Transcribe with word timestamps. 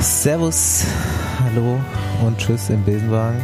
Servus, 0.00 0.84
hallo 1.42 1.80
und 2.24 2.36
tschüss 2.38 2.68
im 2.70 2.84
Besenwagen. 2.84 3.40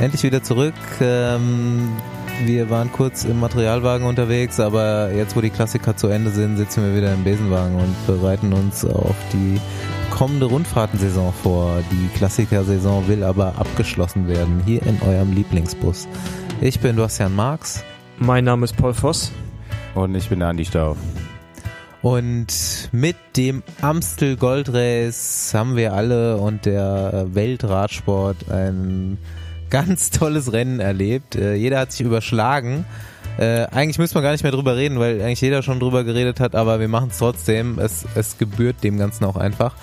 Endlich 0.00 0.22
wieder 0.22 0.42
zurück. 0.42 0.74
Ähm, 1.00 1.90
wir 2.44 2.70
waren 2.70 2.90
kurz 2.90 3.24
im 3.24 3.40
Materialwagen 3.40 4.06
unterwegs, 4.06 4.58
aber 4.58 5.12
jetzt, 5.12 5.36
wo 5.36 5.40
die 5.40 5.50
Klassiker 5.50 5.96
zu 5.96 6.08
Ende 6.08 6.30
sind, 6.30 6.56
sitzen 6.56 6.84
wir 6.84 6.96
wieder 6.96 7.12
im 7.12 7.24
Besenwagen 7.24 7.76
und 7.76 7.94
bereiten 8.06 8.52
uns 8.52 8.84
auf 8.84 9.16
die 9.32 9.60
kommende 10.10 10.46
Rundfahrtensaison 10.46 11.32
vor. 11.32 11.78
Die 11.92 12.08
Klassikersaison 12.16 13.06
will 13.06 13.22
aber 13.22 13.54
abgeschlossen 13.58 14.26
werden, 14.26 14.62
hier 14.64 14.82
in 14.84 15.00
eurem 15.02 15.32
Lieblingsbus. 15.32 16.08
Ich 16.60 16.80
bin 16.80 16.96
Bastian 16.96 17.34
Marx. 17.34 17.84
Mein 18.18 18.44
Name 18.44 18.64
ist 18.64 18.76
Paul 18.76 18.94
Voss. 18.94 19.30
Und 19.94 20.14
ich 20.14 20.28
bin 20.28 20.42
Andi 20.42 20.64
Stauf. 20.64 20.96
Und 22.04 22.90
mit 22.92 23.16
dem 23.34 23.62
Amstel 23.80 24.36
Gold 24.36 24.70
Race 24.70 25.52
haben 25.54 25.74
wir 25.74 25.94
alle 25.94 26.36
und 26.36 26.66
der 26.66 27.28
Weltradsport 27.32 28.50
ein 28.50 29.16
ganz 29.70 30.10
tolles 30.10 30.52
Rennen 30.52 30.80
erlebt. 30.80 31.34
Äh, 31.34 31.54
jeder 31.54 31.78
hat 31.78 31.92
sich 31.92 32.04
überschlagen. 32.04 32.84
Äh, 33.38 33.68
eigentlich 33.70 33.98
müssen 33.98 34.16
wir 34.16 34.20
gar 34.20 34.32
nicht 34.32 34.42
mehr 34.42 34.52
drüber 34.52 34.76
reden, 34.76 35.00
weil 35.00 35.22
eigentlich 35.22 35.40
jeder 35.40 35.62
schon 35.62 35.80
drüber 35.80 36.04
geredet 36.04 36.40
hat, 36.40 36.54
aber 36.54 36.78
wir 36.78 36.88
machen 36.88 37.08
es 37.10 37.16
trotzdem. 37.16 37.78
Es, 37.78 38.04
gebührt 38.36 38.84
dem 38.84 38.98
Ganzen 38.98 39.24
auch 39.24 39.36
einfach. 39.36 39.74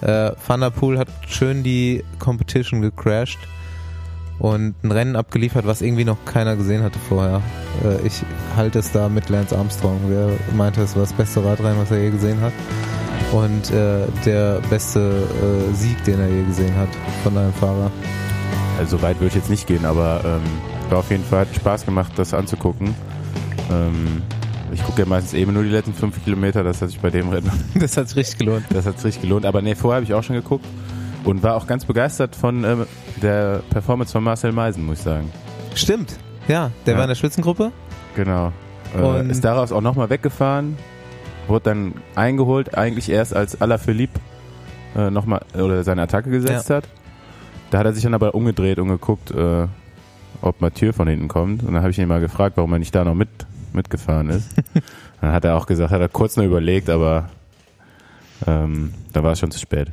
Äh, 0.00 0.32
Van 0.46 0.62
der 0.62 0.70
Poel 0.70 0.98
hat 0.98 1.08
schön 1.28 1.62
die 1.62 2.02
Competition 2.18 2.80
gecrashed 2.80 3.40
und 4.38 4.74
ein 4.84 4.92
Rennen 4.92 5.16
abgeliefert, 5.16 5.66
was 5.66 5.82
irgendwie 5.82 6.04
noch 6.04 6.24
keiner 6.24 6.56
gesehen 6.56 6.82
hatte 6.82 6.98
vorher. 7.08 7.42
Äh, 7.84 8.06
ich 8.06 8.22
halte 8.56 8.78
es 8.78 8.92
da 8.92 9.08
mit 9.08 9.28
Lance 9.28 9.56
Armstrong. 9.56 9.98
Der 10.08 10.30
meinte, 10.54 10.82
es 10.82 10.94
war 10.94 11.02
das 11.02 11.12
beste 11.12 11.44
Radrennen, 11.44 11.78
was 11.78 11.90
er 11.90 12.02
je 12.02 12.10
gesehen 12.10 12.40
hat. 12.40 12.52
Und 13.32 13.70
äh, 13.70 14.06
der 14.24 14.60
beste 14.70 15.00
äh, 15.00 15.74
Sieg, 15.74 16.02
den 16.04 16.20
er 16.20 16.28
je 16.28 16.44
gesehen 16.44 16.74
hat 16.76 16.88
von 17.22 17.36
einem 17.36 17.52
Fahrer. 17.52 17.90
Also 18.78 18.96
so 18.96 19.02
weit 19.02 19.16
würde 19.16 19.28
ich 19.28 19.34
jetzt 19.34 19.50
nicht 19.50 19.66
gehen, 19.66 19.84
aber 19.84 20.20
ähm, 20.24 20.42
war 20.88 20.98
auf 20.98 21.10
jeden 21.10 21.24
Fall 21.24 21.40
hat 21.40 21.54
Spaß 21.54 21.84
gemacht, 21.84 22.12
das 22.16 22.32
anzugucken. 22.32 22.94
Ähm, 23.70 24.22
ich 24.72 24.84
gucke 24.84 25.00
ja 25.00 25.06
meistens 25.06 25.34
eben 25.34 25.52
nur 25.52 25.64
die 25.64 25.68
letzten 25.68 25.94
fünf 25.94 26.22
Kilometer, 26.22 26.62
das 26.62 26.80
hat 26.80 26.90
sich 26.90 27.00
bei 27.00 27.10
dem 27.10 27.28
Rennen. 27.30 27.50
Das 27.74 27.96
hat 27.96 28.08
sich 28.08 28.16
richtig 28.16 28.38
gelohnt. 28.38 28.64
Das 28.70 28.86
hat 28.86 28.96
sich 28.96 29.06
richtig 29.06 29.22
gelohnt. 29.22 29.46
Aber 29.46 29.62
nee, 29.62 29.74
vorher 29.74 29.96
habe 29.96 30.04
ich 30.04 30.14
auch 30.14 30.22
schon 30.22 30.36
geguckt 30.36 30.64
und 31.24 31.42
war 31.42 31.54
auch 31.56 31.66
ganz 31.66 31.84
begeistert 31.84 32.34
von 32.36 32.64
ähm, 32.64 32.86
der 33.22 33.62
Performance 33.70 34.12
von 34.12 34.22
Marcel 34.24 34.52
Meisen, 34.52 34.84
muss 34.86 34.98
ich 34.98 35.04
sagen. 35.04 35.30
Stimmt, 35.74 36.16
ja, 36.48 36.70
der 36.86 36.92
Ja. 36.94 36.98
war 36.98 37.04
in 37.04 37.08
der 37.08 37.14
Spitzengruppe. 37.16 37.72
Genau. 38.16 38.52
Äh, 38.96 39.02
Und- 39.02 39.30
ist 39.30 39.44
daraus 39.44 39.72
auch 39.72 39.80
nochmal 39.82 40.10
weggefahren, 40.10 40.76
wurde 41.46 41.64
dann 41.64 41.94
eingeholt, 42.14 42.76
eigentlich 42.76 43.10
erst 43.10 43.34
als 43.34 43.60
Alaphilippe 43.60 44.20
äh, 44.96 45.10
nochmal 45.10 45.42
oder 45.54 45.84
seine 45.84 46.02
Attacke 46.02 46.30
gesetzt 46.30 46.70
hat. 46.70 46.84
Da 47.70 47.78
hat 47.78 47.86
er 47.86 47.92
sich 47.92 48.02
dann 48.02 48.14
aber 48.14 48.34
umgedreht 48.34 48.78
und 48.78 48.88
geguckt, 48.88 49.30
äh, 49.30 49.66
ob 50.40 50.60
Mathieu 50.62 50.92
von 50.92 51.06
hinten 51.08 51.28
kommt. 51.28 51.62
Und 51.62 51.74
dann 51.74 51.82
habe 51.82 51.90
ich 51.90 51.98
ihn 51.98 52.08
mal 52.08 52.20
gefragt, 52.20 52.56
warum 52.56 52.72
er 52.72 52.78
nicht 52.78 52.94
da 52.94 53.04
noch 53.04 53.14
mit, 53.14 53.28
mitgefahren 53.74 54.30
ist. 54.30 54.54
dann 55.20 55.32
hat 55.32 55.44
er 55.44 55.56
auch 55.56 55.66
gesagt, 55.66 55.90
hat 55.90 56.00
er 56.00 56.08
kurz 56.08 56.36
noch 56.36 56.44
überlegt, 56.44 56.88
aber 56.88 57.28
ähm, 58.46 58.94
da 59.12 59.22
war 59.22 59.32
es 59.32 59.38
schon 59.40 59.50
zu 59.50 59.58
spät. 59.58 59.88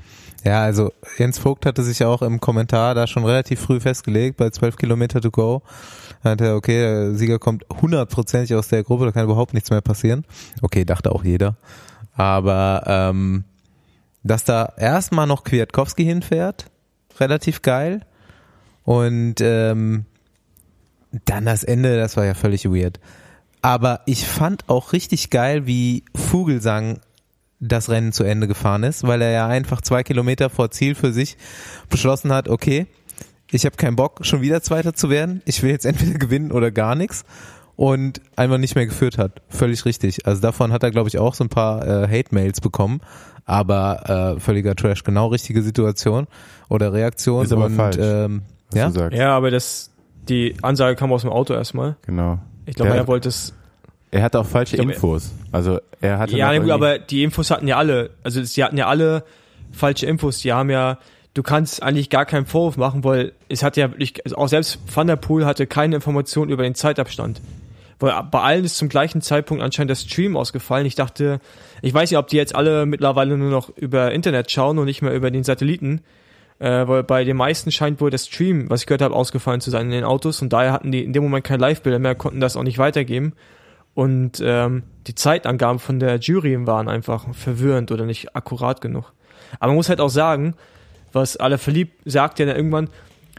Ja, 0.45 0.61
also 0.61 0.93
Jens 1.17 1.39
Vogt 1.39 1.65
hatte 1.65 1.81
sich 1.81 2.03
auch 2.05 2.21
im 2.21 2.39
Kommentar 2.39 2.93
da 2.93 3.07
schon 3.07 3.25
relativ 3.25 3.59
früh 3.59 3.79
festgelegt, 3.79 4.38
bei 4.38 4.52
12 4.52 4.77
Kilometer 4.77 5.19
to 5.19 5.31
go. 5.31 5.63
Da 6.21 6.31
hat 6.31 6.41
okay, 6.41 6.81
der 6.81 7.15
Sieger 7.15 7.39
kommt 7.39 7.65
hundertprozentig 7.81 8.55
aus 8.55 8.67
der 8.67 8.83
Gruppe, 8.83 9.05
da 9.05 9.11
kann 9.11 9.25
überhaupt 9.25 9.55
nichts 9.55 9.71
mehr 9.71 9.81
passieren. 9.81 10.23
Okay, 10.61 10.85
dachte 10.85 11.11
auch 11.11 11.23
jeder. 11.23 11.57
Aber 12.13 12.83
ähm, 12.85 13.43
dass 14.23 14.43
da 14.43 14.73
erstmal 14.77 15.25
noch 15.27 15.43
Kwiatkowski 15.43 16.05
hinfährt, 16.05 16.65
relativ 17.19 17.63
geil. 17.63 18.02
Und 18.83 19.41
ähm, 19.41 20.05
dann 21.25 21.45
das 21.45 21.64
Ende, 21.64 21.97
das 21.97 22.17
war 22.17 22.25
ja 22.25 22.36
völlig 22.36 22.65
weird. 22.65 22.99
Aber 23.61 24.02
ich 24.05 24.27
fand 24.27 24.70
auch 24.70 24.93
richtig 24.93 25.31
geil, 25.31 25.65
wie 25.65 26.03
Vogelsang 26.14 26.99
das 27.60 27.89
Rennen 27.89 28.11
zu 28.11 28.23
Ende 28.23 28.48
gefahren 28.48 28.83
ist, 28.83 29.08
weil 29.08 29.21
er 29.21 29.32
ja 29.32 29.48
einfach 29.48 29.82
zwei 29.82 30.04
Kilometer 30.04 30.49
vor 30.49 30.71
Ziel 30.71 30.95
für 30.95 31.14
sich 31.14 31.38
beschlossen 31.89 32.33
hat, 32.33 32.49
okay, 32.49 32.88
ich 33.52 33.66
habe 33.66 33.76
keinen 33.76 33.95
Bock, 33.95 34.20
schon 34.26 34.42
wieder 34.42 34.61
Zweiter 34.61 34.93
zu 34.93 35.10
werden. 35.10 35.42
Ich 35.45 35.61
will 35.64 35.71
jetzt 35.71 35.86
entweder 35.86 36.17
gewinnen 36.17 36.52
oder 36.52 36.71
gar 36.71 36.95
nichts. 36.95 37.23
Und 37.77 38.21
einfach 38.38 38.58
nicht 38.58 38.76
mehr 38.76 38.86
geführt 38.86 39.17
hat. 39.17 39.42
Völlig 39.49 39.83
richtig. 39.83 40.26
Also 40.26 40.42
davon 40.42 40.71
hat 40.71 40.83
er, 40.83 40.92
glaube 40.92 41.10
ich, 41.10 41.17
auch 41.17 41.33
so 41.33 41.44
ein 41.44 41.49
paar 41.49 41.86
äh, 41.86 42.08
Hate-Mails 42.08 42.61
bekommen. 42.61 43.02
Aber 43.44 44.36
äh, 44.38 44.39
völliger 44.39 44.76
Trash. 44.76 45.04
Genau 45.04 45.27
richtige 45.27 45.61
Situation 45.61 46.27
oder 46.70 46.94
Reaktion. 46.94 47.44
Ist 47.44 47.52
aber 47.52 47.65
und, 47.65 47.76
falsch, 47.76 47.98
Ähm, 47.99 48.44
Was 48.70 48.80
ja? 48.80 48.88
du 48.88 48.94
sagst. 48.94 49.17
Ja, 49.17 49.36
aber 49.36 49.52
das, 49.52 49.92
die 50.30 50.55
Ansage 50.61 50.95
kam 50.95 51.11
aus 51.11 51.21
dem 51.23 51.32
Auto 51.32 51.54
erstmal. 51.54 51.98
Genau. 52.05 52.39
Ich 52.65 52.76
glaube, 52.76 52.95
er 52.95 53.08
wollte 53.08 53.27
es. 53.27 53.54
Er 54.15 54.23
hatte 54.23 54.39
auch 54.39 54.45
falsche 54.45 54.77
Ich 54.77 54.81
glaub, 54.81 54.89
er- 54.92 54.95
Infos. 54.95 55.33
Also 55.52 55.80
er 55.99 56.20
hatte 56.20 56.37
Ja, 56.37 56.58
gut, 56.58 56.70
aber 56.70 56.99
die 56.99 57.21
Infos 57.21 57.52
hatten 57.52 57.67
ja 57.67 57.76
alle. 57.76 58.11
Also 58.23 58.42
sie 58.42 58.64
hatten 58.64 58.77
ja 58.77 58.87
alle 58.87 59.26
falsche 59.73 60.05
Infos. 60.05 60.37
Die 60.37 60.53
haben 60.53 60.70
ja, 60.70 60.99
du 61.33 61.43
kannst 61.43 61.83
eigentlich 61.83 62.09
gar 62.09 62.26
keinen 62.26 62.45
Vorwurf 62.45 62.77
machen, 62.77 63.03
weil 63.03 63.33
es 63.49 63.61
hat 63.61 63.76
ja 63.76 63.92
wirklich, 63.92 64.23
also 64.23 64.37
auch 64.37 64.48
selbst 64.48 64.80
Van 64.93 65.08
der 65.08 65.17
Poel 65.17 65.45
hatte 65.45 65.67
keine 65.67 65.95
Information 65.95 66.48
über 66.48 66.64
den 66.64 66.76
Zeitabstand. 66.76 67.42
Weil 67.99 68.14
bei 68.31 68.39
allen 68.39 68.64
ist 68.64 68.77
zum 68.77 68.87
gleichen 68.87 69.21
Zeitpunkt 69.21 69.61
anscheinend 69.61 69.89
der 69.89 69.95
Stream 69.95 70.37
ausgefallen. 70.37 70.86
Ich 70.86 70.95
dachte, 70.95 71.42
ich 71.82 71.93
weiß 71.93 72.09
nicht, 72.09 72.17
ob 72.17 72.30
die 72.30 72.37
jetzt 72.37 72.55
alle 72.55 72.86
mittlerweile 72.86 73.37
nur 73.37 73.52
noch 73.52 73.70
über 73.76 74.14
Internet 74.14 74.49
schauen 74.49 74.77
und 74.77 74.86
nicht 74.86 75.02
mehr 75.02 75.14
über 75.14 75.30
den 75.30 75.43
Satelliten. 75.43 75.99
Äh, 76.59 76.87
weil 76.87 77.03
bei 77.03 77.26
den 77.26 77.36
meisten 77.36 77.70
scheint 77.70 77.99
wohl 77.99 78.11
der 78.11 78.17
Stream, 78.17 78.70
was 78.70 78.80
ich 78.80 78.87
gehört 78.87 79.02
habe, 79.02 79.14
ausgefallen 79.14 79.59
zu 79.59 79.71
sein 79.71 79.87
in 79.87 79.92
den 79.92 80.05
Autos 80.05 80.42
und 80.42 80.53
daher 80.53 80.71
hatten 80.71 80.89
die 80.93 81.03
in 81.03 81.11
dem 81.11 81.21
Moment 81.23 81.43
keine 81.43 81.59
Live-Bilder 81.59 81.99
mehr, 81.99 82.15
konnten 82.15 82.39
das 82.39 82.55
auch 82.55 82.64
nicht 82.64 82.77
weitergeben. 82.77 83.33
Und 83.95 84.42
ähm, 84.44 84.83
die 85.08 85.16
Zeitangaben 85.16 85.80
von 85.80 86.00
der 86.00 86.17
Jury 86.20 86.67
waren 86.67 86.88
einfach 86.89 87.33
verwirrend 87.33 87.92
oder 87.92 88.06
nicht 88.06 88.36
akkurat 88.36 88.82
genug. 88.82 89.14
Aber 89.60 89.67
man 89.70 89.78
muss 89.78 89.89
halt 89.89 90.02
auch 90.02 90.10
sagen, 90.10 90.54
was 91.14 91.38
alle 91.38 91.58
verliebt 91.58 92.02
sagt 92.06 92.38
ja 92.39 92.45
dann 92.45 92.58
irgendwann, 92.58 92.89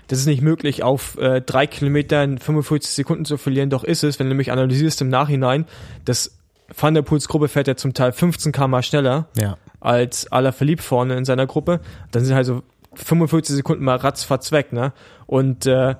das 0.09 0.19
ist 0.19 0.27
nicht 0.27 0.41
möglich, 0.41 0.83
auf 0.83 1.19
äh, 1.19 1.41
drei 1.43 1.67
Kilometer 1.67 2.23
in 2.25 2.39
45 2.39 2.91
Sekunden 2.93 3.25
zu 3.25 3.37
verlieren. 3.37 3.71
Doch 3.71 3.85
ist 3.85 4.03
es, 4.03 4.19
wenn 4.19 4.27
du 4.27 4.31
nämlich 4.31 4.51
analysierst 4.51 5.01
im 5.03 5.09
Nachhinein, 5.09 5.67
dass 6.05 6.39
Van 6.77 6.95
der 6.95 7.03
Poels 7.03 7.29
Gruppe 7.29 7.49
fährt 7.49 7.69
ja 7.69 7.77
zum 7.77 7.93
Teil 7.93 8.13
15 8.13 8.51
km 8.53 8.83
schneller 8.83 9.29
Ja. 9.37 9.57
als 9.81 10.31
aller 10.33 10.53
verliebt 10.53 10.83
vorne 10.83 11.17
in 11.17 11.25
seiner 11.25 11.47
Gruppe. 11.47 11.81
Dann 12.13 12.25
sind 12.25 12.35
halt 12.35 12.47
so 12.47 12.63
45 12.95 13.55
Sekunden 13.57 13.85
mal 13.85 13.97
ratzfatz 13.97 14.53
weg, 14.53 14.73
ne? 14.73 14.93
Und 15.27 15.67
äh, 15.67 15.97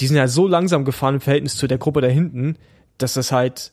die 0.00 0.06
sind 0.06 0.16
ja 0.16 0.28
so 0.28 0.48
langsam 0.48 0.84
gefahren 0.84 1.16
im 1.16 1.20
Verhältnis 1.20 1.56
zu 1.56 1.66
der 1.66 1.78
Gruppe 1.78 2.00
da 2.00 2.08
hinten, 2.08 2.56
dass 2.98 3.14
das 3.14 3.32
halt, 3.32 3.72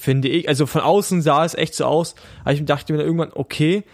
finde 0.00 0.28
ich, 0.28 0.48
also 0.48 0.66
von 0.66 0.80
außen 0.80 1.22
sah 1.22 1.44
es 1.44 1.54
echt 1.54 1.74
so 1.74 1.84
aus, 1.84 2.14
aber 2.42 2.52
ich 2.52 2.64
dachte 2.64 2.92
mir 2.92 2.98
dann 2.98 3.06
irgendwann, 3.06 3.30
okay, 3.34 3.84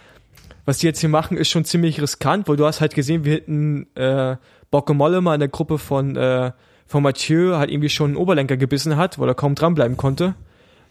was 0.65 0.79
die 0.79 0.87
jetzt 0.87 0.99
hier 0.99 1.09
machen, 1.09 1.37
ist 1.37 1.49
schon 1.49 1.65
ziemlich 1.65 2.01
riskant, 2.01 2.47
weil 2.47 2.57
du 2.57 2.65
hast 2.65 2.81
halt 2.81 2.93
gesehen, 2.95 3.23
wie 3.25 3.31
hinten 3.35 3.87
äh, 3.95 4.37
Bocke 4.71 4.93
Molle 4.93 5.21
mal 5.21 5.33
in 5.33 5.39
der 5.39 5.49
Gruppe 5.49 5.77
von, 5.77 6.15
äh, 6.15 6.51
von 6.85 7.03
Mathieu 7.03 7.55
halt 7.57 7.69
irgendwie 7.71 7.89
schon 7.89 8.07
einen 8.11 8.17
Oberlenker 8.17 8.57
gebissen 8.57 8.97
hat, 8.97 9.19
weil 9.19 9.29
er 9.29 9.35
kaum 9.35 9.55
dranbleiben 9.55 9.95
konnte. 9.97 10.35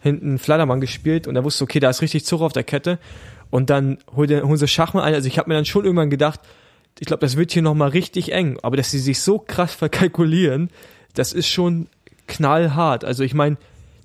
Hinten 0.01 0.39
Flattermann 0.39 0.81
gespielt 0.81 1.27
und 1.27 1.37
er 1.37 1.45
wusste, 1.45 1.65
okay, 1.65 1.81
da 1.81 1.91
ist 1.91 2.01
richtig 2.01 2.25
Zug 2.25 2.41
auf 2.43 2.53
der 2.53 2.65
Kette. 2.65 2.99
Und 3.51 3.71
dann 3.71 3.99
holt 4.15 4.31
er- 4.31 4.43
holen 4.47 4.57
sie 4.57 4.69
Schachmann 4.69 5.05
ein. 5.05 5.15
Also 5.15 5.29
ich 5.29 5.39
habe 5.39 5.49
mir 5.49 5.55
dann 5.55 5.65
schon 5.65 5.85
irgendwann 5.85 6.11
gedacht, 6.11 6.41
ich 6.99 7.07
glaube, 7.07 7.21
das 7.21 7.37
wird 7.37 7.53
hier 7.53 7.63
nochmal 7.63 7.91
richtig 7.91 8.33
eng. 8.33 8.59
Aber 8.63 8.77
dass 8.77 8.91
sie 8.91 8.99
sich 8.99 9.21
so 9.21 9.39
krass 9.39 9.75
verkalkulieren, 9.75 10.71
das 11.15 11.33
ist 11.33 11.49
schon 11.49 11.89
knallhart. 12.29 13.05
Also 13.05 13.25
ich 13.25 13.35
meine, 13.35 13.57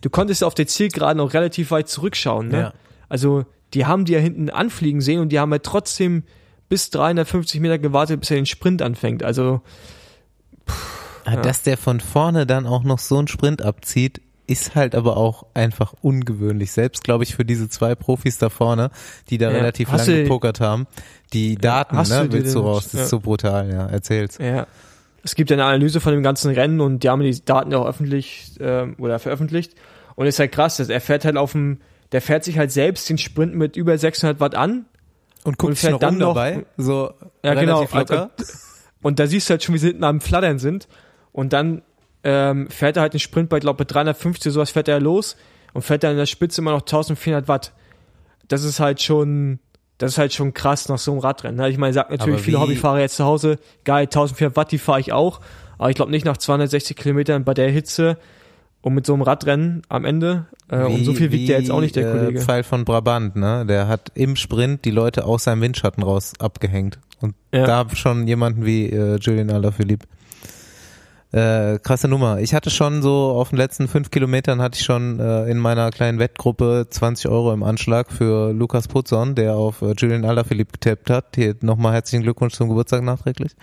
du 0.02 0.10
konntest 0.10 0.42
ja 0.42 0.48
auf 0.48 0.56
der 0.56 0.68
Zielgeraden 0.68 1.20
auch 1.22 1.34
relativ 1.34 1.72
weit 1.72 1.88
zurückschauen. 1.90 2.50
Ne? 2.50 2.60
Ja. 2.60 2.74
Also 3.10 3.46
die 3.74 3.86
haben 3.86 4.06
die 4.06 4.14
ja 4.14 4.20
hinten 4.20 4.50
anfliegen 4.50 5.02
sehen 5.02 5.20
und 5.20 5.30
die 5.30 5.40
haben 5.40 5.52
ja 5.52 5.60
trotzdem 5.60 6.24
bis 6.70 6.90
350 6.90 7.60
Meter 7.62 7.78
gewartet, 7.80 8.20
bis 8.20 8.32
er 8.32 8.36
den 8.36 8.46
Sprint 8.46 8.82
anfängt. 8.82 9.24
Also 9.24 9.62
Ah, 11.26 11.36
Dass 11.36 11.62
der 11.62 11.78
von 11.78 12.00
vorne 12.00 12.46
dann 12.48 12.66
auch 12.66 12.84
noch 12.84 13.00
so 13.00 13.18
einen 13.18 13.28
Sprint 13.28 13.62
abzieht, 13.62 14.22
ist 14.48 14.76
halt 14.76 14.96
aber 14.96 15.18
auch 15.18 15.46
einfach 15.54 15.94
ungewöhnlich. 16.02 16.72
Selbst, 16.72 17.04
glaube 17.04 17.24
ich, 17.24 17.36
für 17.36 17.46
diese 17.46 17.70
zwei 17.70 17.96
Profis 17.96 18.38
da 18.38 18.50
vorne, 18.50 18.90
die 19.30 19.38
da 19.38 19.50
Ja. 19.52 19.58
relativ 19.58 19.92
Hast 19.92 20.08
lange 20.08 20.24
gepokert 20.24 20.60
haben. 20.60 20.88
Die 21.32 21.56
Daten, 21.56 21.96
ne, 21.96 22.28
willst 22.32 22.56
du 22.56 22.60
raus. 22.60 22.86
Das 22.86 22.94
ja. 22.94 23.04
ist 23.04 23.10
so 23.10 23.20
brutal, 23.20 23.72
ja. 23.72 23.86
Erzähl's. 23.88 24.38
Ja. 24.40 24.68
Es 25.24 25.36
gibt 25.36 25.52
eine 25.52 25.64
Analyse 25.66 26.00
von 26.00 26.14
dem 26.14 26.24
ganzen 26.24 26.52
Rennen 26.54 26.82
und 26.82 27.04
die 27.04 27.10
haben 27.10 27.22
die 27.22 27.46
Daten 27.46 27.72
ja 27.72 27.78
auch 27.78 27.86
öffentlich 27.88 28.54
ähm, 28.60 28.96
oder 28.98 29.20
veröffentlicht. 29.20 29.76
Und 30.16 30.26
ist 30.28 30.40
halt 30.40 30.52
krass, 30.52 30.78
dass 30.78 30.90
er 30.90 31.00
fährt 31.02 31.26
halt 31.26 31.38
auf 31.38 31.52
dem, 31.54 31.80
der 32.12 32.22
fährt 32.22 32.44
sich 32.44 32.58
halt 32.58 32.72
selbst 32.72 33.10
den 33.10 33.18
Sprint 33.18 33.56
mit 33.56 33.76
über 33.76 33.98
600 33.98 34.40
Watt 34.40 34.56
an. 34.56 34.86
Und 35.44 35.58
guckt 35.58 35.70
Und 35.72 35.76
sich 35.76 35.82
fährt 35.82 35.94
noch 35.94 36.00
dann 36.00 36.14
um 36.16 36.20
noch- 36.20 36.34
dabei. 36.36 36.66
So 36.78 37.12
Ja, 37.44 37.54
genau. 37.54 37.82
locker. 37.84 38.32
Und 39.02 39.20
da 39.20 39.28
siehst 39.28 39.50
du 39.50 39.52
halt 39.52 39.64
schon, 39.64 39.74
wie 39.76 39.80
sie 39.80 39.88
hinten 39.88 40.04
am 40.04 40.22
Flattern 40.22 40.60
sind. 40.60 40.88
Und 41.32 41.54
dann 41.54 41.82
ähm, 42.24 42.70
fährt 42.70 42.98
er 42.98 43.02
halt 43.04 43.14
den 43.14 43.20
Sprint 43.20 43.50
bei, 43.50 43.60
glaube 43.60 43.82
ich, 43.84 43.88
350, 43.88 44.52
sowas 44.54 44.70
fährt 44.72 44.88
er 44.88 45.00
los 45.00 45.38
und 45.74 45.82
fährt 45.84 46.04
dann 46.04 46.12
in 46.12 46.18
der 46.18 46.26
Spitze 46.28 46.62
immer 46.62 46.72
noch 46.72 46.82
1400 46.82 47.48
Watt. 47.48 47.74
Das 48.48 48.64
ist 48.64 48.80
halt 48.80 49.02
schon, 49.02 49.60
das 50.02 50.12
ist 50.14 50.18
halt 50.18 50.34
schon 50.34 50.54
krass 50.54 50.90
nach 50.90 50.98
so 50.98 51.12
einem 51.12 51.20
Radrennen. 51.22 51.58
ne? 51.58 51.70
Ich 51.70 51.78
meine, 51.78 51.94
sagt 51.94 52.12
natürlich 52.12 52.36
Aber 52.36 52.44
viele 52.44 52.58
wie- 52.58 52.62
Hobbyfahrer 52.62 53.00
jetzt 53.00 53.16
zu 53.18 53.26
Hause, 53.26 53.58
geil, 53.86 54.04
1400 54.08 54.56
Watt, 54.56 54.72
die 54.72 54.78
fahre 54.78 55.00
ich 55.00 55.12
auch. 55.14 55.40
Aber 55.78 55.90
ich 55.90 55.96
glaube 55.96 56.12
nicht 56.12 56.26
nach 56.26 56.38
260 56.38 56.96
Kilometern 56.98 57.44
bei 57.44 57.54
der 57.54 57.70
Hitze 57.72 58.18
und 58.82 58.94
mit 58.94 59.06
so 59.06 59.14
einem 59.14 59.22
Radrennen 59.24 59.82
am 59.90 60.06
Ende. 60.06 60.46
Äh, 60.70 60.84
und 60.86 61.04
so 61.06 61.14
viel 61.14 61.32
wiegt 61.32 61.50
der 61.50 61.60
jetzt 61.60 61.72
auch 61.72 61.82
nicht, 61.82 61.96
der 61.96 62.08
äh, 62.14 62.18
Kollege. 62.18 62.42
Pfeil 62.42 62.64
von 62.64 62.86
Brabant, 62.86 63.36
ne? 63.36 63.66
Der 63.66 63.88
hat 63.88 64.12
im 64.16 64.36
Sprint 64.36 64.86
die 64.86 64.92
Leute 64.92 65.26
aus 65.26 65.44
seinem 65.46 65.62
Windschatten 65.62 66.04
raus 66.04 66.34
abgehängt. 66.40 67.00
Und 67.20 67.36
Ja. 67.54 67.66
da 67.66 67.86
schon 67.96 68.28
jemanden 68.28 68.66
wie 68.66 68.88
äh, 68.90 69.18
Julian 69.18 69.50
Alaphilippe. 69.52 70.08
Äh, 71.32 71.80
krasse 71.80 72.10
Nummer. 72.10 72.40
Ich 72.40 72.54
hatte 72.54 72.70
schon 72.70 73.02
so 73.02 73.32
auf 73.32 73.50
den 73.50 73.58
letzten 73.58 73.88
fünf 73.88 74.12
Kilometern 74.12 74.62
hatte 74.62 74.78
ich 74.78 74.84
schon 74.84 75.20
äh, 75.20 75.46
in 75.46 75.60
meiner 75.60 75.90
kleinen 75.90 76.20
Wettgruppe 76.20 76.88
20 76.90 77.30
Euro 77.30 77.54
im 77.54 77.64
Anschlag 77.64 78.12
für 78.12 78.52
Lukas 78.52 78.90
Putzon, 78.90 79.36
der 79.36 79.56
auf 79.56 79.82
äh, 79.82 79.94
Julian 79.98 80.26
Alaphilippe 80.26 80.74
getappt 80.74 81.10
hat. 81.10 81.36
Hier 81.36 81.56
nochmal 81.62 81.94
herzlichen 81.94 82.24
Glückwunsch 82.24 82.54
zum 82.54 82.68
Geburtstag 82.68 83.04
nachträglich. 83.04 83.54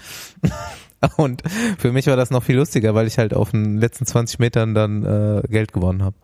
Und 1.17 1.43
für 1.79 1.93
mich 1.93 2.06
war 2.06 2.17
das 2.17 2.31
noch 2.31 2.43
viel 2.43 2.56
lustiger, 2.56 2.94
weil 2.94 3.06
ich 3.06 3.19
halt 3.19 3.35
auf 3.35 3.50
den 3.50 3.76
letzten 3.76 4.06
20 4.06 4.38
Metern 4.38 4.75
dann 4.75 5.05
äh, 5.05 5.43
Geld 5.49 5.73
gewonnen 5.73 6.03
habe. 6.03 6.17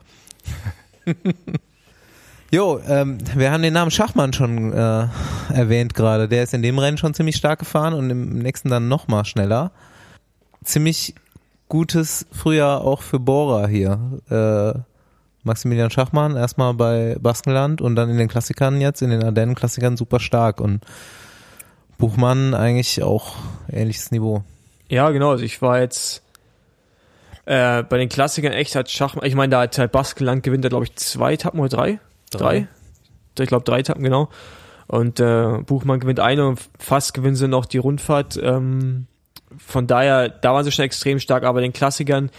Jo, 2.51 2.79
ähm, 2.87 3.19
wir 3.35 3.51
haben 3.51 3.65
den 3.65 3.73
Namen 3.73 3.91
Schachmann 3.91 4.33
schon 4.33 4.73
äh, 4.73 5.09
erwähnt 5.53 5.95
gerade. 5.95 6.29
Der 6.29 6.45
ist 6.45 6.55
in 6.55 6.63
dem 6.63 6.79
Rennen 6.79 6.99
schon 6.99 7.13
ziemlich 7.13 7.35
stark 7.35 7.59
gefahren 7.59 7.95
und 7.95 8.09
im 8.11 8.39
nächsten 8.39 8.69
dann 8.69 8.87
noch 8.87 9.09
mal 9.09 9.25
schneller. 9.25 9.73
Ziemlich 10.63 11.17
gutes 11.69 12.27
Frühjahr 12.33 12.83
auch 12.83 13.03
für 13.03 13.19
Bora 13.19 13.67
hier. 13.67 14.21
Äh, 14.31 14.79
Maximilian 15.45 15.91
Schachmann 15.91 16.37
erstmal 16.37 16.75
bei 16.75 17.17
Baskenland 17.21 17.81
und 17.81 17.97
dann 17.97 18.09
in 18.09 18.17
den 18.17 18.29
Klassikern 18.29 18.81
jetzt, 18.81 19.03
in 19.03 19.11
den 19.11 19.23
Ardennen-Klassikern 19.23 19.97
super 19.97 20.19
stark 20.19 20.61
und 20.61 20.85
Buchmann 21.99 22.55
eigentlich 22.55 23.03
auch 23.03 23.35
ähnliches 23.71 24.11
Niveau. 24.11 24.43
Ja, 24.89 25.11
genau. 25.11 25.31
Also 25.31 25.45
ich 25.45 25.61
war 25.63 25.81
jetzt 25.81 26.23
äh, 27.45 27.83
bei 27.83 27.99
den 27.99 28.09
Klassikern 28.09 28.53
echt 28.53 28.75
hat 28.75 28.91
Schachmann, 28.91 29.27
ich 29.27 29.35
meine, 29.35 29.51
da 29.51 29.61
hat 29.63 29.79
halt 29.79 29.93
Baskeland 29.93 30.43
gewinnt 30.43 30.65
er, 30.65 30.71
glaube 30.71 30.85
ich, 30.85 30.97
zwei 30.97 31.35
Etappen 31.35 31.61
oder 31.61 31.69
drei? 31.69 32.01
Drei? 32.31 32.69
Ich 33.39 33.49
glaube, 33.49 33.65
drei 33.65 33.81
Etappen, 33.81 34.03
genau. 34.03 34.29
Und 34.87 35.21
äh, 35.21 35.59
Buchmann 35.67 36.01
gewinnt 36.01 36.21
eine 36.21 36.47
und 36.47 36.61
fast 36.79 37.15
gewinnen 37.15 37.37
sie 37.37 37.49
noch 37.49 37.67
die 37.67 37.79
Rundfahrt. 37.79 38.39
Ähm, 38.43 39.07
von 39.59 39.87
daher, 39.87 40.29
da 40.29 40.55
waren 40.55 40.65
sie 40.65 40.73
schon 40.73 40.85
extrem 40.85 41.19
stark, 41.19 41.45
aber 41.45 41.61
den 41.61 41.73
Klassikern, 41.73 42.31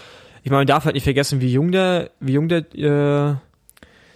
ich 0.42 0.50
meine, 0.50 0.60
man 0.60 0.66
darf 0.66 0.84
halt 0.84 0.94
nicht 0.94 1.04
vergessen, 1.04 1.40
wie 1.40 1.52
jung 1.52 1.72
der, 1.72 2.10
wie 2.20 2.34
jung 2.34 2.48
der, 2.48 2.58
äh, 2.74 3.36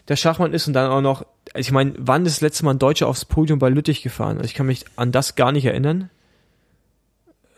der 0.09 0.17
Schachmann 0.17 0.53
ist 0.53 0.67
und 0.67 0.75
dann 0.75 0.91
auch 0.91 1.01
noch, 1.01 1.25
also 1.55 1.67
ich 1.67 1.73
meine, 1.73 1.95
wann 1.99 2.25
ist 2.25 2.37
das 2.37 2.41
letzte 2.41 2.65
Mal 2.65 2.75
ein 2.75 2.79
Deutscher 2.79 3.09
aufs 3.09 3.25
Podium 3.25 3.59
bei 3.59 3.69
Lüttich 3.69 4.03
gefahren? 4.03 4.37
Also 4.37 4.45
ich 4.47 4.55
kann 4.55 4.67
mich 4.67 4.85
an 4.97 5.13
das 5.13 5.35
gar 5.35 5.53
nicht 5.53 5.65
erinnern. 5.65 6.11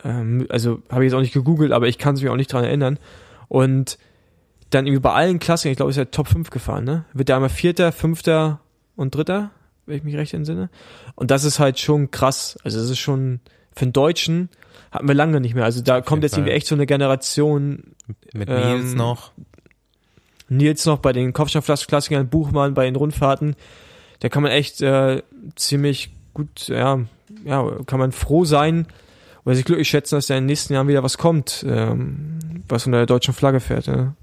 Ähm, 0.04 0.46
also 0.48 0.82
habe 0.90 1.04
ich 1.04 1.10
jetzt 1.10 1.16
auch 1.16 1.22
nicht 1.22 1.34
gegoogelt, 1.34 1.72
aber 1.72 1.88
ich 1.88 1.98
kann 1.98 2.14
es 2.14 2.22
mich 2.22 2.30
auch 2.30 2.36
nicht 2.36 2.52
dran 2.52 2.64
erinnern. 2.64 2.98
Und 3.48 3.98
dann 4.70 4.86
irgendwie 4.86 5.02
bei 5.02 5.12
allen 5.12 5.38
Klassen, 5.38 5.70
ich 5.70 5.76
glaube, 5.76 5.90
ist 5.90 5.98
er 5.98 6.10
Top 6.10 6.28
5 6.28 6.50
gefahren, 6.50 6.84
ne? 6.84 7.04
Wird 7.12 7.28
da 7.28 7.36
einmal 7.36 7.50
Vierter, 7.50 7.92
Fünfter 7.92 8.60
und 8.96 9.14
Dritter, 9.14 9.50
wenn 9.86 9.96
ich 9.96 10.02
mich 10.02 10.16
recht 10.16 10.32
entsinne. 10.32 10.70
Und 11.14 11.30
das 11.30 11.44
ist 11.44 11.58
halt 11.58 11.78
schon 11.78 12.10
krass. 12.10 12.58
Also 12.64 12.78
das 12.78 12.88
ist 12.88 12.98
schon, 12.98 13.40
für 13.74 13.82
einen 13.82 13.92
Deutschen 13.92 14.48
hatten 14.92 15.08
wir 15.08 15.14
lange 15.14 15.40
nicht 15.40 15.54
mehr. 15.54 15.64
Also 15.64 15.82
da 15.82 16.00
kommt 16.00 16.18
jeden 16.18 16.22
jetzt 16.22 16.32
irgendwie 16.34 16.50
Fall. 16.50 16.56
echt 16.58 16.66
so 16.68 16.74
eine 16.76 16.86
Generation 16.86 17.94
Mit 18.32 18.48
Ähm, 18.48 18.80
Nils 18.82 18.94
noch. 18.94 19.32
Nils 20.48 20.84
noch 20.86 20.98
bei 20.98 21.12
den 21.12 21.32
Kopfsteinpflaster-Klassikern, 21.32 22.28
Buchmann 22.28 22.74
bei 22.74 22.84
den 22.84 22.96
Rundfahrten. 22.96 23.56
Da 24.20 24.28
kann 24.28 24.42
man 24.42 24.52
echt 24.52 24.80
äh, 24.82 25.22
ziemlich 25.56 26.12
gut, 26.34 26.68
ja, 26.68 27.00
ja, 27.44 27.68
kann 27.86 27.98
man 27.98 28.12
froh 28.12 28.44
sein 28.44 28.86
oder 29.44 29.54
sich 29.56 29.64
glücklich 29.64 29.88
schätzen, 29.88 30.14
dass 30.14 30.26
da 30.28 30.34
in 30.34 30.42
den 30.42 30.46
nächsten 30.46 30.74
Jahren 30.74 30.88
wieder 30.88 31.02
was 31.02 31.18
kommt, 31.18 31.64
ähm, 31.68 32.38
was 32.68 32.86
unter 32.86 32.98
der 32.98 33.06
deutschen 33.06 33.34
Flagge 33.34 33.60
fährt. 33.60 33.86
Ja. 33.86 34.14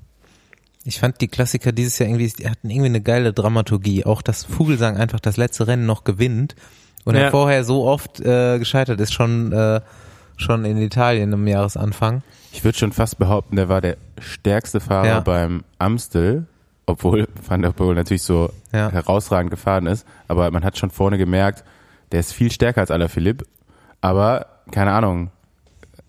Ich 0.86 1.00
fand 1.00 1.20
die 1.20 1.28
Klassiker 1.28 1.72
dieses 1.72 2.00
Jahr 2.00 2.08
irgendwie, 2.10 2.28
die 2.30 2.48
hatten 2.50 2.70
irgendwie 2.70 2.86
eine 2.88 3.02
geile 3.02 3.34
Dramaturgie. 3.34 4.06
Auch 4.06 4.22
dass 4.22 4.46
Vogelsang 4.46 4.96
einfach 4.98 5.20
das 5.20 5.36
letzte 5.36 5.68
Rennen 5.68 5.86
noch 5.86 6.04
gewinnt 6.06 6.56
und 7.04 7.16
Ja. 7.16 7.22
er 7.24 7.32
vorher 7.32 7.64
so 7.64 7.86
oft 7.86 8.22
äh, 8.22 8.60
gescheitert 8.60 9.00
ist, 9.02 9.12
schon, 9.14 9.52
äh, 9.52 9.82
schon 10.40 10.66
in 10.66 10.78
Italien 10.78 11.34
im 11.34 11.48
Jahresanfang. 11.48 12.24
Ich 12.52 12.64
würde 12.64 12.78
schon 12.78 12.92
fast 12.92 13.20
behaupten, 13.20 13.56
der 13.56 13.70
war 13.70 13.82
der 13.82 13.98
stärkste 14.20 14.80
Fahrer 14.80 15.08
Ja. 15.08 15.20
beim 15.20 15.64
Amstel, 15.78 16.46
obwohl 16.86 17.28
Van 17.48 17.62
der 17.62 17.72
Poel 17.72 17.96
natürlich 17.96 18.24
so 18.24 18.50
Ja. 18.74 18.90
herausragend 18.92 19.52
gefahren 19.52 19.86
ist. 19.86 20.08
Aber 20.28 20.50
man 20.52 20.64
hat 20.64 20.78
schon 20.78 20.90
vorne 20.90 21.18
gemerkt, 21.18 21.64
der 22.12 22.20
ist 22.22 22.34
viel 22.34 22.52
stärker 22.52 22.82
als 22.82 22.92
Alaphilippe. 22.92 23.46
Aber 24.02 24.48
keine 24.72 24.92
Ahnung, 24.94 25.30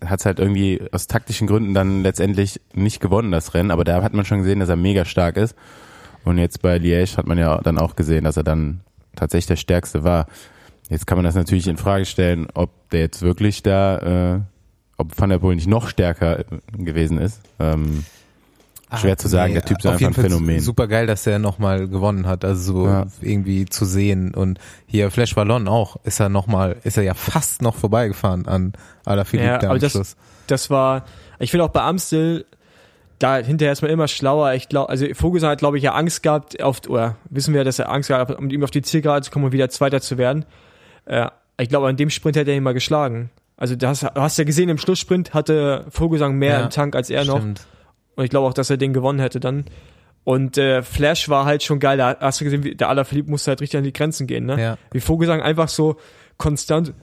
hat 0.03 0.19
es 0.21 0.25
halt 0.25 0.39
irgendwie 0.39 0.81
aus 0.91 1.05
taktischen 1.07 1.45
Gründen 1.45 1.73
dann 1.75 2.01
letztendlich 2.01 2.59
nicht 2.73 3.01
gewonnen, 3.01 3.31
das 3.31 3.53
Rennen. 3.53 3.69
Aber 3.69 3.83
da 3.83 4.01
hat 4.01 4.13
man 4.13 4.25
schon 4.25 4.39
gesehen, 4.39 4.59
dass 4.59 4.69
er 4.69 4.75
mega 4.75 5.05
stark 5.05 5.37
ist. 5.37 5.55
Und 6.23 6.37
jetzt 6.37 6.61
bei 6.61 6.77
Liège 6.77 7.17
hat 7.17 7.27
man 7.27 7.37
ja 7.37 7.59
dann 7.61 7.77
auch 7.77 7.95
gesehen, 7.95 8.23
dass 8.23 8.37
er 8.37 8.43
dann 8.43 8.81
tatsächlich 9.15 9.47
der 9.47 9.55
Stärkste 9.57 10.03
war. 10.03 10.25
Jetzt 10.91 11.07
kann 11.07 11.17
man 11.17 11.23
das 11.25 11.35
natürlich 11.35 11.67
in 11.67 11.77
Frage 11.77 12.05
stellen, 12.05 12.47
ob 12.53 12.69
der 12.89 12.99
jetzt 12.99 13.21
wirklich 13.21 13.63
da, 13.63 14.35
äh, 14.35 14.39
ob 14.97 15.17
Van 15.19 15.29
der 15.29 15.39
Poel 15.39 15.55
nicht 15.55 15.67
noch 15.67 15.87
stärker 15.87 16.39
äh, 16.39 16.43
gewesen 16.77 17.17
ist. 17.17 17.39
Ähm, 17.59 18.03
Schwer 18.99 19.17
zu 19.17 19.29
sagen, 19.29 19.53
der 19.53 19.63
Typ 19.63 19.77
ist 19.79 19.85
auf 19.85 19.93
einfach 19.93 19.99
jeden 20.01 20.11
ein 20.11 20.15
Fall 20.15 20.23
Phänomen. 20.25 20.59
Super 20.59 20.89
geil, 20.89 21.07
dass 21.07 21.25
er 21.25 21.39
nochmal 21.39 21.87
gewonnen 21.87 22.27
hat, 22.27 22.43
also 22.43 22.73
so 22.73 22.87
Ja. 22.87 23.05
irgendwie 23.21 23.63
zu 23.65 23.85
sehen. 23.85 24.33
Und 24.33 24.59
hier 24.85 25.09
Flash 25.11 25.33
Ballon 25.33 25.69
auch, 25.69 25.95
ist 26.03 26.19
er 26.19 26.27
nochmal, 26.27 26.75
ist 26.83 26.97
er 26.97 27.03
ja 27.03 27.13
fast 27.13 27.61
noch 27.61 27.75
vorbeigefahren 27.75 28.49
an 28.49 28.73
Alaphilippe 29.05 29.47
Ja, 29.47 29.57
da 29.59 29.67
aber 29.67 29.75
am 29.75 29.79
das- 29.79 29.93
Schluss. 29.93 30.15
Das 30.47 30.69
war, 30.69 31.05
ich 31.39 31.51
finde 31.51 31.63
auch 31.63 31.69
bei 31.69 31.83
Amstel, 31.83 32.45
da 33.17 33.37
hinterher 33.37 33.71
ist 33.71 33.81
man 33.81 33.91
immer 33.91 34.09
schlauer. 34.09 34.55
Ich 34.55 34.67
glaube, 34.67 34.89
also 34.89 35.05
Vogelsang 35.13 35.51
hat, 35.51 35.59
glaube 35.59 35.77
ich, 35.77 35.83
ja 35.83 35.93
Angst 35.93 36.21
gehabt, 36.21 36.61
auf, 36.61 36.81
oder 36.89 37.15
wissen 37.29 37.53
wir, 37.53 37.63
dass 37.63 37.79
er 37.79 37.89
Angst 37.89 38.09
gehabt 38.09 38.29
hat, 38.31 38.37
um 38.37 38.49
ihm 38.49 38.61
auf 38.61 38.71
die 38.71 38.81
Zielgerade 38.81 39.23
zu 39.23 39.31
kommen 39.31 39.45
und 39.45 39.51
wieder 39.53 39.69
Zweiter 39.69 40.01
zu 40.01 40.17
werden. 40.17 40.43
Äh, 41.05 41.27
ich 41.59 41.69
glaube, 41.69 41.87
an 41.87 41.97
dem 41.97 42.09
Sprint 42.09 42.35
hätte 42.35 42.51
er 42.51 42.57
ihn 42.57 42.63
mal 42.63 42.73
geschlagen. 42.73 43.29
Also 43.57 43.75
du 43.75 43.87
hast, 43.87 44.03
hast 44.03 44.37
ja 44.37 44.43
gesehen, 44.43 44.69
im 44.69 44.79
Schlusssprint 44.79 45.33
hatte 45.33 45.85
Vogelsang 45.89 46.35
mehr 46.35 46.53
Ja, 46.53 46.63
im 46.63 46.69
Tank 46.71 46.95
als 46.95 47.09
er 47.09 47.25
noch. 47.25 47.37
Stimmt. 47.37 47.67
Und 48.15 48.23
ich 48.23 48.29
glaube 48.29 48.47
auch, 48.47 48.53
dass 48.53 48.69
er 48.69 48.77
den 48.77 48.93
gewonnen 48.93 49.19
hätte 49.19 49.39
dann. 49.39 49.65
Und 50.23 50.57
äh, 50.57 50.81
Flash 50.81 51.29
war 51.29 51.45
halt 51.45 51.63
schon 51.63 51.79
geil. 51.79 51.97
Da 51.97 52.17
hast 52.19 52.41
du 52.41 52.45
gesehen, 52.45 52.63
wie 52.63 52.75
der 52.75 52.89
Alaphilippe 52.89 53.29
musste 53.29 53.51
halt 53.51 53.61
richtig 53.61 53.77
an 53.77 53.83
die 53.83 53.93
Grenzen 53.93 54.27
gehen. 54.27 54.45
Ne? 54.45 54.61
Ja. 54.61 54.77
Wie 54.91 54.99
Vogelsang 54.99 55.41
einfach 55.41 55.69
so 55.69 55.97
konstant 56.37 56.93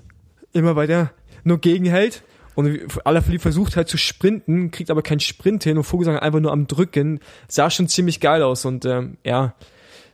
immer 0.52 0.76
weiter 0.76 1.11
nur 1.45 1.59
gegenhält. 1.59 2.23
Und 2.55 2.81
Alaphilippe 3.05 3.43
versucht 3.43 3.76
halt 3.76 3.88
zu 3.88 3.97
sprinten, 3.97 4.73
kriegt 4.73 4.90
aber 4.90 5.02
keinen 5.02 5.21
Sprint 5.21 5.62
hin 5.62 5.76
und 5.76 5.85
Vogelsang 5.85 6.19
einfach 6.19 6.40
nur 6.40 6.52
am 6.52 6.67
Drücken. 6.67 7.21
Sah 7.47 7.71
schon 7.71 7.87
ziemlich 7.87 8.19
geil 8.19 8.43
aus. 8.43 8.64
Und 8.64 8.85
ähm, 8.85 9.17
ja, 9.25 9.55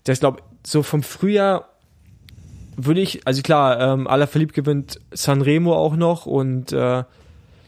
das 0.05 0.21
glaube 0.21 0.43
so 0.67 0.83
vom 0.83 1.03
Frühjahr 1.03 1.71
würde 2.77 3.01
ich, 3.01 3.27
also 3.27 3.43
klar, 3.43 3.81
ähm, 3.81 4.07
Alaphilippe 4.07 4.53
gewinnt 4.53 5.01
Sanremo 5.13 5.75
auch 5.75 5.97
noch 5.97 6.27
und 6.27 6.73
äh, 6.73 7.05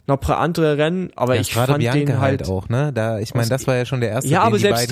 noch 0.08 0.16
ein 0.16 0.20
paar 0.20 0.38
andere 0.38 0.78
Rennen, 0.78 1.10
aber 1.16 1.34
Ja, 1.34 1.40
ich 1.40 1.50
Strade 1.50 1.72
fand 1.72 1.80
Bianca 1.80 1.98
den 1.98 2.20
halt, 2.20 2.40
halt 2.42 2.50
auch, 2.50 2.68
ne? 2.68 2.92
Da, 2.92 3.18
ich 3.18 3.34
meine, 3.34 3.48
das 3.48 3.66
war 3.66 3.74
ja 3.76 3.84
schon 3.84 4.00
der 4.00 4.10
erste, 4.10 4.30
Ja, 4.30 4.42
aber 4.42 4.56
die 4.56 4.62
selbst 4.62 4.88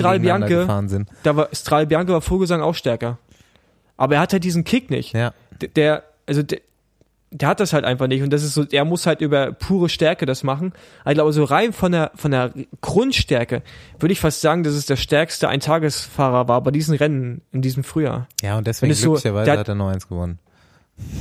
gefahren 0.61 0.89
sind. 0.89 1.09
da 1.23 1.35
war 1.35 1.49
Strahl 1.53 1.87
Bianca 1.87 2.11
war 2.11 2.21
Vogelsang 2.21 2.61
auch 2.61 2.75
stärker. 2.75 3.17
Aber 3.97 4.15
er 4.15 4.21
hat 4.21 4.33
halt 4.33 4.43
diesen 4.43 4.65
Kick 4.65 4.89
nicht. 4.89 5.13
Ja. 5.13 5.33
Der, 5.75 6.03
also 6.27 6.43
der, 6.43 6.59
der 7.37 7.49
hat 7.49 7.59
das 7.59 7.73
halt 7.73 7.83
einfach 7.83 8.07
nicht 8.07 8.21
und 8.23 8.31
das 8.31 8.43
ist 8.43 8.53
so, 8.53 8.63
er 8.71 8.85
muss 8.85 9.05
halt 9.05 9.19
über 9.19 9.51
pure 9.51 9.89
Stärke 9.89 10.25
das 10.25 10.43
machen. 10.43 10.71
Ich 11.05 11.13
glaube, 11.15 11.33
so 11.33 11.43
rein 11.43 11.73
von 11.73 11.91
der 11.91 12.11
von 12.15 12.31
der 12.31 12.53
Grundstärke 12.81 13.61
würde 13.99 14.13
ich 14.13 14.19
fast 14.21 14.39
sagen, 14.41 14.63
dass 14.63 14.73
es 14.73 14.85
der 14.85 14.95
stärkste 14.95 15.49
Eintagesfahrer 15.49 16.47
war 16.47 16.61
bei 16.63 16.71
diesen 16.71 16.95
Rennen 16.95 17.41
in 17.51 17.61
diesem 17.61 17.83
Frühjahr. 17.83 18.27
Ja, 18.41 18.57
und 18.57 18.65
deswegen 18.67 18.91
es 18.91 19.01
so- 19.01 19.11
glücklicherweise 19.11 19.51
der- 19.51 19.59
hat 19.59 19.67
er 19.67 19.75
noch 19.75 19.89
eins 19.89 20.07
gewonnen. 20.07 20.39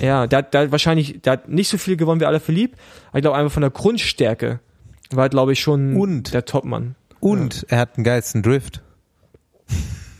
Ja, 0.00 0.28
der, 0.28 0.38
hat- 0.38 0.54
der 0.54 0.60
hat 0.62 0.70
wahrscheinlich, 0.70 1.20
der 1.22 1.32
hat 1.32 1.48
nicht 1.48 1.68
so 1.68 1.78
viel 1.78 1.96
gewonnen 1.96 2.20
wie 2.20 2.26
Alaphilippe, 2.26 2.76
aber 3.08 3.18
ich 3.18 3.22
glaube 3.22 3.36
einfach 3.36 3.52
von 3.52 3.62
der 3.62 3.70
Grundstärke 3.70 4.60
war, 5.10 5.28
glaube 5.28 5.52
ich, 5.52 5.60
schon 5.60 5.96
Und- 5.96 6.32
der 6.32 6.44
Topmann. 6.44 6.94
Und 7.18 7.66
er 7.70 7.78
hat 7.78 7.96
den 7.96 8.04
geilsten 8.04 8.42
Drift. 8.44 8.82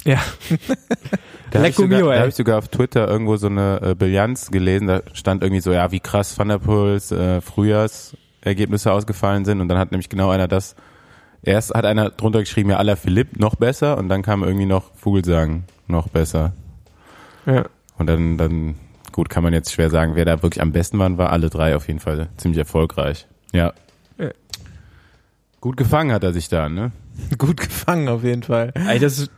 Ja. 0.04 0.18
Da 1.54 1.60
habe 1.60 1.68
ich, 1.68 1.76
sogar- 1.76 1.98
mio, 2.00 2.10
da 2.10 2.20
hab 2.20 2.28
ich 2.28 2.34
sogar 2.34 2.58
auf 2.58 2.68
Twitter 2.68 3.08
irgendwo 3.08 3.36
so 3.36 3.46
eine 3.46 3.80
äh, 3.82 3.94
Bilanz 3.94 4.50
gelesen, 4.50 4.86
da 4.88 5.02
stand 5.12 5.42
irgendwie 5.42 5.60
so, 5.60 5.72
ja, 5.72 5.90
wie 5.92 6.00
krass 6.00 6.38
Van 6.38 6.48
der 6.48 6.58
Poels 6.58 7.12
äh, 7.12 7.40
Frühjahrsergebnisse 7.40 8.92
ausgefallen 8.92 9.44
sind 9.44 9.60
und 9.60 9.68
dann 9.68 9.78
hat 9.78 9.90
nämlich 9.92 10.08
genau 10.08 10.30
einer 10.30 10.48
das, 10.48 10.74
erst 11.42 11.72
hat 11.74 11.84
einer 11.84 12.10
drunter 12.10 12.40
geschrieben, 12.40 12.70
ja, 12.70 12.76
aller 12.76 12.96
Philipp 12.96 13.38
noch 13.38 13.54
besser 13.56 13.98
und 13.98 14.08
dann 14.08 14.22
kam 14.22 14.42
irgendwie 14.42 14.66
noch 14.66 14.94
Vogelsang 14.96 15.64
noch 15.86 16.08
besser. 16.08 16.52
ja. 17.46 17.64
Und 17.96 18.08
dann, 18.08 18.36
dann, 18.38 18.74
gut, 19.12 19.28
kann 19.28 19.44
man 19.44 19.52
jetzt 19.52 19.72
schwer 19.72 19.88
sagen, 19.88 20.16
wer 20.16 20.24
da 20.24 20.42
wirklich 20.42 20.60
am 20.60 20.72
besten 20.72 20.98
waren, 20.98 21.16
war 21.16 21.30
alle 21.30 21.48
drei 21.50 21.76
auf 21.76 21.86
jeden 21.86 22.00
Fall 22.00 22.28
ziemlich 22.36 22.58
erfolgreich. 22.58 23.28
Ja. 23.52 23.72
Ja. 24.18 24.30
Gut 25.60 25.76
gefangen 25.76 26.10
hat 26.12 26.24
er 26.24 26.32
sich 26.32 26.48
da, 26.48 26.68
ne? 26.68 26.90
Gut 27.38 27.58
gefangen 27.60 28.08
auf 28.08 28.24
jeden 28.24 28.42
Fall. 28.42 28.72
Ey, 28.74 28.98
das 28.98 29.20
ist, 29.20 29.30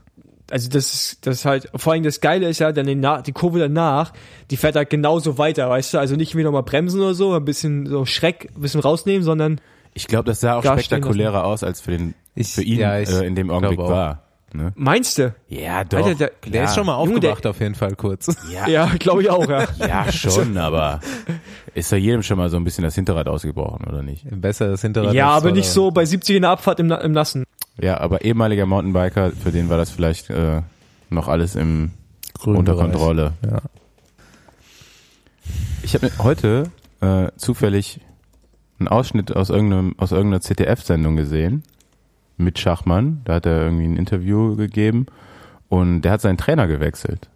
also 0.50 0.68
das 0.68 0.92
ist, 0.94 1.26
das 1.26 1.36
ist 1.38 1.44
halt, 1.44 1.70
vor 1.74 1.92
allem 1.92 2.02
das 2.02 2.20
Geile 2.20 2.48
ist 2.48 2.58
ja, 2.60 2.70
dann 2.72 2.86
die, 2.86 3.00
die 3.26 3.32
Kurve 3.32 3.58
danach, 3.58 4.12
die 4.50 4.56
fährt 4.56 4.76
halt 4.76 4.90
genauso 4.90 5.38
weiter, 5.38 5.68
weißt 5.68 5.94
du, 5.94 5.98
also 5.98 6.16
nicht 6.16 6.36
wie 6.36 6.42
nochmal 6.44 6.62
bremsen 6.62 7.00
oder 7.00 7.14
so, 7.14 7.34
ein 7.34 7.44
bisschen 7.44 7.86
so 7.86 8.04
Schreck, 8.04 8.50
ein 8.56 8.60
bisschen 8.60 8.80
rausnehmen, 8.80 9.22
sondern 9.22 9.60
Ich 9.94 10.06
glaube, 10.06 10.24
das 10.24 10.40
sah 10.40 10.56
auch 10.58 10.62
spektakulärer 10.64 11.44
aus, 11.44 11.62
als 11.64 11.80
für, 11.80 11.92
den, 11.92 12.14
Ich- 12.34 12.52
für 12.52 12.62
ihn 12.62 12.78
ja, 12.78 12.98
ich 13.00 13.10
äh, 13.10 13.26
in 13.26 13.34
dem 13.34 13.50
Augenblick 13.50 13.78
war. 13.78 14.22
Ne? 14.54 14.72
meinst 14.76 15.18
du? 15.18 15.34
Ja, 15.48 15.84
doch. 15.84 15.98
Alter, 15.98 16.14
der- 16.14 16.30
Der 16.46 16.64
ist 16.64 16.76
schon 16.76 16.86
mal 16.86 16.98
Junge, 17.04 17.18
der- 17.20 17.30
aufgewacht 17.32 17.46
auf 17.46 17.60
jeden 17.60 17.74
Fall 17.74 17.94
kurz. 17.96 18.28
ja, 18.54 18.66
Ja, 18.68 18.86
glaube 18.98 19.20
ich 19.22 19.28
auch, 19.28 19.46
ja. 19.46 19.66
ja, 19.80 20.10
schon, 20.12 20.56
aber 20.56 21.00
ist 21.74 21.90
ja 21.92 21.98
jedem 21.98 22.22
schon 22.22 22.38
mal 22.38 22.48
so 22.48 22.56
ein 22.56 22.64
bisschen 22.64 22.84
das 22.84 22.94
Hinterrad 22.94 23.26
ausgebrochen, 23.28 23.84
oder 23.86 24.02
nicht? 24.02 24.24
Besser 24.30 24.68
das 24.68 24.80
Hinterrad. 24.80 25.12
ja, 25.14 25.28
aber 25.28 25.50
nicht 25.50 25.68
so 25.68 25.90
bei 25.90 26.06
70 26.06 26.36
in 26.36 26.42
der 26.42 26.52
Abfahrt 26.52 26.78
im, 26.80 26.90
im 26.90 27.12
Nassen. 27.12 27.44
Ja, 27.80 27.98
aber 28.00 28.24
ehemaliger 28.24 28.66
Mountainbiker, 28.66 29.32
für 29.32 29.52
den 29.52 29.68
war 29.68 29.76
das 29.76 29.90
vielleicht 29.90 30.30
äh, 30.30 30.62
noch 31.10 31.28
alles 31.28 31.54
im 31.56 31.90
unter 32.44 32.74
Bereich. 32.74 32.90
Kontrolle. 32.92 33.32
Ja. 33.44 33.58
Ich 35.82 35.94
habe 35.94 36.10
heute 36.18 36.70
äh, 37.00 37.28
zufällig 37.36 38.00
einen 38.78 38.88
Ausschnitt 38.88 39.34
aus 39.34 39.50
irgendeinem 39.50 39.94
aus 39.98 40.12
irgendeiner 40.12 40.40
ZDF-Sendung 40.40 41.16
gesehen 41.16 41.62
mit 42.36 42.58
Schachmann. 42.58 43.20
Da 43.24 43.34
hat 43.34 43.46
er 43.46 43.62
irgendwie 43.64 43.84
ein 43.86 43.96
Interview 43.96 44.56
gegeben 44.56 45.06
und 45.68 46.02
der 46.02 46.12
hat 46.12 46.20
seinen 46.20 46.36
Trainer 46.38 46.66
gewechselt 46.66 47.28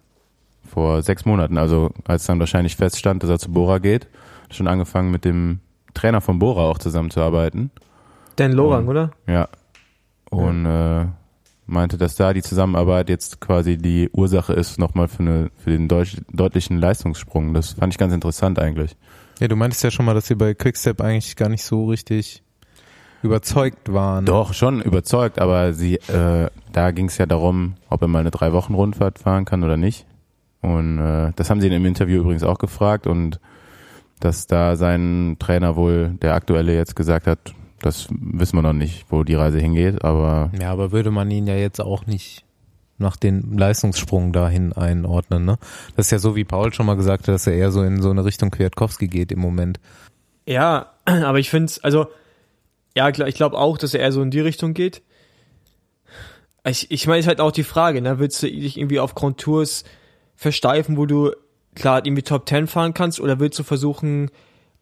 vor 0.68 1.02
sechs 1.02 1.25
Monaten. 1.25 1.59
Also 1.59 1.90
als 2.04 2.26
dann 2.26 2.38
wahrscheinlich 2.40 2.76
feststand, 2.76 3.23
dass 3.23 3.30
er 3.30 3.38
zu 3.38 3.52
Bora 3.52 3.78
geht, 3.78 4.09
schon 4.50 4.68
angefangen 4.68 5.11
mit 5.11 5.25
dem 5.25 5.61
Trainer 5.94 6.20
von 6.20 6.38
Bora 6.38 6.62
auch 6.62 6.78
zusammenzuarbeiten. 6.78 7.70
Dan 8.37 8.52
Lorang, 8.52 8.85
Mhm. 8.85 8.88
oder? 8.88 9.11
Ja. 9.26 9.49
Und 10.30 10.66
äh, 10.66 11.06
meinte, 11.66 11.96
dass 11.99 12.16
da 12.16 12.32
die 12.32 12.42
Zusammenarbeit 12.42 13.08
jetzt 13.08 13.40
quasi 13.40 13.76
die 13.76 14.10
Ursache 14.12 14.52
ist 14.52 14.78
nochmal 14.78 15.08
für, 15.08 15.20
eine, 15.20 15.50
für 15.56 15.70
den 15.70 15.88
deutsch, 15.88 16.16
deutlichen 16.32 16.78
Leistungssprung. 16.78 17.54
Das 17.54 17.72
fand 17.72 17.92
ich 17.92 17.99
ganz 17.99 18.12
interessant 18.12 18.58
eigentlich. 18.58 18.96
ja, 19.38 19.49
du 19.49 19.56
meintest 19.56 19.82
ja 19.82 19.90
schon 19.90 20.06
mal, 20.06 20.14
dass 20.14 20.26
sie 20.26 20.34
bei 20.34 20.54
Quickstep 20.54 21.00
eigentlich 21.00 21.37
gar 21.37 21.49
nicht 21.49 21.64
so 21.64 21.87
richtig 21.87 22.42
überzeugt 23.22 23.92
waren. 23.92 24.25
Doch, 24.25 24.54
schon 24.54 24.80
überzeugt, 24.80 25.38
aber 25.38 25.72
sie, 25.72 25.96
äh, 25.96 26.49
da 26.72 26.90
ging 26.90 27.06
es 27.06 27.18
ja 27.18 27.26
darum, 27.26 27.75
ob 27.88 28.02
er 28.02 28.08
mal 28.08 28.20
eine 28.20 28.30
drei 28.30 28.52
Wochen 28.52 28.75
Rundfahrt 28.75 29.18
fahren 29.18 29.44
kann 29.44 29.62
oder 29.62 29.76
nicht. 29.76 30.06
Und 30.62 30.99
äh, 30.99 31.32
das 31.37 31.50
haben 31.50 31.60
sie 31.60 31.66
ihn 31.66 31.72
im 31.72 31.87
Interview 31.87 32.20
übrigens 32.20 32.42
auch 32.42 32.58
gefragt 32.58 33.06
und 33.06 33.40
dass 34.20 34.46
da 34.46 34.76
sein 34.76 35.37
Trainer 35.38 35.76
wohl, 35.76 36.10
der 36.20 36.34
aktuelle 36.34 36.75
jetzt 36.75 36.94
gesagt 36.94 37.26
hat, 37.26 37.54
das 37.80 38.08
wissen 38.10 38.56
wir 38.56 38.62
noch 38.62 38.72
nicht, 38.72 39.06
wo 39.08 39.25
die 39.25 39.34
Reise 39.34 39.58
hingeht, 39.58 40.04
aber 40.04 40.50
Ja, 40.60 40.70
aber 40.70 40.92
würde 40.92 41.10
man 41.10 41.30
ihn 41.30 41.46
ja 41.46 41.56
jetzt 41.56 41.80
auch 41.80 42.06
nicht 42.06 42.44
nach 42.99 43.16
den 43.16 43.56
Leistungssprung 43.56 44.32
dahin 44.32 44.72
einordnen, 44.72 45.44
ne? 45.44 45.58
Das 45.96 46.06
ist 46.06 46.12
ja 46.12 46.18
so, 46.18 46.37
wie 46.37 46.44
Paul 46.44 46.72
schon 46.72 46.87
mal 46.87 46.96
gesagt 46.96 47.26
hat, 47.26 47.34
dass 47.34 47.46
er 47.46 47.54
eher 47.54 47.72
so 47.72 47.82
in 47.82 48.02
so 48.02 48.10
eine 48.10 48.25
Richtung 48.25 48.50
Kwiatkowski 48.50 49.08
geht 49.08 49.32
im 49.32 49.40
Moment. 49.40 49.80
Ja, 50.46 50.92
aber 51.04 51.38
ich 51.38 51.50
finde 51.50 51.66
es, 51.66 51.82
also, 51.82 52.08
ja, 52.94 53.10
klar, 53.10 53.26
ich 53.28 53.34
glaube 53.34 53.58
auch, 53.58 53.78
dass 53.78 53.94
er 53.94 54.00
eher 54.00 54.12
so 54.12 54.22
in 54.22 54.30
die 54.30 54.40
Richtung 54.40 54.75
geht. 54.75 55.02
Ich, 56.64 56.90
ich 56.90 57.06
meine, 57.06 57.20
ist 57.20 57.26
halt 57.26 57.40
auch 57.40 57.52
die 57.52 57.64
Frage, 57.64 58.02
ne? 58.02 58.18
Willst 58.18 58.42
du 58.42 58.46
dich 58.46 58.76
irgendwie 58.76 59.00
auf 59.00 59.14
Grand 59.14 59.38
Tours 59.38 59.84
versteifen, 60.37 60.99
wo 60.99 61.06
du 61.06 61.32
klar 61.75 62.04
irgendwie 62.04 62.22
Top 62.22 62.46
10 62.46 62.66
fahren 62.66 62.92
kannst, 62.92 63.18
oder 63.18 63.40
willst 63.40 63.58
du 63.58 63.62
versuchen, 63.62 64.30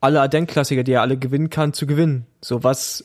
alle 0.01 0.21
Ardennes-Klassiker, 0.21 0.85
die 0.85 0.93
er 0.93 1.03
alle 1.03 1.17
gewinnen 1.17 1.51
kann, 1.51 1.73
zu 1.73 1.87
gewinnen? 1.87 2.27
So, 2.41 2.63
was, 2.63 3.05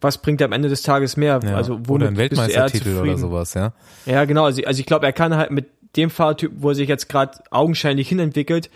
was 0.00 0.18
bringt 0.18 0.40
er 0.40 0.46
am 0.46 0.52
Ende 0.52 0.68
des 0.68 0.82
Tages 0.82 1.16
mehr? 1.16 1.40
Ja. 1.42 1.56
Also, 1.56 1.74
Oder 1.74 1.88
womit 1.88 2.08
ein 2.08 2.14
du 2.14 2.20
eher 2.20 2.30
Weltmeistertitel 2.30 2.98
oder 2.98 3.18
sowas, 3.18 3.54
ja. 3.54 3.72
Ja, 4.06 4.24
genau. 4.24 4.44
Also, 4.44 4.62
also 4.64 4.80
ich 4.80 4.86
glaube, 4.86 5.06
er 5.06 5.12
kann 5.12 5.36
halt 5.36 5.50
mit 5.50 5.66
dem 5.96 6.10
Fahrtyp, 6.10 6.52
wo 6.56 6.70
er 6.70 6.74
sich 6.74 6.88
jetzt 6.88 7.08
gerade 7.08 7.38
augenscheinlich 7.50 8.08
hinentwickelt, 8.08 8.70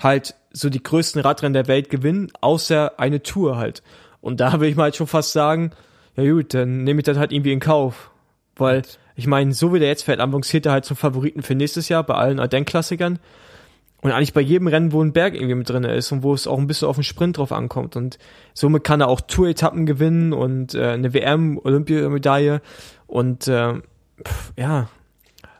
halt 0.00 0.34
so 0.52 0.70
die 0.70 0.82
größten 0.82 1.20
Radrennen 1.20 1.54
der 1.54 1.68
Welt 1.68 1.90
gewinnen, 1.90 2.30
außer 2.40 2.98
eine 2.98 3.22
Tour 3.22 3.56
halt. 3.56 3.82
Und 4.20 4.40
da 4.40 4.60
will 4.60 4.68
ich 4.68 4.76
mal 4.76 4.84
halt 4.84 4.96
schon 4.96 5.06
fast 5.06 5.32
sagen, 5.32 5.72
ja 6.16 6.30
gut, 6.30 6.54
dann 6.54 6.84
nehme 6.84 7.00
ich 7.00 7.04
das 7.04 7.18
halt 7.18 7.32
irgendwie 7.32 7.52
in 7.52 7.60
Kauf. 7.60 8.10
Weil, 8.56 8.82
ich 9.16 9.26
meine, 9.26 9.52
so 9.52 9.72
wie 9.72 9.78
der 9.78 9.88
jetzt 9.88 10.04
fährt, 10.04 10.20
avanciert 10.20 10.66
er 10.66 10.72
halt 10.72 10.84
zum 10.84 10.96
Favoriten 10.96 11.42
für 11.42 11.54
nächstes 11.54 11.88
Jahr 11.88 12.02
bei 12.04 12.14
allen 12.14 12.38
Ardennes-Klassikern. 12.38 13.18
Und 14.02 14.10
eigentlich 14.10 14.32
bei 14.32 14.40
jedem 14.40 14.66
Rennen, 14.66 14.92
wo 14.92 15.02
ein 15.02 15.12
Berg 15.12 15.34
irgendwie 15.34 15.54
mit 15.54 15.70
drin 15.70 15.84
ist 15.84 16.10
und 16.10 16.24
wo 16.24 16.34
es 16.34 16.48
auch 16.48 16.58
ein 16.58 16.66
bisschen 16.66 16.88
auf 16.88 16.96
den 16.96 17.04
Sprint 17.04 17.38
drauf 17.38 17.52
ankommt. 17.52 17.94
Und 17.94 18.18
somit 18.52 18.82
kann 18.82 19.00
er 19.00 19.08
auch 19.08 19.20
Tour-Etappen 19.20 19.86
gewinnen 19.86 20.32
und 20.32 20.74
äh, 20.74 20.88
eine 20.88 21.14
WM-Olympiamedaille. 21.14 22.60
Und 23.06 23.46
äh, 23.46 23.74
pff, 24.24 24.52
ja, 24.56 24.88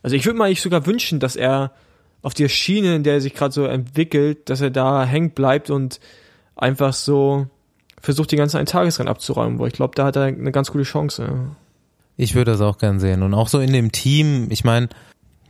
also 0.03 0.17
ich 0.17 0.27
würde 0.27 0.39
mir 0.39 0.45
eigentlich 0.45 0.61
sogar 0.61 0.85
wünschen, 0.87 1.21
dass 1.21 1.37
er 1.37 1.71
auf 2.21 2.35
der 2.35 2.49
Schiene, 2.49 2.97
in 2.97 3.05
der 3.05 3.15
er 3.15 3.21
sich 3.21 3.35
gerade 3.35 3.55
so 3.55 3.65
entwickelt, 3.65 4.51
dass 4.51 4.61
er 4.61 4.71
da 4.71 5.05
hängen 5.05 5.31
bleibt 5.31 5.71
und 5.71 6.01
einfach 6.57 6.93
so 6.93 7.47
versucht, 8.01 8.33
die 8.33 8.37
ganzen 8.37 8.59
Eintagesrennen 8.59 9.11
abzuräumen, 9.11 9.61
wo 9.61 9.67
ich 9.67 9.73
glaube, 9.73 9.95
da 9.95 10.07
hat 10.07 10.17
er 10.17 10.25
eine 10.25 10.53
ganz 10.53 10.73
gute 10.73 10.85
Chance. 10.85 11.23
Ja. 11.23 11.57
Ich 12.17 12.35
würde 12.35 12.51
das 12.51 12.61
auch 12.61 12.79
gern 12.79 12.99
sehen. 12.99 13.23
Und 13.23 13.35
auch 13.35 13.49
so 13.49 13.61
in 13.61 13.73
dem 13.73 13.93
Team, 13.93 14.49
ich 14.51 14.65
meine, 14.65 14.89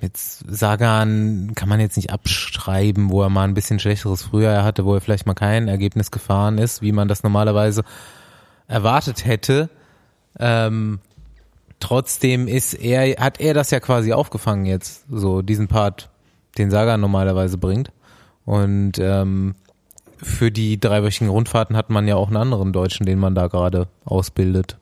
jetzt 0.02 0.44
Sagan 0.49 1.52
kann 1.54 1.68
man 1.68 1.80
jetzt 1.80 1.97
nicht 1.97 2.11
abschreiben, 2.11 3.11
wo 3.11 3.23
er 3.23 3.30
mal 3.30 3.44
ein 3.44 3.54
bisschen 3.54 3.78
schlechteres 3.78 4.23
Frühjahr 4.23 4.64
hatte, 4.64 4.85
wo 4.85 4.94
er 4.94 5.00
vielleicht 5.00 5.26
mal 5.26 5.35
kein 5.35 5.68
Ergebnis 5.68 6.11
gefahren 6.11 6.59
ist, 6.59 6.82
wie 6.82 6.92
man 6.92 7.09
das 7.09 7.23
normalerweise 7.23 7.85
erwartet 8.66 9.25
hätte. 9.25 9.71
Ähm, 10.38 10.99
trotzdem 11.78 12.49
ist 12.49 12.75
er, 12.75 13.16
hat 13.23 13.40
er 13.40 13.54
das 13.54 13.71
ja 13.71 13.80
quasi 13.80 14.12
aufgefangen 14.12 14.66
jetzt, 14.66 15.04
so 15.09 15.40
diesen 15.40 15.68
Part, 15.68 16.11
den 16.59 16.71
Sagan 16.71 17.00
normalerweise 17.00 17.56
bringt. 17.56 17.92
Und 18.44 18.99
ähm, 18.99 19.54
für 20.18 20.50
die 20.50 20.78
dreiwöchigen 20.78 21.28
Rundfahrten 21.28 21.76
hat 21.76 21.90
man 21.90 22.09
ja 22.09 22.16
auch 22.16 22.26
einen 22.26 22.37
anderen 22.37 22.73
Deutschen, 22.73 23.06
den 23.06 23.18
man 23.18 23.35
da 23.35 23.47
gerade 23.47 23.88
ausbildet. 24.04 24.78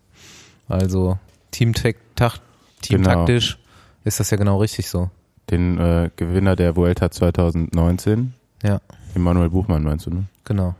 Also 0.69 1.19
Teamtech, 1.51 1.97
Tach, 2.17 2.39
teamtaktisch 2.81 3.60
ist 4.05 4.21
das 4.21 4.31
ja 4.31 4.37
genau 4.37 4.59
richtig 4.59 4.89
so. 4.89 5.11
den 5.51 5.79
äh, 5.79 6.11
Gewinner 6.17 6.57
der 6.57 6.77
Vuelta 6.77 7.11
2019, 7.11 8.35
Ja, 8.63 8.81
Emanuel 9.15 9.51
Buchmann 9.51 9.83
meinst 9.83 10.07
du, 10.07 10.11
ne? 10.11 10.25
genau. 10.45 10.75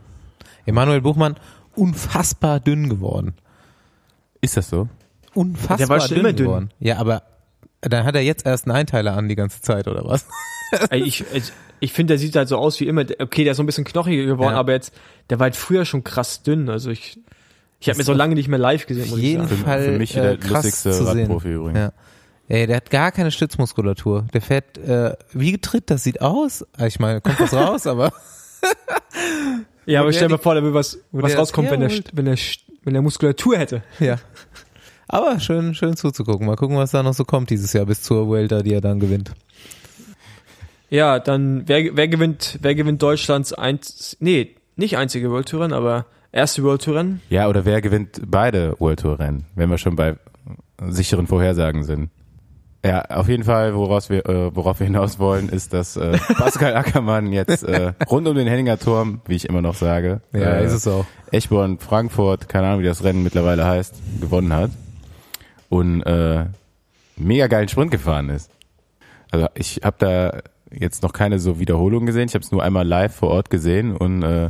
Emanuel 0.65 1.01
Buchmann, 1.01 1.35
unfassbar 1.75 2.59
dünn 2.59 2.87
geworden. 2.89 3.33
Ist 4.41 4.57
das 4.57 4.69
so? 4.69 4.87
Unfassbar 5.33 5.77
Der 5.77 5.89
war 5.89 5.99
schon 6.01 6.09
dünn 6.09 6.19
immer 6.19 6.33
dünn. 6.33 6.45
geworden. 6.47 6.69
Ja, 6.79 6.97
aber 6.97 7.23
dann 7.81 8.05
hat 8.05 8.15
er 8.15 8.21
jetzt 8.21 8.45
erst 8.45 8.65
einen 8.67 8.75
Einteiler 8.75 9.15
an 9.17 9.27
die 9.27 9.35
ganze 9.35 9.61
Zeit, 9.61 9.87
oder 9.87 10.05
was? 10.05 10.25
Ey, 10.89 11.01
ich 11.01 11.25
ich, 11.33 11.51
ich 11.79 11.93
finde, 11.93 12.11
der 12.13 12.17
sieht 12.19 12.35
halt 12.35 12.47
so 12.47 12.57
aus 12.57 12.79
wie 12.79 12.87
immer. 12.87 13.01
Okay, 13.19 13.43
der 13.43 13.51
ist 13.51 13.57
so 13.57 13.63
ein 13.63 13.65
bisschen 13.65 13.83
knochiger 13.83 14.23
geworden, 14.25 14.53
Ja. 14.53 14.59
aber 14.59 14.71
jetzt, 14.73 14.93
der 15.29 15.39
war 15.39 15.45
halt 15.45 15.55
früher 15.55 15.83
schon 15.85 16.03
krass 16.03 16.43
dünn. 16.43 16.69
Also 16.69 16.91
ich, 16.91 17.19
ich 17.79 17.89
habe 17.89 17.97
mir 17.97 18.03
so 18.03 18.13
lange 18.13 18.35
nicht 18.35 18.47
mehr 18.47 18.59
live 18.59 18.85
gesehen, 18.85 19.09
muss 19.09 19.17
ich 19.19 19.25
jeden 19.25 19.47
sagen. 19.47 19.57
Für, 19.57 19.63
Fall, 19.65 19.81
für 19.83 19.97
mich 19.97 20.15
äh, 20.15 20.21
der 20.21 20.37
krass 20.37 20.51
lustigste 20.65 20.91
zu 20.91 21.05
sehen. 21.05 21.19
Radprofi 21.21 21.53
übrigens. 21.53 21.79
Ja. 21.79 21.91
Ey, 22.47 22.67
der 22.67 22.77
hat 22.77 22.89
gar 22.89 23.11
keine 23.11 23.31
Stützmuskulatur. 23.31 24.25
Der 24.33 24.41
fährt 24.41 24.77
äh, 24.77 25.15
wie 25.33 25.53
getritt, 25.53 25.89
das 25.89 26.03
sieht 26.03 26.21
aus. 26.21 26.65
Ah, 26.77 26.85
Ich 26.87 26.99
meine, 26.99 27.21
kommt 27.21 27.39
was 27.39 27.53
raus, 27.53 27.87
aber 27.87 28.11
Ja, 29.85 30.01
aber 30.01 30.11
stell 30.13 30.27
der 30.27 30.37
dir 30.37 30.41
vor, 30.43 30.55
da 30.55 30.63
will 30.63 30.73
was, 30.73 30.99
was 31.11 31.31
der 31.31 31.39
rauskommt, 31.39 31.71
wenn 31.71 31.79
der, 31.79 31.89
herholt. 31.89 32.09
wenn 32.13 32.25
der, 32.25 32.37
wenn 32.83 32.93
der 32.93 33.01
Muskulatur 33.01 33.57
hätte. 33.57 33.83
ja. 33.99 34.17
Aber 35.07 35.39
schön, 35.41 35.75
schön 35.75 35.97
zuzugucken. 35.97 36.47
Mal 36.47 36.55
gucken, 36.55 36.77
was 36.77 36.91
da 36.91 37.03
noch 37.03 37.13
so 37.13 37.25
kommt 37.25 37.49
dieses 37.49 37.73
Jahr 37.73 37.85
bis 37.85 38.01
zur 38.01 38.27
Vuelta, 38.27 38.61
die 38.61 38.73
er 38.73 38.79
dann 38.79 38.99
gewinnt. 39.01 39.31
Ja, 40.89 41.19
dann, 41.19 41.63
wer, 41.67 41.95
wer 41.97 42.07
gewinnt, 42.07 42.59
wer 42.61 42.75
gewinnt 42.75 43.01
Deutschlands 43.01 43.51
eins, 43.51 44.15
nee, 44.21 44.55
nicht 44.77 44.97
einzige 44.97 45.29
World 45.31 45.49
Tour 45.49 45.61
Rennen, 45.63 45.73
aber 45.73 46.05
erste 46.31 46.63
World 46.63 46.83
Tour 46.83 46.95
Rennen? 46.97 47.21
Ja, 47.29 47.49
oder 47.49 47.65
wer 47.65 47.81
gewinnt 47.81 48.21
beide 48.25 48.75
World 48.79 48.99
Tour 49.01 49.19
Rennen, 49.19 49.45
wenn 49.55 49.69
wir 49.69 49.77
schon 49.77 49.95
bei 49.97 50.15
sicheren 50.87 51.27
Vorhersagen 51.27 51.83
sind? 51.83 52.09
Ja, 52.83 53.01
auf 53.09 53.27
jeden 53.29 53.43
Fall, 53.43 53.75
woraus 53.75 54.09
wir, 54.09 54.25
äh, 54.27 54.55
worauf 54.55 54.79
wir 54.79 54.87
hinaus 54.87 55.19
wollen, 55.19 55.49
ist, 55.49 55.71
dass 55.73 55.97
äh, 55.97 56.17
Pascal 56.37 56.75
Ackermann 56.75 57.31
jetzt 57.31 57.63
äh, 57.63 57.93
rund 58.09 58.27
um 58.27 58.33
den 58.35 58.47
Henninger 58.47 58.79
Turm, 58.79 59.21
wie 59.27 59.35
ich 59.35 59.47
immer 59.47 59.61
noch 59.61 59.75
sage, 59.75 60.21
Ja, 60.33 60.55
äh, 60.55 60.65
ist 60.65 60.73
es 60.73 60.87
auch. 60.87 61.05
Eschborn, 61.31 61.77
Frankfurt, 61.77 62.49
keine 62.49 62.67
Ahnung, 62.67 62.79
wie 62.81 62.85
das 62.85 63.03
Rennen 63.03 63.21
mittlerweile 63.23 63.65
heißt, 63.65 63.93
gewonnen 64.19 64.51
hat 64.53 64.71
und 65.69 66.01
äh, 66.03 66.45
mega 67.17 67.47
geilen 67.47 67.67
Sprint 67.67 67.91
gefahren 67.91 68.29
ist. 68.29 68.49
Also 69.29 69.47
ich 69.53 69.81
habe 69.83 69.95
da 69.99 70.39
jetzt 70.71 71.03
noch 71.03 71.13
keine 71.13 71.37
so 71.37 71.59
Wiederholung 71.59 72.05
gesehen, 72.07 72.25
ich 72.27 72.33
habe 72.33 72.43
es 72.43 72.51
nur 72.51 72.63
einmal 72.63 72.87
live 72.87 73.13
vor 73.13 73.29
Ort 73.29 73.49
gesehen 73.51 73.95
und 73.95 74.23
äh, 74.23 74.49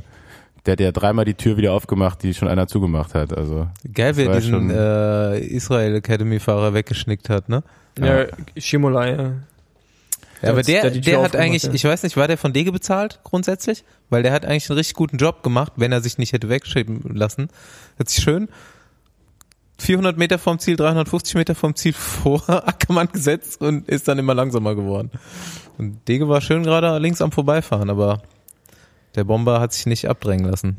der 0.66 0.72
hat 0.74 0.80
ja 0.80 0.92
dreimal 0.92 1.26
die 1.26 1.34
Tür 1.34 1.58
wieder 1.58 1.74
aufgemacht, 1.74 2.24
die 2.24 2.34
schon 2.34 2.48
einer 2.48 2.68
zugemacht 2.68 3.14
hat. 3.14 3.36
Also 3.36 3.68
Geil, 3.94 4.16
wer 4.16 4.32
diesen 4.38 4.52
schon- 4.52 4.70
äh, 4.70 5.40
Israel 5.40 5.96
Academy 5.96 6.40
Fahrer 6.40 6.74
weggeschnickt 6.74 7.30
hat, 7.30 7.50
ne? 7.50 7.64
Ja, 8.00 8.26
Shimola, 8.58 9.08
ja. 9.08 9.34
Ja, 10.42 10.50
aber 10.50 10.64
der, 10.64 10.90
der 10.90 11.02
Tür 11.02 11.22
hat 11.22 11.36
eigentlich, 11.36 11.64
ja. 11.64 11.72
ich 11.72 11.84
weiß 11.84 12.02
nicht, 12.04 12.18
war 12.18 12.28
der 12.28 12.38
von 12.38 12.52
Dege 12.52 12.72
bezahlt 12.72 13.20
grundsätzlich? 13.24 13.84
Weil 14.10 14.24
der 14.24 14.32
hat 14.32 14.46
eigentlich 14.46 14.70
einen 14.70 14.78
richtig 14.78 14.96
guten 14.96 15.18
Job 15.18 15.44
gemacht, 15.44 15.74
wenn 15.76 15.92
er 15.92 16.02
sich 16.02 16.18
nicht 16.18 16.34
hätte 16.34 16.50
wegschieben 16.50 17.02
lassen. 17.14 17.50
Hat 18.00 18.10
sich 18.10 18.24
schön 18.24 18.50
400 19.78 20.18
Meter 20.18 20.38
vom 20.38 20.60
Ziel, 20.60 20.76
350 20.76 21.36
Meter 21.36 21.56
vom 21.56 21.76
Ziel 21.76 21.94
vor 21.94 22.44
Ackermann 22.68 23.10
gesetzt 23.12 23.62
und 23.62 23.88
ist 23.88 24.08
dann 24.08 24.20
immer 24.20 24.34
langsamer 24.34 24.76
geworden. 24.76 25.12
Und 25.78 26.08
Dege 26.08 26.28
war 26.28 26.42
schön 26.42 26.64
gerade 26.64 26.98
links 27.00 27.22
am 27.22 27.32
Vorbeifahren, 27.32 27.90
aber 27.90 28.22
der 29.16 29.24
Bomber 29.24 29.60
hat 29.60 29.74
sich 29.74 29.86
nicht 29.86 30.08
abdrängen 30.08 30.46
lassen. 30.46 30.78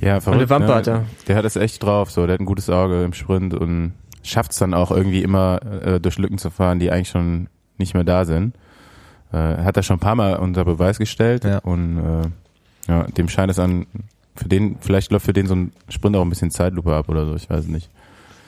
Ja, 0.00 0.20
verrückt, 0.20 0.40
eine 0.40 0.50
Wampe 0.50 0.68
ne? 0.68 0.74
hat 0.74 0.86
er. 0.86 1.04
Der 1.26 1.36
hat 1.36 1.44
es 1.44 1.56
echt 1.56 1.82
drauf, 1.82 2.10
so. 2.10 2.26
Der 2.26 2.34
hat 2.34 2.40
ein 2.40 2.46
gutes 2.46 2.70
Auge 2.70 3.02
im 3.02 3.12
Sprint 3.12 3.54
und 3.54 3.94
schafft 4.26 4.52
es 4.52 4.58
dann 4.58 4.74
auch 4.74 4.90
irgendwie 4.90 5.22
immer 5.22 5.60
äh, 5.84 6.00
durch 6.00 6.18
Lücken 6.18 6.38
zu 6.38 6.50
fahren, 6.50 6.78
die 6.78 6.90
eigentlich 6.90 7.08
schon 7.08 7.48
nicht 7.78 7.94
mehr 7.94 8.04
da 8.04 8.24
sind. 8.24 8.54
Äh, 9.32 9.36
hat 9.36 9.76
er 9.76 9.82
schon 9.82 9.96
ein 9.96 10.00
paar 10.00 10.14
Mal 10.14 10.36
unter 10.36 10.64
Beweis 10.64 10.98
gestellt 10.98 11.44
Ja. 11.44 11.58
und 11.58 11.98
äh, 11.98 12.90
ja, 12.90 13.02
dem 13.04 13.28
scheint 13.28 13.50
es 13.50 13.58
an, 13.58 13.86
für 14.36 14.48
den, 14.48 14.76
vielleicht 14.80 15.10
läuft 15.10 15.26
für 15.26 15.32
den 15.32 15.46
so 15.46 15.54
ein 15.56 15.72
Sprint 15.88 16.14
auch 16.16 16.22
ein 16.22 16.28
bisschen 16.30 16.50
Zeitlupe 16.50 16.94
ab 16.94 17.08
oder 17.08 17.26
so, 17.26 17.34
ich 17.34 17.48
weiß 17.50 17.66
nicht. 17.66 17.90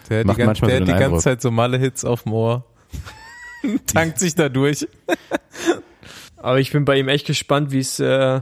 Der 0.09 0.21
hat 0.21 0.27
Macht 0.27 0.37
die, 0.37 0.39
gan- 0.39 0.47
manchmal 0.47 0.71
der 0.71 0.79
so 0.87 0.93
hat 0.93 0.97
die 0.99 1.03
ganze. 1.05 1.25
Zeit 1.25 1.43
so 1.43 1.51
Malle-Hits 1.51 2.05
auf 2.05 2.23
dem 2.23 2.33
Ohr. 2.33 2.65
Tankt 3.93 4.19
sich 4.21 4.35
da 4.35 4.49
durch. 4.49 4.87
Aber 6.37 6.61
ich 6.61 6.71
bin 6.73 6.85
bei 6.85 6.99
ihm 6.99 7.09
echt 7.09 7.27
gespannt, 7.27 7.73
wie 7.73 7.81
es 7.81 7.99
äh, 8.01 8.41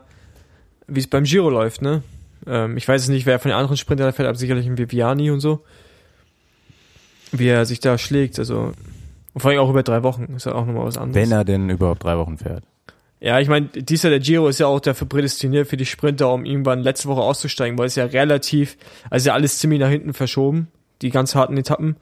wie 0.86 1.00
es 1.00 1.06
beim 1.08 1.24
Giro 1.24 1.48
läuft, 1.50 1.82
ne? 1.82 2.02
Ähm, 2.46 2.76
ich 2.76 2.86
weiß 2.86 3.02
es 3.02 3.08
nicht, 3.08 3.26
wer 3.26 3.38
von 3.38 3.50
den 3.50 3.56
anderen 3.58 3.76
Sprintern 3.76 4.12
fährt, 4.12 4.28
aber 4.28 4.38
sicherlich 4.38 4.66
ein 4.66 4.78
Viviani 4.78 5.30
und 5.30 5.40
so. 5.40 5.64
Wie 7.32 7.48
er 7.48 7.66
sich 7.66 7.80
da 7.80 7.98
schlägt, 7.98 8.38
also 8.38 8.72
und 9.36 9.42
vor 9.42 9.50
allem 9.50 9.60
auch 9.60 9.68
über 9.68 9.82
drei 9.82 10.02
Wochen 10.02 10.32
ist 10.34 10.46
ja 10.46 10.54
auch 10.54 10.64
nochmal 10.64 10.86
was 10.86 10.96
anderes. 10.96 11.22
Wenn 11.22 11.30
er 11.30 11.44
denn 11.44 11.68
überhaupt 11.68 12.02
drei 12.02 12.16
Wochen 12.16 12.38
fährt. 12.38 12.64
Ja, 13.20 13.38
ich 13.38 13.48
meine, 13.48 13.66
dieser 13.66 14.08
der 14.08 14.18
Giro 14.18 14.48
ist 14.48 14.60
ja 14.60 14.66
auch 14.66 14.80
dafür 14.80 15.06
prädestiniert 15.06 15.68
für 15.68 15.76
die 15.76 15.84
Sprinter, 15.84 16.32
um 16.32 16.46
irgendwann 16.46 16.80
letzte 16.80 17.08
Woche 17.08 17.20
auszusteigen, 17.20 17.78
weil 17.78 17.84
es 17.84 17.96
ja 17.96 18.06
relativ, 18.06 18.78
also 19.10 19.28
ja 19.28 19.34
alles 19.34 19.58
ziemlich 19.58 19.78
nach 19.78 19.90
hinten 19.90 20.14
verschoben, 20.14 20.68
die 21.02 21.10
ganz 21.10 21.34
harten 21.34 21.58
Etappen. 21.58 21.96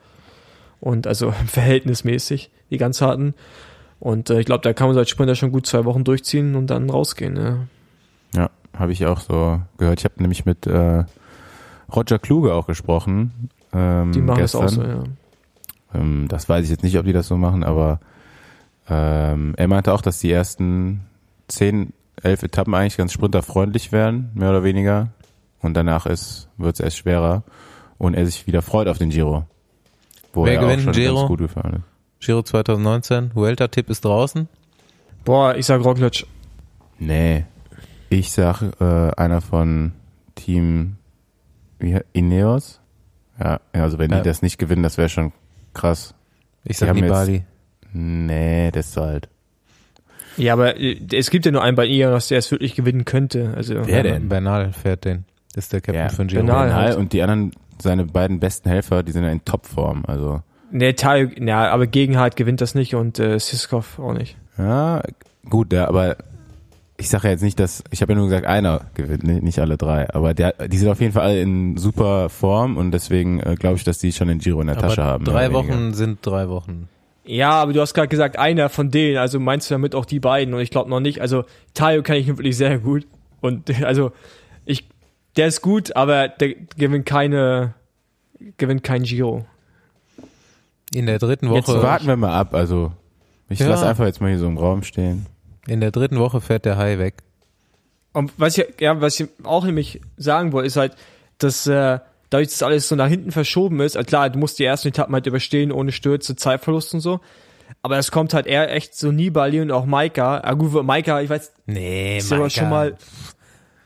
Und 0.78 1.08
also 1.08 1.32
verhältnismäßig, 1.48 2.52
die 2.70 2.78
ganz 2.78 3.00
harten. 3.00 3.34
Und 3.98 4.30
äh, 4.30 4.38
ich 4.38 4.46
glaube, 4.46 4.62
da 4.62 4.72
kann 4.72 4.86
man 4.86 4.96
als 4.96 5.10
Sprinter 5.10 5.34
schon 5.34 5.50
gut 5.50 5.66
zwei 5.66 5.84
Wochen 5.84 6.04
durchziehen 6.04 6.54
und 6.54 6.68
dann 6.68 6.88
rausgehen. 6.88 7.36
Ja. 7.36 7.66
Ja, 8.36 8.50
habe 8.78 8.92
ich 8.92 9.06
auch 9.06 9.18
so 9.18 9.60
gehört. 9.76 9.98
Ich 9.98 10.04
habe 10.04 10.22
nämlich 10.22 10.44
mit 10.44 10.68
äh, 10.68 11.02
Roger 11.92 12.20
Kluge 12.20 12.54
auch 12.54 12.68
gesprochen. 12.68 13.50
Ähm, 13.74 14.12
Die 14.12 14.20
machen 14.20 14.38
gestern. 14.38 14.62
das 14.62 14.78
auch 14.78 14.82
so, 14.82 14.88
ja. 14.88 15.04
Ähm, 15.94 16.26
das 16.28 16.48
weiß 16.48 16.64
ich 16.64 16.70
jetzt 16.70 16.82
nicht, 16.82 16.98
ob 16.98 17.04
die 17.04 17.12
das 17.12 17.26
so 17.28 17.36
machen, 17.36 17.64
aber 17.64 18.00
ähm, 18.88 19.54
er 19.56 19.68
meinte 19.68 19.92
auch, 19.92 20.02
dass 20.02 20.18
die 20.20 20.30
ersten 20.30 21.00
zehn, 21.48 21.92
elf 22.22 22.42
Etappen 22.42 22.74
eigentlich 22.74 22.96
ganz 22.96 23.12
sprinterfreundlich 23.12 23.92
wären, 23.92 24.30
mehr 24.34 24.50
oder 24.50 24.64
weniger. 24.64 25.08
Und 25.60 25.74
danach 25.74 26.06
ist 26.06 26.48
wird 26.58 26.74
es 26.74 26.80
erst 26.80 26.98
schwerer 26.98 27.42
und 27.98 28.14
er 28.14 28.26
sich 28.26 28.46
wieder 28.46 28.60
freut 28.62 28.86
auf 28.88 28.98
den 28.98 29.10
Giro. 29.10 29.46
Wo 30.32 30.44
Wer 30.44 30.54
er 30.54 30.60
gewinnt 30.60 30.80
auch 30.80 30.84
schon 30.84 30.92
den 30.92 31.02
Giro? 31.02 31.14
ganz 31.16 31.28
gut 31.28 31.38
gefahren 31.40 31.72
ist. 31.76 32.26
Giro 32.26 32.42
2019, 32.42 33.30
Vuelta-Tipp 33.34 33.88
ist 33.90 34.04
draußen. 34.04 34.48
Boah, 35.24 35.54
ich 35.56 35.64
sag 35.66 35.82
Roglic. 35.84 36.26
Nee, 36.98 37.44
ich 38.10 38.30
sag 38.32 38.62
äh, 38.80 39.10
einer 39.16 39.40
von 39.40 39.92
Team 40.34 40.96
wie, 41.78 41.98
Ineos. 42.12 42.80
Ja, 43.42 43.60
also 43.72 43.98
wenn 43.98 44.10
Ja. 44.10 44.18
die 44.20 44.28
das 44.28 44.42
nicht 44.42 44.58
gewinnen, 44.58 44.82
das 44.82 44.96
wäre 44.98 45.08
schon 45.08 45.32
krass. 45.72 46.14
Ich 46.64 46.78
sag 46.78 46.94
Nibali. 46.94 47.44
Nee, 47.92 48.70
das 48.70 48.88
ist 48.88 48.96
halt. 48.96 49.28
Ja, 50.36 50.52
aber 50.54 50.76
äh, 50.80 50.98
es 51.12 51.30
gibt 51.30 51.46
ja 51.46 51.52
nur 51.52 51.62
einen 51.62 51.76
bei 51.76 51.86
Ineos, 51.86 52.28
der 52.28 52.38
es 52.38 52.50
wirklich 52.50 52.74
gewinnen 52.74 53.04
könnte. 53.04 53.52
Also 53.56 53.74
Wer 53.86 54.02
denn? 54.02 54.28
Bernal 54.28 54.72
fährt 54.72 55.04
den. 55.04 55.24
Das 55.54 55.64
ist 55.66 55.72
der 55.72 55.80
Captain 55.80 56.02
Ja, 56.04 56.08
von 56.08 56.26
Giro. 56.26 56.44
Bernal. 56.44 56.66
Bernal 56.68 56.84
halt. 56.86 56.96
und 56.96 57.12
die 57.12 57.22
anderen, 57.22 57.52
seine 57.80 58.04
beiden 58.04 58.40
besten 58.40 58.68
Helfer, 58.68 59.02
die 59.02 59.12
sind 59.12 59.22
ja 59.24 59.30
in 59.30 59.44
Topform. 59.44 60.04
Also 60.06 60.42
Nee, 60.70 60.94
Tayo, 60.94 61.28
ja, 61.38 61.70
aber 61.70 61.86
Gegenhard 61.86 62.34
gewinnt 62.34 62.60
das 62.60 62.74
nicht 62.74 62.96
und 62.96 63.20
äh, 63.20 63.38
Siskov 63.38 63.98
auch 64.00 64.12
nicht. 64.12 64.36
ja, 64.58 65.02
gut, 65.48 65.72
ja, 65.72 65.86
aber 65.86 66.16
ich 67.04 67.10
sage 67.10 67.24
ja 67.28 67.32
jetzt 67.32 67.42
nicht, 67.42 67.60
dass 67.60 67.84
ich 67.90 68.00
habe 68.02 68.12
ja 68.12 68.18
nur 68.18 68.28
gesagt, 68.28 68.46
einer 68.46 68.86
gewinnt, 68.94 69.24
nee, 69.24 69.40
nicht 69.40 69.58
alle 69.58 69.76
drei. 69.76 70.08
Aber 70.14 70.32
der, 70.34 70.52
die 70.68 70.78
sind 70.78 70.88
auf 70.88 71.00
jeden 71.00 71.12
Fall 71.12 71.22
alle 71.22 71.40
in 71.42 71.76
super 71.76 72.30
Form 72.30 72.76
und 72.78 72.92
deswegen 72.92 73.40
äh, 73.40 73.56
glaube 73.58 73.76
ich, 73.76 73.84
dass 73.84 73.98
die 73.98 74.10
schon 74.12 74.28
den 74.28 74.38
Giro 74.38 74.60
in 74.62 74.68
der 74.68 74.76
Aber 74.78 74.88
Tasche 74.88 75.04
haben. 75.04 75.24
drei. 75.24 75.52
Wochen 75.52 75.92
sind 75.92 76.18
drei 76.22 76.48
Wochen. 76.48 76.88
Ja, 77.26 77.50
aber 77.52 77.72
du 77.74 77.80
hast 77.80 77.94
gerade 77.94 78.08
gesagt, 78.08 78.38
einer 78.38 78.68
von 78.70 78.90
denen, 78.90 79.18
also 79.18 79.38
meinst 79.38 79.70
du 79.70 79.74
damit 79.74 79.94
auch 79.94 80.04
die 80.06 80.18
beiden 80.20 80.52
und 80.54 80.60
ich 80.60 80.70
glaube 80.70 80.88
noch 80.90 81.00
nicht. 81.00 81.20
Also 81.20 81.44
Tayo 81.74 82.02
kann 82.02 82.16
ich 82.16 82.26
wirklich 82.26 82.56
sehr 82.56 82.78
gut 82.78 83.06
und 83.40 83.82
also 83.84 84.12
ich, 84.64 84.88
der 85.36 85.46
ist 85.48 85.60
gut, 85.60 85.94
aber 85.96 86.28
der 86.28 86.54
gewinnt 86.76 87.04
keine, 87.06 87.74
gewinnt 88.56 88.82
kein 88.82 89.02
Giro. 89.02 89.44
In 90.92 91.06
der 91.06 91.18
dritten 91.18 91.52
Jetzt 91.52 91.68
Woche, 91.68 91.82
Warten 91.82 92.06
wir 92.06 92.16
mal 92.16 92.34
ab. 92.38 92.54
Also 92.54 92.92
ich 93.50 93.58
Ja. 93.58 93.68
lasse 93.68 93.86
einfach 93.86 94.06
jetzt 94.06 94.20
mal 94.20 94.30
hier 94.30 94.38
so 94.38 94.46
im 94.46 94.56
Raum 94.58 94.82
stehen. 94.82 95.26
In 95.66 95.80
der 95.80 95.90
dritten 95.90 96.18
Woche 96.18 96.40
fährt 96.40 96.64
der 96.64 96.76
Hai 96.76 96.98
weg. 96.98 97.14
Und 98.12 98.32
was 98.36 98.56
ich, 98.56 98.66
ja, 98.80 99.00
was 99.00 99.18
ich 99.18 99.28
auch 99.42 99.64
nämlich 99.64 100.00
sagen 100.16 100.52
wollte, 100.52 100.66
ist 100.68 100.76
halt, 100.76 100.94
dass 101.38 101.66
äh, 101.66 101.98
dadurch, 102.30 102.48
dass 102.48 102.62
alles 102.62 102.88
so 102.88 102.94
nach 102.94 103.08
hinten 103.08 103.32
verschoben 103.32 103.80
ist, 103.80 103.96
also 103.96 104.06
klar, 104.06 104.30
du 104.30 104.38
musst 104.38 104.58
die 104.58 104.64
ersten 104.64 104.88
Etappen 104.88 105.14
halt 105.14 105.26
überstehen, 105.26 105.72
ohne 105.72 105.92
Stürze, 105.92 106.36
Zeitverlust 106.36 106.94
und 106.94 107.00
so. 107.00 107.20
Aber 107.82 107.98
es 107.98 108.10
kommt 108.10 108.34
halt 108.34 108.46
eher 108.46 108.72
echt 108.72 108.96
so 108.96 109.10
Nibali 109.10 109.60
und 109.60 109.70
auch 109.70 109.84
Maika. 109.84 110.40
Ah, 110.42 110.54
gut, 110.54 110.72
Maika, 110.84 111.20
ich 111.20 111.30
weiß, 111.30 111.52
Nee, 111.66 112.22
aber 112.30 112.50
schon 112.50 112.70
mal. 112.70 112.96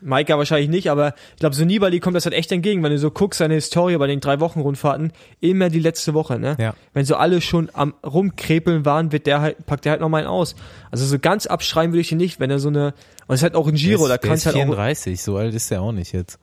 Maika 0.00 0.38
wahrscheinlich 0.38 0.68
nicht, 0.68 0.90
aber 0.90 1.14
ich 1.34 1.40
glaube, 1.40 1.54
so 1.54 1.64
Nibali 1.64 2.00
kommt 2.00 2.16
das 2.16 2.24
halt 2.24 2.34
echt 2.34 2.52
entgegen, 2.52 2.82
wenn 2.82 2.92
du 2.92 2.98
so 2.98 3.10
guckst, 3.10 3.38
seine 3.38 3.54
Historie 3.54 3.96
bei 3.96 4.06
den 4.06 4.20
drei 4.20 4.40
Wochen 4.40 4.60
Rundfahrten, 4.60 5.12
immer 5.40 5.70
die 5.70 5.80
letzte 5.80 6.14
Woche, 6.14 6.38
ne? 6.38 6.56
Ja. 6.58 6.74
Wenn 6.92 7.04
so 7.04 7.16
alle 7.16 7.40
schon 7.40 7.70
am 7.72 7.94
rumkrepeln 8.04 8.84
waren, 8.84 9.12
wird 9.12 9.26
der 9.26 9.40
halt, 9.40 9.66
packt 9.66 9.84
der 9.84 9.92
halt 9.92 10.00
noch 10.00 10.08
mal 10.08 10.18
einen 10.18 10.26
aus. 10.26 10.54
Also 10.90 11.04
so 11.04 11.18
ganz 11.18 11.46
abschreiben 11.46 11.92
würde 11.92 12.00
ich 12.00 12.12
ihn 12.12 12.18
nicht, 12.18 12.38
wenn 12.40 12.50
er 12.50 12.58
so 12.58 12.68
eine, 12.68 12.94
und 13.26 13.34
es 13.34 13.40
ist 13.40 13.42
halt 13.42 13.54
auch 13.54 13.66
ein 13.66 13.74
Giro, 13.74 14.06
der 14.06 14.18
da 14.18 14.28
kannst 14.28 14.46
du 14.46 14.50
halt 14.50 14.56
auch, 14.56 14.60
34, 14.60 15.22
so 15.22 15.36
alt 15.36 15.54
ist 15.54 15.70
der 15.70 15.82
auch 15.82 15.92
nicht 15.92 16.12
jetzt. 16.12 16.38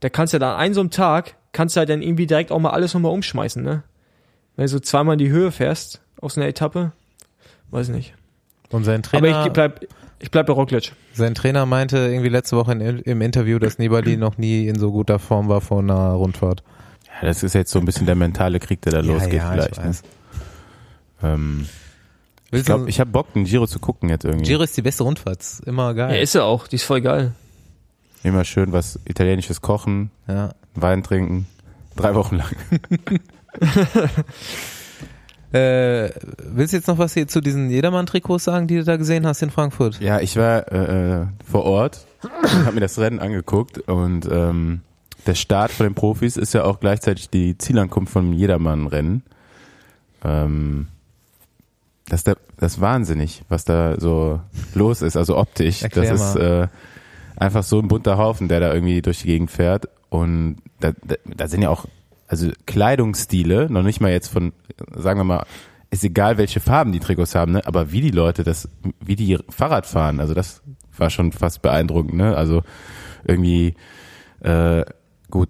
da 0.00 0.08
kannst 0.08 0.32
du 0.32 0.36
halt 0.36 0.42
an 0.42 0.58
einem 0.58 0.74
so 0.74 0.80
einem 0.80 0.90
Tag, 0.90 1.34
kannst 1.52 1.76
du 1.76 1.78
halt 1.78 1.88
dann 1.88 2.02
irgendwie 2.02 2.26
direkt 2.26 2.52
auch 2.52 2.58
mal 2.58 2.70
alles 2.70 2.94
nochmal 2.94 3.12
umschmeißen, 3.12 3.62
ne? 3.62 3.82
Wenn 4.56 4.64
du 4.64 4.68
so 4.68 4.80
zweimal 4.80 5.14
in 5.14 5.18
die 5.18 5.30
Höhe 5.30 5.52
fährst, 5.52 6.00
aus 6.20 6.36
einer 6.36 6.46
Etappe, 6.46 6.92
weiß 7.70 7.88
nicht. 7.88 8.14
Und 8.70 8.84
sein 8.84 9.02
Aber 9.12 9.20
Trainer, 9.20 9.46
ich 9.46 9.52
bleib, 9.52 9.86
ich 10.18 10.30
bleib 10.30 10.46
bei 10.46 10.52
Roglic. 10.52 10.92
sein 11.12 11.34
Trainer 11.34 11.66
meinte 11.66 11.98
irgendwie 11.98 12.28
letzte 12.28 12.56
Woche 12.56 12.72
in, 12.72 12.80
im 12.80 13.20
Interview, 13.20 13.58
dass 13.58 13.78
Nibali 13.78 14.16
noch 14.16 14.38
nie 14.38 14.66
in 14.66 14.78
so 14.78 14.92
guter 14.92 15.18
Form 15.18 15.48
war 15.48 15.60
vor 15.60 15.80
einer 15.80 16.12
Rundfahrt. 16.12 16.62
Ja, 17.06 17.28
das 17.28 17.42
ist 17.42 17.54
jetzt 17.54 17.70
so 17.70 17.78
ein 17.78 17.84
bisschen 17.84 18.06
der 18.06 18.14
mentale 18.14 18.60
Krieg, 18.60 18.82
der 18.82 18.92
da 18.92 19.00
losgeht 19.00 19.34
ja, 19.34 19.48
ich 19.48 19.52
vielleicht. 19.52 19.78
Ne? 19.78 19.84
weiß. 19.84 20.02
Ähm, 21.22 21.68
ich 22.50 22.64
glaube, 22.64 22.88
ich 22.88 23.00
habe 23.00 23.10
Bock, 23.10 23.32
den 23.32 23.44
Giro 23.44 23.66
zu 23.66 23.78
gucken 23.78 24.08
jetzt 24.08 24.24
irgendwie. 24.24 24.46
Giro 24.46 24.62
ist 24.62 24.76
die 24.76 24.82
beste 24.82 25.02
Rundfahrt, 25.02 25.40
ist 25.40 25.60
immer 25.60 25.94
geil. 25.94 26.14
Ja, 26.14 26.22
ist 26.22 26.34
er 26.34 26.44
auch, 26.44 26.68
die 26.68 26.76
ist 26.76 26.84
voll 26.84 27.00
geil. 27.00 27.32
Immer 28.22 28.44
schön 28.44 28.72
was 28.72 28.98
italienisches 29.04 29.60
kochen, 29.60 30.10
ja. 30.26 30.50
Wein 30.74 31.02
trinken, 31.02 31.46
drei 31.94 32.14
Wochen 32.14 32.36
lang. 32.36 32.50
Äh, 35.56 36.10
willst 36.38 36.72
du 36.72 36.76
jetzt 36.76 36.88
noch 36.88 36.98
was 36.98 37.14
hier 37.14 37.28
zu 37.28 37.40
diesen 37.40 37.70
Jedermann-Trikots 37.70 38.44
sagen, 38.44 38.66
die 38.66 38.76
du 38.76 38.84
da 38.84 38.96
gesehen 38.96 39.26
hast 39.26 39.42
in 39.42 39.50
Frankfurt? 39.50 40.00
Ja, 40.00 40.20
ich 40.20 40.36
war 40.36 40.70
äh, 40.72 41.20
äh, 41.22 41.26
vor 41.50 41.64
Ort 41.64 42.06
habe 42.64 42.72
mir 42.72 42.80
das 42.80 42.98
Rennen 42.98 43.20
angeguckt 43.20 43.78
und 43.78 44.28
ähm, 44.30 44.80
der 45.26 45.34
Start 45.34 45.70
von 45.70 45.86
den 45.86 45.94
Profis 45.94 46.36
ist 46.36 46.54
ja 46.54 46.64
auch 46.64 46.80
gleichzeitig 46.80 47.30
die 47.30 47.58
Zielankunft 47.58 48.12
vom 48.12 48.32
Jedermann-Rennen. 48.32 49.22
Ähm, 50.24 50.88
das, 52.08 52.20
ist 52.20 52.26
der, 52.28 52.36
das 52.58 52.74
ist 52.74 52.80
wahnsinnig, 52.80 53.42
was 53.48 53.64
da 53.64 53.98
so 53.98 54.40
los 54.74 55.02
ist, 55.02 55.16
also 55.16 55.36
optisch. 55.36 55.82
Erklär 55.82 56.12
das 56.12 56.30
ist 56.30 56.36
äh, 56.36 56.68
einfach 57.36 57.64
so 57.64 57.80
ein 57.80 57.88
bunter 57.88 58.18
Haufen, 58.18 58.48
der 58.48 58.60
da 58.60 58.72
irgendwie 58.72 59.02
durch 59.02 59.22
die 59.22 59.26
Gegend 59.28 59.50
fährt. 59.50 59.88
Und 60.08 60.58
da, 60.80 60.92
da, 61.04 61.16
da 61.24 61.48
sind 61.48 61.62
ja 61.62 61.70
auch, 61.70 61.86
also 62.28 62.50
Kleidungsstile, 62.66 63.70
noch 63.70 63.82
nicht 63.82 64.00
mal 64.00 64.10
jetzt 64.10 64.28
von, 64.28 64.52
sagen 64.94 65.20
wir 65.20 65.24
mal, 65.24 65.46
ist 65.90 66.04
egal, 66.04 66.36
welche 66.38 66.60
Farben 66.60 66.92
die 66.92 67.00
Trikots 67.00 67.34
haben, 67.34 67.52
ne? 67.52 67.66
aber 67.66 67.92
wie 67.92 68.00
die 68.00 68.10
Leute 68.10 68.42
das, 68.42 68.68
wie 69.00 69.16
die 69.16 69.38
Fahrrad 69.48 69.86
fahren, 69.86 70.20
also 70.20 70.34
das 70.34 70.62
war 70.98 71.10
schon 71.10 71.32
fast 71.32 71.62
beeindruckend, 71.62 72.14
ne? 72.14 72.36
Also 72.36 72.62
irgendwie 73.24 73.74
äh, 74.40 74.84
gut 75.30 75.48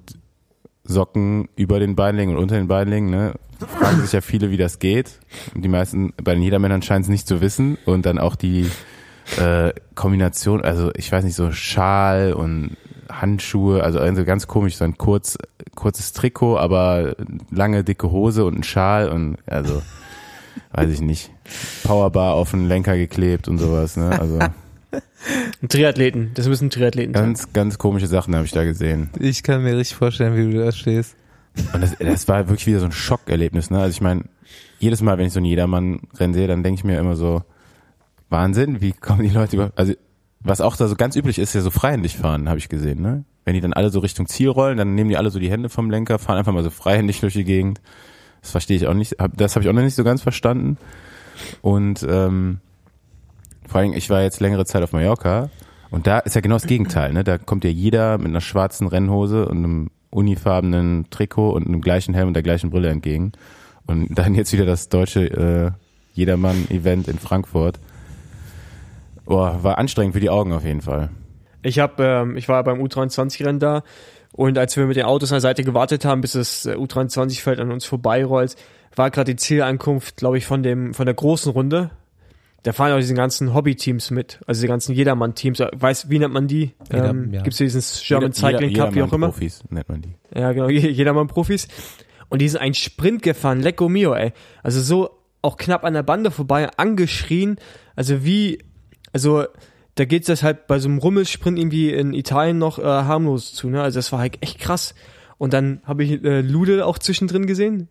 Socken 0.84 1.48
über 1.56 1.80
den 1.80 1.96
Beinlingen 1.96 2.36
und 2.36 2.42
unter 2.42 2.56
den 2.56 2.68
Beinlingen, 2.68 3.10
ne? 3.10 3.34
Fragen 3.58 4.00
sich 4.00 4.12
ja 4.12 4.20
viele, 4.20 4.50
wie 4.50 4.56
das 4.56 4.78
geht. 4.78 5.20
Und 5.54 5.62
die 5.62 5.68
meisten, 5.68 6.12
bei 6.22 6.34
den 6.34 6.42
Jedermännern 6.42 6.82
scheinen 6.82 7.02
es 7.02 7.08
nicht 7.08 7.26
zu 7.26 7.40
wissen. 7.40 7.78
Und 7.86 8.04
dann 8.04 8.18
auch 8.18 8.36
die 8.36 8.70
äh, 9.38 9.72
Kombination, 9.94 10.62
also 10.62 10.90
ich 10.94 11.10
weiß 11.10 11.24
nicht, 11.24 11.36
so 11.36 11.50
Schal 11.52 12.34
und 12.34 12.76
Handschuhe, 13.20 13.82
also 13.82 13.98
also 13.98 14.24
ganz 14.24 14.46
komisch, 14.46 14.76
so 14.76 14.84
ein 14.84 14.98
kurz, 14.98 15.38
kurzes 15.74 16.12
Trikot, 16.12 16.58
aber 16.58 17.16
lange, 17.50 17.84
dicke 17.84 18.10
Hose 18.10 18.44
und 18.44 18.58
ein 18.58 18.62
Schal 18.62 19.08
und 19.08 19.38
also 19.46 19.82
weiß 20.72 20.90
ich 20.90 21.00
nicht. 21.00 21.30
Powerbar 21.84 22.34
auf 22.34 22.50
den 22.50 22.68
Lenker 22.68 22.96
geklebt 22.96 23.48
und 23.48 23.58
sowas, 23.58 23.96
ne? 23.96 24.18
Also 24.18 24.38
Triathleten, 25.68 26.32
das 26.34 26.48
müssen 26.48 26.70
Triathleten 26.70 27.14
sein. 27.14 27.24
ganz, 27.24 27.52
ganz 27.52 27.78
komische 27.78 28.06
Sachen 28.06 28.34
habe 28.34 28.44
ich 28.44 28.52
da 28.52 28.64
gesehen. 28.64 29.10
Ich 29.18 29.42
kann 29.42 29.62
mir 29.62 29.76
richtig 29.76 29.96
vorstellen, 29.96 30.36
wie 30.36 30.52
du 30.52 30.64
da 30.64 30.72
stehst. 30.72 31.16
Und 31.72 31.82
das, 31.82 31.96
das 31.98 32.28
war 32.28 32.48
wirklich 32.48 32.66
wieder 32.66 32.80
so 32.80 32.86
ein 32.86 32.92
Schockerlebnis. 32.92 33.70
Ne? 33.70 33.78
Also 33.78 33.90
ich 33.90 34.00
meine, 34.00 34.24
jedes 34.78 35.00
Mal, 35.00 35.18
wenn 35.18 35.26
ich 35.26 35.32
so 35.32 35.38
einen 35.38 35.46
Jedermann-Rennen 35.46 36.34
sehe, 36.34 36.46
dann 36.46 36.62
denke 36.62 36.78
ich 36.78 36.84
mir 36.84 36.98
immer 36.98 37.16
so, 37.16 37.42
Wahnsinn, 38.28 38.80
wie 38.80 38.92
kommen 38.92 39.22
die 39.22 39.30
Leute 39.30 39.56
über... 39.56 39.72
Also 39.76 39.94
was 40.48 40.60
auch 40.60 40.76
da 40.76 40.88
so 40.88 40.96
ganz 40.96 41.16
üblich 41.16 41.38
ist, 41.38 41.54
ja 41.54 41.60
so 41.60 41.70
freihändig 41.70 42.16
fahren, 42.16 42.48
habe 42.48 42.58
ich 42.58 42.68
gesehen. 42.68 43.00
Ne? 43.02 43.24
Wenn 43.44 43.54
die 43.54 43.60
dann 43.60 43.72
alle 43.72 43.90
so 43.90 44.00
Richtung 44.00 44.26
Ziel 44.26 44.48
rollen, 44.48 44.76
dann 44.78 44.94
nehmen 44.94 45.10
die 45.10 45.16
alle 45.16 45.30
so 45.30 45.38
die 45.38 45.50
Hände 45.50 45.68
vom 45.68 45.90
Lenker, 45.90 46.18
fahren 46.18 46.38
einfach 46.38 46.52
mal 46.52 46.62
so 46.64 46.70
freihändig 46.70 47.20
durch 47.20 47.34
die 47.34 47.44
Gegend. 47.44 47.80
Das 48.42 48.50
verstehe 48.50 48.76
ich 48.76 48.86
auch 48.86 48.94
nicht. 48.94 49.16
Hab- 49.18 49.36
Das 49.36 49.54
habe 49.56 49.64
ich 49.64 49.68
auch 49.68 49.74
noch 49.74 49.82
nicht 49.82 49.94
so 49.94 50.04
ganz 50.04 50.22
verstanden. 50.22 50.78
Und 51.62 52.06
ähm, 52.08 52.58
vor 53.66 53.80
allem, 53.80 53.92
ich 53.92 54.08
war 54.10 54.22
jetzt 54.22 54.40
längere 54.40 54.64
Zeit 54.64 54.82
auf 54.82 54.92
Mallorca 54.92 55.50
und 55.90 56.06
da 56.06 56.18
ist 56.20 56.34
ja 56.34 56.40
genau 56.40 56.54
das 56.56 56.66
Gegenteil. 56.66 57.12
Ne? 57.12 57.24
Da 57.24 57.38
kommt 57.38 57.64
ja 57.64 57.70
jeder 57.70 58.18
mit 58.18 58.28
einer 58.28 58.40
schwarzen 58.40 58.86
Rennhose 58.86 59.46
und 59.48 59.58
einem 59.58 59.90
unifarbenen 60.10 61.06
Trikot 61.10 61.50
und 61.50 61.66
einem 61.66 61.80
gleichen 61.80 62.14
Helm 62.14 62.28
und 62.28 62.34
der 62.34 62.42
gleichen 62.42 62.70
Brille 62.70 62.88
entgegen. 62.88 63.32
Und 63.86 64.16
dann 64.18 64.34
jetzt 64.34 64.52
wieder 64.52 64.66
das 64.66 64.88
deutsche 64.88 65.24
äh, 65.26 65.70
Jedermann-Event 66.14 67.08
in 67.08 67.18
Frankfurt. 67.18 67.78
Boah, 69.26 69.62
war 69.62 69.78
anstrengend 69.78 70.14
für 70.14 70.20
die 70.20 70.30
Augen 70.30 70.52
auf 70.52 70.64
jeden 70.64 70.80
Fall. 70.80 71.10
Ich 71.62 71.78
habe, 71.78 72.02
ähm, 72.02 72.36
ich 72.36 72.48
war 72.48 72.62
beim 72.64 72.80
U23-Rennen 72.80 73.58
da 73.60 73.82
und 74.32 74.56
als 74.58 74.76
wir 74.76 74.86
mit 74.86 74.96
den 74.96 75.04
Autos 75.04 75.32
an 75.32 75.36
der 75.36 75.40
Seite 75.40 75.64
gewartet 75.64 76.04
haben, 76.04 76.20
bis 76.20 76.32
das 76.32 76.64
äh, 76.66 76.74
U23-Feld 76.74 77.58
an 77.60 77.72
uns 77.72 77.84
vorbeirollt, 77.84 78.54
war 78.94 79.10
gerade 79.10 79.32
die 79.32 79.36
Zielankunft, 79.36 80.16
glaube 80.16 80.38
ich, 80.38 80.46
von 80.46 80.62
dem, 80.62 80.94
von 80.94 81.06
der 81.06 81.14
großen 81.14 81.50
Runde. 81.52 81.90
Da 82.62 82.72
fahren 82.72 82.92
auch 82.92 82.96
diese 82.98 83.14
ganzen 83.14 83.52
Hobby-Teams 83.54 84.10
mit, 84.10 84.40
also 84.46 84.60
die 84.62 84.66
ganzen 84.68 84.94
Jedermann-Teams. 84.94 85.60
Weiß, 85.72 86.10
wie 86.10 86.18
nennt 86.18 86.32
man 86.34 86.48
die? 86.48 86.72
Jeder- 86.90 87.10
ähm, 87.10 87.32
ja. 87.32 87.42
Gibt's 87.42 87.58
diesen 87.58 87.82
German 88.04 88.32
Jeder- 88.32 88.48
Cycling 88.48 88.70
jeder- 88.70 88.84
Cup, 88.86 88.94
wie 88.94 89.02
auch 89.02 89.12
immer? 89.12 89.28
Profis 89.28 89.62
nennt 89.70 89.88
man 89.88 90.02
die. 90.02 90.14
Ja, 90.34 90.52
genau, 90.52 90.68
je- 90.68 90.88
Jedermann-Profis. 90.90 91.68
Und 92.28 92.40
die 92.42 92.48
sind 92.48 92.60
einen 92.60 92.74
Sprint 92.74 93.22
gefahren, 93.22 93.60
lecco 93.60 93.88
mio, 93.88 94.14
ey. 94.14 94.32
Also 94.64 94.80
so 94.80 95.10
auch 95.42 95.56
knapp 95.58 95.84
an 95.84 95.94
der 95.94 96.02
Bande 96.02 96.32
vorbei, 96.32 96.68
angeschrien. 96.76 97.56
Also 97.94 98.24
wie, 98.24 98.58
also 99.16 99.44
da 99.94 100.04
geht's 100.04 100.26
das 100.26 100.42
halt 100.42 100.66
bei 100.66 100.78
so 100.78 100.88
einem 100.90 100.98
Rummelsprint 100.98 101.58
irgendwie 101.58 101.90
in 101.90 102.12
Italien 102.12 102.58
noch 102.58 102.78
äh, 102.78 102.82
harmlos 102.82 103.54
zu, 103.54 103.70
ne? 103.70 103.80
Also 103.82 103.98
das 103.98 104.12
war 104.12 104.18
halt 104.18 104.42
echt 104.42 104.58
krass. 104.58 104.94
Und 105.38 105.54
dann 105.54 105.80
habe 105.84 106.04
ich 106.04 106.22
äh, 106.22 106.42
Lude 106.42 106.84
auch 106.84 106.98
zwischendrin 106.98 107.46
gesehen. 107.46 107.88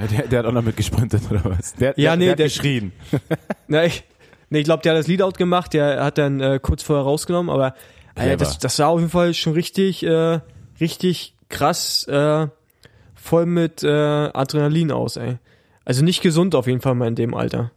Ja, 0.00 0.06
Der, 0.08 0.26
der 0.26 0.38
hat 0.40 0.46
auch 0.46 0.52
noch 0.52 0.62
mitgesprintet 0.64 1.22
oder 1.30 1.44
was? 1.44 1.74
Der, 1.74 1.94
Ja, 1.96 2.10
der, 2.10 2.16
nee, 2.16 2.24
der 2.24 2.32
hat 2.32 2.38
der- 2.40 2.46
geschrien. 2.46 2.90
Na, 3.68 3.84
ich, 3.84 4.02
nee, 4.50 4.58
ich 4.58 4.64
glaube, 4.64 4.82
der 4.82 4.92
hat 4.94 4.98
das 4.98 5.06
Leadout 5.06 5.32
gemacht, 5.38 5.74
der 5.74 6.02
hat 6.02 6.18
dann 6.18 6.40
äh, 6.40 6.58
kurz 6.60 6.82
vorher 6.82 7.04
rausgenommen, 7.04 7.50
aber 7.54 7.74
Clever. 8.16 8.36
das, 8.36 8.58
das 8.58 8.74
sah 8.74 8.88
auf 8.88 8.98
jeden 8.98 9.10
Fall 9.12 9.32
schon 9.34 9.52
richtig, 9.52 10.02
äh, 10.04 10.40
richtig 10.80 11.34
krass, 11.48 12.04
äh, 12.08 12.48
voll 13.14 13.46
mit 13.46 13.84
äh, 13.84 13.88
Adrenalin 13.88 14.90
aus, 14.90 15.16
ey. 15.16 15.36
Also 15.84 16.02
nicht 16.04 16.20
gesund 16.20 16.54
auf 16.56 16.66
jeden 16.66 16.80
Fall 16.80 16.94
mal 16.96 17.06
in 17.08 17.14
dem 17.14 17.32
Alter. 17.34 17.70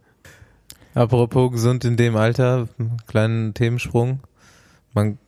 Apropos 0.94 1.50
gesund 1.52 1.84
in 1.84 1.96
dem 1.96 2.16
Alter, 2.16 2.68
kleinen 3.06 3.54
Themensprung. 3.54 4.20
Man 4.92 5.18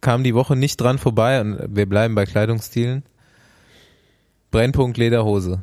kam 0.00 0.22
die 0.22 0.34
Woche 0.34 0.54
nicht 0.54 0.80
dran 0.80 0.98
vorbei 0.98 1.40
und 1.40 1.58
wir 1.74 1.88
bleiben 1.88 2.14
bei 2.14 2.24
Kleidungsstilen. 2.24 3.02
Brennpunkt 4.50 4.96
Lederhose. 4.96 5.60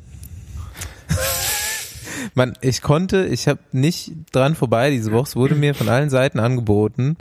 Man, 2.33 2.53
ich 2.61 2.81
konnte, 2.81 3.25
ich 3.25 3.47
habe 3.47 3.61
nicht 3.71 4.11
dran 4.31 4.55
vorbei 4.55 4.91
diese 4.91 5.11
Woche, 5.11 5.29
es 5.29 5.35
wurde 5.35 5.55
mir 5.55 5.73
von 5.73 5.89
allen 5.89 6.09
Seiten 6.09 6.39
angeboten. 6.39 7.17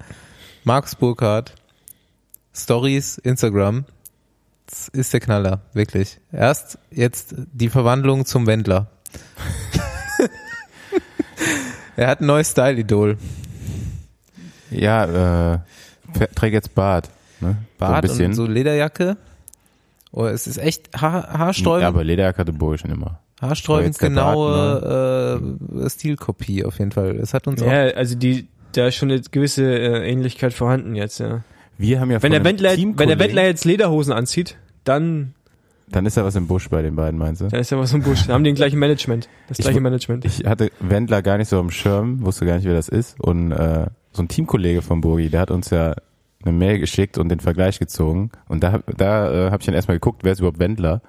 Markus 0.64 0.96
Burkhardt, 0.96 1.54
Stories, 2.52 3.18
Instagram, 3.18 3.84
das 4.66 4.88
ist 4.88 5.12
der 5.12 5.20
Knaller, 5.20 5.60
wirklich. 5.72 6.18
Erst 6.32 6.78
jetzt 6.90 7.34
die 7.52 7.68
Verwandlung 7.68 8.26
zum 8.26 8.46
Wendler. 8.46 8.90
Er 11.96 12.08
hat 12.08 12.20
ein 12.20 12.26
neues 12.26 12.50
Style-Idol. 12.50 13.16
Ja, 14.70 15.54
äh, 15.54 15.58
trägt 16.34 16.54
jetzt 16.54 16.74
Bart. 16.74 17.10
Ne? 17.40 17.56
Bart 17.78 17.90
so 17.90 17.94
ein 17.94 18.00
bisschen. 18.02 18.26
und 18.26 18.34
so 18.34 18.46
Lederjacke. 18.46 19.16
Oh, 20.12 20.26
es 20.26 20.46
ist 20.46 20.58
echt 20.58 20.90
haar 20.96 21.28
haarsträubend, 21.32 21.82
Ja, 21.82 21.88
aber 21.88 22.04
Lederjacke 22.04 22.38
hatte 22.38 22.52
Bowie 22.52 22.78
schon 22.78 22.90
immer. 22.90 23.18
haarsträubend 23.40 24.00
der 24.00 24.10
ne? 24.10 24.14
genaue 24.14 25.40
äh, 25.84 25.90
Stilkopie 25.90 26.64
auf 26.64 26.78
jeden 26.78 26.92
Fall. 26.92 27.16
Es 27.16 27.34
hat 27.34 27.46
uns 27.46 27.62
auch 27.62 27.66
Ja, 27.66 27.88
also 27.94 28.14
die, 28.14 28.46
da 28.72 28.86
ist 28.88 28.94
schon 28.96 29.10
eine 29.10 29.20
gewisse 29.20 29.64
äh, 29.64 30.08
Ähnlichkeit 30.10 30.54
vorhanden 30.54 30.94
jetzt, 30.94 31.18
ja. 31.18 31.42
Wir 31.78 31.98
haben 32.00 32.10
ja 32.12 32.22
Wenn 32.22 32.30
der 32.30 32.44
Wendler, 32.44 32.76
wenn 32.76 33.08
der 33.08 33.18
Wendler 33.18 33.44
jetzt 33.44 33.64
Lederhosen 33.64 34.12
anzieht, 34.12 34.56
dann, 34.84 35.34
Dann 35.94 36.06
ist 36.06 36.16
da 36.16 36.24
was 36.24 36.34
im 36.34 36.48
Busch 36.48 36.68
bei 36.70 36.82
den 36.82 36.96
beiden, 36.96 37.18
meinst 37.20 37.40
du? 37.40 37.46
dann 37.46 37.60
ist 37.60 37.70
ja 37.70 37.78
was 37.78 37.92
im 37.92 38.02
Busch. 38.02 38.26
Dann 38.26 38.34
haben 38.34 38.42
die 38.44 38.50
den 38.50 38.56
gleichen 38.56 38.80
Management. 38.80 39.28
Das 39.46 39.60
Ich 39.60 39.64
gleiche 39.64 39.78
wu- 39.78 39.82
Management. 39.82 40.24
Ich 40.24 40.44
hatte 40.44 40.72
Wendler 40.80 41.22
gar 41.22 41.38
nicht 41.38 41.48
so 41.48 41.60
am 41.60 41.70
Schirm, 41.70 42.24
wusste 42.24 42.46
gar 42.46 42.56
nicht, 42.56 42.64
wer 42.64 42.74
das 42.74 42.88
ist. 42.88 43.20
Und 43.20 43.52
äh, 43.52 43.86
so 44.12 44.22
ein 44.22 44.26
Teamkollege 44.28 44.82
von 44.82 45.00
Burgi, 45.00 45.28
der 45.30 45.40
hat 45.42 45.52
uns 45.52 45.70
ja 45.70 45.94
eine 46.44 46.52
Mail 46.52 46.80
geschickt 46.80 47.16
und 47.16 47.28
den 47.28 47.38
Vergleich 47.38 47.78
gezogen. 47.78 48.30
Und 48.48 48.64
da, 48.64 48.80
da 48.96 49.46
äh, 49.46 49.50
habe 49.52 49.60
ich 49.60 49.66
dann 49.66 49.74
erstmal 49.76 49.96
geguckt, 49.98 50.24
wer 50.24 50.32
ist 50.32 50.40
überhaupt 50.40 50.58
Wendler. 50.58 51.00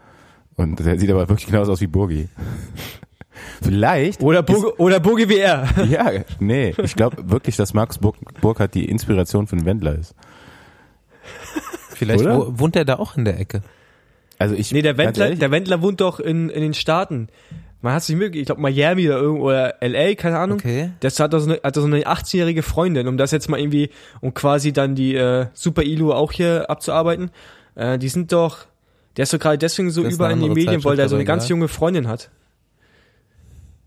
Und 0.55 0.79
der 0.85 0.99
sieht 0.99 1.09
aber 1.09 1.27
wirklich 1.29 1.47
genauso 1.47 1.71
aus 1.71 1.81
wie 1.81 1.87
Burgi. 1.87 2.29
Vielleicht. 3.63 4.21
Oder 4.21 4.43
Burg, 4.43 4.79
oder 4.79 4.99
Burgi 4.99 5.27
WR. 5.29 5.63
Ist, 5.77 5.85
ja, 5.89 6.11
nee. 6.39 6.73
Ich 6.83 6.95
glaube 6.95 7.29
wirklich, 7.29 7.55
dass 7.55 7.73
Max 7.73 7.97
Burg, 7.97 8.15
Burkhardt 8.39 8.75
die 8.75 8.85
Inspiration 8.85 9.47
für 9.47 9.55
den 9.55 9.65
Wendler 9.65 9.95
ist. 9.95 10.13
vielleicht 11.95 12.21
Oder? 12.23 12.37
wo, 12.37 12.59
wohnt 12.59 12.75
er 12.75 12.85
da 12.85 12.97
auch 12.97 13.17
in 13.17 13.25
der 13.25 13.39
Ecke. 13.39 13.61
Also 14.37 14.55
ich. 14.55 14.71
Nee, 14.71 14.81
der 14.81 14.97
Wendler, 14.97 15.25
ehrlich, 15.25 15.39
der 15.39 15.51
Wendler 15.51 15.81
wohnt 15.81 16.01
doch 16.01 16.19
in, 16.19 16.49
in 16.49 16.61
den 16.61 16.73
Staaten. 16.73 17.29
Man 17.81 17.93
hat 17.93 18.03
sich 18.03 18.15
möglich, 18.15 18.41
ich 18.41 18.45
glaube 18.47 18.61
Miami 18.61 19.07
oder 19.07 19.19
irgendwo 19.19 19.49
oder 19.49 19.75
LA, 19.79 20.15
keine 20.15 20.39
Ahnung. 20.39 20.57
Okay. 20.57 20.91
Das 21.01 21.19
hat 21.19 21.33
doch 21.33 21.39
so 21.39 21.51
eine, 21.51 21.59
hat 21.63 21.77
doch 21.77 21.81
so 21.81 21.87
eine 21.87 22.01
18-jährige 22.01 22.63
Freundin, 22.63 23.07
um 23.07 23.17
das 23.17 23.31
jetzt 23.31 23.47
mal 23.47 23.59
irgendwie, 23.59 23.91
um 24.21 24.33
quasi 24.33 24.73
dann 24.73 24.95
die 24.95 25.15
äh, 25.15 25.47
Super 25.53 25.83
Ilu 25.83 26.11
auch 26.11 26.31
hier 26.31 26.69
abzuarbeiten. 26.69 27.29
Äh, 27.75 27.99
die 27.99 28.09
sind 28.09 28.31
doch, 28.31 28.65
der 29.17 29.23
ist 29.23 29.33
doch 29.33 29.39
gerade 29.39 29.59
deswegen 29.59 29.91
so 29.91 30.03
überall 30.03 30.31
in 30.31 30.41
den 30.41 30.53
Medien, 30.53 30.83
weil 30.83 30.95
der 30.95 31.09
so 31.09 31.15
eine 31.15 31.25
ganz 31.25 31.43
aber 31.43 31.51
junge 31.51 31.67
Freundin 31.67 32.07
hat. 32.07 32.31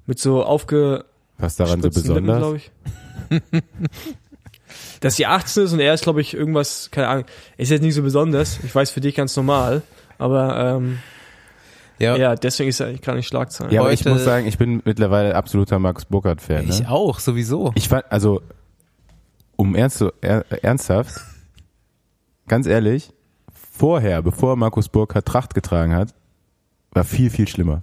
Mit 0.07 0.21
so 0.21 0.45
aufge 0.45 1.05
was 1.39 1.57
daran 1.57 1.81
so 1.81 1.89
besonders? 1.89 2.39
glaub 2.39 2.57
ich. 2.57 2.71
Dass 5.01 5.17
sie 5.17 5.27
18 5.27 5.65
ist 5.65 5.73
und 5.73 5.81
er 5.81 5.95
ist, 5.95 6.03
glaube 6.03 6.21
ich, 6.21 6.35
irgendwas, 6.35 6.91
keine 6.91 7.09
Ahnung, 7.09 7.25
ist 7.57 7.71
jetzt 7.71 7.83
nicht 7.83 7.95
so 7.95 8.03
besonders. 8.03 8.59
Ich 8.65 8.75
weiß 8.75 8.91
für 8.91 9.01
dich 9.01 9.15
ganz 9.15 9.37
normal. 9.37 9.83
Aber 10.19 10.77
ähm, 10.77 10.99
Ja, 11.99 12.17
ja, 12.17 12.35
deswegen 12.35 12.69
ist 12.69 12.81
er 12.81 12.89
eigentlich 12.89 13.03
gar 13.03 13.15
nicht 13.15 13.27
Schlagzeilen. 13.29 13.73
Ja, 13.73 13.81
aber 13.81 13.93
ich 13.93 14.05
muss 14.05 14.25
sagen, 14.25 14.47
ich 14.47 14.59
bin 14.59 14.83
mittlerweile 14.85 15.35
absoluter 15.35 15.79
Max 15.79 16.05
Burkhardt-Fan. 16.05 16.67
Ne? 16.67 16.71
ich 16.71 16.87
auch, 16.89 17.19
sowieso. 17.19 17.73
Ich 17.75 17.89
fand, 17.89 18.11
also, 18.11 18.43
um 19.57 19.75
ernst, 19.75 19.99
zu- 19.99 20.13
er, 20.21 20.45
ernsthaft, 20.65 21.21
ganz 22.47 22.67
ehrlich, 22.67 23.13
vorher, 23.53 24.23
bevor 24.23 24.57
Markus 24.57 24.89
Burkhardt 24.89 25.27
Tracht 25.27 25.55
getragen 25.55 25.95
hat, 25.95 26.15
war 26.93 27.05
viel, 27.05 27.31
viel 27.31 27.47
schlimmer. 27.49 27.83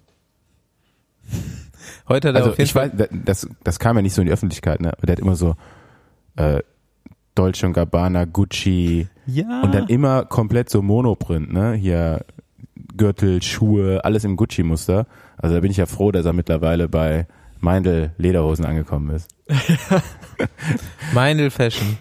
Heute 2.07 2.29
hat 2.29 2.35
er 2.35 2.39
Also 2.39 2.51
auf 2.51 2.57
jeden 2.57 2.65
ich 2.65 2.73
Fall 2.73 2.91
weiß, 2.97 3.09
das, 3.25 3.47
das 3.63 3.79
kam 3.79 3.95
ja 3.95 4.01
nicht 4.01 4.13
so 4.13 4.21
in 4.21 4.27
die 4.27 4.33
Öffentlichkeit, 4.33 4.79
ne? 4.81 4.93
Aber 4.93 5.05
der 5.07 5.13
hat 5.13 5.19
immer 5.19 5.35
so 5.35 5.55
äh, 6.35 6.61
Dolce 7.35 7.71
Gabbana, 7.71 8.25
Gucci 8.25 9.07
ja. 9.27 9.61
und 9.61 9.73
dann 9.75 9.87
immer 9.87 10.25
komplett 10.25 10.69
so 10.69 10.81
Monoprint, 10.81 11.51
ne? 11.51 11.73
Hier 11.73 12.25
Gürtel, 12.97 13.41
Schuhe, 13.41 14.03
alles 14.03 14.23
im 14.23 14.37
Gucci-Muster. 14.37 15.05
Also 15.37 15.55
da 15.55 15.61
bin 15.61 15.71
ich 15.71 15.77
ja 15.77 15.85
froh, 15.85 16.11
dass 16.11 16.25
er 16.25 16.33
mittlerweile 16.33 16.87
bei 16.87 17.27
Meindl 17.59 18.11
Lederhosen 18.17 18.65
angekommen 18.65 19.13
ist. 19.15 19.29
Meindl 21.13 21.49
Fashion. 21.49 21.97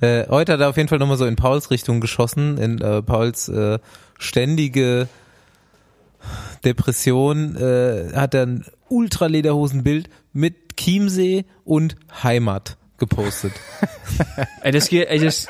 Äh, 0.00 0.26
heute 0.28 0.52
hat 0.52 0.60
er 0.60 0.68
auf 0.68 0.76
jeden 0.76 0.88
Fall 0.88 0.98
nochmal 0.98 1.16
so 1.18 1.26
in 1.26 1.36
Pauls 1.36 1.70
Richtung 1.70 2.00
geschossen, 2.00 2.56
in 2.58 2.80
äh, 2.80 3.02
Pauls 3.02 3.48
äh, 3.48 3.78
ständige 4.18 5.08
Depression, 6.64 7.56
äh, 7.56 8.12
hat 8.14 8.34
er 8.34 8.46
ein 8.46 8.64
Ultralederhosenbild 8.88 10.08
mit 10.32 10.76
Chiemsee 10.76 11.44
und 11.64 11.96
Heimat 12.22 12.76
gepostet. 13.00 13.52
Ey, 14.62 14.70
das 14.70 14.88
geht, 14.88 15.08
ey, 15.08 15.18
das, 15.18 15.48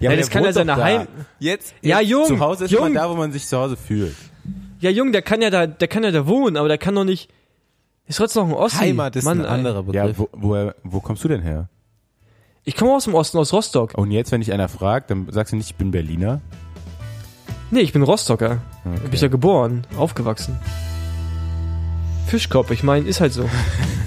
Ja, 0.00 0.10
ey, 0.10 0.16
das 0.16 0.28
kann 0.30 0.42
ja 0.44 0.52
seine 0.52 0.74
Heim, 0.76 1.06
Jetzt? 1.38 1.74
ja, 1.82 2.00
Jung, 2.00 2.26
Zu 2.26 2.40
Hause 2.40 2.64
ist 2.64 2.70
Jung, 2.72 2.88
immer 2.88 3.00
da, 3.00 3.08
wo 3.10 3.14
man 3.14 3.30
sich 3.30 3.46
zu 3.46 3.56
Hause 3.56 3.76
fühlt. 3.76 4.16
ja, 4.80 4.90
Jung, 4.90 5.12
der 5.12 5.22
kann 5.22 5.40
ja 5.42 5.50
da, 5.50 5.66
der 5.68 5.86
kann 5.88 6.02
ja 6.02 6.10
da 6.10 6.26
wohnen, 6.26 6.56
aber 6.56 6.66
der 6.68 6.78
kann 6.78 6.94
doch 6.96 7.04
nicht, 7.04 7.30
ist 8.06 8.16
trotzdem 8.16 8.48
noch 8.48 8.56
ein 8.56 8.64
Ossi. 8.64 8.76
Heimat 8.78 9.14
ist 9.14 9.24
Mann, 9.24 9.40
ein 9.40 9.46
anderer 9.46 9.84
Begriff. 9.84 9.94
Ja, 9.94 10.18
wo, 10.18 10.28
wo, 10.32 10.70
wo 10.82 11.00
kommst 11.00 11.22
du 11.22 11.28
denn 11.28 11.42
her? 11.42 11.68
Ich 12.64 12.76
komme 12.76 12.92
aus 12.92 13.04
dem 13.04 13.14
Osten, 13.14 13.38
aus 13.38 13.52
Rostock. 13.52 13.94
Und 13.96 14.10
jetzt, 14.10 14.32
wenn 14.32 14.40
dich 14.40 14.52
einer 14.52 14.68
fragt, 14.68 15.10
dann 15.10 15.28
sagst 15.30 15.52
du 15.52 15.56
nicht, 15.56 15.70
ich 15.70 15.76
bin 15.76 15.90
Berliner. 15.92 16.40
Nee, 17.70 17.80
ich 17.80 17.92
bin 17.92 18.02
Rostocker. 18.02 18.58
Okay. 18.84 19.00
Bin 19.04 19.12
ich 19.12 19.20
ja 19.20 19.28
geboren, 19.28 19.86
aufgewachsen. 19.96 20.58
Fischkopf, 22.26 22.70
ich 22.70 22.82
meine, 22.82 23.06
ist 23.08 23.20
halt 23.20 23.32
so. 23.32 23.48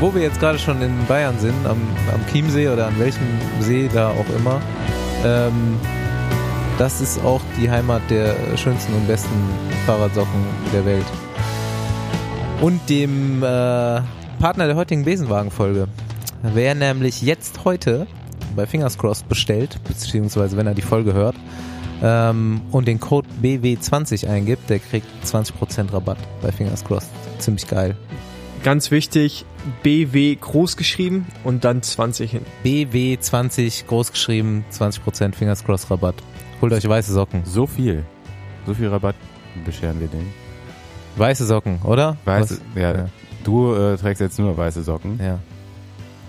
Wo 0.00 0.14
wir 0.14 0.22
jetzt 0.22 0.38
gerade 0.38 0.58
schon 0.58 0.80
in 0.80 0.92
Bayern 1.06 1.38
sind, 1.40 1.66
am, 1.66 1.80
am 2.12 2.24
Chiemsee 2.30 2.68
oder 2.68 2.86
an 2.86 2.98
welchem 3.00 3.26
See 3.60 3.90
da 3.92 4.10
auch 4.10 4.28
immer, 4.36 4.60
ähm, 5.24 5.76
Das 6.78 7.00
ist 7.00 7.20
auch 7.24 7.40
die 7.60 7.68
Heimat 7.68 8.02
der 8.08 8.36
schönsten 8.56 8.94
und 8.94 9.08
besten 9.08 9.34
Fahrradsocken 9.86 10.44
der 10.72 10.84
Welt. 10.86 11.04
Und 12.60 12.88
dem 12.88 13.42
äh, 13.42 14.00
Partner 14.38 14.66
der 14.68 14.76
heutigen 14.76 15.04
Besenwagen-Folge. 15.04 15.88
Wer 16.42 16.76
nämlich 16.76 17.20
jetzt 17.22 17.64
heute 17.64 18.06
bei 18.54 18.66
Fingers 18.66 18.96
Crossed 18.96 19.28
bestellt, 19.28 19.80
beziehungsweise 19.82 20.56
wenn 20.56 20.68
er 20.68 20.74
die 20.74 20.82
Folge 20.82 21.12
hört, 21.12 21.34
ähm, 22.00 22.60
und 22.70 22.86
den 22.86 23.00
Code 23.00 23.26
BW20 23.42 24.28
eingibt, 24.28 24.70
der 24.70 24.78
kriegt 24.78 25.08
20% 25.24 25.92
Rabatt 25.92 26.18
bei 26.40 26.52
Fingers 26.52 26.84
Crossed. 26.84 27.10
Ziemlich 27.38 27.66
geil. 27.66 27.96
Ganz 28.68 28.90
wichtig, 28.90 29.46
BW 29.82 30.34
groß 30.34 30.76
geschrieben 30.76 31.24
und 31.42 31.64
dann 31.64 31.80
20 31.80 32.32
hin. 32.32 32.42
BW20 32.66 33.86
groß 33.86 34.12
geschrieben, 34.12 34.66
20% 34.70 35.34
Fingers 35.34 35.64
Crossed 35.64 35.90
Rabatt. 35.90 36.16
Holt 36.60 36.74
euch 36.74 36.86
weiße 36.86 37.10
Socken. 37.10 37.46
So 37.46 37.66
viel. 37.66 38.04
So 38.66 38.74
viel 38.74 38.88
Rabatt 38.88 39.14
bescheren 39.64 39.98
wir 40.00 40.08
denen. 40.08 40.30
Weiße 41.16 41.46
Socken, 41.46 41.80
oder? 41.82 42.18
Weiße, 42.26 42.60
ja, 42.74 42.94
ja. 42.94 43.08
Du 43.42 43.72
äh, 43.74 43.96
trägst 43.96 44.20
jetzt 44.20 44.38
nur 44.38 44.54
weiße 44.54 44.82
Socken. 44.82 45.18
ja. 45.18 45.38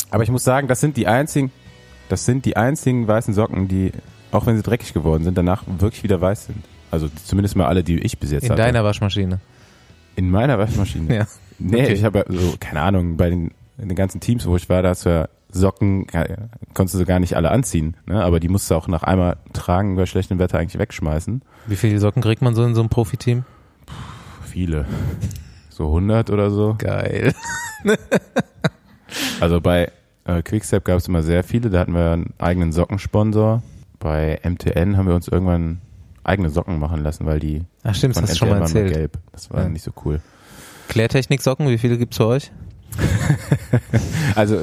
Aber 0.09 0.23
ich 0.23 0.31
muss 0.31 0.45
sagen, 0.45 0.69
das 0.69 0.79
sind 0.79 0.95
die 0.95 1.07
einzigen, 1.07 1.51
das 2.07 2.23
sind 2.23 2.45
die 2.45 2.55
einzigen 2.55 3.05
weißen 3.05 3.33
Socken, 3.33 3.67
die, 3.67 3.91
auch 4.31 4.45
wenn 4.45 4.55
sie 4.55 4.63
dreckig 4.63 4.93
geworden 4.93 5.25
sind, 5.25 5.37
danach 5.37 5.63
wirklich 5.67 6.03
wieder 6.03 6.21
weiß 6.21 6.45
sind. 6.45 6.63
Also 6.89 7.09
zumindest 7.25 7.57
mal 7.57 7.67
alle, 7.67 7.83
die 7.83 7.99
ich 7.99 8.17
bis 8.17 8.31
jetzt 8.31 8.45
In 8.45 8.51
hatte. 8.51 8.61
deiner 8.61 8.85
Waschmaschine. 8.85 9.41
In 10.15 10.31
meiner 10.31 10.57
Waschmaschine. 10.57 11.13
Ja. 11.13 11.27
Nee, 11.59 11.83
Okay. 11.83 11.93
ich 11.93 12.03
habe 12.03 12.25
so, 12.27 12.55
keine 12.59 12.81
Ahnung, 12.81 13.17
bei 13.17 13.29
den, 13.29 13.51
den 13.77 13.95
ganzen 13.95 14.19
Teams, 14.21 14.45
wo 14.45 14.55
ich 14.55 14.69
war, 14.69 14.81
da 14.81 14.89
hast 14.89 15.05
du 15.05 15.09
ja 15.09 15.27
Socken, 15.51 16.05
ja, 16.13 16.25
konntest 16.75 16.99
du 16.99 17.05
gar 17.05 17.19
nicht 17.19 17.35
alle 17.35 17.49
anziehen, 17.51 17.95
ne? 18.05 18.23
aber 18.23 18.39
die 18.39 18.49
musst 18.49 18.69
du 18.69 18.75
auch 18.75 18.87
nach 18.87 19.01
einmal 19.03 19.37
tragen 19.53 19.95
bei 19.95 20.05
schlechtem 20.05 20.37
Wetter 20.37 20.59
eigentlich 20.59 20.77
wegschmeißen. 20.79 21.41
Wie 21.65 21.75
viele 21.75 21.99
Socken 21.99 22.21
kriegt 22.21 22.41
man 22.43 22.53
so 22.55 22.63
in 22.63 22.75
so 22.75 22.81
einem 22.81 22.89
Profiteam? 22.89 23.45
Viele. 24.45 24.85
So 25.69 25.87
100 25.87 26.29
oder 26.29 26.51
so. 26.51 26.75
Geil. 26.77 27.33
Also 29.39 29.61
bei 29.61 29.91
äh, 30.25 30.41
Quickstep 30.43 30.85
gab 30.85 30.97
es 30.97 31.07
immer 31.07 31.23
sehr 31.23 31.43
viele, 31.43 31.69
da 31.69 31.79
hatten 31.79 31.93
wir 31.93 32.11
einen 32.11 32.33
eigenen 32.37 32.71
Sockensponsor. 32.71 33.63
Bei 33.99 34.39
MTN 34.43 34.97
haben 34.97 35.07
wir 35.07 35.15
uns 35.15 35.27
irgendwann 35.27 35.81
eigene 36.23 36.49
Socken 36.49 36.79
machen 36.79 37.01
lassen, 37.03 37.25
weil 37.25 37.39
die 37.39 37.63
Ach 37.83 37.95
stimmt, 37.95 38.15
das 38.15 38.19
von 38.21 38.23
hast 38.29 38.33
du 38.33 38.37
schon 38.37 38.49
mal 38.49 38.59
waren 38.61 38.71
nur 38.71 38.81
erzählt. 38.81 38.93
gelb. 38.93 39.17
Das 39.31 39.49
war 39.51 39.63
Ja. 39.63 39.69
nicht 39.69 39.83
so 39.83 39.91
cool. 40.05 40.21
Klärtechnik-Socken, 40.89 41.69
wie 41.69 41.77
viele 41.77 41.97
gibt's 41.97 42.17
für 42.17 42.25
euch? 42.27 42.51
Also 44.35 44.61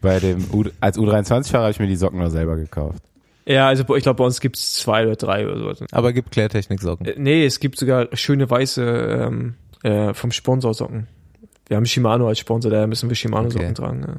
bei 0.00 0.20
dem 0.20 0.44
U 0.52 0.64
als 0.80 0.96
U23-Fahrer 0.98 1.64
habe 1.64 1.70
ich 1.72 1.80
mir 1.80 1.86
die 1.88 1.96
Socken 1.96 2.18
noch 2.20 2.30
selber 2.30 2.56
gekauft. 2.56 3.02
Ja, 3.46 3.66
also 3.68 3.82
ich 3.96 4.02
glaube, 4.02 4.18
bei 4.18 4.24
uns 4.24 4.40
gibt's 4.40 4.74
zwei 4.74 5.04
oder 5.06 5.16
drei 5.16 5.48
oder 5.48 5.74
so. 5.74 5.84
Aber 5.90 6.12
gibt 6.12 6.30
Klärtechnik-Socken. 6.30 7.06
Äh, 7.06 7.14
Nee, 7.16 7.44
es 7.44 7.58
gibt 7.60 7.78
sogar 7.78 8.08
schöne 8.12 8.48
weiße 8.48 8.82
ähm, 8.84 9.54
äh, 9.82 10.14
vom 10.14 10.30
Sponsor 10.32 10.74
Socken. 10.74 11.08
Wir 11.66 11.76
haben 11.76 11.86
Shimano 11.86 12.28
als 12.28 12.38
Sponsor, 12.38 12.70
daher 12.70 12.86
müssen 12.86 13.08
wir 13.08 13.16
Shimano-Socken 13.16 13.66
Okay. 13.66 13.74
tragen. 13.74 14.04
Ja. 14.06 14.14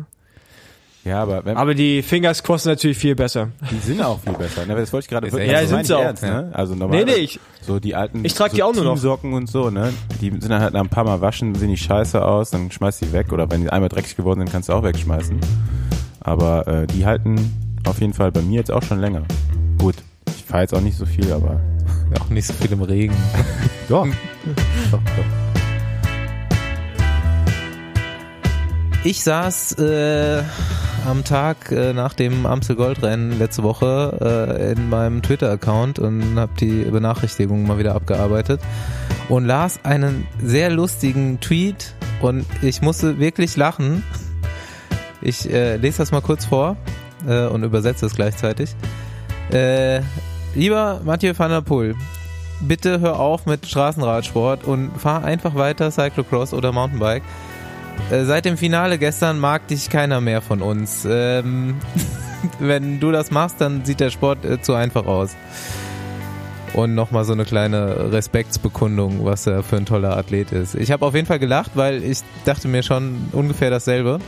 Ja, 1.06 1.22
aber, 1.24 1.46
wenn, 1.46 1.56
Aber 1.56 1.74
die 1.74 2.02
Fingers 2.02 2.44
kosten 2.44 2.70
natürlich 2.70 2.98
viel 2.98 3.16
besser. 3.16 3.48
die 3.72 3.80
sind 3.80 4.02
auch 4.04 4.20
viel 4.20 4.34
besser. 4.34 4.66
Ne? 4.66 4.76
Das 4.76 4.92
wollte 4.92 5.06
ich 5.06 5.10
gerade 5.10 5.32
wirklich- 5.32 5.50
Ja, 5.52 5.66
sind 5.66 5.86
sie 5.86 5.94
auch. 5.98 6.02
Ernst, 6.02 6.24
ne? 6.24 6.50
Also 6.54 6.74
Nee, 6.74 6.80
normal. 6.82 7.06
nee, 7.06 7.12
ich, 7.14 7.40
So 7.62 7.80
die 7.80 7.96
alten 7.96 8.26
Ich 8.26 8.34
trag 8.34 8.50
so 8.52 8.56
die 8.58 8.64
auch 8.64 8.74
nur 8.74 8.84
noch. 8.84 8.92
Teamsocken 8.96 9.34
und 9.34 9.48
so, 9.50 9.70
ne? 9.70 9.94
Die 10.20 10.30
sind 10.30 10.50
dann 10.50 10.62
halt 10.62 10.74
nach 10.74 10.82
ein 10.82 10.90
paar 10.90 11.06
Mal 11.06 11.22
waschen, 11.22 11.56
sehen 11.56 11.70
die 11.70 11.78
scheiße 11.78 12.24
aus, 12.24 12.50
dann 12.52 12.70
schmeißt 12.70 13.02
die 13.02 13.14
weg. 13.14 13.32
Oder 13.32 13.50
wenn 13.50 13.62
die 13.62 13.70
einmal 13.70 13.88
dreckig 13.90 14.18
geworden 14.18 14.42
sind, 14.42 14.52
kannst 14.52 14.68
du 14.70 14.74
auch 14.74 14.84
wegschmeißen. 14.84 15.40
Aber 16.20 16.68
äh, 16.68 16.86
die 16.88 17.06
halten 17.06 17.80
auf 17.88 18.02
jeden 18.02 18.14
Fall 18.14 18.32
bei 18.34 18.42
mir 18.42 18.58
jetzt 18.58 18.72
auch 18.72 18.84
schon 18.84 19.00
länger. 19.00 19.24
Gut, 19.80 19.96
ich 20.28 20.44
fahre 20.44 20.64
jetzt 20.64 20.74
auch 20.76 20.82
nicht 20.82 20.98
so 20.98 21.06
viel, 21.06 21.32
aber 21.32 21.62
Auch 22.20 22.30
nicht 22.30 22.46
so 22.48 22.54
viel 22.54 22.72
im 22.72 22.82
Regen. 22.82 23.16
doch. 23.90 24.06
doch, 24.92 25.00
doch. 25.00 25.24
Ich 29.06 29.24
saß 29.24 29.74
äh, 29.80 30.44
am 31.10 31.24
Tag 31.24 31.72
äh, 31.72 31.92
nach 31.92 32.14
dem 32.14 32.46
Amstel 32.46 32.76
Goldrennen 32.76 33.40
letzte 33.40 33.64
Woche 33.64 34.56
äh, 34.62 34.74
in 34.74 34.90
meinem 34.90 35.24
Twitter-Account 35.24 35.98
und 35.98 36.38
habe 36.38 36.52
die 36.60 36.84
Benachrichtigungen 36.84 37.66
mal 37.66 37.80
wieder 37.80 37.96
abgearbeitet 37.96 38.62
und 39.28 39.46
las 39.46 39.84
einen 39.84 40.28
sehr 40.40 40.70
lustigen 40.70 41.40
Tweet 41.40 41.96
und 42.22 42.46
ich 42.62 42.84
musste 42.84 43.18
wirklich 43.20 43.58
lachen. 43.58 44.04
Ich 45.22 45.52
äh, 45.52 45.78
lese 45.78 45.98
das 45.98 46.12
mal 46.12 46.22
kurz 46.22 46.46
vor 46.46 46.78
äh, 47.28 47.48
und 47.48 47.64
übersetze 47.64 48.06
es 48.06 48.14
gleichzeitig. 48.14 48.76
Äh, 49.52 50.02
lieber 50.54 51.02
Mathieu 51.04 51.34
van 51.36 51.50
der 51.50 51.62
Poel, 51.62 51.96
bitte 52.62 53.00
hör 53.00 53.20
auf 53.20 53.48
mit 53.48 53.66
Straßenradsport 53.66 54.64
und 54.64 54.92
fahr 54.96 55.24
einfach 55.24 55.56
weiter 55.56 55.90
Cyclocross 55.90 56.54
oder 56.54 56.72
Mountainbike. 56.72 57.24
Äh, 58.12 58.24
Seit 58.26 58.46
dem 58.46 58.58
Finale 58.58 58.98
gestern 58.98 59.40
mag 59.40 59.68
dich 59.68 59.90
keiner 59.90 60.22
mehr 60.22 60.42
von 60.42 60.62
uns. 60.62 61.06
Ähm, 61.10 61.76
wenn 62.60 63.00
du 63.00 63.12
das 63.12 63.32
machst, 63.32 63.62
dann 63.62 63.86
sieht 63.86 64.00
der 64.00 64.10
Sport 64.10 64.46
äh, 64.46 64.62
zu 64.62 64.74
einfach 64.74 65.06
aus. 65.06 65.36
Und 66.74 66.94
nochmal 66.96 67.26
so 67.26 67.34
eine 67.34 67.46
kleine 67.46 68.12
Respektsbekundung, 68.12 69.26
was 69.26 69.48
er 69.48 69.64
für 69.64 69.78
ein 69.78 69.86
toller 69.86 70.16
Athlet 70.16 70.52
ist. 70.52 70.76
Ich 70.76 70.92
habe 70.92 71.06
auf 71.06 71.16
jeden 71.16 71.26
Fall 71.26 71.40
gelacht, 71.40 71.72
weil 71.76 72.04
ich 72.04 72.20
dachte 72.46 72.68
mir 72.68 72.84
schon 72.84 73.30
ungefähr 73.32 73.70
dasselbe. 73.72 74.20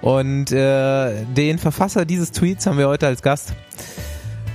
Und 0.00 0.52
äh, 0.52 1.24
den 1.24 1.58
Verfasser 1.58 2.04
dieses 2.04 2.30
Tweets 2.30 2.66
haben 2.66 2.78
wir 2.78 2.88
heute 2.88 3.06
als 3.06 3.22
Gast. 3.22 3.54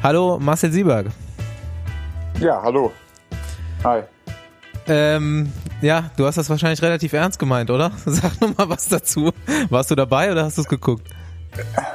Hallo, 0.01 0.37
Marcel 0.39 0.71
Sieberg. 0.71 1.07
Ja, 2.39 2.61
hallo. 2.61 2.91
Hi. 3.83 4.03
Ähm, 4.87 5.51
ja, 5.81 6.11
du 6.17 6.25
hast 6.25 6.37
das 6.37 6.49
wahrscheinlich 6.49 6.81
relativ 6.81 7.13
ernst 7.13 7.39
gemeint, 7.39 7.69
oder? 7.69 7.91
Sag 8.05 8.39
noch 8.41 8.57
mal 8.57 8.69
was 8.69 8.87
dazu. 8.87 9.31
Warst 9.69 9.91
du 9.91 9.95
dabei 9.95 10.31
oder 10.31 10.45
hast 10.45 10.57
du 10.57 10.61
es 10.61 10.67
geguckt? 10.67 11.07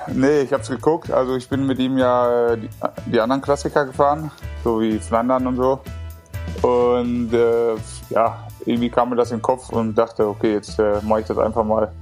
Nee, 0.06 0.40
ich 0.40 0.52
hab's 0.52 0.68
geguckt. 0.68 1.10
Also 1.10 1.36
ich 1.36 1.48
bin 1.48 1.66
mit 1.66 1.78
ihm 1.78 1.98
ja 1.98 2.52
äh, 2.52 2.58
die, 2.58 2.68
die 3.06 3.20
anderen 3.20 3.42
Klassiker 3.42 3.84
gefahren, 3.84 4.30
so 4.64 4.80
wie 4.80 4.98
Flandern 4.98 5.46
und 5.46 5.56
so. 5.56 5.80
Und 6.62 7.32
äh, 7.32 7.74
ja, 8.10 8.46
irgendwie 8.64 8.90
kam 8.90 9.10
mir 9.10 9.16
das 9.16 9.30
in 9.30 9.38
den 9.38 9.42
Kopf 9.42 9.70
und 9.70 9.96
dachte, 9.96 10.26
okay, 10.26 10.54
jetzt 10.54 10.78
äh, 10.78 11.00
mache 11.02 11.20
ich 11.20 11.26
das 11.26 11.38
einfach 11.38 11.64
mal 11.64 11.92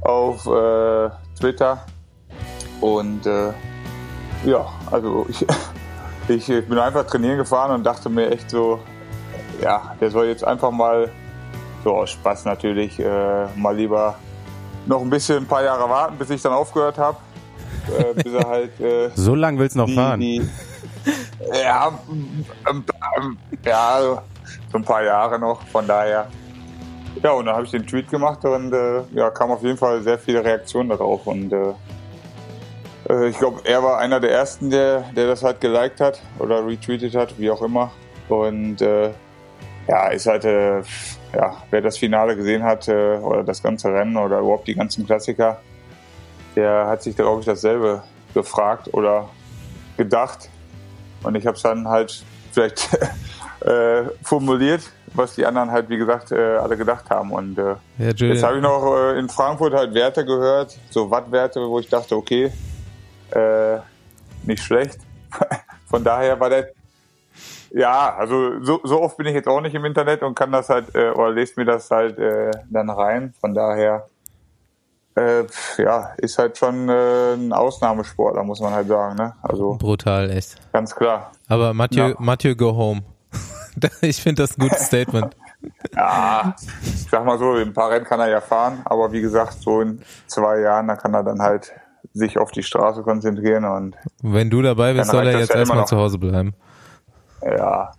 auf 0.00 0.46
äh, 0.46 1.10
Twitter. 1.38 1.84
Und 2.80 3.26
äh, 3.26 3.52
ja, 4.44 4.66
also 4.90 5.26
ich, 5.28 5.46
ich 6.28 6.46
bin 6.46 6.78
einfach 6.78 7.06
trainieren 7.06 7.38
gefahren 7.38 7.72
und 7.72 7.84
dachte 7.84 8.08
mir 8.08 8.30
echt 8.30 8.50
so, 8.50 8.80
ja, 9.62 9.94
der 10.00 10.10
soll 10.10 10.26
jetzt 10.26 10.44
einfach 10.44 10.70
mal, 10.70 11.10
so 11.84 11.94
aus 11.94 12.10
Spaß 12.10 12.44
natürlich, 12.44 12.98
äh, 12.98 13.46
mal 13.56 13.76
lieber 13.76 14.16
noch 14.86 15.00
ein 15.00 15.10
bisschen, 15.10 15.38
ein 15.38 15.46
paar 15.46 15.62
Jahre 15.62 15.88
warten, 15.88 16.16
bis 16.16 16.30
ich 16.30 16.42
dann 16.42 16.52
aufgehört 16.52 16.98
habe. 16.98 17.18
Äh, 17.98 18.14
bis 18.22 18.32
er 18.32 18.48
halt 18.48 18.80
äh, 18.80 19.10
So 19.14 19.34
lang 19.34 19.58
willst 19.58 19.74
du 19.76 19.80
noch 19.80 19.86
die, 19.86 19.94
fahren. 19.94 20.20
die 20.20 20.48
ja, 21.62 21.92
ähm, 22.68 22.84
ähm, 23.16 23.38
ja, 23.64 24.22
so 24.70 24.78
ein 24.78 24.84
paar 24.84 25.02
Jahre 25.02 25.38
noch, 25.38 25.62
von 25.68 25.86
daher. 25.86 26.28
Ja, 27.22 27.32
und 27.32 27.46
dann 27.46 27.54
habe 27.54 27.64
ich 27.64 27.70
den 27.70 27.86
Tweet 27.86 28.10
gemacht 28.10 28.44
und 28.44 28.72
äh, 28.72 29.02
ja, 29.12 29.30
kam 29.30 29.50
auf 29.50 29.62
jeden 29.62 29.78
Fall 29.78 30.02
sehr 30.02 30.18
viele 30.18 30.44
Reaktionen 30.44 30.90
darauf 30.90 31.26
und 31.26 31.52
äh, 31.52 31.72
äh, 33.08 33.28
ich 33.28 33.38
glaube, 33.38 33.60
er 33.64 33.82
war 33.82 33.98
einer 33.98 34.20
der 34.20 34.30
ersten, 34.32 34.70
der, 34.70 35.00
der 35.16 35.26
das 35.26 35.42
halt 35.42 35.60
geliked 35.60 36.00
hat 36.00 36.20
oder 36.38 36.66
retweetet 36.66 37.14
hat, 37.14 37.38
wie 37.38 37.50
auch 37.50 37.62
immer. 37.62 37.90
Und 38.28 38.82
äh, 38.82 39.10
ja, 39.88 40.08
ist 40.08 40.26
halt, 40.26 40.44
äh, 40.44 40.82
ja, 41.34 41.62
wer 41.70 41.80
das 41.80 41.96
Finale 41.96 42.36
gesehen 42.36 42.62
hat 42.62 42.88
äh, 42.88 43.16
oder 43.16 43.42
das 43.42 43.62
ganze 43.62 43.92
Rennen 43.92 44.16
oder 44.16 44.40
überhaupt 44.40 44.68
die 44.68 44.74
ganzen 44.74 45.06
Klassiker, 45.06 45.60
der 46.54 46.86
hat 46.86 47.02
sich, 47.02 47.16
glaube 47.16 47.40
ich, 47.40 47.46
dasselbe 47.46 48.02
gefragt 48.34 48.92
oder 48.92 49.30
gedacht. 49.96 50.50
Und 51.22 51.34
ich 51.34 51.46
habe 51.46 51.56
es 51.56 51.62
dann 51.62 51.88
halt 51.88 52.22
vielleicht 52.52 52.88
äh, 53.60 54.04
formuliert, 54.22 54.82
was 55.14 55.34
die 55.34 55.46
anderen 55.46 55.70
halt, 55.70 55.88
wie 55.88 55.96
gesagt, 55.96 56.32
äh, 56.32 56.56
alle 56.56 56.76
gedacht 56.76 57.08
haben. 57.08 57.32
Und 57.32 57.58
äh, 57.58 57.74
Ja, 57.98 58.10
jetzt 58.10 58.42
habe 58.42 58.56
ich 58.56 58.62
noch 58.62 58.94
äh, 58.94 59.18
in 59.18 59.28
Frankfurt 59.28 59.72
halt 59.72 59.94
Werte 59.94 60.24
gehört, 60.24 60.78
so 60.90 61.10
Wattwerte, 61.10 61.60
wo 61.66 61.78
ich 61.80 61.88
dachte, 61.88 62.14
okay, 62.14 62.52
äh, 63.30 63.78
nicht 64.44 64.62
schlecht. 64.62 64.98
Von 65.86 66.04
daher 66.04 66.38
war 66.38 66.50
der 66.50 66.72
ja, 67.70 68.14
also 68.16 68.62
so, 68.62 68.80
so 68.84 69.00
oft 69.02 69.16
bin 69.16 69.26
ich 69.26 69.34
jetzt 69.34 69.48
auch 69.48 69.60
nicht 69.60 69.74
im 69.74 69.84
Internet 69.84 70.22
und 70.22 70.34
kann 70.34 70.52
das 70.52 70.68
halt 70.68 70.94
äh, 70.94 71.10
oder 71.10 71.30
lest 71.30 71.56
mir 71.56 71.64
das 71.64 71.90
halt 71.90 72.18
äh, 72.18 72.50
dann 72.70 72.90
rein. 72.90 73.34
Von 73.40 73.54
daher 73.54 74.06
äh, 75.16 75.44
ja, 75.78 76.12
ist 76.18 76.38
halt 76.38 76.56
schon 76.56 76.88
äh, 76.88 77.34
ein 77.34 77.52
Ausnahmesportler, 77.52 78.44
muss 78.44 78.60
man 78.60 78.72
halt 78.72 78.88
sagen, 78.88 79.16
ne? 79.16 79.34
Also 79.42 79.76
Brutal, 79.78 80.30
echt. 80.30 80.56
ganz 80.72 80.94
klar. 80.94 81.32
Aber 81.48 81.74
Mathieu, 81.74 82.08
Ja. 82.08 82.14
Mathieu, 82.18 82.54
go 82.54 82.76
home. 82.76 83.02
ich 84.00 84.22
finde 84.22 84.42
das 84.42 84.56
ein 84.56 84.62
gutes 84.62 84.86
Statement. 84.86 85.36
Ja, 85.94 86.54
ich 86.82 87.08
sag 87.10 87.24
mal 87.24 87.38
so, 87.38 87.54
ein 87.54 87.72
paar 87.72 87.90
Rennen 87.90 88.04
kann 88.04 88.20
er 88.20 88.28
ja 88.28 88.40
fahren, 88.40 88.80
aber 88.84 89.10
wie 89.10 89.20
gesagt, 89.20 89.54
so 89.60 89.80
in 89.80 90.00
zwei 90.28 90.60
Jahren, 90.60 90.86
da 90.86 90.94
kann 90.94 91.14
er 91.14 91.24
dann 91.24 91.42
halt 91.42 91.72
sich 92.12 92.38
auf 92.38 92.52
die 92.52 92.62
Straße 92.62 93.02
konzentrieren 93.02 93.64
und 93.64 93.96
Wenn 94.22 94.50
du 94.50 94.62
dabei 94.62 94.94
bist, 94.94 95.10
soll 95.10 95.26
er 95.26 95.38
jetzt 95.38 95.50
ja 95.52 95.56
erstmal 95.56 95.86
zu 95.86 95.96
Hause 95.96 96.18
bleiben. 96.18 96.54
Ja. 97.42 97.92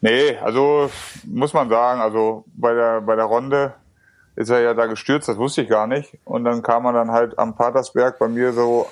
Nee, 0.00 0.36
also 0.38 0.90
muss 1.24 1.52
man 1.52 1.68
sagen, 1.68 2.00
also 2.00 2.44
bei 2.54 2.74
der, 2.74 3.00
bei 3.00 3.16
der 3.16 3.24
Runde 3.24 3.74
ist 4.36 4.50
er 4.50 4.60
ja 4.60 4.74
da 4.74 4.86
gestürzt, 4.86 5.28
das 5.28 5.36
wusste 5.36 5.62
ich 5.62 5.68
gar 5.68 5.86
nicht. 5.86 6.16
Und 6.24 6.44
dann 6.44 6.62
kam 6.62 6.84
er 6.86 6.92
dann 6.92 7.10
halt 7.10 7.38
am 7.38 7.54
Patersberg 7.54 8.18
bei 8.18 8.28
mir 8.28 8.52
so 8.52 8.88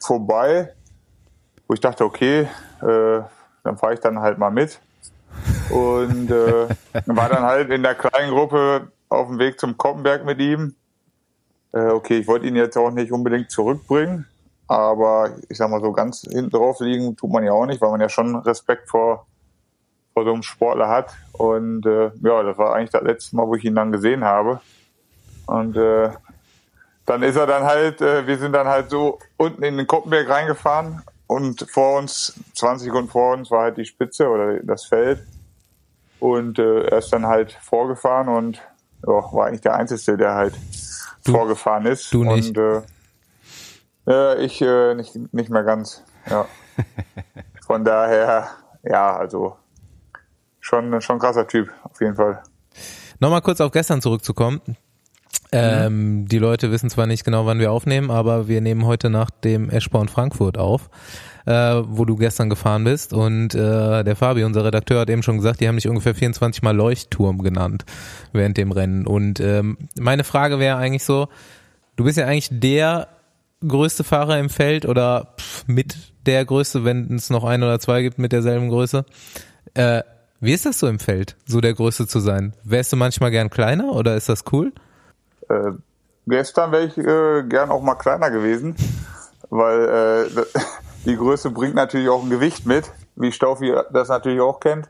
vorbei, 0.00 0.72
wo 1.68 1.74
ich 1.74 1.80
dachte, 1.80 2.04
okay, 2.04 2.48
äh, 2.82 3.20
dann 3.62 3.76
fahre 3.76 3.94
ich 3.94 4.00
dann 4.00 4.20
halt 4.20 4.38
mal 4.38 4.50
mit. 4.50 4.80
Und 5.70 6.30
äh, 6.30 6.68
war 7.06 7.28
dann 7.28 7.42
halt 7.42 7.70
in 7.70 7.82
der 7.82 7.94
kleinen 7.94 8.32
Gruppe 8.32 8.90
auf 9.08 9.28
dem 9.28 9.38
Weg 9.38 9.60
zum 9.60 9.76
Koppenberg 9.76 10.24
mit 10.24 10.40
ihm. 10.40 10.74
Äh, 11.72 11.90
okay, 11.90 12.18
ich 12.18 12.26
wollte 12.26 12.46
ihn 12.46 12.56
jetzt 12.56 12.76
auch 12.76 12.90
nicht 12.90 13.12
unbedingt 13.12 13.50
zurückbringen, 13.50 14.26
aber 14.66 15.30
ich 15.48 15.58
sag 15.58 15.70
mal 15.70 15.80
so 15.80 15.92
ganz 15.92 16.22
hinten 16.22 16.50
drauf 16.50 16.80
liegen 16.80 17.16
tut 17.16 17.30
man 17.30 17.44
ja 17.44 17.52
auch 17.52 17.66
nicht, 17.66 17.80
weil 17.80 17.90
man 17.90 18.00
ja 18.00 18.08
schon 18.08 18.34
Respekt 18.36 18.88
vor, 18.88 19.26
vor 20.14 20.24
so 20.24 20.32
einem 20.32 20.42
Sportler 20.42 20.88
hat. 20.88 21.14
Und 21.32 21.86
äh, 21.86 22.10
ja, 22.22 22.42
das 22.42 22.58
war 22.58 22.74
eigentlich 22.74 22.90
das 22.90 23.02
letzte 23.02 23.36
Mal, 23.36 23.46
wo 23.46 23.54
ich 23.54 23.64
ihn 23.64 23.74
dann 23.74 23.92
gesehen 23.92 24.24
habe. 24.24 24.60
Und 25.46 25.76
äh, 25.76 26.10
dann 27.06 27.22
ist 27.22 27.36
er 27.36 27.46
dann 27.46 27.64
halt, 27.64 28.00
äh, 28.00 28.26
wir 28.26 28.38
sind 28.38 28.52
dann 28.52 28.68
halt 28.68 28.90
so 28.90 29.18
unten 29.36 29.62
in 29.62 29.76
den 29.76 29.86
Koppenberg 29.86 30.28
reingefahren 30.28 31.02
und 31.26 31.68
vor 31.70 31.98
uns, 31.98 32.38
20 32.54 32.86
Sekunden 32.86 33.10
vor 33.10 33.34
uns, 33.34 33.50
war 33.50 33.62
halt 33.62 33.76
die 33.76 33.84
Spitze 33.84 34.28
oder 34.28 34.60
das 34.60 34.84
Feld. 34.84 35.20
Und 36.18 36.58
äh, 36.58 36.82
er 36.84 36.98
ist 36.98 37.12
dann 37.12 37.26
halt 37.26 37.52
vorgefahren 37.52 38.28
und 38.28 38.60
ja, 39.06 39.32
war 39.32 39.46
eigentlich 39.46 39.62
der 39.62 39.74
Einzige, 39.74 40.16
der 40.16 40.34
halt 40.34 40.54
vorgefahren 41.24 41.86
ist. 41.86 42.12
du 42.12 42.24
nicht. 42.24 42.56
Und 42.56 42.58
äh, 42.58 42.82
äh, 44.06 44.44
ich 44.44 44.60
äh, 44.60 44.94
nicht, 44.94 45.14
nicht 45.32 45.50
mehr 45.50 45.62
ganz. 45.62 46.02
Ja. 46.28 46.46
Von 47.66 47.84
daher, 47.84 48.50
ja, 48.82 49.16
also 49.16 49.56
schon, 50.70 51.00
schon 51.00 51.16
ein 51.16 51.20
krasser 51.20 51.46
Typ, 51.46 51.70
auf 51.82 52.00
jeden 52.00 52.14
Fall. 52.14 52.42
Nochmal 53.18 53.42
kurz 53.42 53.60
auf 53.60 53.72
gestern 53.72 54.00
zurückzukommen. 54.00 54.60
Ähm, 55.52 56.26
die 56.28 56.38
Leute 56.38 56.70
wissen 56.70 56.90
zwar 56.90 57.06
nicht 57.06 57.24
genau, 57.24 57.44
wann 57.44 57.58
wir 57.58 57.72
aufnehmen, 57.72 58.10
aber 58.10 58.46
wir 58.46 58.60
nehmen 58.60 58.86
heute 58.86 59.10
nach 59.10 59.30
dem 59.30 59.68
Eschborn 59.68 60.08
Frankfurt 60.08 60.56
auf, 60.56 60.90
äh, 61.44 61.52
wo 61.84 62.04
du 62.04 62.14
gestern 62.16 62.48
gefahren 62.48 62.84
bist. 62.84 63.12
Und 63.12 63.54
äh, 63.54 64.04
der 64.04 64.14
Fabi, 64.14 64.44
unser 64.44 64.64
Redakteur, 64.64 65.00
hat 65.00 65.10
eben 65.10 65.24
schon 65.24 65.38
gesagt, 65.38 65.60
die 65.60 65.66
haben 65.66 65.74
dich 65.74 65.88
ungefähr 65.88 66.14
24 66.14 66.62
Mal 66.62 66.76
Leuchtturm 66.76 67.42
genannt 67.42 67.84
während 68.32 68.56
dem 68.58 68.70
Rennen. 68.70 69.06
Und 69.06 69.40
ähm, 69.40 69.76
meine 69.98 70.22
Frage 70.22 70.60
wäre 70.60 70.76
eigentlich 70.76 71.04
so, 71.04 71.28
du 71.96 72.04
bist 72.04 72.16
ja 72.16 72.26
eigentlich 72.26 72.48
der 72.52 73.08
größte 73.66 74.04
Fahrer 74.04 74.38
im 74.38 74.50
Feld 74.50 74.86
oder 74.86 75.34
pff, 75.36 75.64
mit 75.66 75.96
der 76.26 76.44
Größe, 76.44 76.84
wenn 76.84 77.12
es 77.12 77.28
noch 77.28 77.44
ein 77.44 77.62
oder 77.62 77.80
zwei 77.80 78.02
gibt 78.02 78.18
mit 78.18 78.30
derselben 78.32 78.68
Größe. 78.68 79.04
Äh, 79.74 80.02
wie 80.40 80.52
ist 80.52 80.66
das 80.66 80.78
so 80.78 80.86
im 80.86 80.98
Feld, 80.98 81.36
so 81.46 81.60
der 81.60 81.74
Größte 81.74 82.06
zu 82.06 82.20
sein? 82.20 82.54
Wärst 82.64 82.92
du 82.92 82.96
manchmal 82.96 83.30
gern 83.30 83.50
kleiner 83.50 83.92
oder 83.92 84.16
ist 84.16 84.28
das 84.28 84.44
cool? 84.52 84.72
Äh, 85.48 85.72
gestern 86.26 86.72
wäre 86.72 86.86
ich 86.86 86.96
äh, 86.96 87.42
gern 87.46 87.70
auch 87.70 87.82
mal 87.82 87.96
kleiner 87.96 88.30
gewesen, 88.30 88.74
weil 89.50 90.28
äh, 90.34 90.44
die 91.04 91.16
Größe 91.16 91.50
bringt 91.50 91.74
natürlich 91.74 92.08
auch 92.08 92.22
ein 92.22 92.30
Gewicht 92.30 92.64
mit, 92.64 92.90
wie 93.16 93.32
Staufi 93.32 93.74
das 93.92 94.08
natürlich 94.08 94.40
auch 94.40 94.60
kennt. 94.60 94.88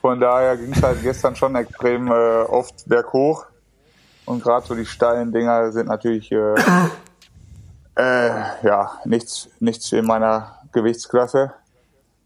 Von 0.00 0.18
daher 0.18 0.56
ging 0.56 0.72
es 0.72 0.82
halt 0.82 1.00
gestern 1.02 1.36
schon 1.36 1.54
extrem 1.56 2.08
äh, 2.08 2.42
oft 2.42 2.88
berghoch. 2.88 3.46
Und 4.24 4.42
gerade 4.42 4.66
so 4.66 4.74
die 4.74 4.86
steilen 4.86 5.32
Dinger 5.32 5.72
sind 5.72 5.88
natürlich 5.88 6.30
äh, 6.32 6.54
äh, 7.96 8.30
ja 8.62 8.92
nichts, 9.04 9.48
nichts 9.58 9.92
in 9.92 10.06
meiner 10.06 10.58
Gewichtsklasse. 10.72 11.52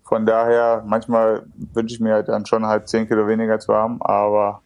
Von 0.04 0.26
daher, 0.26 0.82
manchmal 0.86 1.44
wünsche 1.72 1.94
ich 1.94 2.00
mir 2.00 2.14
halt 2.14 2.28
dann 2.28 2.44
schon 2.44 2.66
halt 2.66 2.88
10 2.88 3.08
Kilo 3.08 3.26
weniger 3.26 3.58
zu 3.58 3.74
haben, 3.74 4.02
aber 4.02 4.60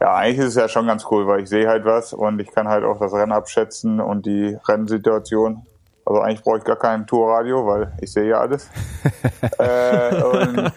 ja, 0.00 0.14
eigentlich 0.14 0.38
ist 0.38 0.46
es 0.46 0.54
ja 0.54 0.68
schon 0.68 0.86
ganz 0.86 1.04
cool, 1.10 1.26
weil 1.26 1.42
ich 1.42 1.48
sehe 1.50 1.68
halt 1.68 1.84
was 1.84 2.14
und 2.14 2.40
ich 2.40 2.50
kann 2.50 2.66
halt 2.66 2.84
auch 2.84 2.98
das 2.98 3.12
Rennen 3.12 3.32
abschätzen 3.32 4.00
und 4.00 4.24
die 4.24 4.56
Rennsituation. 4.66 5.66
Also 6.06 6.22
eigentlich 6.22 6.42
brauche 6.42 6.58
ich 6.58 6.64
gar 6.64 6.76
kein 6.76 7.06
Tourradio, 7.06 7.66
weil 7.66 7.92
ich 8.00 8.10
sehe 8.10 8.30
ja 8.30 8.40
alles. 8.40 8.70
äh, 9.58 10.22
und 10.22 10.72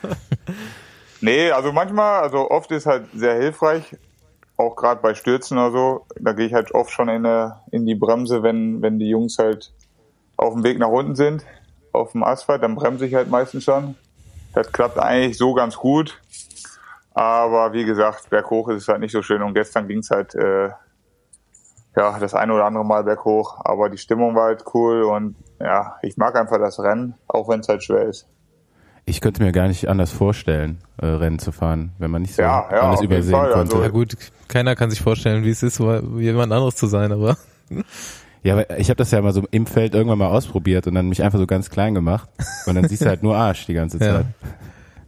nee, 1.21 1.49
also 1.51 1.71
manchmal, 1.71 2.21
also 2.21 2.51
oft 2.51 2.69
ist 2.71 2.85
halt 2.85 3.05
sehr 3.13 3.35
hilfreich, 3.35 3.95
auch 4.57 4.75
gerade 4.75 5.01
bei 5.01 5.13
Stürzen 5.13 5.57
oder 5.57 5.71
so. 5.71 6.05
Da 6.19 6.33
gehe 6.33 6.47
ich 6.47 6.53
halt 6.53 6.75
oft 6.75 6.91
schon 6.91 7.07
in, 7.07 7.25
eine, 7.25 7.61
in 7.71 7.85
die 7.85 7.95
Bremse, 7.95 8.43
wenn, 8.43 8.81
wenn 8.81 8.99
die 8.99 9.09
Jungs 9.09 9.39
halt 9.39 9.71
auf 10.35 10.53
dem 10.53 10.65
Weg 10.65 10.79
nach 10.79 10.89
unten 10.89 11.15
sind, 11.15 11.45
auf 11.93 12.11
dem 12.11 12.23
Asphalt, 12.23 12.63
dann 12.63 12.75
bremse 12.75 13.05
ich 13.05 13.13
halt 13.13 13.29
meistens 13.29 13.63
schon. 13.63 13.95
Das 14.53 14.71
klappt 14.71 14.99
eigentlich 14.99 15.37
so 15.37 15.53
ganz 15.53 15.75
gut. 15.75 16.19
Aber 17.13 17.73
wie 17.73 17.85
gesagt, 17.85 18.29
berghoch 18.29 18.69
ist 18.69 18.83
es 18.83 18.87
halt 18.87 18.99
nicht 18.99 19.11
so 19.11 19.21
schön. 19.21 19.41
Und 19.41 19.53
gestern 19.53 19.87
ging 19.87 19.99
es 19.99 20.09
halt 20.09 20.33
äh, 20.35 20.69
ja 21.95 22.19
das 22.19 22.33
eine 22.33 22.53
oder 22.53 22.65
andere 22.65 22.83
Mal 22.85 23.03
berghoch. 23.03 23.59
Aber 23.63 23.89
die 23.89 23.97
Stimmung 23.97 24.35
war 24.35 24.45
halt 24.45 24.63
cool 24.73 25.03
und 25.03 25.35
ja, 25.59 25.95
ich 26.01 26.17
mag 26.17 26.35
einfach 26.35 26.57
das 26.59 26.79
Rennen, 26.79 27.13
auch 27.27 27.47
wenn 27.49 27.59
es 27.61 27.67
halt 27.69 27.83
schwer 27.83 28.03
ist. 28.07 28.27
Ich 29.05 29.19
könnte 29.21 29.43
mir 29.43 29.51
gar 29.51 29.67
nicht 29.67 29.87
anders 29.89 30.11
vorstellen, 30.11 30.79
äh, 30.97 31.05
Rennen 31.05 31.37
zu 31.37 31.51
fahren, 31.51 31.91
wenn 31.99 32.09
man 32.09 32.21
nicht 32.21 32.35
so 32.35 32.41
Ja, 32.41 32.67
ja, 32.71 32.81
alles 32.81 33.01
übersehen 33.01 33.33
Fall, 33.33 33.51
konnte. 33.51 33.73
also- 33.75 33.83
Ja 33.83 33.89
gut, 33.89 34.15
keiner 34.47 34.75
kann 34.75 34.89
sich 34.89 35.01
vorstellen, 35.01 35.43
wie 35.43 35.49
es 35.49 35.61
ist, 35.61 35.79
jemand 35.79 36.53
anderes 36.53 36.75
zu 36.77 36.87
sein, 36.87 37.11
aber 37.11 37.35
Ja, 38.43 38.53
aber 38.53 38.77
ich 38.77 38.89
habe 38.89 38.97
das 38.97 39.11
ja 39.11 39.21
mal 39.21 39.33
so 39.33 39.43
im 39.51 39.65
Feld 39.65 39.93
irgendwann 39.95 40.17
mal 40.17 40.27
ausprobiert 40.27 40.85
und 40.87 40.95
dann 40.95 41.07
mich 41.07 41.23
einfach 41.23 41.39
so 41.39 41.47
ganz 41.47 41.69
klein 41.69 41.93
gemacht 41.93 42.29
und 42.65 42.75
dann 42.75 42.87
siehst 42.87 43.03
du 43.03 43.07
halt 43.07 43.23
nur 43.23 43.35
Arsch 43.37 43.65
die 43.65 43.73
ganze 43.73 43.97
ja. 44.01 44.05
Zeit. 44.05 44.25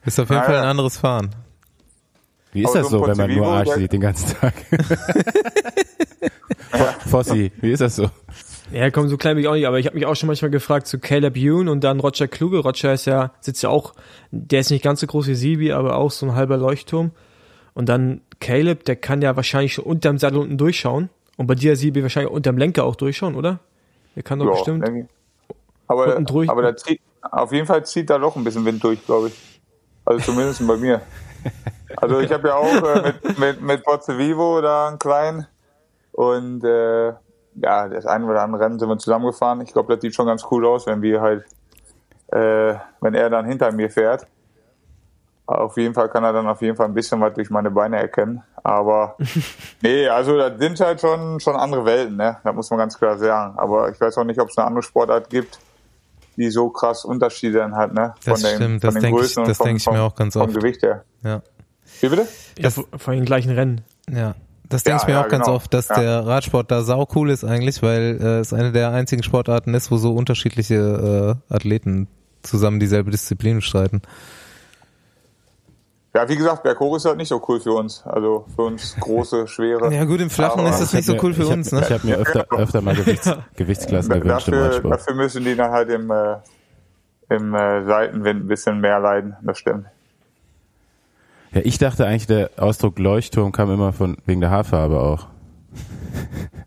Ist 0.06 0.20
auf 0.20 0.30
jeden 0.30 0.42
Ja, 0.42 0.46
Fall 0.46 0.56
ein 0.58 0.64
ja. 0.64 0.70
anderes 0.70 0.98
Fahren. 0.98 1.32
Wie 2.54 2.64
ist 2.64 2.74
das 2.74 2.90
so 2.90 3.06
wenn 3.06 3.18
man 3.18 3.36
nur 3.36 3.48
Arsch 3.48 3.72
sieht 3.72 3.92
den 3.92 4.02
ganzen 4.02 4.34
Tag? 4.40 4.54
Fossi, 7.08 7.52
wie 7.62 7.72
ist 7.72 7.82
das 7.82 7.96
so? 7.98 8.10
Ja, 8.72 8.90
komm, 8.90 9.08
so 9.10 9.18
klein 9.18 9.36
bin 9.36 9.44
ich 9.44 9.48
auch 9.48 9.54
nicht, 9.54 9.68
aber 9.68 9.80
ich 9.80 9.86
habe 9.86 9.96
mich 9.96 10.06
auch 10.06 10.16
schon 10.16 10.28
manchmal 10.28 10.52
gefragt 10.52 10.88
zu 10.88 11.00
Caleb 11.00 11.36
Youn 11.38 11.68
und 11.68 11.84
dann 11.84 12.00
Roger 12.00 12.28
Kluge. 12.28 12.60
Roger 12.60 12.94
ist 12.94 13.06
ja, 13.06 13.32
sitzt 13.40 13.62
ja 13.64 13.70
auch, 13.70 13.94
der 14.32 14.62
ist 14.62 14.72
nicht 14.72 14.84
ganz 14.84 15.02
so 15.02 15.08
groß 15.08 15.28
wie 15.28 15.36
Sibi, 15.36 15.72
aber 15.72 15.98
auch 15.98 16.12
so 16.12 16.26
ein 16.26 16.36
halber 16.36 16.58
Leuchtturm. 16.58 17.12
Und 17.74 17.90
dann 17.90 18.22
Caleb, 18.40 18.86
der 18.86 18.96
kann 18.96 19.22
ja 19.22 19.36
wahrscheinlich 19.36 19.74
schon 19.74 19.86
unterm 19.86 20.18
Sattel 20.18 20.40
unten 20.40 20.58
durchschauen. 20.58 21.10
Und 21.38 21.48
bei 21.48 21.56
dir, 21.56 21.76
Sibi, 21.76 22.02
wahrscheinlich 22.02 22.32
unterm 22.32 22.58
Lenker 22.58 22.86
auch 22.86 22.96
durchschauen, 22.96 23.36
oder? 23.36 23.60
Der 24.16 24.24
kann 24.24 24.40
doch 24.40 24.46
Ja, 24.46 24.52
bestimmt. 24.52 24.88
denke. 24.88 25.10
Aber, 25.88 26.20
durch. 26.22 26.50
aber 26.50 26.62
da 26.62 26.76
zieht, 26.76 27.02
auf 27.22 27.52
jeden 27.52 27.68
Fall 27.68 27.86
zieht 27.86 28.10
da 28.10 28.18
doch 28.18 28.36
ein 28.36 28.44
bisschen 28.44 28.66
Wind 28.66 28.84
durch, 28.84 29.06
glaube 29.06 29.28
ich. 29.28 29.62
Also 30.06 30.32
zumindest 30.32 30.66
bei 30.68 30.78
mir. 30.78 31.02
Also 31.98 32.20
ich 32.20 32.32
habe 32.32 32.48
ja 32.48 32.56
auch 32.56 32.84
äh, 32.84 33.14
mit, 33.24 33.40
mit, 33.40 33.62
mit 33.62 33.84
Pozzo 33.84 34.18
Vivo 34.18 34.62
da 34.62 34.88
einen 34.88 35.00
kleinen 35.00 35.48
und 36.12 36.64
äh, 36.64 37.10
ja, 37.56 37.88
das 37.88 38.06
eine 38.06 38.26
oder 38.26 38.42
andere 38.42 38.64
Rennen 38.64 38.80
sind 38.80 38.90
wir 38.90 38.98
zusammengefahren. 38.98 39.62
Ich 39.62 39.72
glaube, 39.72 39.94
das 39.94 40.02
sieht 40.02 40.16
schon 40.16 40.26
ganz 40.26 40.46
cool 40.52 40.66
aus, 40.66 40.88
wenn 40.88 41.02
wir 41.02 41.22
halt, 41.22 41.46
äh, 42.28 42.76
wenn 43.02 43.14
er 43.14 43.30
dann 43.30 43.46
hinter 43.46 43.72
mir 43.72 43.90
fährt. 43.90 44.28
Auf 45.48 45.78
jeden 45.78 45.94
Fall 45.94 46.10
kann 46.10 46.24
er 46.24 46.34
dann 46.34 46.48
auf 46.48 46.62
jeden 46.62 46.76
Fall 46.76 46.88
ein 46.88 46.94
bisschen 46.96 47.22
was 47.22 47.34
durch 47.36 47.50
meine 47.52 47.70
Beine 47.70 47.98
erkennen. 47.98 48.42
Aber 48.64 49.16
nee, 49.84 50.08
also 50.08 50.38
das 50.38 50.58
sind 50.58 50.80
halt 50.80 51.00
schon, 51.02 51.40
schon 51.40 51.56
andere 51.56 51.86
Welten, 51.86 52.16
ne? 52.18 52.38
Das 52.44 52.56
muss 52.56 52.70
man 52.72 52.80
ganz 52.80 52.98
klar 52.98 53.18
sagen. 53.18 53.58
Aber 53.58 53.90
ich 53.92 54.02
weiß 54.02 54.18
auch 54.18 54.24
nicht, 54.24 54.40
ob 54.40 54.50
es 54.50 54.58
eine 54.58 54.66
andere 54.68 54.82
Sportart 54.84 55.30
gibt, 55.30 55.60
die 56.36 56.50
so 56.50 56.70
krass 56.70 57.06
Unterschiede 57.06 57.60
dann 57.60 57.76
hat, 57.76 57.94
ne? 57.94 58.16
Das 58.26 58.40
stimmt, 58.40 58.84
das 58.84 58.96
denk 58.96 59.20
ich- 59.22 59.36
das 59.36 59.58
denk 59.60 59.80
ich 59.80 59.86
mir 59.90 60.02
auch 60.02 60.16
ganz 60.16 60.34
vom 60.34 60.44
oft. 60.44 60.56
Gewicht 60.56 60.82
her. 60.82 61.04
Ja. 61.24 61.42
Wie 62.02 62.10
bitte? 62.10 62.28
Ja, 62.58 62.70
vor 62.72 62.86
vor 62.98 63.14
den 63.14 63.26
gleichen 63.26 63.52
Rennen. 63.52 63.82
Ja. 64.12 64.34
Das 64.68 64.82
denke 64.82 64.98
Ja, 64.98 65.02
ich 65.04 65.08
mir 65.08 65.14
ja, 65.14 65.24
auch 65.24 65.28
ganz 65.30 65.46
genau. 65.46 65.58
oft, 65.58 65.72
dass 65.76 65.90
Ja. 65.90 66.00
der 66.00 66.26
Radsport 66.26 66.72
da 66.72 66.82
sau 66.82 67.08
cool 67.14 67.30
ist 67.30 67.44
eigentlich, 67.44 67.84
weil 67.84 68.18
äh, 68.20 68.40
es 68.40 68.52
eine 68.52 68.72
der 68.72 68.90
einzigen 68.90 69.22
Sportarten 69.22 69.76
ist, 69.76 69.92
wo 69.92 69.98
so 69.98 70.12
unterschiedliche 70.16 71.38
äh, 71.50 71.54
Athleten 71.54 72.08
zusammen 72.42 72.80
dieselbe 72.80 73.12
Disziplin 73.12 73.58
bestreiten. 73.58 74.02
Ja, 76.16 76.30
wie 76.30 76.36
gesagt, 76.38 76.64
Berghoch 76.64 76.96
ist 76.96 77.04
halt 77.06 77.18
nicht 77.18 77.28
so 77.28 77.44
cool 77.50 77.60
für 77.60 77.74
uns. 77.74 78.02
Also 78.06 78.46
für 78.56 78.62
uns 78.64 78.96
große, 79.00 79.48
schwere. 79.50 79.94
Ja 79.94 80.06
gut, 80.06 80.22
im 80.22 80.30
Flachen 80.30 80.62
Aber 80.62 80.70
ist 80.70 80.80
das 80.80 80.94
nicht 80.94 81.06
so 81.06 81.14
cool 81.22 81.30
mir- 81.32 81.36
für 81.36 81.44
hab, 81.50 81.52
uns, 81.58 81.72
ne? 81.74 81.82
Ich 81.82 81.92
habe 81.92 82.08
mir 82.08 82.16
öfter, 82.18 82.46
öfter 82.58 82.82
mal 82.82 82.96
Gewichts, 82.96 83.30
Gewichtsklassen 83.58 84.12
Da- 84.12 84.20
gewünscht 84.20 84.48
im 84.48 84.54
dafür, 84.54 84.66
Radsport. 84.68 84.94
dafür 84.94 85.14
müssen 85.16 85.44
die 85.44 85.56
dann 85.56 85.72
halt 85.72 85.90
im, 85.90 86.10
äh, 86.10 86.38
im 87.30 87.54
äh, 87.54 87.84
Seitenwind 87.84 88.46
ein 88.46 88.48
bisschen 88.48 88.80
mehr 88.80 89.00
leiden. 89.00 89.36
Das 89.42 89.58
stimmt. 89.58 89.88
Ja, 91.52 91.62
ich 91.66 91.78
dachte 91.80 92.06
eigentlich, 92.06 92.28
der 92.28 92.50
Ausdruck 92.58 92.98
Leuchtturm 92.98 93.52
kam 93.52 93.70
immer 93.72 93.92
von 93.92 94.16
wegen 94.26 94.40
der 94.42 94.52
Haarfarbe 94.52 95.00
auch. 95.02 95.28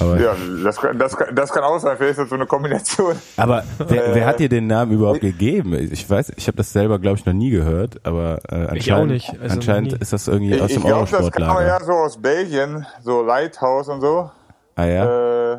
Aber, 0.00 0.20
Ja, 0.20 0.34
das, 0.64 0.76
kann- 0.78 0.98
das, 0.98 1.16
kann- 1.16 1.34
das 1.34 1.52
kann 1.52 1.62
auch 1.64 1.78
sein. 1.78 1.96
Vielleicht 1.96 2.12
ist 2.12 2.18
das 2.20 2.28
so 2.30 2.34
eine 2.36 2.46
Kombination. 2.46 3.14
aber 3.36 3.64
wer, 3.78 4.14
wer 4.14 4.16
Äh, 4.16 4.24
hat 4.24 4.38
dir 4.40 4.48
den 4.48 4.66
Namen 4.66 4.92
überhaupt 4.92 5.20
gegeben? 5.20 5.74
Ich 5.92 6.08
weiß, 6.08 6.32
ich 6.36 6.46
habe 6.46 6.56
das 6.56 6.72
selber, 6.72 6.98
glaube 6.98 7.18
ich, 7.18 7.26
noch 7.26 7.32
nie 7.34 7.50
gehört, 7.50 8.00
aber 8.04 8.38
äh, 8.48 8.54
anscheinend, 8.54 8.76
Ich 8.78 8.92
auch 8.92 9.04
nicht, 9.04 9.40
also 9.40 9.54
anscheinend 9.56 9.92
ist 9.94 10.12
das 10.12 10.26
irgendwie 10.28 10.54
Ich, 10.54 10.62
aus 10.62 10.70
ich 10.70 10.76
dem 10.76 10.84
glaube, 10.86 11.02
das 11.02 11.10
kam 11.10 11.20
Eurosportlager. 11.22 11.66
ja 11.66 11.84
so 11.84 11.92
aus 11.92 12.20
Belgien, 12.20 12.86
so 13.02 13.22
Lighthouse 13.22 13.88
und 13.88 14.00
so. 14.00 14.30
Ah 14.76 14.84
ja? 14.84 15.52
Äh, 15.54 15.58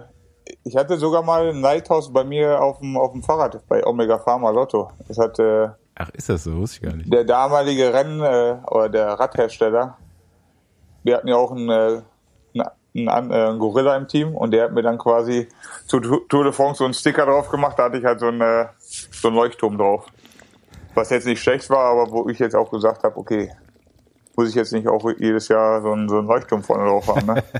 ich 0.64 0.76
hatte 0.76 0.98
sogar 0.98 1.22
mal 1.24 1.48
ein 1.50 1.62
Lighthouse 1.62 2.12
bei 2.12 2.24
mir 2.24 2.62
auf 2.62 2.80
dem, 2.80 2.98
auf 2.98 3.12
dem 3.12 3.22
Fahrrad 3.24 3.60
bei 3.68 3.86
Omega 3.86 4.18
Pharma 4.18 4.50
Lotto. 4.50 4.90
Das 5.08 5.18
hatte 5.18 5.76
Ach, 5.96 6.10
ist 6.14 6.30
das 6.30 6.44
so? 6.46 6.56
Wusste 6.58 6.78
ich 6.78 6.82
gar 6.90 6.96
nicht. 6.98 7.14
der 7.14 7.24
damalige 7.24 7.94
Renn- 7.94 8.22
äh, 8.22 8.56
oder 8.70 8.90
der 8.90 9.08
Radhersteller. 9.14 9.98
Wir 11.04 11.16
hatten 11.18 11.28
ja 11.28 11.36
auch 11.36 11.52
einen, 11.52 11.70
äh, 11.70 12.02
einen, 12.96 13.08
einen, 13.10 13.32
äh, 13.32 13.58
Gorilla 13.58 13.96
im 13.96 14.08
Team 14.08 14.36
und 14.36 14.52
der 14.52 14.66
hat 14.66 14.74
mir 14.74 14.82
dann 14.82 14.98
quasi 14.98 15.48
zu 15.88 16.00
Tour 16.00 16.44
de 16.44 16.52
France 16.54 16.80
so 16.80 16.86
einen 16.86 16.94
Sticker 16.94 17.26
drauf 17.26 17.50
gemacht. 17.50 17.78
Da 17.80 17.84
hatte 17.86 17.98
ich 17.98 18.06
halt 18.06 18.20
so 18.20 18.28
einen, 18.28 18.42
äh, 18.42 18.66
so 18.80 19.28
einen 19.30 19.38
Leuchtturm 19.38 19.78
drauf. 19.78 20.06
Was 20.94 21.10
jetzt 21.10 21.26
nicht 21.26 21.42
schlecht 21.42 21.70
war, 21.70 21.86
aber 21.92 22.12
wo 22.12 22.28
ich 22.30 22.40
jetzt 22.40 22.56
auch 22.56 22.70
gesagt 22.70 23.04
habe, 23.04 23.16
okay, 23.18 23.50
muss 24.36 24.50
ich 24.50 24.56
jetzt 24.56 24.74
nicht 24.74 24.88
auch 24.88 25.10
jedes 25.18 25.48
Jahr 25.48 25.82
so 25.82 25.92
einen, 25.94 26.10
so 26.10 26.18
einen 26.18 26.28
Leuchtturm 26.28 26.64
vorne 26.64 26.86
drauf 26.86 27.08
haben. 27.08 27.28
Ne? 27.28 27.44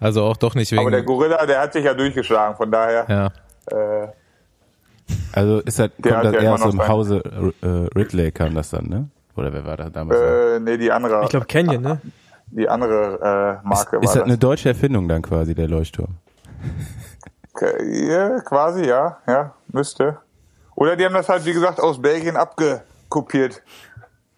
Also 0.00 0.22
auch 0.24 0.36
doch 0.36 0.54
nicht 0.54 0.70
wegen. 0.70 0.80
aber 0.80 0.90
der 0.92 1.02
Gorilla, 1.02 1.44
der 1.44 1.60
hat 1.60 1.72
sich 1.72 1.84
ja 1.84 1.92
durchgeschlagen. 1.92 2.56
Von 2.56 2.70
daher, 2.70 3.04
ja. 3.08 3.26
äh, 3.76 4.08
Also 5.32 5.58
ist 5.58 5.78
Der 5.78 5.88
kommt 5.88 6.24
das 6.24 6.34
eher 6.34 6.52
im 6.54 6.56
sein- 6.58 6.88
Hause 6.88 7.52
äh, 7.62 7.66
Ridley 7.98 8.30
kam 8.30 8.54
das 8.54 8.70
dann, 8.70 8.86
ne? 8.86 9.08
Oder 9.38 9.52
wer 9.52 9.64
war 9.64 9.76
da 9.76 9.88
damals? 9.90 10.20
äh, 10.20 10.60
nee, 10.60 10.76
die 10.76 10.90
andere, 10.92 11.22
Ich 11.24 11.28
glaube 11.30 11.46
Canyon, 11.46 11.82
ne? 11.82 12.00
die 12.50 12.68
andere 12.68 13.60
äh, 13.62 13.66
Marke 13.66 13.74
ist 13.76 13.84
ist 13.84 13.92
war 13.94 14.00
das 14.00 14.14
das. 14.14 14.22
eine 14.24 14.38
deutsche 14.38 14.68
Erfindung 14.70 15.08
dann 15.08 15.22
quasi, 15.22 15.54
der 15.54 15.68
Leuchtturm? 15.68 16.16
Okay, 17.54 18.08
Ja, 18.10 18.40
quasi, 18.40 18.84
ja, 18.86 19.18
ja, 19.26 19.54
müsste. 19.68 20.18
Oder 20.74 20.96
die 20.96 21.04
haben 21.04 21.14
das 21.14 21.28
halt, 21.28 21.44
wie 21.44 21.52
gesagt, 21.52 21.80
aus 21.80 22.00
Belgien 22.00 22.36
abgekopiert. 22.36 23.62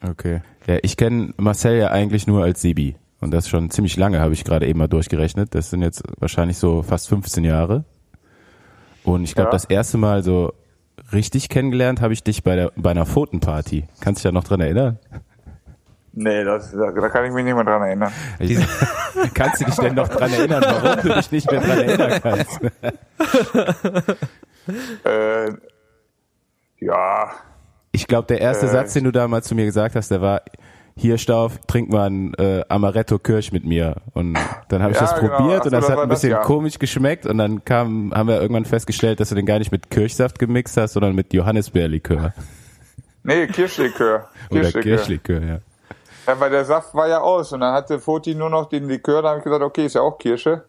Okay. 0.02 0.40
Ja, 0.66 0.78
ich 0.82 0.96
kenne 0.96 1.34
Marcel 1.36 1.76
ja 1.78 1.88
eigentlich 1.90 2.26
nur 2.26 2.42
als 2.44 2.62
Sibi. 2.62 2.96
Und 3.20 3.32
das 3.32 3.48
schon 3.50 3.70
ziemlich 3.70 3.98
lange, 3.98 4.20
habe 4.20 4.32
ich 4.32 4.44
gerade 4.44 4.66
eben 4.66 4.78
mal 4.78 4.88
durchgerechnet. 4.88 5.54
Das 5.54 5.68
sind 5.68 5.82
jetzt 5.82 6.02
wahrscheinlich 6.18 6.56
so 6.56 6.82
fast 6.82 7.08
15 7.10 7.44
Jahre. 7.44 7.84
Und 9.04 9.24
ich 9.24 9.34
glaube, 9.34 9.48
Ja. 9.48 9.52
das 9.52 9.66
erste 9.66 9.98
Mal 9.98 10.22
so 10.22 10.54
richtig 11.12 11.48
kennengelernt 11.48 12.00
habe 12.00 12.12
ich 12.12 12.22
dich 12.22 12.42
bei, 12.42 12.56
der, 12.56 12.72
bei 12.76 12.90
einer 12.90 13.06
Pfotenparty. 13.06 13.84
Kannst 14.00 14.20
du 14.20 14.22
dich 14.22 14.24
ja 14.24 14.32
noch 14.32 14.44
dran 14.44 14.60
erinnern? 14.60 14.98
Nee, 16.12 16.42
das, 16.44 16.72
da, 16.72 16.90
da 16.90 17.08
kann 17.08 17.24
ich 17.26 17.32
mich 17.32 17.44
nicht 17.44 17.54
mehr 17.54 17.64
dran 17.64 17.82
erinnern. 17.82 18.12
Ich, 18.40 18.58
kannst 19.34 19.60
du 19.60 19.64
dich 19.66 19.76
denn 19.76 19.94
noch 19.94 20.08
dran 20.08 20.32
erinnern, 20.32 20.62
warum 20.66 21.00
du 21.02 21.14
dich 21.14 21.30
nicht 21.30 21.50
mehr 21.50 21.60
dran 21.60 21.78
erinnern 21.78 22.20
kannst? 22.22 22.60
Äh, 25.04 25.52
ja, 26.78 27.30
Ich 27.92 28.06
glaube, 28.06 28.26
der 28.28 28.40
erste 28.40 28.66
Äh, 28.66 28.70
Satz, 28.70 28.92
den 28.92 29.04
du 29.04 29.10
damals 29.10 29.48
zu 29.48 29.54
mir 29.54 29.64
gesagt 29.64 29.96
hast, 29.96 30.10
der 30.10 30.20
war, 30.20 30.42
hier 30.96 31.18
Stauf, 31.18 31.58
trink 31.66 31.90
mal 31.90 32.08
ein 32.10 32.34
äh, 32.34 32.62
Amaretto 32.68 33.18
Kirsch 33.18 33.52
mit 33.52 33.64
mir. 33.64 33.96
Und 34.12 34.38
dann 34.68 34.82
habe 34.82 34.92
ich 34.92 35.00
Ja, 35.00 35.06
das 35.06 35.18
genau. 35.20 35.36
probiert 35.36 35.60
Ach 35.60 35.64
und 35.66 35.72
das 35.72 35.86
das 35.86 35.90
hat 35.90 35.98
ein 35.98 36.08
das, 36.08 36.20
bisschen 36.20 36.32
ja. 36.32 36.40
komisch 36.42 36.78
geschmeckt 36.78 37.26
und 37.26 37.38
dann 37.38 37.64
kam, 37.64 38.12
haben 38.14 38.28
wir 38.28 38.40
irgendwann 38.40 38.64
festgestellt, 38.66 39.20
dass 39.20 39.30
du 39.30 39.34
den 39.34 39.46
gar 39.46 39.58
nicht 39.58 39.72
mit 39.72 39.90
Kirschsaft 39.90 40.38
gemixt 40.38 40.76
hast, 40.76 40.92
sondern 40.94 41.14
mit 41.14 41.32
Johannisbeerlikör. 41.32 42.32
nee, 43.22 43.46
Kirschlikör. 43.46 44.28
Oder 44.50 44.60
Kirschlikör. 44.60 44.82
Kirschlikör, 44.82 45.40
ja. 45.42 45.58
Ja, 46.26 46.38
weil 46.38 46.50
der 46.50 46.64
Saft 46.64 46.94
war 46.94 47.08
ja 47.08 47.20
aus 47.20 47.52
und 47.52 47.60
dann 47.60 47.72
hatte 47.72 47.98
Foti 47.98 48.34
nur 48.34 48.50
noch 48.50 48.68
den 48.68 48.86
Likör, 48.88 49.22
da 49.22 49.30
habe 49.30 49.38
ich 49.38 49.44
gesagt, 49.44 49.62
okay, 49.62 49.86
ist 49.86 49.94
ja 49.94 50.02
auch 50.02 50.18
Kirsche. 50.18 50.64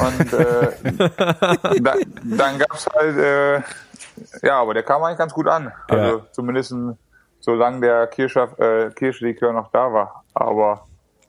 Und 0.00 0.32
äh, 0.32 0.68
da, 1.82 1.94
dann 2.24 2.58
gab's 2.58 2.86
halt, 2.94 3.18
äh, 3.18 3.60
ja, 4.46 4.60
aber 4.60 4.74
der 4.74 4.84
kam 4.84 5.02
eigentlich 5.02 5.18
ganz 5.18 5.34
gut 5.34 5.48
an. 5.48 5.72
Also 5.88 6.18
Ja. 6.18 6.26
zumindest 6.30 6.72
solange 7.46 7.80
der 7.80 8.08
Kirsche, 8.08 8.40
äh, 8.58 8.90
Kirschlikör 8.92 9.52
noch 9.52 9.70
da 9.70 9.92
war. 9.92 10.24
Aber 10.34 10.84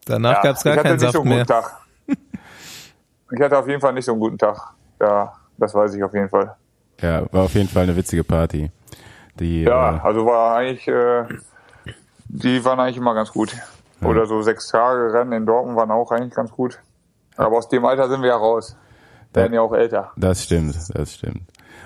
Danach 0.06 0.38
ja, 0.38 0.42
gab's 0.42 0.64
gar 0.64 0.74
ich 0.74 0.80
hatte 0.80 0.88
keinen 0.90 0.94
nicht 0.96 1.02
Saft 1.02 1.14
so 1.14 1.20
einen 1.22 1.30
mehr. 1.30 1.38
guten 1.46 1.48
Tag. 1.48 1.78
Ich 3.30 3.42
hatte 3.42 3.58
auf 3.58 3.68
jeden 3.68 3.82
Fall 3.82 3.92
nicht 3.94 4.06
so 4.06 4.14
einen 4.14 4.22
guten 4.22 4.38
Tag. 4.38 4.58
Ja, 5.02 5.34
das 5.58 5.74
weiß 5.76 5.94
ich 5.96 6.02
auf 6.04 6.14
jeden 6.14 6.30
Fall. 6.30 6.56
Ja, 7.02 7.22
war 7.34 7.44
auf 7.44 7.54
jeden 7.56 7.68
Fall 7.68 7.84
eine 7.84 7.94
witzige 7.96 8.24
Party. 8.24 8.72
Die, 9.38 9.64
Ja, 9.64 9.98
äh, 9.98 10.00
also 10.02 10.26
war 10.26 10.56
eigentlich, 10.56 10.88
äh, 10.88 11.26
die 12.30 12.64
waren 12.64 12.80
eigentlich 12.80 12.96
immer 12.98 13.14
ganz 13.14 13.32
gut. 13.32 13.54
Oder 14.02 14.26
so 14.28 14.42
sechs 14.42 14.70
Tage 14.70 15.12
Rennen 15.14 15.34
in 15.34 15.46
Dortmund 15.46 15.76
waren 15.78 15.92
auch 15.92 16.10
eigentlich 16.12 16.34
ganz 16.34 16.52
gut. 16.52 16.80
Aber 17.36 17.58
aus 17.58 17.68
dem 17.68 17.84
Alter 17.86 18.08
sind 18.08 18.22
wir 18.22 18.30
ja 18.30 18.38
raus. 18.38 18.78
Werden 19.34 19.54
ja 19.54 19.62
auch 19.62 19.74
älter. 19.74 20.12
das 20.16 20.44
stimmt, 20.44 20.76
das 20.96 21.14
stimmt. 21.16 21.42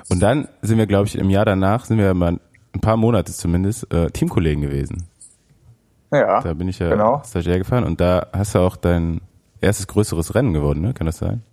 Und 0.10 0.20
dann 0.22 0.48
sind 0.62 0.78
wir, 0.78 0.86
glaube 0.88 1.08
ich, 1.08 1.18
im 1.18 1.30
Jahr 1.32 1.46
danach, 1.46 1.86
sind 1.86 1.98
wir 1.98 2.14
mal 2.14 2.40
ein 2.74 2.80
paar 2.82 2.98
Monate 2.98 3.32
zumindest, 3.34 3.92
äh, 3.94 4.10
Teamkollegen 4.12 4.62
gewesen. 4.62 5.08
Ja, 6.12 6.42
Da 6.42 6.54
bin 6.54 6.68
ich 6.68 6.80
ja 6.80 6.90
Genau. 6.90 7.22
Stagiaire 7.26 7.60
gefahren 7.60 7.84
und 7.86 8.02
da 8.02 8.28
hast 8.34 8.56
du 8.56 8.60
auch 8.60 8.76
dein 8.76 9.22
erstes 9.62 9.88
größeres 9.88 10.36
Rennen 10.36 10.54
gewonnen, 10.54 10.82
ne? 10.82 10.94
Kann 10.94 11.06
das 11.08 11.18
sein? 11.20 11.44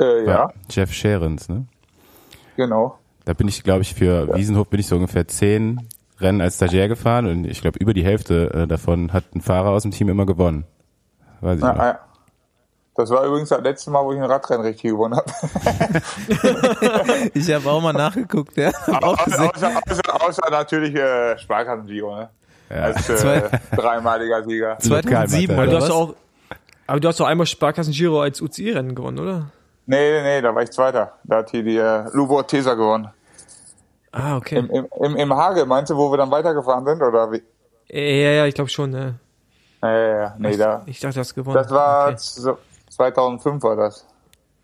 äh, 0.00 0.26
ja, 0.26 0.50
Jeff 0.70 0.92
Scherens, 0.92 1.48
ne? 1.48 1.66
genau. 2.56 2.98
Da 3.24 3.32
bin 3.32 3.48
ich, 3.48 3.62
glaube 3.62 3.82
ich, 3.82 3.94
für 3.94 4.34
Wiesenhof 4.34 4.68
bin 4.68 4.80
ich 4.80 4.86
so 4.86 4.96
ungefähr 4.96 5.26
zehn 5.26 5.88
Rennen 6.20 6.40
als 6.40 6.56
Stagiaire 6.56 6.88
gefahren 6.88 7.26
und 7.26 7.44
ich 7.46 7.60
glaube, 7.62 7.78
über 7.78 7.94
die 7.94 8.04
Hälfte 8.04 8.52
äh, 8.52 8.66
davon 8.66 9.12
hat 9.12 9.24
ein 9.34 9.40
Fahrer 9.40 9.70
aus 9.70 9.82
dem 9.82 9.92
Team 9.92 10.08
immer 10.08 10.26
gewonnen. 10.26 10.64
Weiß 11.40 11.58
ich 11.58 11.64
Ja, 11.64 11.72
noch. 11.72 12.13
Das 12.96 13.10
war 13.10 13.24
übrigens 13.24 13.48
das 13.48 13.60
letzte 13.62 13.90
Mal, 13.90 14.04
wo 14.04 14.12
ich 14.12 14.18
ein 14.18 14.24
Radrennen 14.24 14.64
richtig 14.64 14.92
gewonnen 14.92 15.16
habe. 15.16 15.30
Ich 17.34 17.50
habe 17.52 17.70
auch 17.70 17.80
mal 17.80 17.92
nachgeguckt, 17.92 18.56
ja. 18.56 18.70
Auch 19.02 19.18
außer, 19.18 19.50
außer, 19.54 19.80
außer, 19.90 20.28
außer 20.28 20.50
natürlich 20.50 20.94
äh, 20.94 21.36
Sparkassen-Giro, 21.38 22.16
ne? 22.16 22.30
Ja. 22.70 22.76
Als 22.76 23.08
äh, 23.08 23.42
dreimaliger 23.74 24.42
Sieger. 24.44 24.78
2007 24.78 25.54
Aber 25.54 25.62
oder 25.62 25.70
du 25.70 25.76
hast 25.76 25.84
was? 25.84 25.90
auch, 25.90 26.14
aber 26.86 27.00
du 27.00 27.08
hast 27.08 27.20
doch 27.20 27.26
einmal 27.26 27.46
Sparkassen 27.46 27.92
Giro 27.92 28.20
als 28.22 28.40
UCI-Rennen 28.40 28.94
gewonnen, 28.94 29.18
oder? 29.18 29.46
Nee, 29.86 30.12
nee, 30.12 30.22
nee, 30.22 30.42
da 30.42 30.54
war 30.54 30.62
ich 30.62 30.70
Zweiter. 30.70 31.12
Da 31.24 31.38
hat 31.38 31.50
hier 31.50 31.62
die 31.62 31.76
äh, 31.76 32.04
Lubor 32.12 32.46
Tesa 32.46 32.74
gewonnen. 32.74 33.08
Ah, 34.12 34.36
okay. 34.36 34.56
Im, 34.58 34.70
im, 34.70 34.86
im, 35.00 35.16
Im 35.16 35.34
Hage, 35.34 35.66
meinst 35.66 35.90
du, 35.90 35.96
wo 35.96 36.10
wir 36.12 36.16
dann 36.16 36.30
weitergefahren 36.30 36.84
sind? 36.84 37.02
Oder 37.02 37.30
wie? 37.32 37.42
ja, 37.88 38.00
ja, 38.30 38.46
ich 38.46 38.54
glaube 38.54 38.70
schon, 38.70 38.90
ne? 38.90 39.16
Ja, 39.82 39.90
ja, 39.92 40.18
ja. 40.20 40.34
Nee, 40.38 40.56
da, 40.56 40.82
Ich 40.86 41.00
dachte, 41.00 41.14
du 41.14 41.20
hast 41.20 41.34
gewonnen. 41.34 41.54
das 41.56 41.70
war 41.70 42.08
Okay. 42.08 42.54
Z- 42.94 42.96
2005 42.96 43.62
war 43.62 43.76
das. 43.76 44.06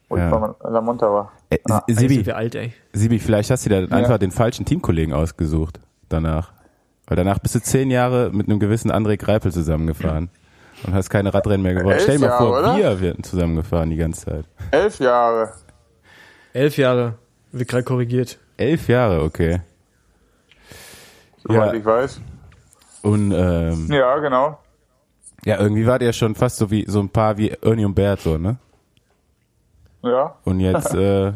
Wo 0.08 0.16
Ja. 0.16 0.26
ich 0.26 0.30
bei 0.62 0.70
La 0.70 0.80
Monta 0.80 1.06
war. 1.06 1.32
Äh, 1.50 1.58
Ja. 1.68 1.78
Eigentlich 1.78 1.98
Sibi, 1.98 2.14
sind 2.14 2.26
wir 2.26 2.36
alt, 2.36 2.54
ey. 2.54 2.72
Sibi, 2.92 3.18
vielleicht 3.18 3.50
hast 3.50 3.64
du 3.66 3.70
dir 3.70 3.92
einfach 3.92 4.18
den 4.18 4.30
falschen 4.32 4.64
Teamkollegen 4.64 5.12
ausgesucht 5.14 5.78
danach. 6.08 6.52
Weil 7.06 7.16
danach 7.16 7.38
bist 7.40 7.54
du 7.54 7.60
zehn 7.60 7.90
Jahre 7.90 8.30
mit 8.32 8.48
einem 8.48 8.58
gewissen 8.60 8.90
André 8.92 9.16
Greipel 9.16 9.52
zusammengefahren 9.52 10.30
und 10.84 10.94
hast 10.94 11.10
keine 11.10 11.34
Radrennen 11.34 11.62
mehr 11.62 11.74
gewonnen. 11.74 11.92
Elf 11.94 12.02
Stell 12.04 12.18
dir 12.18 12.28
mal 12.28 12.38
vor, 12.38 12.58
oder? 12.58 12.76
wir 12.76 13.00
werden 13.00 13.24
zusammengefahren 13.24 13.90
die 13.90 13.96
ganze 13.96 14.26
Zeit. 14.26 14.44
Elf 14.70 14.98
Jahre. 15.00 15.52
Elf 16.52 16.76
Jahre. 16.76 17.14
Wird 17.52 17.68
gerade 17.68 17.82
korrigiert. 17.84 18.38
Elf 18.56 18.88
Jahre, 18.88 19.22
okay. 19.22 19.60
Soweit 21.42 21.72
Ja. 21.72 21.78
ich 21.78 21.84
weiß. 21.84 22.20
Und 23.02 23.32
ähm, 23.32 23.86
Ja, 23.90 24.18
genau. 24.18 24.58
Ja, 25.45 25.59
irgendwie 25.59 25.86
wart 25.86 26.03
ihr 26.03 26.12
schon 26.12 26.34
fast 26.34 26.57
so 26.57 26.70
wie 26.70 26.84
so 26.88 27.01
ein 27.01 27.09
paar 27.09 27.38
wie 27.38 27.51
Ernie 27.51 27.84
und 27.84 27.95
Bert 27.95 28.20
so, 28.20 28.38
ne? 28.38 28.57
Ja. 30.03 30.36
Und 30.45 30.61
jetzt 30.61 30.95
äh, 30.95 31.32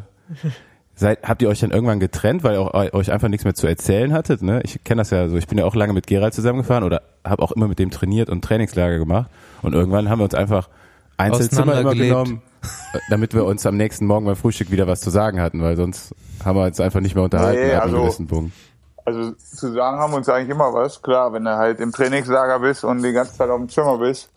seid, 0.94 1.22
habt 1.22 1.42
ihr 1.42 1.48
euch 1.48 1.60
dann 1.60 1.70
irgendwann 1.70 2.00
getrennt, 2.00 2.44
weil 2.44 2.54
ihr 2.54 2.60
auch, 2.60 2.74
euch 2.94 3.12
einfach 3.12 3.28
nichts 3.28 3.44
mehr 3.44 3.54
zu 3.54 3.66
erzählen 3.66 4.12
hattet, 4.12 4.42
ne? 4.42 4.60
Ich 4.64 4.82
kenne 4.84 5.00
das 5.00 5.10
ja 5.10 5.28
so. 5.28 5.36
Ich 5.36 5.46
bin 5.46 5.58
ja 5.58 5.64
auch 5.64 5.74
lange 5.74 5.92
mit 5.92 6.06
Gerald 6.06 6.34
zusammengefahren 6.34 6.84
oder 6.84 7.02
habe 7.24 7.42
auch 7.42 7.52
immer 7.52 7.68
mit 7.68 7.78
dem 7.78 7.90
trainiert 7.90 8.30
und 8.30 8.42
Trainingslager 8.42 8.98
gemacht. 8.98 9.30
Und 9.62 9.74
irgendwann 9.74 10.08
haben 10.08 10.18
wir 10.20 10.24
uns 10.24 10.34
einfach 10.34 10.68
Einzelzimmer 11.16 11.78
immer 11.80 11.94
genommen, 11.94 12.42
äh, 12.92 12.98
damit 13.10 13.34
wir 13.34 13.44
uns 13.44 13.64
am 13.66 13.76
nächsten 13.76 14.06
Morgen 14.06 14.26
beim 14.26 14.36
Frühstück 14.36 14.70
wieder 14.70 14.86
was 14.86 15.00
zu 15.00 15.10
sagen 15.10 15.40
hatten, 15.40 15.62
weil 15.62 15.76
sonst 15.76 16.14
haben 16.44 16.58
wir 16.58 16.64
uns 16.64 16.80
einfach 16.80 17.00
nicht 17.00 17.14
mehr 17.14 17.24
unterhalten 17.24 17.60
Nee, 17.60 17.74
ab 17.74 17.84
einem 17.84 17.94
also- 17.94 18.04
gewissen 18.04 18.26
Punkt. 18.26 18.52
Also 19.04 19.32
zu 19.32 19.72
sagen 19.72 19.98
haben 19.98 20.14
uns 20.14 20.28
eigentlich 20.28 20.50
immer 20.50 20.72
was. 20.72 21.02
Klar, 21.02 21.32
wenn 21.32 21.44
du 21.44 21.56
halt 21.56 21.80
im 21.80 21.92
Trainingslager 21.92 22.58
bist 22.60 22.84
und 22.84 23.02
die 23.02 23.12
ganze 23.12 23.34
Zeit 23.34 23.50
auf 23.50 23.58
dem 23.58 23.68
Zimmer 23.68 23.98
bist, 23.98 24.30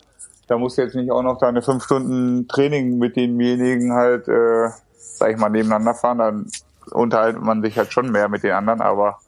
da 0.46 0.58
musst 0.58 0.78
du 0.78 0.82
jetzt 0.82 0.94
nicht 0.94 1.10
auch 1.10 1.22
noch 1.22 1.38
deine 1.38 1.62
fünf 1.62 1.84
Stunden 1.84 2.48
Training 2.48 2.98
mit 2.98 3.16
denjenigen 3.16 3.92
halt, 3.92 4.28
äh, 4.28 4.68
sag 4.96 5.32
ich 5.32 5.38
mal, 5.38 5.48
nebeneinander 5.48 5.94
fahren. 5.94 6.18
Dann 6.18 6.46
unterhaltet 6.90 7.42
man 7.42 7.62
sich 7.62 7.78
halt 7.78 7.92
schon 7.92 8.10
mehr 8.10 8.28
mit 8.28 8.42
den 8.42 8.52
anderen, 8.52 8.80
aber 8.80 9.18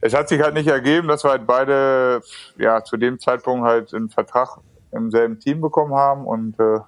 es 0.00 0.14
hat 0.14 0.28
sich 0.28 0.42
halt 0.42 0.54
nicht 0.54 0.68
ergeben, 0.68 1.08
dass 1.08 1.24
wir 1.24 1.30
halt 1.30 1.46
beide 1.46 2.22
ja 2.56 2.84
zu 2.84 2.96
dem 2.96 3.18
Zeitpunkt 3.18 3.66
halt 3.66 3.92
einen 3.92 4.08
Vertrag 4.08 4.58
im 4.92 5.10
selben 5.10 5.38
Team 5.40 5.60
bekommen 5.60 5.94
haben 5.94 6.26
und 6.26 6.58
äh, 6.60 6.80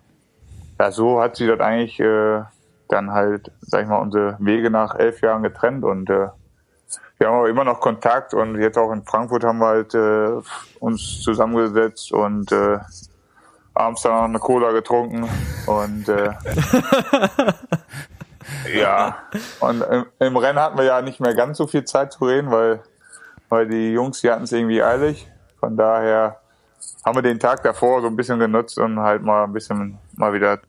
ja, 0.79 0.91
so 0.91 1.21
hat 1.21 1.37
sich 1.37 1.49
das 1.49 1.61
eigentlich 1.61 2.01
äh, 2.01 2.43
dann 2.89 3.11
halt, 3.13 3.51
sag 3.61 3.83
ich 3.83 3.89
mal, 3.89 3.99
unsere 3.99 4.37
Wege 4.41 4.71
nach 4.71 4.95
elf 4.95 5.21
Jahren 5.21 5.43
getrennt 5.43 5.85
und 5.85 6.09
äh, 6.09 6.29
wir 7.21 7.29
haben 7.29 7.37
aber 7.37 7.49
immer 7.49 7.64
noch 7.64 7.81
Kontakt 7.81 8.35
und 8.35 8.61
jetzt 8.61 8.79
auch 8.79 8.91
in 8.93 9.05
Frankfurt 9.05 9.45
haben 9.45 9.59
wir 9.59 9.66
halt 9.66 9.95
äh, 9.95 10.41
uns 10.81 11.21
zusammengesetzt 11.21 12.12
und 12.12 12.51
äh, 12.51 12.79
abends 13.75 14.03
dann 14.03 14.12
noch 14.14 14.25
eine 14.25 14.39
Cola 14.39 14.73
getrunken 14.73 15.29
und 15.66 16.09
äh, 16.09 16.33
ja 18.75 19.16
und 19.61 19.83
im, 19.83 20.07
im 20.18 20.37
Rennen 20.37 20.59
hatten 20.59 20.79
wir 20.79 20.85
ja 20.85 21.03
nicht 21.03 21.21
mehr 21.21 21.35
ganz 21.35 21.59
so 21.59 21.66
viel 21.66 21.85
Zeit 21.85 22.12
zu 22.12 22.25
reden, 22.25 22.51
weil 22.51 22.83
weil 23.49 23.68
die 23.68 23.93
Jungs, 23.93 24.21
die 24.21 24.31
hatten 24.31 24.45
es 24.45 24.53
irgendwie 24.53 24.83
eilig. 24.83 25.29
Von 25.59 25.77
daher 25.77 26.41
haben 27.05 27.16
wir 27.16 27.23
den 27.23 27.39
Tag 27.39 27.62
davor 27.62 28.01
so 28.01 28.07
ein 28.07 28.16
bisschen 28.16 28.39
genutzt 28.39 28.79
und 28.79 28.99
halt 29.01 29.23
mal 29.23 29.45
ein 29.45 29.53
bisschen 29.53 29.99
mal 30.16 30.33
wieder 30.33 30.61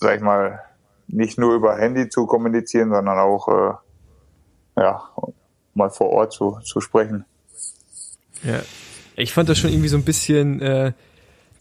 sag 0.00 0.16
ich 0.16 0.22
mal, 0.22 0.62
nicht 1.06 1.38
nur 1.38 1.54
über 1.54 1.76
Handy 1.76 2.08
zu 2.08 2.26
kommunizieren, 2.26 2.90
sondern 2.90 3.18
auch 3.18 3.48
äh, 3.48 3.74
ja, 4.80 5.02
mal 5.78 5.90
vor 5.90 6.10
Ort 6.10 6.34
zu, 6.34 6.58
zu 6.64 6.80
sprechen. 6.80 7.24
Ja. 8.44 8.60
Ich 9.16 9.32
fand 9.32 9.48
das 9.48 9.58
schon 9.58 9.70
irgendwie 9.70 9.88
so 9.88 9.96
ein 9.96 10.04
bisschen 10.04 10.60
äh, 10.60 10.92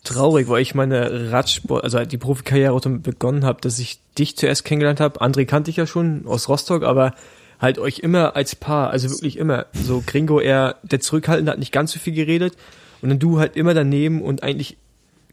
traurig, 0.04 0.48
weil 0.48 0.62
ich 0.62 0.76
meine 0.76 1.32
Radsport, 1.32 1.84
also 1.84 2.04
die 2.06 2.18
Profikarriere 2.18 2.80
damit 2.82 3.04
begonnen 3.04 3.46
habe, 3.46 3.62
dass 3.62 3.80
ich 3.80 4.00
dich 4.18 4.38
zuerst 4.38 4.66
kennengelernt 4.66 5.00
habe. 5.00 5.22
André 5.22 5.46
kannte 5.46 5.72
ich 5.72 5.78
ja 5.78 5.88
schon 5.88 6.26
aus 6.28 6.50
Rostock, 6.50 6.84
aber 6.84 7.14
halt 7.60 7.80
euch 7.80 8.00
immer 8.00 8.36
als 8.36 8.56
Paar, 8.56 8.92
also 8.92 9.10
wirklich 9.10 9.38
immer. 9.38 9.66
So 9.74 10.04
Gringo 10.06 10.40
eher 10.40 10.76
der 10.84 11.00
Zurückhaltende 11.00 11.52
hat 11.52 11.60
nicht 11.60 11.72
ganz 11.72 11.92
so 11.92 12.00
viel 12.00 12.14
geredet 12.14 12.56
und 13.02 13.10
dann 13.10 13.20
du 13.20 13.40
halt 13.40 13.56
immer 13.56 13.74
daneben 13.74 14.22
und 14.22 14.44
eigentlich 14.44 14.78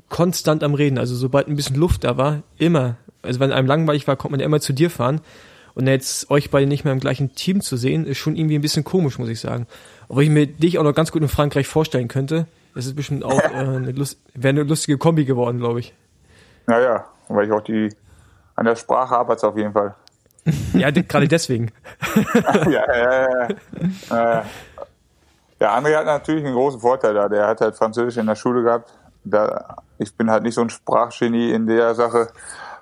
konstant 0.08 0.62
am 0.62 0.74
Reden. 0.74 0.98
Also 0.98 1.14
sobald 1.14 1.48
ein 1.48 1.56
bisschen 1.56 1.76
Luft 1.76 2.04
da 2.04 2.16
war, 2.16 2.42
immer. 2.58 2.96
Also 3.22 3.40
wenn 3.40 3.52
einem 3.52 3.66
langweilig 3.66 4.06
war, 4.06 4.16
konnte 4.16 4.32
man 4.32 4.40
ja 4.40 4.46
immer 4.46 4.60
zu 4.60 4.72
dir 4.72 4.90
fahren. 4.90 5.20
Und 5.74 5.86
jetzt 5.88 6.30
euch 6.30 6.50
beide 6.50 6.66
nicht 6.66 6.84
mehr 6.84 6.92
im 6.92 7.00
gleichen 7.00 7.34
Team 7.34 7.60
zu 7.60 7.76
sehen, 7.76 8.06
ist 8.06 8.18
schon 8.18 8.36
irgendwie 8.36 8.56
ein 8.56 8.62
bisschen 8.62 8.84
komisch, 8.84 9.18
muss 9.18 9.28
ich 9.28 9.40
sagen. 9.40 9.66
Obwohl 10.08 10.22
ich 10.22 10.30
mir 10.30 10.46
dich 10.46 10.78
auch 10.78 10.84
noch 10.84 10.94
ganz 10.94 11.10
gut 11.10 11.22
in 11.22 11.28
Frankreich 11.28 11.66
vorstellen 11.66 12.08
könnte. 12.08 12.46
Das 12.74 12.86
ist 12.86 12.96
bestimmt 12.96 13.24
auch 13.24 13.40
äh, 13.40 13.54
eine, 13.54 13.92
Lust, 13.92 14.18
wäre 14.34 14.50
eine 14.50 14.62
lustige 14.62 14.98
Kombi 14.98 15.24
geworden, 15.24 15.58
glaube 15.58 15.80
ich. 15.80 15.94
Naja, 16.66 17.04
weil 17.28 17.46
ich 17.46 17.52
auch 17.52 17.62
die 17.62 17.90
an 18.56 18.66
der 18.66 18.76
Sprache 18.76 19.16
arbeite 19.16 19.46
auf 19.46 19.56
jeden 19.56 19.72
Fall. 19.72 19.94
ja, 20.74 20.90
gerade 20.90 21.28
deswegen. 21.28 21.72
ja, 22.70 22.96
ja, 22.96 23.28
ja. 23.28 24.38
Äh, 24.38 24.42
der 25.60 25.70
André 25.70 25.96
hat 25.96 26.06
natürlich 26.06 26.44
einen 26.44 26.54
großen 26.54 26.80
Vorteil 26.80 27.14
da. 27.14 27.28
Der 27.28 27.46
hat 27.46 27.60
halt 27.60 27.76
Französisch 27.76 28.16
in 28.16 28.26
der 28.26 28.34
Schule 28.34 28.62
gehabt. 28.62 28.92
Da, 29.24 29.76
ich 29.98 30.14
bin 30.14 30.30
halt 30.30 30.42
nicht 30.42 30.54
so 30.54 30.60
ein 30.60 30.70
Sprachgenie 30.70 31.52
in 31.52 31.66
der 31.66 31.94
Sache. 31.94 32.28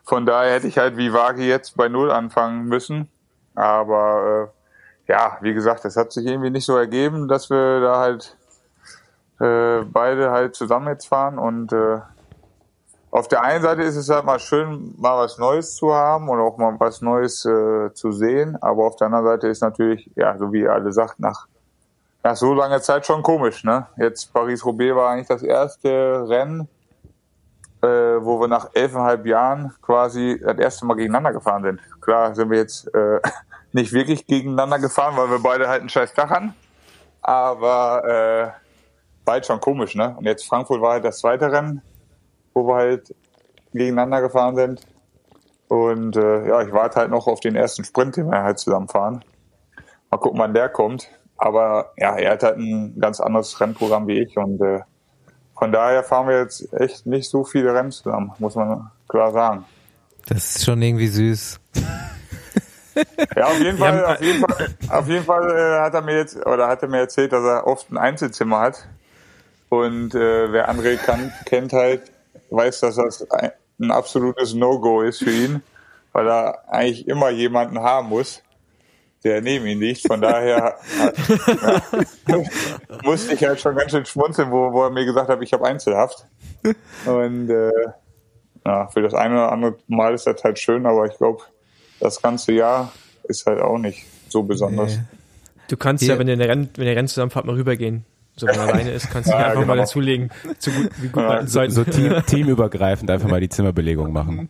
Von 0.05 0.27
daher 0.27 0.55
hätte 0.55 0.67
ich 0.67 0.79
halt 0.79 0.97
wie 0.97 1.13
Wagi 1.13 1.47
jetzt 1.47 1.77
bei 1.77 1.89
Null 1.89 2.11
anfangen 2.11 2.65
müssen. 2.65 3.09
Aber 3.55 4.51
äh, 5.09 5.13
ja, 5.13 5.39
wie 5.41 5.55
gesagt, 5.55 5.85
es 5.85 5.97
hat 5.97 6.13
sich 6.13 6.27
irgendwie 6.27 6.51
nicht 6.51 6.65
so 6.65 6.77
ergeben, 6.77 7.29
dass 7.29 7.51
wir 7.51 7.81
da 7.81 7.99
halt 7.99 8.37
äh, 9.41 9.85
beide 9.85 10.31
halt 10.31 10.55
zusammen 10.55 10.89
jetzt 10.89 11.07
fahren. 11.07 11.39
Und 11.39 11.73
äh, 11.73 12.01
auf 13.11 13.29
der 13.29 13.43
einen 13.43 13.63
Seite 13.63 13.83
ist 13.83 13.97
es 13.97 14.09
halt 14.09 14.25
mal 14.25 14.39
schön, 14.39 14.95
mal 14.99 15.19
was 15.19 15.39
Neues 15.39 15.77
zu 15.77 15.93
haben 15.93 16.29
und 16.29 16.41
auch 16.41 16.57
mal 16.57 16.75
was 16.79 17.01
Neues 17.03 17.45
äh, 17.45 17.93
zu 17.93 18.13
sehen. 18.13 18.57
Aber 18.63 18.87
auf 18.87 18.97
der 18.97 19.07
anderen 19.07 19.27
Seite 19.27 19.49
ist 19.49 19.61
natürlich, 19.61 20.11
ja, 20.17 20.37
so 20.39 20.53
wie 20.53 20.61
ihr 20.61 20.73
alle 20.73 20.93
sagt, 20.93 21.21
nach, 21.21 21.47
nach 22.23 22.37
so 22.37 22.55
langer 22.55 22.81
Zeit 22.81 23.05
schon 23.05 23.23
komisch. 23.23 23.65
Ne? 23.65 23.87
Jetzt 23.99 24.33
Paris-Roubaix 24.33 24.97
war 24.97 25.11
eigentlich 25.11 25.29
das 25.29 25.43
erste 25.43 26.27
Rennen, 26.29 26.69
äh, 27.83 27.87
wo 28.25 28.41
wir 28.41 28.49
nach 28.49 28.71
elfeinhalb 28.75 29.27
Jahren 29.27 29.73
quasi 29.83 30.41
das 30.41 30.59
erste 30.59 30.87
Mal 30.87 30.95
gegeneinander 30.95 31.33
gefahren 31.33 31.65
sind. 31.65 31.81
Klar 32.01 32.35
sind 32.35 32.51
wir 32.51 32.59
jetzt 32.59 32.93
äh, 32.95 33.21
nicht 33.73 33.93
wirklich 33.93 34.27
gegeneinander 34.27 34.79
gefahren, 34.79 35.17
weil 35.17 35.31
wir 35.31 35.41
beide 35.41 35.69
halt 35.69 35.81
einen 35.81 35.89
scheiß 35.89 36.15
Dach 36.15 36.31
hatten. 36.31 36.55
Aber 37.23 38.05
äh, 38.05 38.51
bald 39.25 39.47
schon 39.47 39.61
komisch, 39.61 39.95
ne? 39.95 40.15
Und 40.17 40.25
jetzt 40.25 40.47
Frankfurt 40.47 40.81
war 40.81 40.93
halt 40.93 41.05
das 41.05 41.19
zweite 41.19 41.51
Rennen, 41.51 41.83
wo 42.55 42.67
wir 42.67 42.75
halt 42.75 43.15
gegeneinander 43.73 44.21
gefahren 44.21 44.57
sind. 44.57 44.87
Und 45.69 46.17
äh, 46.17 46.49
ja, 46.49 46.63
ich 46.63 46.73
warte 46.73 47.01
halt 47.01 47.11
noch 47.11 47.27
auf 47.27 47.41
den 47.41 47.57
ersten 47.57 47.85
Sprint, 47.85 48.17
den 48.17 48.31
wir 48.31 48.43
halt 48.43 48.59
zusammenfahren. 48.59 49.25
Mal 50.11 50.19
gucken, 50.19 50.39
wann 50.39 50.55
der 50.55 50.69
kommt. 50.69 51.09
Aber 51.39 51.93
ja, 51.97 52.17
er 52.17 52.33
hat 52.33 52.43
halt 52.43 52.59
ein 52.59 53.01
ganz 53.01 53.21
anderes 53.21 53.61
Rennprogramm 53.61 54.07
wie 54.07 54.21
ich 54.21 54.37
und 54.37 54.61
äh, 54.61 54.81
von 55.63 55.71
daher 55.71 56.03
fahren 56.03 56.27
wir 56.27 56.41
jetzt 56.41 56.73
echt 56.73 57.07
nicht 57.07 57.31
so 57.31 57.45
viele 57.45 57.73
Rennen 57.73 57.93
zusammen, 57.93 58.33
muss 58.41 58.57
man 58.57 58.91
klar 59.09 59.31
sagen. 59.31 59.65
Das 60.27 60.57
ist 60.57 60.65
schon 60.65 60.83
irgendwie 60.83 61.07
süß. 61.07 61.61
Ja, 63.37 63.45
auf 63.47 63.61
jeden 63.61 63.79
Fall, 63.79 64.05
auf 64.05 64.21
jeden 64.21 64.41
Fall, 64.41 64.69
auf 64.89 65.09
jeden 65.09 65.25
Fall 65.25 65.51
äh, 65.57 65.81
hat 65.83 65.95
er 65.95 66.03
mir 66.03 66.17
jetzt 66.17 66.45
oder 66.45 66.67
hat 66.67 66.83
er 66.83 66.89
mir 66.89 66.99
erzählt, 66.99 67.33
dass 67.33 67.45
er 67.45 67.69
oft 67.69 67.93
ein 67.93 67.97
Einzelzimmer 67.97 68.59
hat. 68.59 68.89
Und 69.69 70.17
äh, 70.17 70.53
wer 70.53 70.69
André 70.69 70.97
kann, 70.97 71.33
kennt 71.47 71.73
halt, 71.73 72.11
weiß, 72.51 72.81
dass 72.81 72.97
das 72.97 73.31
ein, 73.31 73.53
ein 73.81 73.93
absolutes 73.93 74.55
No-Go 74.55 75.03
ist 75.03 75.23
für 75.23 75.31
ihn, 75.31 75.63
weil 76.13 76.27
er 76.27 76.65
eigentlich 76.69 77.07
immer 77.07 77.31
jemanden 77.31 77.79
haben 77.79 78.09
muss, 78.09 78.43
der 79.25 79.41
neben 79.41 79.67
ihm 79.67 79.81
liegt. 79.81 80.07
Von 80.07 80.21
daher 80.21 80.77
ja, 82.29 82.43
musste 83.05 83.35
ich 83.35 83.45
halt 83.45 83.61
schon 83.61 83.77
ganz 83.77 83.93
schön 83.93 84.05
schmunzeln, 84.05 84.51
wo, 84.51 84.73
wo 84.73 84.85
er 84.85 84.91
mir 84.91 85.05
gesagt 85.05 85.29
hat, 85.29 85.43
ich 85.43 85.53
habe 85.53 85.67
Einzelhaft. 85.67 86.27
Und 87.07 87.51
äh, 87.51 87.71
ja, 88.65 88.89
für 88.89 89.03
das 89.03 89.15
eine 89.15 89.35
oder 89.35 89.53
andere 89.53 89.77
Mal 89.89 90.15
ist 90.15 90.27
das 90.27 90.43
halt 90.45 90.59
schön, 90.59 90.87
aber 90.87 91.07
ich 91.07 91.17
glaube, 91.17 91.43
das 92.01 92.21
ganze 92.21 92.53
Jahr 92.53 92.93
ist 93.25 93.47
halt 93.47 93.61
auch 93.61 93.79
nicht 93.79 94.05
so 94.29 94.43
besonders. 94.43 94.97
Nee. 94.97 95.03
Du 95.69 95.77
kannst 95.77 96.03
Hier. 96.03 96.15
ja, 96.15 96.19
wenn 96.19 96.29
ihr, 96.29 96.39
Renn, 96.39 96.69
wenn 96.77 96.87
ihr 96.87 96.97
Renn 96.97 97.09
zusammenfahrt, 97.09 97.47
mal 97.47 97.55
rübergehen. 97.55 98.05
So, 98.37 98.47
wenn 98.47 98.55
er 98.55 98.63
alleine 98.63 98.91
ist, 98.93 99.11
kannst 99.11 99.29
du 99.29 99.33
ja, 99.33 99.39
einfach 99.39 99.55
genau. 99.55 99.67
mal 99.67 99.77
dazulegen. 99.77 100.31
Zu 100.59 100.71
gut, 100.71 100.91
wie 100.99 101.09
gut 101.09 101.23
ja, 101.23 101.47
so, 101.47 101.69
so 101.69 101.85
team, 101.85 102.15
teamübergreifend 102.27 103.11
einfach 103.11 103.29
mal 103.29 103.41
die 103.41 103.51
Zimmerbelegung 103.51 104.13
machen. 104.13 104.49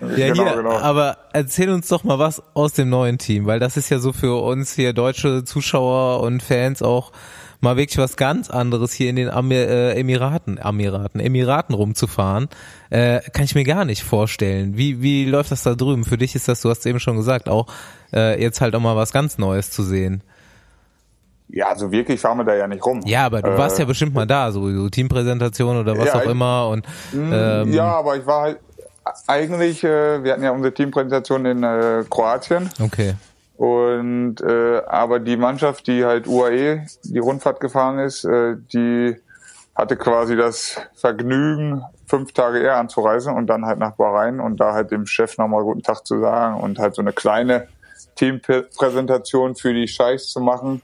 Ja, 0.00 0.28
genau, 0.28 0.44
hier, 0.44 0.56
genau. 0.56 0.78
aber 0.78 1.18
erzähl 1.32 1.70
uns 1.70 1.88
doch 1.88 2.02
mal 2.04 2.18
was 2.18 2.42
aus 2.54 2.72
dem 2.72 2.90
neuen 2.90 3.18
Team, 3.18 3.46
weil 3.46 3.60
das 3.60 3.76
ist 3.76 3.88
ja 3.88 4.00
so 4.00 4.12
für 4.12 4.42
uns 4.42 4.74
hier 4.74 4.92
deutsche 4.92 5.44
Zuschauer 5.44 6.20
und 6.20 6.42
Fans 6.42 6.82
auch 6.82 7.12
mal 7.60 7.76
wirklich 7.76 7.98
was 7.98 8.16
ganz 8.16 8.50
anderes 8.50 8.92
hier 8.92 9.10
in 9.10 9.16
den 9.16 9.30
Amir, 9.30 9.68
äh, 9.68 9.98
Emiraten, 9.98 10.58
Emiraten, 10.58 11.20
Emiraten 11.20 11.74
rumzufahren, 11.74 12.48
äh, 12.90 13.20
kann 13.32 13.44
ich 13.44 13.54
mir 13.54 13.64
gar 13.64 13.84
nicht 13.84 14.04
vorstellen. 14.04 14.76
Wie, 14.76 15.02
wie 15.02 15.24
läuft 15.24 15.50
das 15.50 15.62
da 15.62 15.74
drüben? 15.74 16.04
Für 16.04 16.18
dich 16.18 16.34
ist 16.34 16.46
das, 16.46 16.60
du 16.60 16.70
hast 16.70 16.84
eben 16.84 17.00
schon 17.00 17.16
gesagt, 17.16 17.48
auch 17.48 17.66
äh, 18.12 18.40
jetzt 18.40 18.60
halt 18.60 18.74
auch 18.74 18.80
mal 18.80 18.96
was 18.96 19.12
ganz 19.12 19.38
Neues 19.38 19.70
zu 19.70 19.82
sehen. 19.82 20.22
Ja, 21.54 21.68
also 21.68 21.92
wirklich 21.92 22.20
fahren 22.20 22.38
wir 22.38 22.44
da 22.44 22.54
ja 22.56 22.66
nicht 22.66 22.84
rum. 22.84 23.00
Ja, 23.04 23.26
aber 23.26 23.40
du 23.40 23.50
äh, 23.50 23.56
warst 23.58 23.78
ja 23.78 23.84
bestimmt 23.84 24.12
mal 24.12 24.26
da, 24.26 24.50
so, 24.50 24.68
so 24.72 24.88
Teampräsentation 24.88 25.76
oder 25.76 25.96
was 25.96 26.06
ja, 26.06 26.16
auch 26.16 26.26
immer. 26.26 26.68
Und 26.68 26.84
mm, 27.12 27.32
ähm, 27.32 27.72
ja, 27.72 27.84
aber 27.84 28.16
ich 28.16 28.26
war 28.26 28.42
halt 28.42 28.58
eigentlich, 29.28 29.84
äh, 29.84 30.24
wir 30.24 30.32
hatten 30.32 30.42
ja 30.42 30.50
unsere 30.50 30.74
Teampräsentation 30.74 31.46
in 31.46 31.62
äh, 31.62 32.02
Kroatien. 32.10 32.70
Okay. 32.82 33.14
Und 33.56 34.40
äh, 34.40 34.82
aber 34.84 35.20
die 35.20 35.36
Mannschaft, 35.36 35.86
die 35.86 36.04
halt 36.04 36.26
UAE 36.26 36.86
die 37.04 37.18
Rundfahrt 37.20 37.60
gefahren 37.60 38.00
ist, 38.00 38.24
äh, 38.24 38.56
die 38.72 39.14
hatte 39.76 39.96
quasi 39.96 40.34
das 40.34 40.80
Vergnügen, 40.94 41.84
fünf 42.06 42.32
Tage 42.32 42.58
eher 42.58 42.78
anzureisen 42.78 43.32
und 43.32 43.46
dann 43.46 43.64
halt 43.64 43.78
nach 43.78 43.92
Bahrain 43.92 44.40
und 44.40 44.58
da 44.58 44.72
halt 44.72 44.90
dem 44.90 45.06
Chef 45.06 45.38
nochmal 45.38 45.62
guten 45.62 45.84
Tag 45.84 46.04
zu 46.04 46.18
sagen 46.18 46.60
und 46.60 46.80
halt 46.80 46.96
so 46.96 47.02
eine 47.02 47.12
kleine 47.12 47.68
Teampräsentation 48.16 49.54
für 49.54 49.72
die 49.72 49.86
Scheichs 49.86 50.30
zu 50.30 50.40
machen 50.40 50.82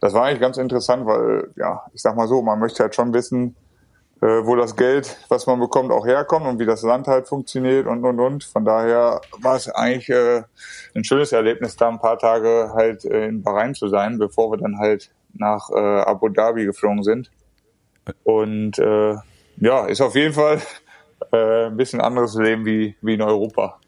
das 0.00 0.12
war 0.12 0.24
eigentlich 0.24 0.40
ganz 0.40 0.56
interessant, 0.58 1.06
weil, 1.06 1.50
ja, 1.56 1.82
ich 1.92 2.02
sag 2.02 2.16
mal 2.16 2.28
so, 2.28 2.42
man 2.42 2.58
möchte 2.58 2.82
halt 2.82 2.94
schon 2.94 3.12
wissen, 3.14 3.56
äh, 4.20 4.26
wo 4.26 4.56
das 4.56 4.76
Geld, 4.76 5.16
was 5.28 5.46
man 5.46 5.60
bekommt, 5.60 5.90
auch 5.90 6.06
herkommt 6.06 6.46
und 6.46 6.58
wie 6.58 6.66
das 6.66 6.82
Land 6.82 7.06
halt 7.06 7.28
funktioniert 7.28 7.86
und, 7.86 8.04
und, 8.04 8.18
und. 8.18 8.44
Von 8.44 8.64
daher 8.64 9.20
war 9.42 9.56
es 9.56 9.68
eigentlich 9.68 10.08
äh, 10.08 10.42
ein 10.94 11.04
schönes 11.04 11.32
Erlebnis, 11.32 11.76
da 11.76 11.88
ein 11.88 11.98
paar 11.98 12.18
Tage 12.18 12.72
halt 12.74 13.04
äh, 13.04 13.26
in 13.26 13.42
Bahrain 13.42 13.74
zu 13.74 13.88
sein, 13.88 14.18
bevor 14.18 14.52
wir 14.52 14.58
dann 14.58 14.78
halt 14.78 15.10
nach 15.34 15.70
äh, 15.70 16.00
Abu 16.00 16.28
Dhabi 16.28 16.64
geflogen 16.64 17.02
sind. 17.02 17.30
Und 18.24 18.78
äh, 18.78 19.16
ja, 19.58 19.86
ist 19.86 20.00
auf 20.00 20.14
jeden 20.14 20.32
Fall 20.32 20.60
äh, 21.32 21.66
ein 21.66 21.76
bisschen 21.76 22.00
anderes 22.00 22.34
Leben 22.36 22.64
wie, 22.64 22.96
wie 23.00 23.14
in 23.14 23.22
Europa. 23.22 23.78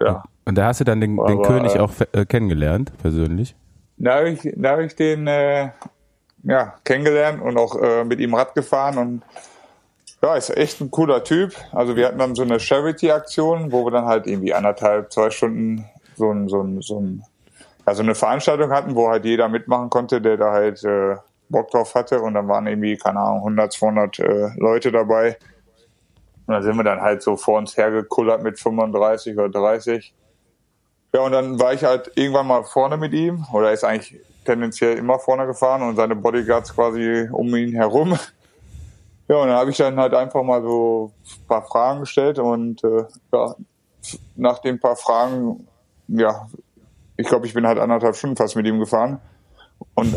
Ja. 0.00 0.24
Und 0.44 0.56
da 0.56 0.66
hast 0.66 0.80
du 0.80 0.84
dann 0.84 1.00
den, 1.00 1.16
den 1.16 1.38
Aber, 1.38 1.42
König 1.42 1.78
auch 1.78 1.92
äh, 2.12 2.24
kennengelernt, 2.24 2.92
persönlich? 2.98 3.54
Da 3.98 4.16
habe 4.16 4.30
ich, 4.30 4.40
hab 4.40 4.80
ich 4.80 4.94
den 4.94 5.26
äh, 5.26 5.70
ja, 6.44 6.74
kennengelernt 6.84 7.42
und 7.42 7.58
auch 7.58 7.80
äh, 7.80 8.04
mit 8.04 8.20
ihm 8.20 8.34
Rad 8.34 8.54
gefahren 8.54 8.98
und 8.98 9.22
ja, 10.22 10.34
ist 10.34 10.56
echt 10.56 10.80
ein 10.80 10.90
cooler 10.90 11.22
Typ. 11.24 11.54
Also 11.72 11.94
wir 11.94 12.06
hatten 12.06 12.18
dann 12.18 12.34
so 12.34 12.42
eine 12.42 12.58
Charity-Aktion, 12.58 13.70
wo 13.70 13.84
wir 13.84 13.90
dann 13.90 14.06
halt 14.06 14.26
irgendwie 14.26 14.54
anderthalb, 14.54 15.12
zwei 15.12 15.30
Stunden 15.30 15.84
so 16.16 16.30
ein, 16.30 16.48
so 16.48 16.62
ein, 16.62 16.80
so 16.80 17.00
ein, 17.00 17.22
also 17.84 18.02
eine 18.02 18.14
Veranstaltung 18.14 18.70
hatten, 18.70 18.94
wo 18.94 19.08
halt 19.08 19.24
jeder 19.24 19.48
mitmachen 19.48 19.90
konnte, 19.90 20.20
der 20.20 20.36
da 20.36 20.52
halt 20.52 20.82
äh, 20.84 21.16
Bock 21.48 21.70
drauf 21.70 21.94
hatte 21.94 22.20
und 22.20 22.34
dann 22.34 22.48
waren 22.48 22.66
irgendwie, 22.66 22.96
keine 22.96 23.20
Ahnung, 23.20 23.38
100, 23.38 23.72
200 23.72 24.18
äh, 24.18 24.48
Leute 24.56 24.90
dabei. 24.90 25.36
Und 26.46 26.54
dann 26.54 26.62
sind 26.62 26.76
wir 26.76 26.84
dann 26.84 27.00
halt 27.00 27.22
so 27.22 27.36
vor 27.36 27.58
uns 27.58 27.76
hergekullert 27.76 28.42
mit 28.42 28.58
35 28.58 29.36
oder 29.36 29.48
30 29.48 30.14
ja, 31.16 31.22
und 31.22 31.32
dann 31.32 31.58
war 31.58 31.72
ich 31.72 31.82
halt 31.82 32.12
irgendwann 32.14 32.46
mal 32.46 32.62
vorne 32.62 32.98
mit 32.98 33.14
ihm, 33.14 33.46
oder 33.50 33.68
er 33.68 33.72
ist 33.72 33.84
eigentlich 33.84 34.20
tendenziell 34.44 34.98
immer 34.98 35.18
vorne 35.18 35.46
gefahren 35.46 35.80
und 35.80 35.96
seine 35.96 36.14
Bodyguards 36.14 36.74
quasi 36.74 37.26
um 37.32 37.54
ihn 37.56 37.72
herum. 37.74 38.18
Ja, 39.28 39.38
und 39.38 39.48
dann 39.48 39.56
habe 39.56 39.72
ich 39.72 39.76
dann 39.76 39.98
halt 39.98 40.14
einfach 40.14 40.44
mal 40.44 40.62
so 40.62 41.10
ein 41.24 41.46
paar 41.48 41.64
Fragen 41.64 41.98
gestellt 41.98 42.38
und 42.38 42.84
äh, 42.84 43.06
ja, 43.32 43.56
nach 44.36 44.60
den 44.60 44.78
paar 44.78 44.94
Fragen, 44.94 45.66
ja, 46.06 46.46
ich 47.16 47.26
glaube, 47.26 47.44
ich 47.48 47.52
bin 47.52 47.66
halt 47.66 47.80
anderthalb 47.80 48.14
Stunden 48.14 48.36
fast 48.36 48.54
mit 48.54 48.66
ihm 48.68 48.78
gefahren. 48.78 49.18
Und 49.94 50.14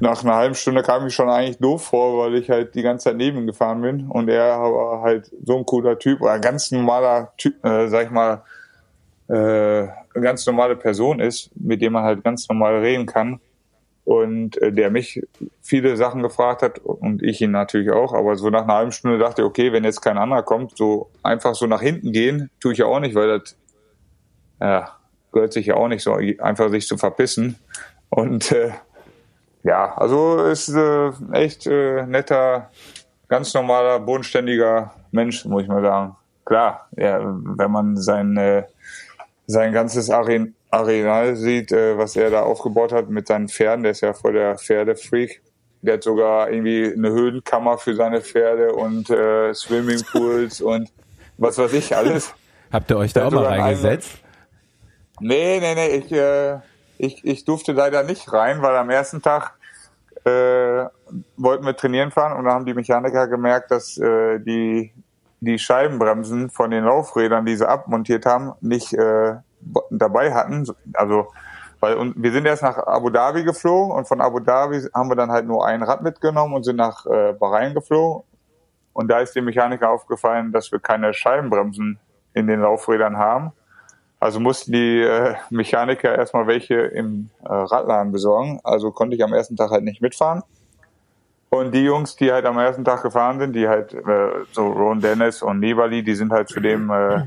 nach 0.00 0.24
einer 0.24 0.34
halben 0.34 0.56
Stunde 0.56 0.82
kam 0.82 1.06
ich 1.06 1.14
schon 1.14 1.30
eigentlich 1.30 1.58
doof 1.58 1.84
vor, 1.84 2.18
weil 2.18 2.34
ich 2.34 2.50
halt 2.50 2.74
die 2.74 2.82
ganze 2.82 3.04
Zeit 3.04 3.16
neben 3.16 3.38
ihm 3.38 3.46
gefahren 3.46 3.80
bin 3.80 4.08
und 4.08 4.28
er 4.28 4.58
war 4.58 5.02
halt 5.02 5.30
so 5.44 5.56
ein 5.56 5.64
cooler 5.64 5.96
Typ 5.96 6.20
oder 6.20 6.32
ein 6.32 6.40
ganz 6.40 6.72
normaler 6.72 7.32
Typ, 7.36 7.64
äh, 7.64 7.86
sag 7.86 8.06
ich 8.06 8.10
mal, 8.10 8.42
äh, 9.28 9.86
eine 10.18 10.26
ganz 10.26 10.46
normale 10.46 10.76
Person 10.76 11.20
ist, 11.20 11.50
mit 11.56 11.80
dem 11.80 11.94
man 11.94 12.04
halt 12.04 12.24
ganz 12.24 12.48
normal 12.48 12.78
reden 12.78 13.06
kann. 13.06 13.40
Und 14.04 14.56
äh, 14.62 14.72
der 14.72 14.90
mich 14.90 15.22
viele 15.60 15.96
Sachen 15.98 16.22
gefragt 16.22 16.62
hat 16.62 16.78
und 16.78 17.22
ich 17.22 17.42
ihn 17.42 17.50
natürlich 17.50 17.90
auch, 17.90 18.14
aber 18.14 18.36
so 18.36 18.48
nach 18.48 18.62
einer 18.62 18.74
halben 18.74 18.92
Stunde 18.92 19.18
dachte 19.18 19.42
ich, 19.42 19.46
okay, 19.46 19.70
wenn 19.70 19.84
jetzt 19.84 20.00
kein 20.00 20.16
anderer 20.16 20.42
kommt, 20.42 20.78
so 20.78 21.10
einfach 21.22 21.54
so 21.54 21.66
nach 21.66 21.82
hinten 21.82 22.12
gehen, 22.12 22.50
tue 22.58 22.72
ich 22.72 22.78
ja 22.78 22.86
auch 22.86 23.00
nicht, 23.00 23.14
weil 23.14 23.38
das 23.38 23.54
ja, 24.60 24.88
gehört 25.30 25.52
sich 25.52 25.66
ja 25.66 25.74
auch 25.74 25.88
nicht 25.88 26.02
so, 26.02 26.14
einfach 26.14 26.70
sich 26.70 26.86
zu 26.86 26.96
verpissen. 26.96 27.56
Und 28.08 28.50
äh, 28.52 28.70
ja, 29.62 29.94
also 29.96 30.42
ist 30.44 30.70
äh, 30.70 31.10
echt 31.32 31.66
äh, 31.66 32.06
netter, 32.06 32.70
ganz 33.28 33.52
normaler, 33.52 34.00
bodenständiger 34.00 34.94
Mensch, 35.10 35.44
muss 35.44 35.62
ich 35.62 35.68
mal 35.68 35.82
sagen. 35.82 36.16
Klar, 36.44 36.88
ja, 36.96 37.20
wenn 37.22 37.70
man 37.70 37.96
sein, 37.98 38.36
äh, 38.38 38.64
sein 39.48 39.72
ganzes 39.72 40.10
Aren 40.10 40.54
Arenal 40.70 41.34
sieht, 41.34 41.72
äh, 41.72 41.96
was 41.96 42.14
er 42.16 42.30
da 42.30 42.42
aufgebaut 42.42 42.92
hat 42.92 43.08
mit 43.08 43.26
seinen 43.26 43.48
Pferden, 43.48 43.82
der 43.82 43.92
ist 43.92 44.02
ja 44.02 44.12
voll 44.12 44.34
der 44.34 44.58
Pferdefreak. 44.58 45.42
Der 45.80 45.94
hat 45.94 46.02
sogar 46.02 46.50
irgendwie 46.50 46.92
eine 46.92 47.10
Höhlenkammer 47.10 47.78
für 47.78 47.94
seine 47.94 48.20
Pferde 48.20 48.72
und 48.72 49.08
äh, 49.08 49.54
Swimmingpools 49.54 50.60
und 50.60 50.90
was 51.38 51.56
weiß 51.56 51.72
ich 51.72 51.96
alles. 51.96 52.34
Habt 52.70 52.90
ihr 52.90 52.98
euch 52.98 53.14
da 53.14 53.26
auch 53.26 53.30
mal 53.30 53.46
reingesetzt? 53.46 54.18
Nee, 55.20 55.60
nee, 55.60 55.74
nee, 55.74 55.96
ich, 55.96 56.12
äh, 56.12 56.58
ich, 56.98 57.24
ich 57.24 57.44
durfte 57.46 57.72
leider 57.72 58.02
nicht 58.02 58.30
rein, 58.30 58.60
weil 58.60 58.76
am 58.76 58.90
ersten 58.90 59.22
Tag 59.22 59.54
äh, 60.24 60.84
wollten 61.38 61.64
wir 61.64 61.74
trainieren 61.74 62.10
fahren 62.10 62.36
und 62.36 62.44
dann 62.44 62.52
haben 62.52 62.66
die 62.66 62.74
Mechaniker 62.74 63.28
gemerkt, 63.28 63.70
dass 63.70 63.96
äh, 63.96 64.40
die, 64.40 64.92
die 65.40 65.58
Scheibenbremsen 65.58 66.50
von 66.50 66.70
den 66.70 66.84
Laufrädern, 66.84 67.46
die 67.46 67.56
sie 67.56 67.68
abmontiert 67.68 68.26
haben, 68.26 68.52
nicht 68.60 68.92
äh, 68.92 69.36
dabei 69.90 70.34
hatten. 70.34 70.66
Also 70.94 71.28
weil 71.80 71.94
und 71.94 72.14
wir 72.20 72.32
sind 72.32 72.46
erst 72.46 72.62
nach 72.62 72.78
Abu 72.78 73.10
Dhabi 73.10 73.44
geflogen 73.44 73.96
und 73.96 74.08
von 74.08 74.20
Abu 74.20 74.40
Dhabi 74.40 74.80
haben 74.92 75.08
wir 75.08 75.16
dann 75.16 75.30
halt 75.30 75.46
nur 75.46 75.64
ein 75.64 75.82
Rad 75.82 76.02
mitgenommen 76.02 76.54
und 76.54 76.64
sind 76.64 76.76
nach 76.76 77.06
äh, 77.06 77.34
Bahrain 77.34 77.74
geflogen. 77.74 78.24
Und 78.92 79.08
da 79.08 79.20
ist 79.20 79.36
dem 79.36 79.44
Mechaniker 79.44 79.90
aufgefallen, 79.90 80.50
dass 80.50 80.72
wir 80.72 80.80
keine 80.80 81.14
Scheibenbremsen 81.14 82.00
in 82.34 82.48
den 82.48 82.60
Laufrädern 82.60 83.16
haben. 83.16 83.52
Also 84.18 84.40
mussten 84.40 84.72
die 84.72 85.00
äh, 85.02 85.36
Mechaniker 85.50 86.16
erstmal 86.16 86.48
welche 86.48 86.74
im 86.74 87.30
äh, 87.44 87.46
Radladen 87.48 88.10
besorgen. 88.10 88.60
Also 88.64 88.90
konnte 88.90 89.14
ich 89.14 89.22
am 89.22 89.32
ersten 89.32 89.54
Tag 89.54 89.70
halt 89.70 89.84
nicht 89.84 90.02
mitfahren. 90.02 90.42
Und 91.50 91.72
die 91.72 91.84
Jungs, 91.84 92.16
die 92.16 92.30
halt 92.30 92.44
am 92.44 92.58
ersten 92.58 92.84
Tag 92.84 93.02
gefahren 93.02 93.38
sind, 93.38 93.54
die 93.54 93.68
halt 93.68 93.94
äh, 93.94 94.30
so 94.52 94.66
Ron 94.66 95.00
Dennis 95.00 95.42
und 95.42 95.60
Nibali, 95.60 96.02
die 96.02 96.14
sind 96.14 96.30
halt 96.30 96.48
zu 96.48 96.60
dem 96.60 96.90
äh, 96.90 97.22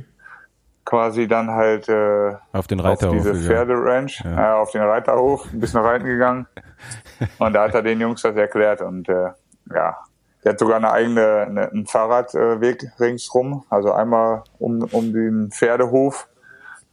quasi 0.86 1.28
dann 1.28 1.50
halt 1.50 1.90
äh, 1.90 2.36
auf 2.54 2.68
den 2.68 2.80
Reiterhof 2.80 3.16
auf 3.16 3.24
diese 3.24 3.36
Pferderanch, 3.36 4.22
ja. 4.24 4.58
äh, 4.58 4.60
auf 4.60 4.72
den 4.72 4.82
Reiterhof, 4.82 5.52
ein 5.52 5.60
bisschen 5.60 5.82
reiten 5.82 6.06
gegangen. 6.06 6.48
und 7.40 7.54
da 7.54 7.64
hat 7.64 7.74
er 7.74 7.82
den 7.82 8.00
Jungs 8.00 8.22
das 8.22 8.36
erklärt 8.36 8.82
und 8.82 9.10
äh, 9.10 9.32
ja, 9.74 9.98
der 10.44 10.54
hat 10.54 10.60
sogar 10.60 10.78
eine 10.78 10.92
eigene, 10.92 11.46
eine, 11.48 11.72
einen 11.72 11.86
Fahrradweg 11.86 12.92
ringsrum, 13.00 13.64
also 13.70 13.92
einmal 13.92 14.44
um, 14.60 14.84
um 14.92 15.14
den 15.14 15.52
Pferdehof 15.52 16.28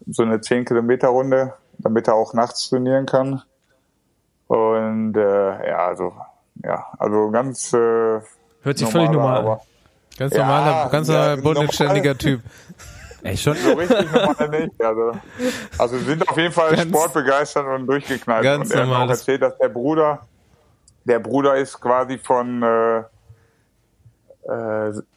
so 0.06 0.22
eine 0.22 0.40
10 0.40 0.64
Kilometer 0.64 1.08
Runde, 1.08 1.54
damit 1.78 2.08
er 2.08 2.14
auch 2.14 2.34
nachts 2.34 2.68
trainieren 2.68 3.06
kann. 3.06 3.42
Und 4.46 5.16
äh, 5.16 5.68
ja, 5.68 5.86
also 5.86 6.14
ja, 6.64 6.86
also 6.98 7.30
ganz 7.30 7.72
äh, 7.72 8.20
hört 8.62 8.78
sich 8.78 8.88
völlig 8.88 9.10
normal 9.10 9.46
an. 9.46 9.58
Ganz 10.18 10.34
normaler, 10.34 10.66
ja, 10.66 10.88
ganz 10.88 11.08
ja, 11.08 11.36
bodenständiger 11.36 12.18
Typ. 12.18 12.40
Echt 13.22 13.42
schon? 13.42 13.56
So 13.56 13.72
richtig 13.72 14.12
normal 14.12 14.48
nicht. 14.48 14.82
Also, 14.82 15.12
also 15.76 15.98
sind 15.98 16.28
auf 16.28 16.36
jeden 16.36 16.52
Fall 16.52 16.76
ganz, 16.76 16.88
sportbegeistert 16.88 17.66
und 17.66 17.86
durchgeknallt. 17.86 18.42
Ganz 18.42 18.70
und 18.70 18.76
er 18.76 18.86
hat 18.86 19.06
auch 19.06 19.10
erzählt, 19.10 19.42
dass 19.42 19.58
der 19.58 19.68
Bruder, 19.68 20.20
der 21.04 21.18
Bruder 21.18 21.56
ist 21.56 21.80
quasi 21.80 22.18
von 22.18 22.62
äh, 22.62 22.98
äh, 22.98 23.02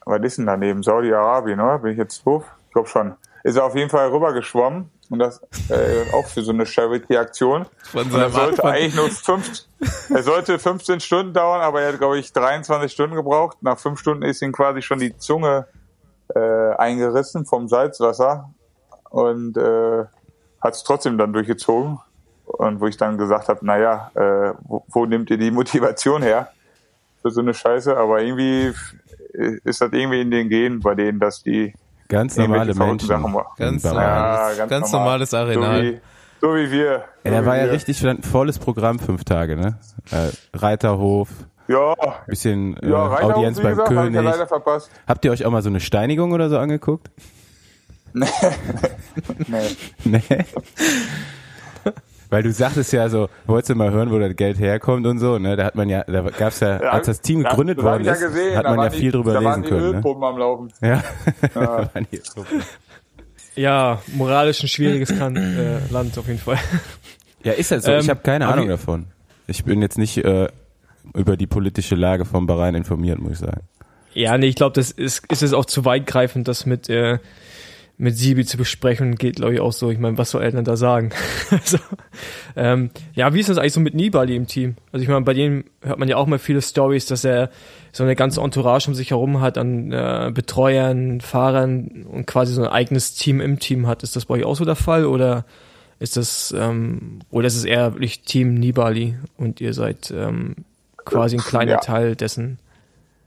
was 0.04 0.20
ist 0.22 0.38
denn 0.38 0.46
daneben? 0.46 0.82
Saudi-Arabien, 0.82 1.60
oder? 1.60 1.78
Bin 1.78 1.92
ich 1.92 1.98
jetzt 1.98 2.26
doof? 2.26 2.44
Ich 2.66 2.72
glaube 2.72 2.88
schon 2.88 3.14
ist 3.42 3.56
er 3.56 3.64
auf 3.64 3.74
jeden 3.74 3.90
Fall 3.90 4.08
rübergeschwommen 4.08 4.90
und 5.12 5.18
das 5.18 5.42
äh, 5.68 6.10
auch 6.14 6.26
für 6.26 6.42
so 6.42 6.52
eine 6.52 6.64
Charity-Aktion. 6.64 7.66
Er 7.92 8.30
sollte 8.30 8.64
eigentlich 8.64 8.94
nur 8.94 9.10
fünf, 9.10 9.66
er 10.08 10.22
sollte 10.22 10.58
15 10.58 11.00
Stunden 11.00 11.34
dauern, 11.34 11.60
aber 11.60 11.82
er 11.82 11.92
hat 11.92 11.98
glaube 11.98 12.18
ich 12.18 12.32
23 12.32 12.90
Stunden 12.90 13.14
gebraucht. 13.14 13.58
Nach 13.60 13.78
fünf 13.78 14.00
Stunden 14.00 14.22
ist 14.22 14.40
ihm 14.40 14.52
quasi 14.52 14.80
schon 14.80 14.98
die 14.98 15.14
Zunge 15.18 15.66
äh, 16.34 16.74
eingerissen 16.76 17.44
vom 17.44 17.68
Salzwasser 17.68 18.50
und 19.10 19.58
äh, 19.58 20.04
hat 20.62 20.74
es 20.74 20.82
trotzdem 20.82 21.18
dann 21.18 21.34
durchgezogen. 21.34 21.98
Und 22.46 22.80
wo 22.80 22.86
ich 22.86 22.96
dann 22.96 23.18
gesagt 23.18 23.48
habe, 23.48 23.64
naja, 23.66 24.10
äh, 24.14 24.54
wo, 24.62 24.82
wo 24.88 25.04
nimmt 25.04 25.28
ihr 25.30 25.38
die 25.38 25.50
Motivation 25.50 26.22
her 26.22 26.52
für 27.20 27.30
so 27.30 27.42
eine 27.42 27.52
Scheiße? 27.52 27.96
Aber 27.96 28.22
irgendwie 28.22 28.72
ist 29.32 29.80
das 29.82 29.92
irgendwie 29.92 30.22
in 30.22 30.30
den 30.30 30.48
Genen 30.48 30.80
bei 30.80 30.94
denen, 30.94 31.20
dass 31.20 31.42
die 31.42 31.74
Ganz 32.12 32.36
normale 32.36 32.74
Menschen. 32.74 33.08
Ganz, 33.56 33.82
ja, 33.84 34.52
ganz, 34.54 34.68
ganz 34.68 34.92
normal. 34.92 35.06
normales 35.06 35.32
Arenal. 35.32 35.82
So 35.82 35.82
wie, 35.82 36.00
so 36.42 36.54
wie 36.54 36.70
wir. 36.70 37.04
So 37.24 37.30
ja, 37.30 37.30
der 37.30 37.46
war 37.46 37.56
ja 37.56 37.64
richtig 37.64 38.04
volles 38.30 38.58
Programm, 38.58 38.98
fünf 38.98 39.24
Tage, 39.24 39.56
ne? 39.56 39.78
Äh, 40.10 40.28
Reiterhof. 40.54 41.30
Ja. 41.68 41.94
Bisschen 42.26 42.76
äh, 42.82 42.90
ja, 42.90 43.22
Audienz 43.22 43.60
beim 43.60 43.70
gesagt, 43.70 43.88
König. 43.88 44.18
Hab 44.18 44.24
leider 44.24 44.46
verpasst. 44.46 44.90
Habt 45.06 45.24
ihr 45.24 45.30
euch 45.30 45.46
auch 45.46 45.50
mal 45.50 45.62
so 45.62 45.70
eine 45.70 45.80
Steinigung 45.80 46.32
oder 46.32 46.50
so 46.50 46.58
angeguckt? 46.58 47.10
nee. 48.12 48.26
nee. 50.04 50.20
nee. 50.28 50.44
Weil 52.32 52.42
du 52.42 52.50
sagtest 52.50 52.94
ja 52.94 53.10
so, 53.10 53.28
wolltest 53.44 53.68
du 53.68 53.74
mal 53.74 53.90
hören, 53.90 54.10
wo 54.10 54.18
das 54.18 54.34
Geld 54.34 54.58
herkommt 54.58 55.06
und 55.06 55.18
so, 55.18 55.38
ne? 55.38 55.54
Da 55.54 55.64
hat 55.64 55.74
man 55.74 55.90
ja, 55.90 56.02
da 56.04 56.22
gab's 56.22 56.60
ja, 56.60 56.80
ja 56.80 56.88
als 56.88 57.04
das 57.04 57.20
Team 57.20 57.42
gegründet 57.42 57.76
das 57.76 57.84
worden 57.84 58.06
ist, 58.06 58.22
ja 58.22 58.26
gesehen, 58.26 58.56
hat 58.56 58.64
man 58.64 58.78
ja 58.78 58.88
viel 58.88 59.12
drüber 59.12 59.38
lesen 59.38 59.64
können. 59.64 60.00
Ne? 60.00 60.02
Am 60.02 60.38
Laufen. 60.38 60.72
Ja. 60.80 61.02
ja. 61.54 61.90
ja, 63.54 64.02
moralisch 64.14 64.62
ein 64.62 64.68
schwieriges 64.68 65.10
kan 65.10 65.36
äh, 65.36 65.80
Land 65.90 66.16
auf 66.16 66.26
jeden 66.26 66.38
Fall. 66.38 66.56
Ja, 67.44 67.52
ist 67.52 67.70
das 67.70 67.84
so? 67.84 67.92
Ähm, 67.92 68.00
ich 68.00 68.08
habe 68.08 68.20
keine 68.20 68.48
Ahnung 68.48 68.68
davon. 68.68 69.08
Ich 69.46 69.64
bin 69.64 69.82
jetzt 69.82 69.98
nicht 69.98 70.16
äh, 70.16 70.48
über 71.12 71.36
die 71.36 71.46
politische 71.46 71.96
Lage 71.96 72.24
von 72.24 72.46
Bahrain 72.46 72.74
informiert, 72.74 73.18
muss 73.18 73.32
ich 73.32 73.38
sagen. 73.40 73.60
Ja, 74.14 74.38
nee, 74.38 74.46
ich 74.46 74.56
glaube, 74.56 74.72
das 74.72 74.90
ist, 74.90 75.30
ist 75.30 75.42
es 75.42 75.52
auch 75.52 75.66
zu 75.66 75.84
weitgreifend, 75.84 76.48
das 76.48 76.64
mit 76.64 76.88
äh, 76.88 77.18
mit 78.02 78.18
Sibi 78.18 78.44
zu 78.44 78.56
besprechen, 78.56 79.14
geht 79.14 79.36
glaube 79.36 79.54
ich 79.54 79.60
auch 79.60 79.72
so. 79.72 79.88
Ich 79.90 79.98
meine, 80.00 80.18
was 80.18 80.32
soll 80.32 80.42
er 80.42 80.50
denn 80.50 80.64
da 80.64 80.76
sagen? 80.76 81.10
also, 81.50 81.78
ähm, 82.56 82.90
ja, 83.14 83.32
wie 83.32 83.38
ist 83.38 83.48
das 83.48 83.58
eigentlich 83.58 83.74
so 83.74 83.80
mit 83.80 83.94
Nibali 83.94 84.34
im 84.34 84.48
Team? 84.48 84.74
Also 84.90 85.04
ich 85.04 85.08
meine, 85.08 85.24
bei 85.24 85.34
dem 85.34 85.64
hört 85.82 86.00
man 86.00 86.08
ja 86.08 86.16
auch 86.16 86.26
mal 86.26 86.40
viele 86.40 86.60
Stories, 86.62 87.06
dass 87.06 87.24
er 87.24 87.50
so 87.92 88.02
eine 88.02 88.16
ganze 88.16 88.40
Entourage 88.40 88.88
um 88.88 88.94
sich 88.94 89.10
herum 89.10 89.40
hat 89.40 89.56
an 89.56 89.92
äh, 89.92 90.32
Betreuern, 90.34 91.20
Fahrern 91.20 92.04
und 92.10 92.26
quasi 92.26 92.52
so 92.52 92.62
ein 92.62 92.68
eigenes 92.68 93.14
Team 93.14 93.40
im 93.40 93.60
Team 93.60 93.86
hat. 93.86 94.02
Ist 94.02 94.16
das 94.16 94.24
bei 94.26 94.34
euch 94.34 94.44
auch 94.44 94.56
so 94.56 94.64
der 94.64 94.74
Fall 94.74 95.06
oder 95.06 95.44
ist 96.00 96.16
das 96.16 96.52
ähm, 96.58 97.20
oder 97.30 97.46
ist 97.46 97.56
es 97.56 97.64
eher 97.64 97.94
wirklich 97.94 98.22
Team 98.22 98.54
Nibali 98.54 99.14
und 99.36 99.60
ihr 99.60 99.74
seid 99.74 100.10
ähm, 100.10 100.56
quasi 101.04 101.36
ein 101.36 101.42
kleiner 101.42 101.72
ja. 101.72 101.78
Teil 101.78 102.16
dessen? 102.16 102.58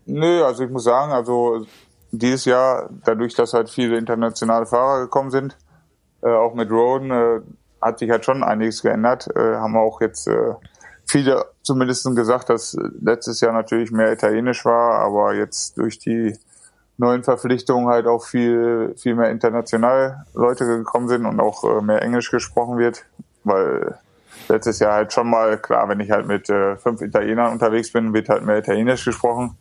Nö, 0.05 0.43
also 0.43 0.65
ich 0.65 0.69
muss 0.69 0.83
sagen, 0.83 1.13
also 1.13 1.65
dieses 2.11 2.45
Jahr, 2.45 2.89
dadurch, 3.03 3.35
dass 3.35 3.53
halt 3.53 3.69
viele 3.69 3.97
internationale 3.97 4.65
Fahrer 4.65 5.01
gekommen 5.01 5.31
sind, 5.31 5.57
äh, 6.21 6.29
auch 6.29 6.53
mit 6.53 6.71
Roden, 6.71 7.11
äh, 7.11 7.41
hat 7.81 7.99
sich 7.99 8.09
halt 8.09 8.25
schon 8.25 8.43
einiges 8.43 8.81
geändert. 8.81 9.27
Äh, 9.35 9.55
haben 9.55 9.77
auch 9.77 10.01
jetzt 10.01 10.27
äh, 10.27 10.53
viele 11.05 11.45
zumindest 11.61 12.05
gesagt, 12.15 12.49
dass 12.49 12.77
letztes 13.01 13.41
Jahr 13.41 13.53
natürlich 13.53 13.91
mehr 13.91 14.11
Italienisch 14.11 14.65
war, 14.65 14.99
aber 14.99 15.33
jetzt 15.33 15.77
durch 15.77 15.99
die 15.99 16.37
neuen 16.97 17.23
Verpflichtungen 17.23 17.87
halt 17.87 18.07
auch 18.07 18.23
viel, 18.23 18.95
viel 18.97 19.15
mehr 19.15 19.29
international 19.29 20.25
Leute 20.33 20.65
gekommen 20.65 21.07
sind 21.07 21.25
und 21.25 21.39
auch 21.39 21.63
äh, 21.63 21.81
mehr 21.81 22.01
Englisch 22.01 22.31
gesprochen 22.31 22.77
wird, 22.77 23.05
weil 23.43 23.99
letztes 24.47 24.79
Jahr 24.79 24.93
halt 24.93 25.13
schon 25.13 25.29
mal, 25.29 25.57
klar, 25.57 25.89
wenn 25.89 25.99
ich 25.99 26.11
halt 26.11 26.27
mit 26.27 26.49
äh, 26.49 26.77
fünf 26.77 27.01
Italienern 27.01 27.51
unterwegs 27.51 27.91
bin, 27.91 28.13
wird 28.13 28.29
halt 28.29 28.45
mehr 28.45 28.59
Italienisch 28.59 29.05
gesprochen. 29.05 29.57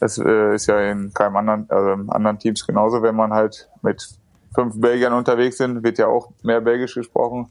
Das 0.00 0.18
äh, 0.18 0.54
ist 0.54 0.66
ja 0.66 0.80
in 0.80 1.12
keinem 1.12 1.36
anderen, 1.36 1.70
also 1.70 1.92
in 1.92 2.10
anderen 2.10 2.38
Teams 2.38 2.66
genauso. 2.66 3.02
Wenn 3.02 3.14
man 3.14 3.32
halt 3.32 3.68
mit 3.82 4.08
fünf 4.54 4.80
Belgiern 4.80 5.12
unterwegs 5.12 5.58
sind, 5.58 5.82
wird 5.84 5.98
ja 5.98 6.06
auch 6.06 6.30
mehr 6.42 6.60
Belgisch 6.60 6.94
gesprochen. 6.94 7.50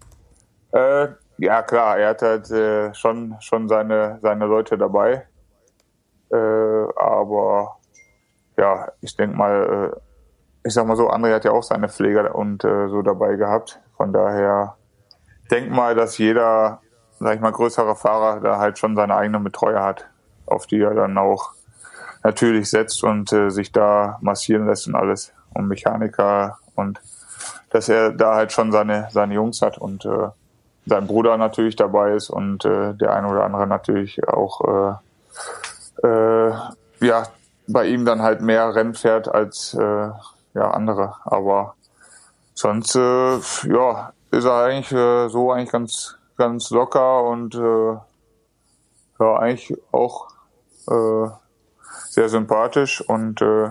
Äh, 0.71 1.09
ja, 1.37 1.61
klar, 1.61 1.97
er 1.97 2.09
hat 2.09 2.21
halt 2.21 2.49
äh, 2.51 2.93
schon, 2.93 3.35
schon 3.39 3.67
seine, 3.69 4.19
seine 4.21 4.45
Leute 4.45 4.77
dabei. 4.77 5.27
Äh, 6.31 6.35
aber 6.95 7.77
ja, 8.57 8.91
ich 9.01 9.15
denke 9.15 9.37
mal, 9.37 9.93
äh, 9.93 10.67
ich 10.67 10.73
sag 10.73 10.85
mal 10.85 10.97
so, 10.97 11.09
André 11.09 11.33
hat 11.33 11.45
ja 11.45 11.51
auch 11.51 11.63
seine 11.63 11.87
Pfleger 11.87 12.35
und 12.35 12.63
äh, 12.65 12.89
so 12.89 13.01
dabei 13.01 13.35
gehabt. 13.35 13.79
Von 13.95 14.11
daher 14.11 14.75
denk 15.49 15.69
mal, 15.71 15.95
dass 15.95 16.17
jeder 16.17 16.81
sag 17.19 17.35
ich 17.35 17.41
mal, 17.41 17.51
größere 17.51 17.95
Fahrer 17.95 18.39
da 18.39 18.57
halt 18.57 18.79
schon 18.79 18.95
seine 18.95 19.15
eigene 19.15 19.39
Betreuer 19.39 19.83
hat, 19.83 20.09
auf 20.45 20.67
die 20.67 20.81
er 20.81 20.93
dann 20.93 21.17
auch 21.17 21.53
natürlich 22.23 22.69
setzt 22.69 23.03
und 23.03 23.31
äh, 23.33 23.49
sich 23.49 23.71
da 23.71 24.17
massieren 24.21 24.67
lässt 24.67 24.87
und 24.87 24.95
alles. 24.95 25.31
Und 25.53 25.67
Mechaniker 25.67 26.59
und 26.75 27.01
dass 27.71 27.89
er 27.89 28.11
da 28.11 28.35
halt 28.35 28.51
schon 28.51 28.71
seine, 28.71 29.07
seine 29.11 29.33
Jungs 29.33 29.61
hat 29.61 29.77
und 29.77 30.05
äh, 30.05 30.29
sein 30.85 31.07
Bruder 31.07 31.37
natürlich 31.37 31.75
dabei 31.75 32.13
ist 32.13 32.29
und 32.29 32.65
äh, 32.65 32.93
der 32.93 33.13
eine 33.13 33.27
oder 33.27 33.43
andere 33.43 33.67
natürlich 33.67 34.27
auch 34.27 34.99
äh, 36.03 36.07
äh, 36.07 36.53
ja 36.99 37.23
bei 37.67 37.85
ihm 37.85 38.05
dann 38.05 38.21
halt 38.21 38.41
mehr 38.41 38.73
Rennen 38.73 38.95
fährt 38.95 39.27
als 39.27 39.75
äh, 39.75 40.09
ja 40.53 40.71
andere. 40.71 41.15
Aber 41.25 41.75
sonst 42.53 42.95
äh, 42.95 43.39
ja 43.67 44.13
ist 44.31 44.45
er 44.45 44.63
eigentlich 44.63 44.91
äh, 44.91 45.29
so 45.29 45.51
eigentlich 45.51 45.71
ganz 45.71 46.17
ganz 46.37 46.71
locker 46.71 47.23
und 47.23 47.55
äh, 47.55 47.97
ja 49.19 49.35
eigentlich 49.37 49.77
auch 49.91 50.27
äh, 50.89 51.29
sehr 52.19 52.27
sympathisch 52.27 52.99
und 52.99 53.41
äh, 53.41 53.69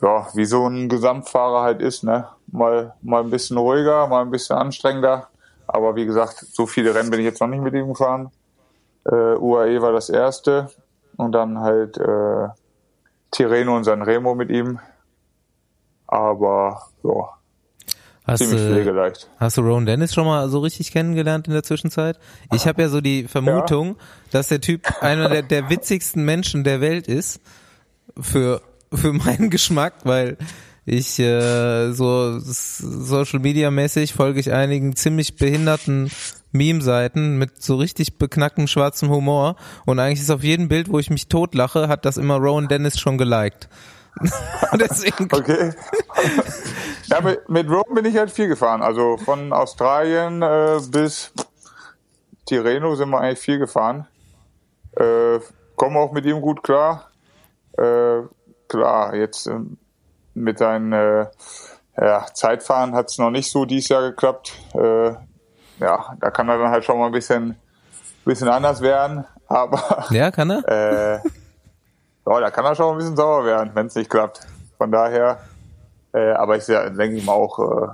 ja, 0.00 0.26
wie 0.32 0.46
so 0.46 0.66
ein 0.66 0.88
Gesamtfahrer 0.88 1.60
halt 1.60 1.82
ist, 1.82 2.02
ne? 2.02 2.28
Mal, 2.46 2.94
mal 3.02 3.22
ein 3.22 3.28
bisschen 3.28 3.58
ruhiger, 3.58 4.06
mal 4.06 4.22
ein 4.22 4.30
bisschen 4.30 4.56
anstrengender. 4.56 5.28
Aber 5.66 5.96
wie 5.96 6.06
gesagt, 6.06 6.38
so 6.38 6.66
viele 6.66 6.94
Rennen 6.94 7.10
bin 7.10 7.20
ich 7.20 7.26
jetzt 7.26 7.42
noch 7.42 7.48
nicht 7.48 7.60
mit 7.62 7.74
ihm 7.74 7.88
gefahren. 7.88 8.30
Äh, 9.04 9.36
UAE 9.36 9.82
war 9.82 9.92
das 9.92 10.08
erste 10.08 10.70
und 11.18 11.32
dann 11.32 11.60
halt 11.60 11.98
äh, 11.98 12.48
Tirreno 13.32 13.76
und 13.76 13.84
Sanremo 13.84 14.34
mit 14.34 14.48
ihm. 14.48 14.78
Aber 16.06 16.86
ja, 17.02 17.28
Hast 18.26 18.40
ziemlich 18.40 18.60
du, 18.60 18.72
pflegeleicht. 18.72 19.30
hast 19.38 19.56
du 19.56 19.60
Ron 19.62 19.86
Dennis 19.86 20.12
schon 20.12 20.26
mal 20.26 20.48
so 20.48 20.58
richtig 20.58 20.90
kennengelernt 20.90 21.46
in 21.46 21.52
der 21.52 21.62
Zwischenzeit? 21.62 22.18
Ich 22.52 22.66
habe 22.66 22.82
ja 22.82 22.88
so 22.88 23.00
die 23.00 23.28
Vermutung, 23.28 23.96
dass 24.32 24.48
der 24.48 24.60
Typ 24.60 24.82
einer 25.00 25.28
der, 25.28 25.42
der 25.42 25.70
witzigsten 25.70 26.24
Menschen 26.24 26.64
der 26.64 26.80
Welt 26.80 27.06
ist 27.06 27.40
für 28.20 28.60
für 28.92 29.12
meinen 29.12 29.50
Geschmack, 29.50 29.94
weil 30.04 30.36
ich 30.84 31.18
äh, 31.18 31.92
so 31.92 32.38
Social 32.38 33.40
Media 33.40 33.70
mäßig 33.70 34.14
folge 34.14 34.38
ich 34.40 34.52
einigen 34.52 34.94
ziemlich 34.94 35.36
behinderten 35.36 36.10
Meme-Seiten 36.52 37.36
mit 37.38 37.62
so 37.62 37.76
richtig 37.76 38.18
beknacktem 38.18 38.68
schwarzem 38.68 39.10
Humor 39.10 39.56
und 39.84 39.98
eigentlich 39.98 40.20
ist 40.20 40.30
auf 40.30 40.44
jedem 40.44 40.68
Bild, 40.68 40.88
wo 40.88 40.98
ich 40.98 41.10
mich 41.10 41.28
totlache, 41.28 41.88
hat 41.88 42.04
das 42.04 42.16
immer 42.16 42.36
Rowan 42.36 42.68
Dennis 42.68 42.98
schon 42.98 43.18
geliked. 43.18 43.68
Deswegen 44.80 45.28
Okay. 45.30 45.72
ja, 47.08 47.20
mit, 47.20 47.48
mit 47.48 47.68
Rome 47.70 47.94
bin 47.94 48.04
ich 48.04 48.16
halt 48.16 48.30
viel 48.30 48.48
gefahren. 48.48 48.82
Also 48.82 49.16
von 49.16 49.52
Australien 49.52 50.42
äh, 50.42 50.78
bis 50.90 51.32
Tirreno 52.46 52.94
sind 52.94 53.10
wir 53.10 53.20
eigentlich 53.20 53.38
viel 53.40 53.58
gefahren. 53.58 54.06
Äh, 54.96 55.40
kommen 55.76 55.96
auch 55.96 56.12
mit 56.12 56.24
ihm 56.26 56.40
gut 56.40 56.62
klar. 56.62 57.10
Äh, 57.76 58.22
klar, 58.68 59.14
jetzt 59.14 59.46
ähm, 59.46 59.78
mit 60.34 60.58
seinen 60.58 60.92
äh, 60.92 61.26
ja, 61.98 62.26
Zeitfahren 62.32 62.94
hat 62.94 63.10
es 63.10 63.18
noch 63.18 63.30
nicht 63.30 63.50
so 63.50 63.64
dieses 63.64 63.88
Jahr 63.88 64.02
geklappt. 64.02 64.52
Äh, 64.74 65.08
ja, 65.78 66.16
da 66.20 66.30
kann 66.30 66.48
er 66.48 66.58
dann 66.58 66.70
halt 66.70 66.84
schon 66.84 66.98
mal 66.98 67.06
ein 67.06 67.12
bisschen, 67.12 67.56
bisschen 68.24 68.48
anders 68.48 68.80
werden. 68.80 69.24
Aber 69.48 70.06
Ja, 70.10 70.30
kann 70.30 70.50
er? 70.50 70.66
äh, 70.68 71.14
ja, 72.28 72.40
da 72.40 72.50
kann 72.50 72.64
er 72.64 72.74
schon 72.74 72.92
ein 72.92 72.98
bisschen 72.98 73.16
sauer 73.16 73.44
werden, 73.44 73.70
wenn 73.74 73.86
es 73.86 73.94
nicht 73.94 74.10
klappt. 74.10 74.40
Von 74.78 74.90
daher, 74.90 75.38
äh, 76.16 76.32
aber 76.32 76.56
ich 76.56 76.66
ja, 76.66 76.88
denke 76.88 77.16
ich 77.16 77.24
mal 77.24 77.32
auch 77.34 77.58
äh, 77.58 77.88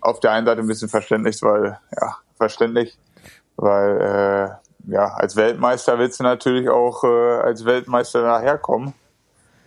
auf 0.00 0.20
der 0.20 0.32
einen 0.32 0.46
Seite 0.46 0.60
ein 0.60 0.66
bisschen 0.66 0.88
verständlich, 0.88 1.40
weil, 1.42 1.78
ja, 2.00 2.16
verständlich, 2.36 2.98
weil, 3.56 4.00
äh, 4.00 4.92
ja, 4.92 5.14
als 5.14 5.36
Weltmeister 5.36 5.98
willst 5.98 6.20
du 6.20 6.24
natürlich 6.24 6.68
auch 6.68 7.04
äh, 7.04 7.40
als 7.40 7.64
Weltmeister 7.64 8.22
daherkommen. 8.22 8.92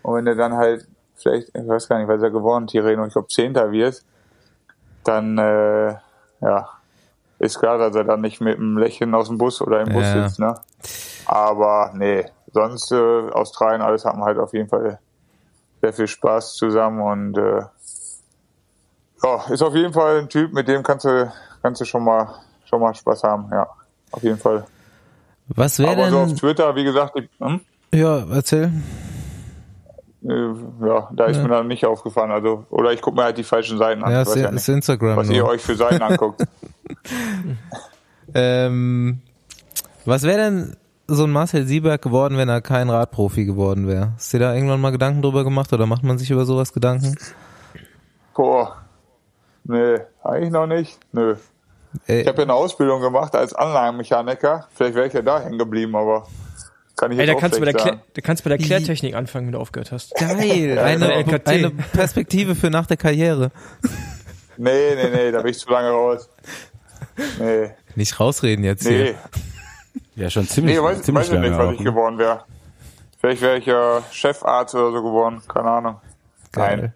Und 0.03 0.15
wenn 0.15 0.25
du 0.25 0.35
dann 0.35 0.55
halt 0.55 0.87
vielleicht, 1.15 1.49
ich 1.55 1.67
weiß 1.67 1.87
gar 1.89 1.97
nicht, 1.97 2.07
was 2.07 2.21
er 2.21 2.29
geworden, 2.29 2.67
Tireno, 2.67 3.05
ich 3.05 3.13
glaube 3.13 3.29
Zehnter 3.29 3.71
wird, 3.71 4.03
dann, 5.03 5.37
äh, 5.37 5.95
ja, 6.41 6.69
ist 7.39 7.59
klar, 7.59 7.77
dass 7.77 7.95
er 7.95 8.03
dann 8.03 8.21
nicht 8.21 8.41
mit 8.41 8.57
einem 8.57 8.77
Lächeln 8.77 9.15
aus 9.15 9.27
dem 9.27 9.37
Bus 9.37 9.61
oder 9.61 9.81
im 9.81 9.89
Bus 9.89 10.13
Ja. 10.13 10.23
sitzt, 10.23 10.39
ne? 10.39 10.55
Aber 11.25 11.91
nee, 11.95 12.25
sonst 12.51 12.91
äh, 12.91 13.29
Australien, 13.31 13.81
alles 13.81 14.05
haben 14.05 14.23
halt 14.23 14.37
auf 14.37 14.53
jeden 14.53 14.69
Fall 14.69 14.99
sehr 15.81 15.93
viel 15.93 16.07
Spaß 16.07 16.55
zusammen 16.55 17.01
und 17.01 17.37
äh, 17.37 17.61
ja, 19.23 19.43
ist 19.49 19.61
auf 19.61 19.73
jeden 19.75 19.93
Fall 19.93 20.19
ein 20.19 20.29
Typ, 20.29 20.53
mit 20.53 20.67
dem 20.67 20.83
kannst 20.83 21.05
du, 21.05 21.31
kannst 21.61 21.81
du 21.81 21.85
schon 21.85 22.03
mal 22.03 22.27
schon 22.65 22.81
mal 22.81 22.93
Spaß 22.93 23.23
haben, 23.23 23.47
ja, 23.51 23.67
auf 24.11 24.23
jeden 24.23 24.37
Fall. 24.37 24.65
Was 25.49 25.79
wäre 25.79 25.91
Aber 25.91 26.09
so 26.09 26.19
auf 26.19 26.27
denn? 26.27 26.35
Twitter, 26.37 26.75
wie 26.75 26.83
gesagt, 26.83 27.15
ich, 27.15 27.29
hm? 27.39 27.61
Ja, 27.93 28.25
erzähl. 28.29 28.71
Äh, 30.27 30.31
ja, 30.85 31.09
da 31.13 31.25
ist 31.27 31.37
Ja. 31.37 31.43
mir 31.43 31.49
dann 31.49 31.67
nicht 31.67 31.85
aufgefallen, 31.85 32.31
also 32.31 32.65
oder 32.69 32.91
ich 32.91 33.01
gucke 33.01 33.15
mir 33.15 33.23
halt 33.23 33.37
die 33.37 33.43
falschen 33.43 33.77
Seiten 33.77 34.03
an. 34.03 34.11
Ja, 34.11 34.21
ist, 34.23 34.35
ja 34.35 34.51
nicht, 34.51 34.67
Instagram. 34.67 35.15
was 35.15 35.29
ihr 35.29 35.41
Nur. 35.43 35.49
euch 35.51 35.61
für 35.61 35.75
Seiten 35.75 36.01
anguckt. 36.01 36.43
Ähm, 38.33 39.21
was 40.05 40.23
wäre 40.23 40.37
denn 40.37 40.75
so 41.07 41.23
ein 41.23 41.31
Marcel 41.31 41.65
Sieberg 41.65 42.01
geworden, 42.01 42.37
wenn 42.37 42.49
er 42.49 42.61
kein 42.61 42.89
Radprofi 42.89 43.45
geworden 43.45 43.87
wäre? 43.87 44.11
Hast 44.15 44.33
du 44.33 44.37
dir 44.37 44.45
da 44.45 44.53
irgendwann 44.53 44.81
mal 44.81 44.91
Gedanken 44.91 45.21
drüber 45.21 45.43
gemacht 45.45 45.71
oder 45.71 45.85
macht 45.85 46.03
man 46.03 46.17
sich 46.17 46.29
über 46.29 46.45
sowas 46.45 46.73
Gedanken? 46.73 47.15
Boah. 48.35 48.75
Nee, 49.67 49.99
eigentlich 50.23 50.51
noch 50.51 50.65
nicht. 50.67 50.97
Nö. 51.11 51.35
Ey, 52.07 52.21
Ich 52.21 52.27
habe 52.27 52.37
ja 52.37 52.43
eine 52.43 52.53
Ausbildung 52.53 53.01
gemacht 53.01 53.35
als 53.35 53.53
Anlagenmechaniker. 53.53 54.67
Vielleicht 54.73 54.95
wäre 54.95 55.07
ich 55.07 55.13
ja 55.13 55.21
da 55.21 55.41
hängen 55.41 55.57
geblieben, 55.57 55.95
aber 55.95 56.27
kann 56.95 57.11
ich 57.11 57.19
Ey, 57.19 57.25
da 57.27 57.33
auch 57.33 57.39
kannst, 57.39 57.57
du 57.57 57.59
bei 57.59 57.71
der 57.71 57.73
Klär, 57.79 57.99
da 58.13 58.21
kannst 58.21 58.43
du 58.45 58.49
bei 58.49 58.57
der 58.57 58.65
Klärtechnik 58.65 59.13
anfangen, 59.13 59.47
wenn 59.47 59.53
du 59.53 59.59
aufgehört 59.59 59.91
hast. 59.91 60.15
geil, 60.15 60.79
eine, 60.79 61.13
LKT. 61.13 61.47
eine 61.47 61.71
Perspektive 61.71 62.55
für 62.55 62.69
nach 62.69 62.85
der 62.87 62.97
Karriere. 62.97 63.51
Nee, 64.57 64.95
nee, 64.95 65.09
nee, 65.13 65.31
da 65.31 65.41
bin 65.41 65.51
ich 65.51 65.59
zu 65.59 65.69
lange 65.69 65.89
raus. 65.89 66.29
Nee, 67.39 67.71
Nicht 67.95 68.19
rausreden 68.19 68.63
jetzt 68.63 68.85
nee. 68.85 69.03
hier. 69.03 69.15
Ja, 70.15 70.29
schon 70.31 70.47
ziemlich, 70.47 70.75
Nee, 70.77 70.81
weiß, 70.83 71.01
ziemlich 71.03 71.29
weiß 71.29 71.33
ich 71.35 71.39
nicht, 71.39 71.57
was 71.57 71.73
ich 71.73 71.79
ne? 71.79 71.85
geworden 71.85 72.17
wäre. 72.17 72.43
Vielleicht 73.19 73.41
wäre 73.41 73.57
ich 73.57 73.65
ja 73.65 74.01
Chefarzt 74.11 74.73
oder 74.75 74.91
so 74.91 75.03
geworden, 75.03 75.41
keine 75.47 75.69
Ahnung. 75.69 75.95
Geil. 76.51 76.77
Nein, 76.77 76.93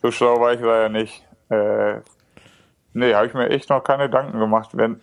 so 0.00 0.10
schlau 0.12 0.40
war 0.40 0.52
ich 0.52 0.60
leider 0.60 0.88
nicht. 0.88 1.24
Äh, 1.52 2.00
nee, 2.94 3.14
habe 3.14 3.26
ich 3.26 3.34
mir 3.34 3.50
echt 3.50 3.68
noch 3.70 3.84
keine 3.84 4.04
Gedanken 4.04 4.38
gemacht, 4.38 4.70
wenn 4.72 5.00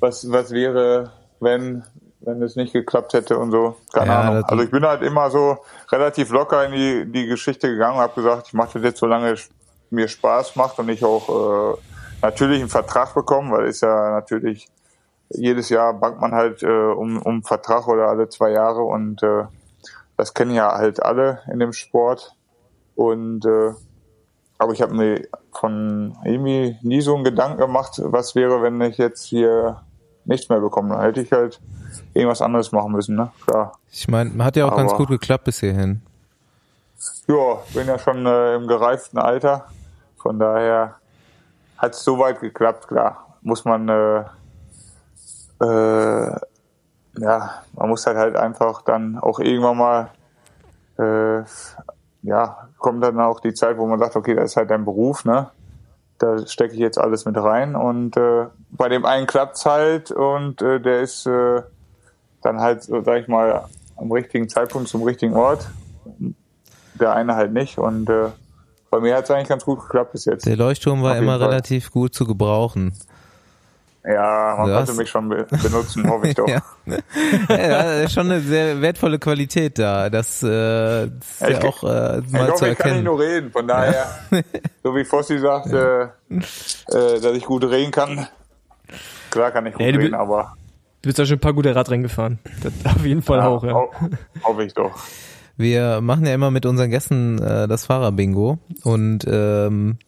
was 0.00 0.30
was 0.30 0.50
wäre, 0.50 1.12
wenn 1.40 1.84
wenn 2.20 2.42
es 2.42 2.56
nicht 2.56 2.72
geklappt 2.72 3.12
hätte 3.12 3.38
und 3.38 3.50
so. 3.50 3.76
Keine 3.92 4.06
Ja, 4.10 4.20
Ahnung. 4.20 4.44
Also 4.44 4.64
ich 4.64 4.70
bin 4.70 4.84
halt 4.84 5.02
immer 5.02 5.30
so 5.30 5.58
relativ 5.90 6.30
locker 6.30 6.64
in 6.66 6.72
die 6.72 7.12
die 7.12 7.26
Geschichte 7.26 7.68
gegangen 7.68 7.96
und 7.96 8.02
habe 8.02 8.14
gesagt, 8.14 8.48
ich 8.48 8.54
mache 8.54 8.74
das 8.74 8.82
jetzt, 8.82 9.00
solange 9.00 9.32
es 9.32 9.50
mir 9.90 10.08
Spaß 10.08 10.56
macht 10.56 10.78
und 10.78 10.88
ich 10.88 11.04
auch 11.04 11.74
äh, 11.74 11.78
natürlich 12.22 12.60
einen 12.60 12.68
Vertrag 12.68 13.14
bekomme, 13.14 13.56
weil 13.56 13.66
ist 13.66 13.82
ja 13.82 14.10
natürlich 14.10 14.68
jedes 15.30 15.68
Jahr 15.68 15.92
bangt 15.94 16.20
man 16.20 16.32
halt 16.32 16.62
äh, 16.62 16.66
um, 16.66 17.20
um 17.22 17.42
Vertrag 17.42 17.86
oder 17.86 18.08
alle 18.08 18.28
zwei 18.28 18.50
Jahre 18.50 18.82
und 18.82 19.22
äh, 19.22 19.44
das 20.16 20.34
kennen 20.34 20.54
ja 20.54 20.72
halt 20.72 21.02
alle 21.02 21.40
in 21.52 21.58
dem 21.60 21.72
Sport. 21.72 22.34
Und 22.96 23.44
äh, 23.44 23.72
aber 24.58 24.72
ich 24.72 24.82
habe 24.82 24.94
mir 24.94 25.26
von 25.52 26.16
irgendwie 26.24 26.76
nie 26.82 27.00
so 27.00 27.14
einen 27.14 27.24
Gedanken 27.24 27.58
gemacht, 27.58 28.00
was 28.04 28.34
wäre, 28.34 28.60
wenn 28.62 28.80
ich 28.80 28.98
jetzt 28.98 29.24
hier 29.24 29.82
nichts 30.24 30.48
mehr 30.48 30.60
bekomme. 30.60 30.94
Dann 30.94 31.02
hätte 31.02 31.20
ich 31.22 31.32
halt 31.32 31.60
irgendwas 32.12 32.42
anderes 32.42 32.72
machen 32.72 32.92
müssen, 32.92 33.16
ne? 33.16 33.30
Klar. 33.46 33.72
Ich 33.90 34.08
meine, 34.08 34.44
hat 34.44 34.56
ja 34.56 34.66
auch 34.66 34.76
ganz 34.76 34.90
Aber- 34.90 34.98
gut 34.98 35.08
geklappt 35.08 35.44
bis 35.44 35.60
hierhin. 35.60 36.02
Ja, 37.28 37.58
bin 37.74 37.86
ja 37.86 37.98
schon 37.98 38.26
äh, 38.26 38.56
im 38.56 38.66
gereiften 38.66 39.18
Alter. 39.18 39.66
Von 40.16 40.38
daher 40.38 40.96
hat 41.76 41.92
es 41.94 42.02
soweit 42.02 42.40
geklappt, 42.40 42.88
klar. 42.88 43.36
Muss 43.42 43.64
man 43.64 43.88
äh, 43.88 44.18
äh, 45.60 46.36
ja, 47.20 47.62
man 47.74 47.88
muss 47.88 48.06
halt 48.06 48.16
halt 48.16 48.36
einfach 48.36 48.82
dann 48.82 49.18
auch 49.18 49.38
irgendwann 49.38 49.76
mal 49.76 50.10
äh, 50.98 51.44
ja, 52.28 52.68
kommt 52.78 53.02
dann 53.02 53.20
auch 53.20 53.40
die 53.40 53.54
Zeit, 53.54 53.78
wo 53.78 53.86
man 53.86 53.98
sagt, 53.98 54.16
okay, 54.16 54.34
das 54.34 54.52
ist 54.52 54.56
halt 54.56 54.70
dein 54.70 54.84
Beruf, 54.84 55.24
ne? 55.24 55.50
Da 56.18 56.46
stecke 56.46 56.74
ich 56.74 56.80
jetzt 56.80 56.98
alles 56.98 57.24
mit 57.24 57.36
rein 57.36 57.76
und 57.76 58.16
äh, 58.16 58.46
bei 58.70 58.88
dem 58.88 59.04
einen 59.04 59.26
klappt's 59.26 59.64
halt 59.66 60.10
und 60.10 60.60
äh, 60.62 60.80
der 60.80 61.00
ist 61.00 61.26
äh, 61.26 61.62
dann 62.42 62.60
halt, 62.60 62.82
so, 62.82 63.02
sag 63.02 63.20
ich 63.20 63.28
mal, 63.28 63.64
am 63.96 64.10
richtigen 64.10 64.48
Zeitpunkt 64.48 64.88
zum 64.88 65.02
richtigen 65.04 65.34
Ort 65.34 65.68
der 66.98 67.14
eine 67.14 67.34
halt 67.34 67.52
nicht. 67.52 67.78
Und 67.78 68.08
äh, 68.10 68.28
bei 68.90 69.00
mir 69.00 69.16
hat 69.16 69.24
es 69.24 69.30
eigentlich 69.30 69.48
ganz 69.48 69.64
gut 69.64 69.80
geklappt 69.80 70.12
bis 70.12 70.24
jetzt. 70.24 70.46
Der 70.46 70.56
Leuchtturm 70.56 71.02
war 71.02 71.16
immer 71.16 71.38
Fall. 71.38 71.48
relativ 71.48 71.90
gut 71.90 72.14
zu 72.14 72.26
gebrauchen. 72.26 72.92
Ja, 74.04 74.54
man 74.58 74.72
konnte 74.72 74.94
mich 74.94 75.10
schon 75.10 75.28
be 75.28 75.46
benutzen, 75.62 76.08
hoffe 76.08 76.28
ich 76.28 76.34
doch. 76.36 76.48
Ja. 76.48 76.62
ja, 77.48 78.08
schon 78.08 78.30
eine 78.30 78.40
sehr 78.40 78.80
wertvolle 78.80 79.18
Qualität 79.18 79.78
da. 79.78 80.08
Das, 80.08 80.42
äh, 80.42 81.04
ist 81.06 81.40
Ja, 81.40 81.62
auch 81.64 81.82
äh, 81.84 82.20
Ich 82.20 82.32
mal 82.32 82.46
zu 82.46 82.52
hoffe, 82.52 82.54
ich 82.54 82.58
kann 82.58 82.68
nicht 82.68 82.78
erkennen. 82.78 83.04
nur 83.04 83.18
reden. 83.20 83.50
Von 83.52 83.66
daher, 83.68 84.06
so 84.82 84.94
wie 84.94 85.04
Fossi 85.04 85.38
sagt, 85.38 85.72
äh, 85.72 86.02
äh, 86.04 86.08
dass 87.20 87.36
ich 87.36 87.44
gut 87.44 87.64
reden 87.64 87.90
kann. 87.90 88.26
klar 89.30 89.50
kann 89.50 89.66
ich 89.66 89.76
Nee, 89.76 89.92
du 89.92 89.98
rumreden, 89.98 90.12
bi- 90.12 90.16
aber 90.16 90.54
Du 91.02 91.08
bist 91.08 91.18
ja 91.18 91.26
schon 91.26 91.36
ein 91.36 91.40
paar 91.40 91.52
gute 91.54 91.74
Radrennen 91.74 92.02
gefahren. 92.02 92.38
Das 92.62 92.72
auf 92.96 93.04
jeden 93.04 93.22
Fall 93.22 93.40
auch, 93.40 93.62
ja. 93.64 93.72
ho- 93.74 93.92
hoffe 94.44 94.64
ich 94.64 94.74
doch. 94.74 94.92
Wir 95.56 96.00
machen 96.00 96.24
ja 96.24 96.32
immer 96.34 96.50
mit 96.52 96.66
unseren 96.66 96.90
Gästen 96.90 97.38
äh, 97.42 97.66
das 97.68 97.86
Fahrerbingo 97.86 98.58
und 98.84 99.24
ähm, 99.28 99.98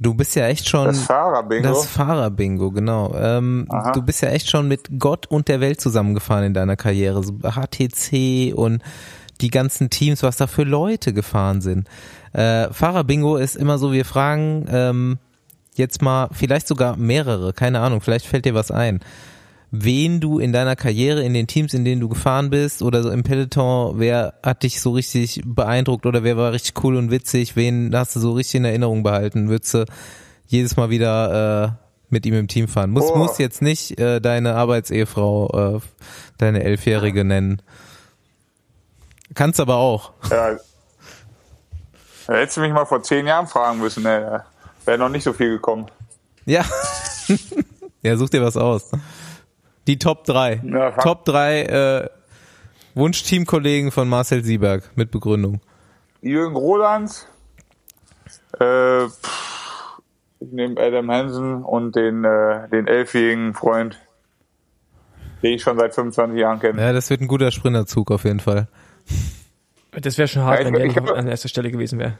du 0.00 0.14
bist 0.14 0.36
ja 0.36 0.46
echt 0.46 0.68
schon 0.68 0.86
Das 0.86 1.00
Fahrerbingo. 1.00 1.68
das 1.68 1.86
Fahrerbingo, 1.86 2.70
genau. 2.70 3.14
Ähm, 3.14 3.66
du 3.94 4.02
bist 4.02 4.22
ja 4.22 4.28
echt 4.30 4.48
schon 4.48 4.68
mit 4.68 4.98
Gott 4.98 5.26
und 5.26 5.48
der 5.48 5.60
Welt 5.60 5.80
zusammengefahren 5.80 6.44
in 6.44 6.54
deiner 6.54 6.76
Karriere, 6.76 7.22
so 7.22 7.34
HTC 7.42 8.54
und 8.54 8.82
die 9.40 9.50
ganzen 9.50 9.90
Teams, 9.90 10.22
was 10.22 10.36
da 10.36 10.46
für 10.46 10.64
Leute 10.64 11.12
gefahren 11.12 11.60
sind. 11.60 11.88
Äh, 12.32 12.72
Fahrerbingo 12.72 13.36
ist 13.36 13.56
immer 13.56 13.78
so, 13.78 13.92
wir 13.92 14.04
fragen 14.04 14.66
ähm, 14.70 15.18
jetzt 15.74 16.02
mal 16.02 16.28
vielleicht 16.32 16.68
sogar 16.68 16.96
mehrere, 16.96 17.52
keine 17.52 17.80
Ahnung, 17.80 18.00
vielleicht 18.00 18.26
fällt 18.26 18.44
dir 18.44 18.54
was 18.54 18.70
ein 18.70 19.00
wen 19.70 20.20
du 20.20 20.38
in 20.38 20.52
deiner 20.52 20.76
Karriere, 20.76 21.22
in 21.22 21.34
den 21.34 21.46
Teams, 21.46 21.74
in 21.74 21.84
denen 21.84 22.00
du 22.00 22.08
gefahren 22.08 22.50
bist 22.50 22.82
oder 22.82 23.02
so 23.02 23.10
im 23.10 23.22
Peloton, 23.24 23.98
wer 23.98 24.34
hat 24.42 24.62
dich 24.62 24.80
so 24.80 24.92
richtig 24.92 25.42
beeindruckt 25.44 26.06
oder 26.06 26.22
wer 26.22 26.36
war 26.36 26.52
richtig 26.52 26.82
cool 26.84 26.96
und 26.96 27.10
witzig, 27.10 27.56
wen 27.56 27.94
hast 27.94 28.14
du 28.16 28.20
so 28.20 28.32
richtig 28.32 28.56
in 28.56 28.64
Erinnerung 28.64 29.02
behalten? 29.02 29.48
Würdest 29.48 29.74
du 29.74 29.84
jedes 30.46 30.76
Mal 30.76 30.90
wieder 30.90 31.64
äh, 31.64 31.84
mit 32.10 32.24
ihm 32.26 32.34
im 32.34 32.48
Team 32.48 32.68
fahren? 32.68 32.90
Muss, 32.90 33.10
Oh. 33.10 33.16
muss 33.16 33.38
jetzt 33.38 33.60
nicht 33.62 33.98
äh, 33.98 34.20
deine 34.20 34.54
Arbeitsehefrau, 34.54 35.76
äh, 35.76 35.80
deine 36.38 36.62
Elfjährige 36.62 37.24
nennen. 37.24 37.60
Kannst 39.34 39.58
aber 39.58 39.76
auch. 39.76 40.12
Ja. 40.30 40.56
Hättest 42.28 42.56
du 42.56 42.60
mich 42.60 42.72
mal 42.72 42.84
vor 42.86 43.02
zehn 43.02 43.26
Jahren 43.26 43.46
fragen 43.46 43.78
müssen, 43.80 44.02
ne? 44.04 44.42
Wäre 44.84 44.98
noch 44.98 45.08
nicht 45.08 45.24
so 45.24 45.32
viel 45.32 45.50
gekommen. 45.50 45.86
Ja. 46.44 46.64
ja, 48.02 48.16
such 48.16 48.30
dir 48.30 48.42
was 48.42 48.56
aus. 48.56 48.90
Die 49.86 49.98
Top 49.98 50.24
3. 50.24 50.60
Ja, 50.64 50.90
Top 50.92 51.24
3 51.24 51.62
äh, 51.62 52.08
Wunschteamkollegen 52.94 53.90
von 53.92 54.08
Marcel 54.08 54.42
Sieberg 54.44 54.90
mit 54.96 55.10
Begründung. 55.10 55.60
Jürgen 56.22 56.56
Roland, 56.56 57.26
äh, 58.58 59.04
ich 59.04 59.12
nehme 60.52 60.80
Adam 60.80 61.10
Hansen 61.10 61.62
und 61.62 61.94
den, 61.94 62.24
äh, 62.24 62.68
den 62.68 62.86
elfjährigen 62.88 63.54
Freund, 63.54 64.00
den 65.42 65.52
ich 65.54 65.62
schon 65.62 65.78
seit 65.78 65.94
25 65.94 66.40
Jahren 66.40 66.58
kenne. 66.58 66.80
Ja, 66.82 66.92
das 66.92 67.10
wird 67.10 67.20
ein 67.20 67.28
guter 67.28 67.50
Sprinterzug 67.50 68.10
auf 68.10 68.24
jeden 68.24 68.40
Fall. 68.40 68.66
Das 69.92 70.18
wäre 70.18 70.26
schon 70.28 70.42
hart, 70.42 70.54
Ja, 70.60 70.60
ich- 70.60 70.66
wenn 70.66 70.74
der 70.74 70.84
ich 70.86 70.96
noch 70.96 71.14
an 71.14 71.28
erster 71.28 71.48
Stelle 71.48 71.70
gewesen 71.70 71.98
wäre. 71.98 72.18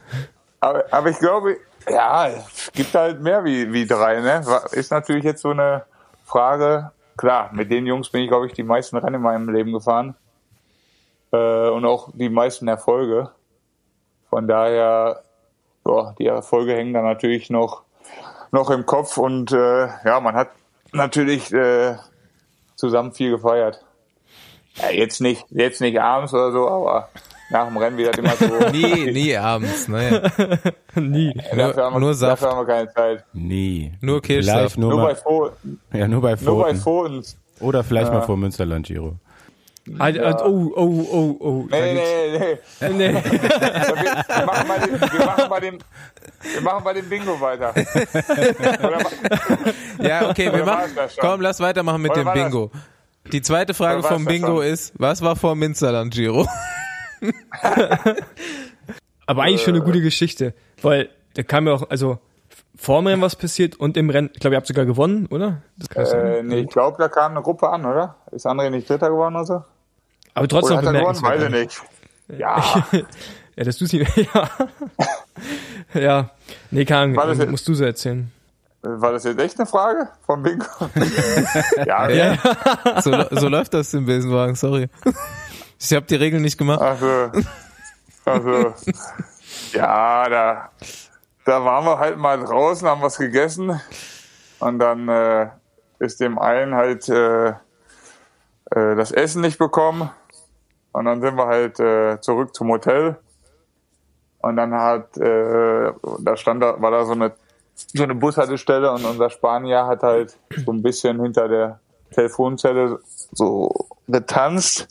Aber, 0.59 0.85
aber 0.91 1.09
ich 1.09 1.19
glaube, 1.19 1.57
ja, 1.89 2.27
es 2.27 2.71
gibt 2.73 2.93
halt 2.95 3.21
mehr 3.21 3.43
wie, 3.43 3.71
wie 3.73 3.85
drei, 3.85 4.19
ne? 4.21 4.41
Ist 4.71 4.91
natürlich 4.91 5.23
jetzt 5.23 5.41
so 5.41 5.49
eine 5.51 5.83
Frage. 6.25 6.91
Klar, 7.17 7.49
mit 7.51 7.71
den 7.71 7.87
Jungs 7.87 8.09
bin 8.09 8.21
ich, 8.21 8.29
glaube 8.29 8.45
ich, 8.45 8.53
die 8.53 8.63
meisten 8.63 8.95
Rennen 8.97 9.15
in 9.15 9.21
meinem 9.21 9.49
Leben 9.49 9.73
gefahren. 9.73 10.15
Äh, 11.31 11.69
und 11.69 11.83
auch 11.85 12.09
die 12.13 12.29
meisten 12.29 12.67
Erfolge. 12.67 13.31
Von 14.29 14.47
daher, 14.47 15.23
boah, 15.83 16.15
die 16.19 16.27
Erfolge 16.27 16.73
hängen 16.73 16.93
dann 16.93 17.05
natürlich 17.05 17.49
noch, 17.49 17.83
noch 18.51 18.69
im 18.69 18.85
Kopf 18.85 19.17
und 19.17 19.51
äh, 19.51 19.87
ja, 20.05 20.19
man 20.19 20.35
hat 20.35 20.49
natürlich 20.93 21.51
äh, 21.53 21.95
zusammen 22.75 23.13
viel 23.13 23.31
gefeiert. 23.31 23.83
Ja, 24.75 24.91
jetzt 24.91 25.21
nicht, 25.21 25.45
jetzt 25.49 25.81
nicht 25.81 25.99
abends 25.99 26.33
oder 26.33 26.51
so, 26.51 26.67
aber 26.67 27.09
nach 27.49 27.67
dem 27.67 27.77
Rennen 27.77 27.97
wieder 27.97 28.17
immer 28.17 28.35
so. 28.35 28.45
Nie, 28.71 29.11
nie 29.11 29.35
abends, 29.37 29.87
ne? 29.87 30.21
Nie. 30.95 31.33
Dafür 31.55 31.83
haben, 31.85 31.95
wir, 31.95 31.99
nur 31.99 32.13
Saft. 32.13 32.41
dafür 32.43 32.55
haben 32.55 32.67
wir 32.67 32.73
keine 32.73 32.93
Zeit. 32.93 33.23
Nie. 33.33 33.93
Nur 34.01 34.21
Kirschsaft. 34.21 34.77
Nur, 34.77 34.91
Nur 34.91 35.01
bei, 35.01 35.07
mal, 35.13 35.15
Fo 35.15 35.49
ja, 35.93 36.07
nur 36.07 36.21
bei 36.21 36.35
nur 36.41 36.63
bei 36.63 36.75
Pfoten. 36.75 37.23
Oder 37.59 37.83
vielleicht 37.83 38.11
mal 38.11 38.21
vor 38.21 38.37
Münsterland, 38.37 38.85
Giro. 38.87 39.15
Ah, 39.99 40.09
ah, 40.21 40.43
Oh, 40.43 40.71
oh, 40.75 41.07
oh, 41.11 41.37
oh. 41.39 41.67
Nee, 41.71 41.93
gibt's- 41.93 42.81
nee, 42.81 42.89
nee. 42.89 43.13
nee. 43.13 43.13
Wir, 43.23 44.45
machen 44.45 44.67
bei 44.67 44.79
dem, 44.79 44.99
wir, 45.01 45.25
machen 45.25 45.49
bei 45.49 45.59
dem, 45.61 45.77
wir 46.53 46.61
machen 46.61 46.83
bei 46.83 46.93
dem 46.93 47.09
Bingo 47.09 47.39
weiter. 47.39 47.73
Ja, 49.99 50.29
okay, 50.29 50.51
wir 50.53 50.65
machen. 50.65 50.91
Komm, 51.19 51.39
lass 51.41 51.59
weitermachen 51.61 52.01
mit 52.01 52.11
Oder 52.11 52.21
dem 52.21 52.25
war 52.25 52.35
das- 52.35 52.43
Bingo. 52.43 52.71
Die 53.31 53.41
zweite 53.41 53.73
Frage 53.73 54.03
vom 54.03 54.25
Bingo 54.25 54.59
ist, 54.61 54.93
was 54.97 55.21
war 55.21 55.35
vor 55.35 55.55
Münsterland, 55.55 56.13
Giro? 56.13 56.47
Aber 59.25 59.43
eigentlich 59.43 59.61
schon 59.63 59.75
eine 59.75 59.83
gute 59.83 60.01
Geschichte, 60.01 60.53
weil 60.81 61.09
da 61.33 61.43
kam 61.43 61.67
ja 61.67 61.73
auch, 61.73 61.89
also 61.89 62.19
vor 62.77 62.99
dem 63.01 63.07
Rennen 63.07 63.21
was 63.21 63.35
passiert 63.35 63.75
und 63.75 63.97
im 63.97 64.09
Rennen, 64.09 64.29
ich 64.33 64.39
glaube, 64.39 64.55
ihr 64.55 64.57
habt 64.57 64.67
sogar 64.67 64.85
gewonnen, 64.85 65.25
oder? 65.27 65.61
Das 65.77 65.89
kann 65.89 66.05
sein. 66.05 66.25
äh, 66.25 66.43
nee, 66.43 66.59
ich 66.61 66.69
glaube, 66.69 66.97
da 66.99 67.09
kam 67.09 67.31
eine 67.31 67.41
Gruppe 67.41 67.69
an, 67.69 67.85
oder? 67.85 68.15
Ist 68.31 68.45
André 68.45 68.69
nicht 68.69 68.89
Dritter 68.89 69.09
geworden 69.09 69.35
oder 69.35 69.45
so? 69.45 69.63
Aber 70.33 70.47
trotzdem 70.47 70.77
Oder 70.77 70.87
hat 70.87 70.95
er 70.95 71.01
gewonnen? 71.01 71.21
Weiß 71.23 71.43
ich 71.43 71.49
nicht. 71.49 71.81
Ja, 72.37 72.85
Ja, 73.55 73.63
dass 73.63 73.77
du 73.79 73.87
sie, 73.87 74.05
ja. 74.33 74.49
ja. 75.95 76.29
Nee, 76.69 76.87
War 76.87 77.07
das 77.07 77.23
Ahnung, 77.23 77.39
jetzt- 77.39 77.49
musst 77.49 77.67
du 77.67 77.73
so 77.73 77.83
erzählen. 77.85 78.31
war 78.83 79.11
das 79.11 79.23
jetzt 79.23 79.39
echt 79.41 79.57
eine 79.59 79.65
Frage 79.65 80.09
vom 80.27 80.43
Bingo? 80.43 80.65
ja, 81.87 82.07
Ja. 82.09 82.37
So, 83.01 83.11
so 83.31 83.47
läuft 83.49 83.73
das 83.73 83.91
im 83.95 84.05
Besenwagen, 84.05 84.53
sorry. 84.53 84.89
Ich 85.79 85.93
habe 85.93 86.05
die 86.05 86.15
Regeln 86.15 86.41
nicht 86.41 86.57
gemacht. 86.57 86.81
Also, 86.81 87.31
also, 88.25 88.73
ja, 89.73 90.29
da, 90.29 90.71
da 91.45 91.63
waren 91.63 91.85
wir 91.85 91.99
halt 91.99 92.17
mal 92.17 92.39
draußen, 92.39 92.87
haben 92.87 93.01
was 93.01 93.17
gegessen. 93.17 93.79
Und 94.59 94.79
dann 94.79 95.07
äh, 95.07 95.49
ist 95.99 96.19
dem 96.19 96.39
einen 96.39 96.75
halt 96.75 97.07
äh, 97.09 97.49
äh, 97.49 97.55
das 98.71 99.11
Essen 99.11 99.41
nicht 99.41 99.57
bekommen. 99.57 100.09
Und 100.91 101.05
dann 101.05 101.21
sind 101.21 101.35
wir 101.35 101.45
halt 101.45 101.79
äh, 101.79 102.19
zurück 102.21 102.55
zum 102.55 102.69
Hotel. 102.69 103.17
Und 104.39 104.55
dann 104.57 104.73
hat, 104.73 105.15
äh, 105.17 105.91
da 106.19 106.37
stand 106.37 106.63
da, 106.63 106.81
war 106.81 106.91
da 106.91 107.05
so 107.05 107.13
eine 107.13 107.33
so 107.77 108.03
eine 108.03 108.15
Bushaltestelle 108.15 108.91
und 108.91 109.05
unser 109.05 109.29
Spanier 109.29 109.85
hat 109.85 110.01
halt 110.01 110.37
so 110.65 110.71
ein 110.71 110.81
bisschen 110.81 111.21
hinter 111.21 111.47
der 111.47 111.79
Telefonzelle 112.11 112.99
so 113.31 113.87
getanzt 114.07 114.87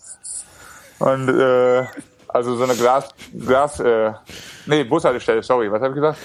und 0.99 1.29
äh, 1.29 1.85
also 2.29 2.57
so 2.57 2.65
eine 2.65 2.75
Glas, 2.75 3.09
Glas, 3.39 3.81
äh, 3.81 4.13
nee, 4.67 4.85
Bushaltestelle, 4.85 5.43
sorry, 5.43 5.71
was 5.71 5.81
habe 5.81 5.91
ich 5.91 5.95
gesagt? 5.97 6.19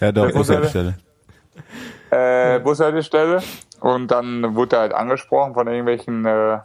Ja, 0.00 0.12
doch, 0.12 0.26
Bushalter- 0.26 0.34
Bushaltestelle. 0.38 0.94
Äh, 2.10 2.60
Bushaltestelle. 2.60 3.42
Und 3.80 4.10
dann 4.10 4.54
wurde 4.54 4.76
er 4.76 4.82
halt 4.82 4.94
angesprochen 4.94 5.54
von 5.54 5.66
irgendwelchen 5.66 6.24
äh, 6.26 6.58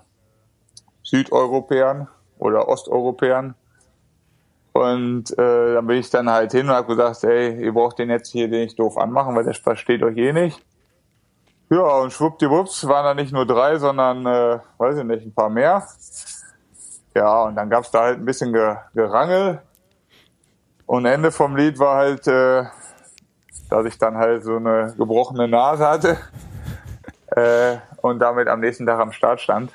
Südeuropäern 1.03 2.07
oder 2.39 2.67
Osteuropäern. 2.67 3.55
Und 4.73 5.31
äh, 5.37 5.73
dann 5.75 5.87
bin 5.87 5.97
ich 5.97 6.09
dann 6.09 6.29
halt 6.29 6.51
hin 6.51 6.67
und 6.67 6.75
habe 6.75 6.87
gesagt, 6.87 7.23
ey, 7.23 7.63
ihr 7.63 7.73
braucht 7.73 7.99
den 7.99 8.09
jetzt 8.09 8.31
hier 8.31 8.49
den 8.49 8.63
nicht 8.65 8.77
doof 8.77 8.97
anmachen, 8.97 9.33
weil 9.35 9.45
der 9.45 9.53
versteht 9.53 10.03
euch 10.03 10.17
eh 10.17 10.33
nicht. 10.33 10.61
Ja, 11.69 11.79
und 11.99 12.11
schwuppdiwupps 12.11 12.85
waren 12.87 13.05
da 13.05 13.13
nicht 13.13 13.31
nur 13.31 13.45
drei, 13.45 13.77
sondern, 13.77 14.25
äh, 14.25 14.59
weiß 14.77 14.97
ich 14.97 15.03
nicht, 15.05 15.25
ein 15.25 15.33
paar 15.33 15.49
mehr. 15.49 15.87
Ja, 17.15 17.43
und 17.43 17.55
dann 17.55 17.69
gab's 17.69 17.91
da 17.91 18.01
halt 18.01 18.19
ein 18.19 18.25
bisschen 18.25 18.51
Ge 18.51 18.75
Gerangel. 18.93 19.61
Und 20.85 21.05
Ende 21.05 21.31
vom 21.31 21.55
Lied 21.55 21.79
war 21.79 21.95
halt, 21.95 22.27
äh, 22.27 22.65
dass 23.69 23.85
ich 23.85 23.97
dann 23.97 24.17
halt 24.17 24.43
so 24.43 24.57
eine 24.57 24.93
gebrochene 24.97 25.47
Nase 25.47 25.87
hatte 25.87 26.17
äh, 27.35 27.77
und 28.01 28.19
damit 28.19 28.47
am 28.47 28.59
nächsten 28.59 28.85
Tag 28.85 28.99
am 28.99 29.11
Start 29.11 29.41
stand. 29.41 29.71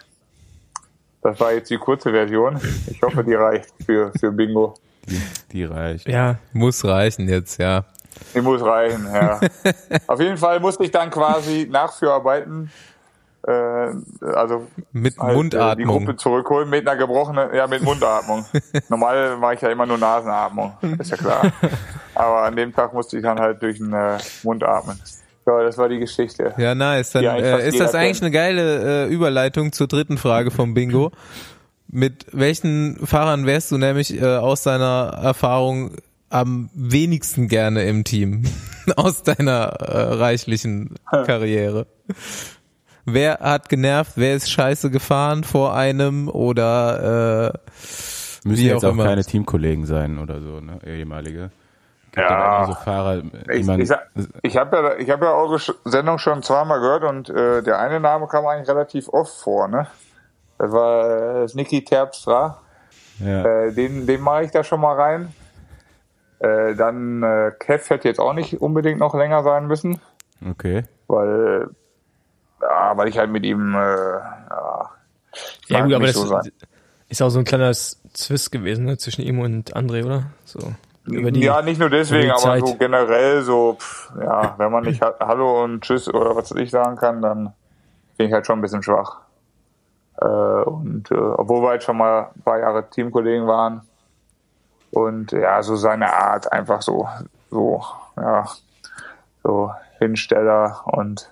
Das 1.23 1.41
war 1.41 1.53
jetzt 1.53 1.71
die 1.71 1.79
kurze 1.79 2.11
Version. 2.11 2.61
Ich 2.87 3.03
hoffe, 3.03 3.25
die 3.25 3.35
reicht 3.35 3.71
für, 3.85 4.13
für 4.19 4.31
Bingo. 4.31 4.75
Die, 5.07 5.21
die 5.53 5.65
reicht. 5.65 6.09
Ja, 6.09 6.37
Muss 6.53 6.85
reichen 6.85 7.29
jetzt, 7.29 7.59
ja. 7.59 7.85
Die 8.35 8.41
muss 8.41 8.63
reichen, 8.63 9.07
ja. 9.13 9.41
Auf 10.07 10.21
jeden 10.21 10.37
Fall 10.37 10.61
musste 10.61 10.85
ich 10.85 10.91
dann 10.91 11.11
quasi 11.11 11.67
nachführarbeiten, 11.71 12.71
äh, 13.47 14.33
also 14.35 14.67
Mit 14.93 15.19
halt, 15.19 15.31
äh, 15.31 15.33
die 15.33 15.37
Mundatmung. 15.37 15.99
Gruppe 15.99 16.17
zurückholen 16.17 16.69
mit 16.69 16.87
einer 16.87 16.99
gebrochenen, 16.99 17.55
ja, 17.55 17.67
mit 17.67 17.83
Mundatmung. 17.83 18.45
Normal 18.89 19.37
mache 19.39 19.55
ich 19.55 19.61
ja 19.61 19.71
immer 19.71 19.87
nur 19.87 19.99
Nasenatmung, 19.99 20.75
ist 20.99 21.11
ja 21.11 21.17
klar. 21.17 21.53
Aber 22.15 22.43
an 22.43 22.57
dem 22.57 22.75
Tag 22.75 22.93
musste 22.93 23.17
ich 23.17 23.23
dann 23.23 23.39
halt 23.41 23.63
durch 23.63 23.79
den 23.79 23.93
äh, 23.93 24.19
Mund 24.43 24.63
atmen. 24.65 24.99
Ja, 25.47 25.63
das 25.63 25.79
war 25.79 25.89
die 25.89 25.99
Geschichte. 25.99 26.55
Ja, 26.59 26.75
nice. 26.75 27.13
Dann 27.13 27.23
Die 27.23 27.29
äh, 27.29 27.69
ist 27.69 27.81
das 27.81 27.95
eigentlich 27.95 28.21
kennt. 28.21 28.23
eine 28.25 28.31
geile 28.31 29.07
äh, 29.07 29.13
Überleitung 29.13 29.73
zur 29.73 29.87
dritten 29.89 30.19
Frage 30.19 30.51
vom 30.51 30.75
Bingo. 30.75 31.13
Mit 31.89 32.27
welchen 32.33 33.05
Fahrern 33.05 33.47
wärst 33.47 33.73
du 33.73 33.79
nämlich 33.79 34.21
äh, 34.21 34.37
aus 34.37 34.63
deiner 34.63 35.19
Erfahrung 35.23 35.97
am 36.29 36.71
wenigsten 36.75 37.49
gerne 37.49 37.85
im 37.85 38.05
Team? 38.05 38.45
aus 38.97 39.23
deiner 39.23 39.65
äh, 39.81 40.15
reichlichen 40.15 40.95
Karriere. 41.11 41.87
Wer 43.15 43.39
hat 43.41 43.69
genervt? 43.69 44.13
Wer 44.17 44.35
ist 44.35 44.51
scheiße 44.51 44.91
gefahren 44.91 45.45
vor 45.45 45.75
einem 45.75 46.29
oder 46.29 47.53
äh, 47.55 47.59
Müssen 48.49 48.65
jetzt 48.65 48.85
auch 48.85 48.89
auch 48.89 48.93
immer. 48.93 49.05
keine 49.05 49.25
Teamkollegen 49.25 49.87
sein 49.87 50.19
oder 50.19 50.41
so, 50.41 50.61
ne? 50.61 50.79
Ehemalige. 50.85 51.51
gibt 52.13 52.27
Ja. 52.29 52.65
so 52.67 52.75
Fahrer, 52.75 53.23
Ich, 53.51 53.69
ich, 53.69 53.91
ich 54.43 54.57
habe 54.57 54.77
ja, 54.77 54.97
ich 54.97 55.11
hab 55.11 55.23
ja 55.23 55.33
eure 55.33 55.59
Sendung 55.85 56.19
schon 56.19 56.43
zweimal 56.43 56.81
gehört 56.81 57.05
und 57.05 57.29
äh, 57.31 57.63
der 57.63 57.79
eine 57.79 58.01
Name 58.01 58.27
kam 58.27 58.47
eigentlich 58.47 58.69
relativ 58.69 59.09
oft 59.09 59.33
vor, 59.41 59.69
ne? 59.69 59.87
Das 60.59 60.73
war 60.73 61.45
äh, 61.45 61.47
Niki 61.55 61.85
Terpstra. 61.85 62.61
ja, 63.19 63.45
Äh, 63.45 63.73
den 63.73 64.07
den 64.07 64.21
mache 64.21 64.45
ich 64.45 64.51
da 64.51 64.65
schon 64.65 64.81
mal 64.81 64.95
rein. 64.97 65.35
Äh, 66.41 66.75
dann 66.75 67.23
äh, 67.23 67.53
Kev 67.59 67.91
hätte 67.91 68.09
jetzt 68.09 68.19
auch 68.19 68.33
nicht 68.33 68.61
unbedingt 68.63 68.99
noch 68.99 69.15
länger 69.15 69.43
sein 69.43 69.67
müssen, 69.67 70.01
okay. 70.49 70.85
weil, 71.07 71.69
ja, 72.61 72.97
weil 72.97 73.09
ich 73.09 73.19
halt 73.19 73.31
mit 73.31 73.45
ihm, 73.45 73.75
äh, 73.75 73.79
ja, 73.79 74.91
Ja, 75.69 75.85
gut, 75.85 75.95
aber 75.95 76.07
das 76.07 76.15
so 76.15 76.41
ist 77.09 77.23
auch 77.23 77.31
so 77.31 77.39
ein 77.41 77.45
kleiner 77.45 77.73
Zwist 77.73 78.53
gewesen, 78.53 78.85
ne, 78.85 78.99
zwischen 78.99 79.23
ihm 79.23 79.41
und 79.41 79.75
André, 79.77 80.05
oder? 80.05 80.25
So. 80.45 80.61
Über 81.07 81.31
die, 81.33 81.41
ja, 81.41 81.61
nicht 81.63 81.81
nur 81.81 81.91
deswegen, 81.91 82.31
aber 82.31 82.61
so 82.61 82.77
generell 82.77 83.43
so, 83.43 83.75
pff, 83.81 84.13
ja, 84.21 84.55
wenn 84.59 84.71
man 84.71 84.85
nicht 84.85 85.03
ha- 85.03 85.17
Hallo 85.19 85.65
und 85.65 85.81
Tschüss 85.83 86.09
oder 86.13 86.37
was 86.37 86.53
ich 86.53 86.71
sagen 86.71 86.97
kann, 86.97 87.21
dann 87.23 87.53
bin 88.17 88.29
ich 88.29 88.33
halt 88.33 88.47
schon 88.47 88.59
ein 88.59 88.63
bisschen 88.63 88.83
schwach. 88.83 89.17
Äh, 90.21 90.25
und 90.27 91.11
äh, 91.11 91.15
obwohl 91.15 91.63
wir 91.63 91.71
halt 91.71 91.83
schon 91.83 91.97
mal 91.97 92.31
ein 92.37 92.43
paar 92.43 92.59
Jahre 92.59 92.89
Teamkollegen 92.91 93.47
waren 93.47 93.81
und 94.93 95.33
ja, 95.33 95.63
so 95.63 95.77
seine 95.77 96.13
Art 96.13 96.53
einfach 96.53 96.83
so, 96.83 97.09
so, 97.51 97.83
ja, 98.17 98.47
so 99.43 99.73
Hinsteller 99.99 100.83
und 100.85 101.31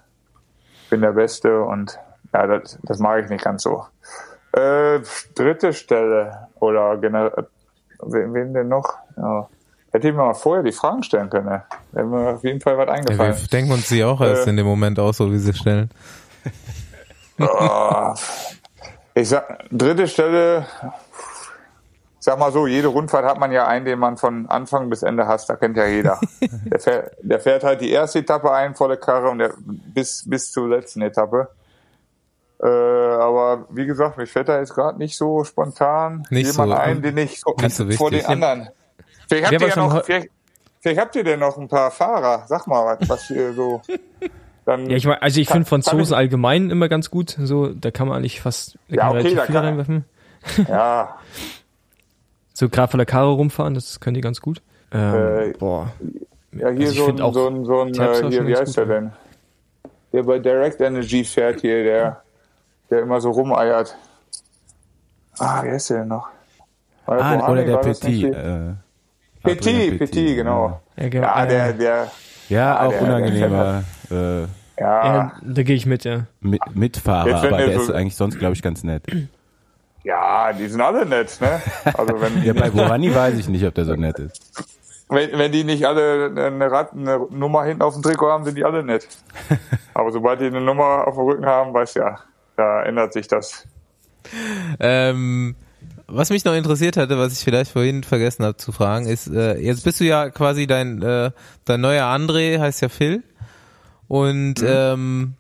bin 0.91 1.01
der 1.03 1.13
Beste 1.13 1.61
und 1.63 1.99
ja, 2.33 2.47
das, 2.47 2.79
das 2.83 2.99
mag 2.99 3.25
ich 3.25 3.31
nicht 3.31 3.45
ganz 3.45 3.63
so. 3.63 3.85
Äh, 4.53 5.01
dritte 5.35 5.73
Stelle 5.73 6.49
oder 6.61 6.97
generell, 6.99 7.47
wen, 8.03 8.35
wen 8.35 8.55
denn 8.55 8.69
noch? 8.69 8.95
Ja. 9.17 9.49
Hätte 9.93 10.09
ich 10.09 10.15
mir 10.15 10.23
mal 10.25 10.35
vorher 10.35 10.63
die 10.63 10.73
Fragen 10.73 11.03
stellen 11.03 11.31
können. 11.31 11.47
ne? 11.47 11.63
Wäre 11.93 12.07
mir 12.07 12.31
auf 12.35 12.45
jeden 12.45 12.61
Fall 12.61 12.77
was 12.77 12.87
Ja, 12.87 12.93
eingefallen. 12.93 13.37
wir 13.39 13.49
denken 13.49 13.73
uns 13.73 13.89
die 13.89 14.05
auch 14.05 14.21
erst 14.21 14.47
Äh. 14.47 14.51
in 14.51 14.57
dem 14.57 14.67
Moment 14.67 14.99
aus, 14.99 15.17
so 15.17 15.31
wie 15.33 15.39
sie 15.39 15.55
stellen. 15.55 15.91
Oh, 17.41 18.15
ich 19.15 19.29
sag, 19.29 19.65
dritte 19.71 20.09
Stelle, 20.09 20.67
sag 22.21 22.39
mal 22.39 22.53
so, 22.53 22.67
jede 22.67 22.89
Rundfahrt 22.89 23.25
hat 23.25 23.39
man 23.39 23.53
ja 23.53 23.67
einen, 23.67 23.85
den 23.85 23.99
man 23.99 24.17
von 24.17 24.49
Anfang 24.49 24.91
bis 24.91 25.03
Ende 25.03 25.27
hasst, 25.27 25.49
da 25.49 25.57
kennt 25.57 25.77
ja 25.77 25.87
jeder. 25.87 26.21
der, 26.65 26.79
fährt, 26.81 27.13
der 27.23 27.41
fährt 27.41 27.65
halt 27.65 27.81
die 27.81 27.91
erste 27.91 28.19
Etappe 28.21 28.53
ein, 28.53 28.75
volle 28.75 28.97
Karre 28.97 29.31
und 29.31 29.39
der, 29.39 29.53
bis, 29.59 30.25
bis 30.29 30.51
zur 30.51 30.69
letzten 30.69 31.03
Etappe. 31.03 31.49
Äh, 32.61 32.67
aber 32.67 33.67
wie 33.71 33.87
gesagt, 33.87 34.19
mir 34.19 34.27
fällt 34.27 34.49
da 34.49 34.59
jetzt 34.59 34.75
gerade 34.75 34.99
nicht 34.99 35.17
so 35.17 35.45
spontan 35.45 36.25
Nicht 36.31 36.51
jemand 36.51 36.73
so, 36.73 36.77
ein, 36.79 36.97
ähm, 36.97 37.03
den 37.03 37.17
ich 37.19 37.41
so, 37.41 37.55
nicht 37.61 37.77
so 37.77 37.89
vor 37.93 38.11
den 38.11 38.27
anderen. 38.27 38.69
Vielleicht 39.29 39.45
habt, 39.53 39.63
ihr 39.63 39.69
ja 39.69 39.77
noch, 39.77 40.05
vielleicht, 40.05 40.29
vielleicht 40.81 41.01
habt 41.01 41.15
ihr 41.15 41.23
denn 41.23 41.39
noch 41.39 41.57
ein 41.57 41.69
paar 41.69 41.91
Fahrer. 41.93 42.45
Sag 42.49 42.67
mal, 42.67 42.99
was, 42.99 43.09
was 43.09 43.31
ihr 43.31 43.53
so. 43.53 43.81
Dann 44.65 44.91
Ja, 44.91 44.97
ich 44.97 45.07
meine, 45.07 45.23
also 45.23 45.41
ich 45.41 45.49
finde 45.49 45.67
Franzosen 45.67 46.15
allgemein 46.15 46.71
immer 46.71 46.89
ganz 46.89 47.11
gut. 47.11 47.37
So, 47.41 47.69
da 47.69 47.91
kann 47.93 48.09
man 48.09 48.19
eigentlich 48.19 48.41
fast 48.41 48.77
da 48.89 48.95
Ja, 48.97 49.01
kann 49.03 49.09
man 49.09 49.19
okay, 49.19 49.29
relativ 49.29 49.39
da 49.39 49.45
viel 49.47 49.55
kann- 49.55 49.65
reinwerfen. 49.65 50.05
ja, 50.69 51.19
So 52.59 52.69
gerade 52.69 52.91
von 52.91 52.99
der 52.99 53.07
Karre 53.07 53.31
rumfahren, 53.31 53.75
das 53.75 54.01
können 54.01 54.15
die 54.15 54.21
ganz 54.21 54.41
gut. 54.41 54.61
Ähm, 54.91 55.15
Äh, 55.15 55.53
boah. 55.57 55.93
Ja, 56.51 56.71
hier 56.71 56.89
Also 56.89 56.93
ich 56.93 56.99
so, 56.99 57.07
ein, 57.07 57.21
auch 57.21 57.33
so 57.33 57.47
ein, 57.47 57.65
so 57.65 57.81
ein 57.83 57.95
äh, 57.95 58.29
hier, 58.31 58.45
wie 58.49 58.57
heißt 58.57 58.77
der 58.77 58.87
denn? 58.87 59.13
Der 60.13 60.25
bei 60.25 60.41
Direct 60.41 60.81
Energy 60.81 61.23
fährt 61.23 61.61
hier, 61.61 61.85
der, 61.85 62.23
der 62.91 63.03
immer 63.03 63.21
so 63.21 63.31
rumeiert. 63.31 63.97
Ah, 65.39 65.63
wie 65.63 65.71
heißt 65.71 65.91
der 65.91 65.99
denn 65.99 66.09
noch? 66.09 66.27
War 67.07 67.21
Ah, 67.21 67.37
Mohammed? 67.37 67.65
oder 67.69 67.81
der 67.83 67.93
Petit. 67.93 68.35
Äh, 68.35 68.75
Petit, 69.45 69.99
Petit, 70.01 70.35
genau. 70.37 70.81
Ja, 70.97 71.09
ge- 71.09 71.23
Ja, 71.23 71.47
der, 71.47 71.73
der, 71.75 72.11
Ja, 72.49 72.77
Ah, 72.77 72.87
auch 72.87 72.91
der- 72.91 73.03
unangenehmer 73.03 73.85
äh, 74.11 74.41
ja, 74.43 74.47
ja, 74.79 75.33
da 75.43 75.63
gehe 75.63 75.77
ich 75.77 75.87
mit, 75.87 76.03
ja. 76.03 76.27
Mi- 76.43 76.59
Mitfahrer, 76.75 77.29
Jetzt, 77.29 77.45
aber 77.45 77.59
er 77.61 77.67
der 77.69 77.77
so- 77.77 77.83
ist 77.85 77.91
eigentlich 77.93 78.17
sonst, 78.17 78.37
glaube 78.41 78.55
ich, 78.55 78.63
ganz 78.63 78.83
nett. 78.83 79.05
Ja, 80.09 80.53
die 80.55 80.67
sind 80.69 80.81
alle 80.81 81.05
nett, 81.05 81.39
ne? 81.41 81.61
Also 81.85 82.19
wenn, 82.19 82.43
Ja, 82.45 82.55
bei 82.55 82.71
Borani 82.71 83.15
weiß 83.15 83.39
ich 83.39 83.49
nicht, 83.49 83.65
ob 83.67 83.75
der 83.75 83.85
so 83.85 83.95
nett 83.95 84.19
ist. 84.19 84.41
wenn, 85.11 85.39
wenn 85.39 85.53
die 85.53 85.65
nicht 85.65 85.87
alle 85.87 86.33
eine, 86.35 86.71
Rad, 86.71 86.95
eine 86.95 87.27
Nummer 87.31 87.65
hinten 87.65 87.83
auf 87.83 87.93
dem 87.93 88.03
Trikot 88.03 88.31
haben, 88.31 88.45
sind 88.45 88.57
die 88.57 88.65
alle 88.65 88.83
nett. 88.83 89.07
Aber 89.95 90.11
sobald 90.11 90.41
die 90.41 90.47
eine 90.47 90.63
Nummer 90.63 91.07
auf 91.07 91.15
dem 91.15 91.25
Rücken 91.25 91.45
haben, 91.45 91.75
weiß 91.75 91.95
ja, 91.95 92.21
da 92.57 92.85
ändert 92.85 93.13
sich 93.13 93.29
das. 93.29 93.67
Ähm, 94.81 95.55
was 96.07 96.31
mich 96.31 96.43
noch 96.45 96.55
interessiert 96.55 96.97
hatte, 96.97 97.19
was 97.19 97.35
ich 97.35 97.45
vielleicht 97.45 97.73
vorhin 97.73 98.03
vergessen 98.03 98.47
habe 98.47 98.57
zu 98.57 98.73
fragen, 98.73 99.07
ist, 99.07 99.29
äh, 99.29 99.59
jetzt 99.59 99.85
bist 99.85 100.01
du 100.01 100.05
ja 100.05 100.31
quasi 100.31 100.67
dein, 100.67 101.03
äh, 101.03 101.33
dein 101.67 101.83
neuer 101.83 102.07
André, 102.07 102.59
heißt 102.59 102.81
ja 102.81 102.89
Phil. 102.89 103.23
Und 104.07 104.65
ähm, 104.65 105.35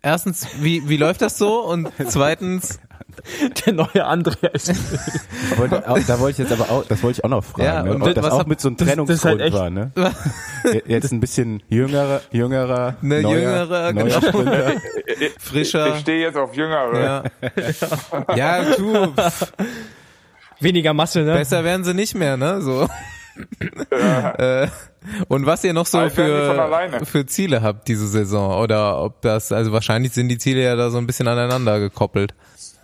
erstens, 0.00 0.46
wie, 0.60 0.88
wie 0.88 0.96
läuft 0.96 1.20
das 1.20 1.36
so? 1.36 1.60
Und 1.66 1.90
zweitens, 2.08 2.78
Der 3.66 3.72
neue 3.72 4.04
Andreas. 4.04 4.64
Da 5.50 5.58
wollte, 5.58 5.88
auch, 5.88 5.98
da 6.06 6.18
wollte 6.20 6.42
ich 6.42 6.48
jetzt 6.48 6.60
aber 6.60 6.70
auch, 6.70 6.84
das 6.86 7.02
wollte 7.02 7.18
ich 7.20 7.24
auch 7.24 7.28
noch 7.28 7.44
fragen, 7.44 7.64
Ja, 7.64 7.82
ne? 7.82 7.94
und 7.94 8.02
ob 8.02 8.14
das 8.14 8.24
was 8.24 8.32
auch 8.32 8.38
hab- 8.40 8.46
mit 8.46 8.60
so 8.60 8.68
einem 8.68 8.76
das- 8.76 8.88
halt 8.88 8.96
Trennungsgrund 8.96 9.40
echt- 9.40 9.52
war, 9.54 9.70
ne? 9.70 9.90
Jetzt 10.86 11.12
ein 11.12 11.20
bisschen 11.20 11.62
jüngerer, 11.68 12.20
jüngerer, 12.32 12.96
Ne, 13.02 13.20
neuer, 13.22 13.38
jüngerer, 13.38 13.92
neuer 13.92 14.20
genau. 14.20 14.80
Frischer. 15.38 15.94
Ich 15.94 16.00
stehe 16.00 16.20
jetzt 16.22 16.36
auf 16.36 16.54
Jüngere. 16.56 17.00
ja. 17.00 18.34
ja, 18.36 18.62
du, 18.76 19.12
Weniger 20.60 20.92
Masse, 20.94 21.20
ne? 21.22 21.34
besser 21.34 21.62
werden 21.64 21.84
sie 21.84 21.94
nicht 21.94 22.14
mehr, 22.14 22.36
ne? 22.36 22.60
So. 22.62 22.88
äh, 23.90 24.68
und 25.28 25.44
was 25.46 25.64
ihr 25.64 25.72
noch 25.72 25.86
so 25.86 26.08
für, 26.08 27.00
für 27.04 27.26
Ziele 27.26 27.62
habt 27.62 27.88
diese 27.88 28.06
Saison 28.06 28.60
oder 28.62 29.02
ob 29.02 29.20
das, 29.22 29.52
also 29.52 29.72
wahrscheinlich 29.72 30.12
sind 30.12 30.28
die 30.28 30.38
Ziele 30.38 30.62
ja 30.62 30.76
da 30.76 30.90
so 30.90 30.98
ein 30.98 31.06
bisschen 31.06 31.28
aneinander 31.28 31.78
gekoppelt. 31.80 32.32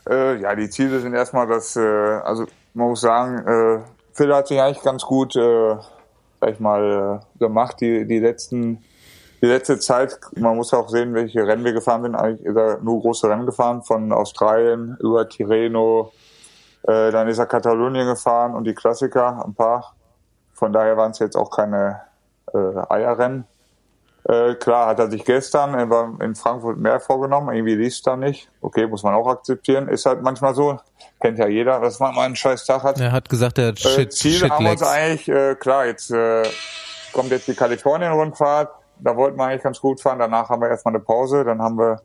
Äh, 0.09 0.37
ja, 0.41 0.55
die 0.55 0.71
Ziele 0.71 1.01
sind 1.01 1.15
erstmal, 1.15 1.47
dass, 1.47 1.77
äh, 1.77 1.81
also 1.81 2.47
man 2.75 2.89
muss 2.89 3.01
sagen, 3.01 3.47
äh, 3.47 3.81
Phil 4.13 4.35
hat 4.35 4.49
sich 4.49 4.61
eigentlich 4.61 4.83
ganz 4.83 5.03
gut, 5.03 5.37
äh, 5.37 5.77
sag 6.41 6.51
ich 6.51 6.61
mal, 6.61 7.21
äh, 7.23 7.39
gemacht, 7.39 7.81
die, 7.81 8.07
die 8.07 8.19
letzten, 8.19 8.85
die 9.41 9.47
letzte 9.47 9.79
Zeit. 9.79 10.19
Man 10.37 10.57
muss 10.57 10.73
auch 10.73 10.89
sehen, 10.89 11.15
welche 11.15 11.47
Rennen 11.47 11.65
wir 11.65 11.73
gefahren 11.73 12.03
sind. 12.03 12.15
Eigentlich 12.15 12.47
ist 12.47 12.57
er 12.57 12.79
nur 12.81 13.01
große 13.01 13.29
Rennen 13.29 13.47
gefahren, 13.47 13.83
von 13.83 14.13
Australien 14.13 14.97
über 15.01 15.29
Tirreno, 15.29 16.13
äh, 16.83 17.11
dann 17.11 17.29
ist 17.29 17.39
er 17.39 17.47
Katalonien 17.47 18.07
gefahren 18.07 18.55
und 18.55 18.65
die 18.65 18.75
Klassiker, 18.75 19.45
ein 19.45 19.55
paar. 19.55 19.95
Von 20.55 20.73
daher 20.73 20.97
waren 20.97 21.11
es 21.11 21.19
jetzt 21.19 21.37
auch 21.37 21.51
keine 21.51 22.01
äh, 22.53 22.59
Eierrennen. 22.89 23.45
Äh, 24.31 24.55
klar, 24.55 24.87
hat 24.87 25.01
er 25.01 25.11
sich 25.11 25.25
gestern 25.25 25.75
er 25.75 25.91
war 25.91 26.21
in 26.21 26.37
Frankfurt 26.37 26.79
mehr 26.79 27.01
vorgenommen, 27.01 27.53
irgendwie 27.53 27.85
es 27.85 28.01
da 28.01 28.17
nicht. 28.17 28.49
Okay, 28.61 28.87
muss 28.87 29.03
man 29.03 29.15
auch 29.15 29.27
akzeptieren. 29.27 29.89
Ist 29.89 30.07
halt 30.07 30.23
manchmal 30.23 30.55
so, 30.55 30.79
kennt 31.21 31.39
ja 31.39 31.49
jeder, 31.49 31.81
dass 31.81 31.99
man 31.99 32.15
mal 32.15 32.27
einen 32.27 32.37
scheiß 32.37 32.65
Tag 32.65 32.85
hat. 32.85 33.01
Er 33.01 33.11
hat 33.11 33.29
gesagt, 33.29 33.59
er 33.59 33.69
hat 33.69 33.85
Äh, 33.85 33.89
Shit, 33.89 34.13
Ziele 34.13 34.49
haben 34.49 34.65
wir 34.65 34.73
uns 34.73 34.85
eigentlich, 34.85 35.29
äh, 35.29 35.57
klar, 35.57 35.87
jetzt 35.87 36.13
äh, 36.13 36.45
kommt 37.13 37.33
jetzt 37.33 37.49
die 37.49 37.55
Kalifornien-Rundfahrt, 37.55 38.71
da 39.01 39.17
wollten 39.17 39.37
wir 39.37 39.47
eigentlich 39.47 39.65
ganz 39.65 39.81
gut 39.81 40.01
fahren, 40.01 40.21
danach 40.21 40.49
haben 40.49 40.63
wir 40.63 40.69
erstmal 40.69 40.95
eine 40.95 41.03
Pause, 41.03 41.43
dann 41.43 41.61
haben 41.61 41.79
wir 41.79 42.01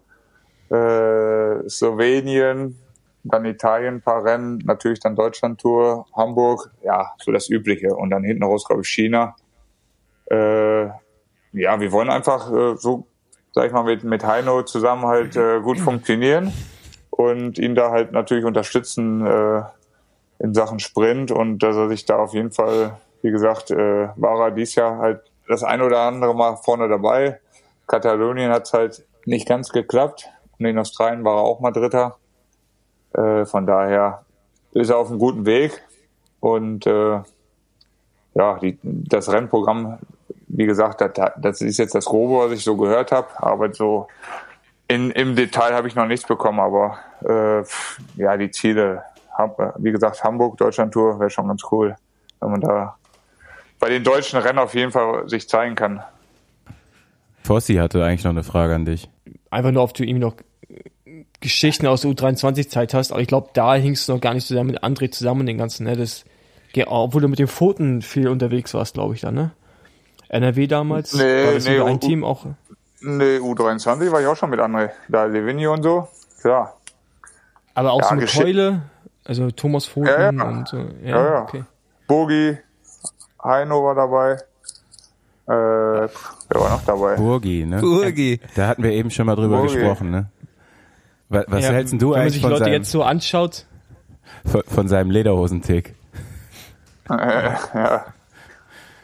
äh, 0.76 1.69
Slowenien, 1.69 2.80
dann 3.23 3.45
Italien, 3.45 3.95
ein 3.95 4.01
paar 4.01 4.23
Rennen, 4.23 4.57
natürlich 4.65 4.99
dann 4.99 5.15
Deutschland-Tour, 5.15 6.07
Hamburg, 6.15 6.71
ja, 6.82 7.11
so 7.23 7.32
das 7.32 7.49
Übliche 7.49 7.93
und 7.93 8.09
dann 8.09 8.23
hinten 8.23 8.43
raus, 8.43 8.65
glaube 8.65 8.82
ich, 8.82 8.88
China. 8.88 9.36
Äh, 10.26 10.88
ja, 11.56 11.80
wir 11.80 11.91
wollen 11.91 12.10
einfach 12.10 12.51
äh, 12.51 12.76
so, 12.78 13.08
sag 13.53 13.68
ich 13.68 13.72
mal, 13.72 13.84
mit, 13.84 14.03
mit 14.03 14.26
Heino 14.26 14.64
zusammen 14.64 15.06
halt 15.06 15.36
äh, 15.36 15.60
gut 15.62 15.80
funktionieren 15.80 16.53
und 17.10 17.58
ihn 17.58 17.76
da 17.76 17.91
halt 17.91 18.12
natürlich 18.12 18.45
unterstützen 18.45 19.26
äh, 19.26 19.62
in 20.39 20.53
Sachen 20.53 20.80
Sprint 20.80 21.32
und 21.32 21.60
dass 21.60 21.76
er 21.76 21.88
sich 21.88 22.06
da 22.06 22.18
auf 22.18 22.34
jeden 22.34 22.51
Fall, 22.51 22.97
wie 23.22 23.32
gesagt, 23.32 23.72
äh, 23.72 24.10
war 24.16 24.39
er 24.39 24.51
dies 24.51 24.76
Jahr 24.76 24.97
halt 24.97 25.22
das 25.47 25.64
ein 25.64 25.82
oder 25.82 26.01
andere 26.01 26.36
Mal 26.36 26.58
vorne 26.58 26.89
dabei. 26.89 27.39
Katalonien 27.88 28.51
hat 28.51 28.64
es 28.66 28.74
halt 28.74 29.06
nicht 29.26 29.47
ganz 29.47 29.70
geklappt 29.70 30.28
und 30.60 30.66
in 30.66 30.78
Australien 30.78 31.24
war 31.24 31.38
er 31.38 31.43
auch 31.43 31.60
mal 31.60 31.72
Dritter. 31.72 32.18
Äh, 33.14 33.45
von 33.45 33.66
daher 33.66 34.26
ist 34.74 34.89
er 34.89 34.97
auf 34.97 35.10
einem 35.10 35.20
guten 35.20 35.45
Weg 35.45 35.82
und 36.41 36.86
äh, 36.86 37.22
ja, 38.34 38.60
die, 38.60 38.78
das 38.84 39.32
Rennprogramm, 39.32 39.99
wie 40.48 40.66
gesagt, 40.66 41.02
das, 41.02 41.32
das 41.38 41.62
ist 41.62 41.78
jetzt 41.78 41.96
das 41.96 42.06
Grobe, 42.06 42.46
was 42.46 42.58
ich 42.58 42.64
so 42.64 42.78
gehört 42.78 43.12
habe, 43.12 43.28
aber 43.38 43.74
so 43.74 44.08
in, 44.88 45.12
im 45.12 45.36
Detail 45.36 45.74
habe 45.74 45.88
ich 45.88 45.96
noch 45.96 46.08
nichts 46.08 46.28
bekommen, 46.28 46.60
aber 46.60 46.98
äh, 47.24 47.64
ja, 48.22 48.38
die 48.38 48.52
Ziele, 48.52 49.04
wie 49.78 49.91
gesagt, 49.91 50.24
Hamburg, 50.24 50.58
Deutschland-Tour 50.58 51.20
wäre 51.20 51.30
schon 51.30 51.48
ganz 51.48 51.64
cool, 51.72 51.96
wenn 52.39 52.52
man 52.52 52.62
da 52.62 52.96
bei 53.80 53.89
den 53.89 54.04
deutschen 54.04 54.39
Rennen 54.39 54.60
auf 54.60 54.74
jeden 54.74 54.91
Fall 54.91 55.28
sich 55.28 55.50
zeigen 55.50 55.76
kann. 55.76 56.02
Fossi 57.43 57.76
hatte 57.76 58.04
eigentlich 58.04 58.24
noch 58.24 58.32
eine 58.32 58.43
Frage 58.43 58.74
an 58.74 58.86
dich. 58.86 59.10
Einfach 59.52 59.72
nur, 59.72 59.84
ob 59.84 59.93
du 59.93 60.04
irgendwie 60.04 60.26
noch 60.26 60.36
Geschichten 61.39 61.86
aus 61.86 62.02
der 62.02 62.12
U23-Zeit 62.12 62.93
hast, 62.93 63.12
aber 63.12 63.22
ich 63.22 63.28
glaube, 63.28 63.50
da 63.54 63.76
hingst 63.76 64.08
du 64.08 64.14
noch 64.14 64.22
gar 64.22 64.34
nicht 64.34 64.48
zusammen 64.48 64.72
mit 64.72 64.84
André 64.84 65.12
zusammen 65.12 65.41
und 65.41 65.46
den 65.46 65.58
ganzen, 65.58 65.86
ne? 65.86 65.96
Das 65.96 66.26
Obwohl 66.86 67.22
du 67.22 67.28
mit 67.28 67.39
den 67.39 67.48
Pfoten 67.48 68.02
viel 68.02 68.28
unterwegs 68.28 68.74
warst, 68.74 68.96
glaube 68.96 69.14
ich, 69.14 69.22
dann, 69.22 69.36
ne? 69.36 69.52
NRW 70.36 70.67
damals? 70.67 71.13
Nee, 71.13 71.45
war 71.45 71.53
das 71.53 71.65
nee, 71.65 71.79
ein 71.79 71.95
U- 71.95 71.97
Team 71.99 72.23
auch? 72.23 72.45
Nee, 73.01 73.38
U23 73.38 74.11
war 74.11 74.21
ich 74.21 74.27
auch 74.27 74.36
schon 74.38 74.49
mit 74.49 74.59
André. 74.59 74.89
Da 75.09 75.25
Levinio 75.25 75.73
und 75.73 75.83
so. 75.83 76.07
Klar. 76.41 76.75
Aber 77.73 77.91
auch 77.93 78.01
Ja, 78.01 78.09
so 78.09 78.15
mit 78.15 78.31
Keule? 78.31 78.81
Also 79.25 79.49
Thomas 79.51 79.86
Pfoten 79.88 80.07
Ja, 80.07 80.31
ja. 80.31 80.43
und 80.43 80.67
so. 80.67 80.77
Ja, 80.77 80.86
Ja, 81.03 81.25
ja. 81.25 81.41
okay. 81.43 81.63
Bogi, 82.07 82.57
Heino 83.43 83.83
war 83.83 83.95
dabei. 83.95 84.33
Äh, 85.47 85.51
wer 85.51 86.09
war 86.61 86.69
noch 86.71 86.83
dabei? 86.86 87.15
Burgi, 87.15 87.65
ne? 87.65 87.79
Burgi. 87.81 88.39
Da 88.55 88.67
hatten 88.67 88.81
wir 88.83 88.91
eben 88.91 89.11
schon 89.11 89.25
mal 89.27 89.36
drüber 89.36 89.57
Burgi. 89.59 89.75
gesprochen, 89.75 90.09
ne? 90.09 90.29
Wa- 91.29 91.43
Was 91.47 91.63
Ja, 91.65 91.71
hältst 91.71 91.91
denn 91.91 91.99
du 91.99 92.07
Wenn 92.07 92.11
man 92.13 92.21
eigentlich 92.21 92.33
sich 92.33 92.41
von 92.41 92.51
Leute 92.51 92.63
seinem, 92.65 92.73
jetzt 92.73 92.91
so 92.91 93.03
anschaut, 93.03 93.65
von, 94.45 94.63
von 94.67 94.88
seinem 94.88 95.11
Lederhosentick? 95.11 95.93
ja. 97.09 98.05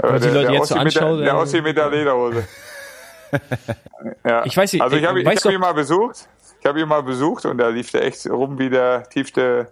Wenn 0.02 0.12
man 0.14 0.22
die 0.22 0.28
Äh, 0.28 0.32
Leute 0.32 0.54
jetzt 0.54 0.68
so 0.70 0.76
Ossi 0.76 0.84
mit 0.86 0.96
der, 0.96 1.02
anschaut, 1.04 1.20
der 1.22 1.28
äh, 1.28 1.36
Ossi 1.36 1.62
mit 1.62 1.78
der 1.78 1.90
Lederhose. 1.90 2.48
ja. 4.26 4.46
Ich 4.46 4.58
weiß 4.58 4.74
nicht, 4.74 4.82
Also 4.82 4.96
ich 4.98 5.04
äh, 5.04 5.08
habe 5.08 5.24
hab 5.24 5.36
du- 5.42 5.50
ihn 5.50 5.60
mal 5.60 5.74
besucht. 5.74 6.28
Ich 6.60 6.66
habe 6.66 6.80
ihn 6.80 6.88
mal 6.88 7.02
besucht 7.04 7.46
und 7.46 7.58
da 7.58 7.70
lief 7.70 7.92
der 7.92 8.04
echt 8.06 8.30
rum 8.30 8.60
wie 8.60 8.70
der 8.70 9.04
tiefste 9.10 9.72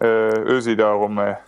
äh, 0.00 0.04
Ösi 0.40 0.76
da 0.76 0.92
rum. 0.92 1.18
Ey. 1.18 1.34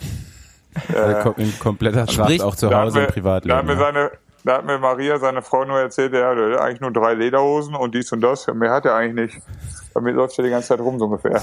Äh, 0.92 1.30
in 1.36 1.56
kompletter 1.60 2.04
Tracht 2.04 2.30
Sprich- 2.30 2.42
auch 2.42 2.56
zu 2.56 2.66
hat 2.68 2.74
Hause 2.74 3.02
im 3.02 3.06
Privatleben. 3.06 3.48
da 3.48 3.58
hat 3.58 3.64
mir 3.64 3.76
seine 3.76 4.10
da 4.42 4.56
hat 4.56 4.64
mir 4.66 4.76
Maria, 4.76 5.20
seine 5.20 5.40
Frau, 5.40 5.64
nur 5.64 5.78
erzählt, 5.78 6.12
er 6.14 6.30
hatte 6.30 6.60
eigentlich 6.60 6.80
nur 6.80 6.92
drei 6.92 7.14
Lederhosen 7.14 7.76
und 7.76 7.94
dies 7.94 8.10
und 8.10 8.20
das. 8.22 8.48
Mehr 8.48 8.72
hat 8.72 8.84
er 8.84 8.96
eigentlich 8.96 9.34
nicht. 9.36 9.46
Bei 9.94 10.00
mir 10.00 10.10
läuft 10.10 10.36
er 10.36 10.42
die 10.42 10.50
ganze 10.50 10.66
Zeit 10.68 10.80
rum, 10.80 10.98
so 10.98 11.04
ungefähr. 11.04 11.40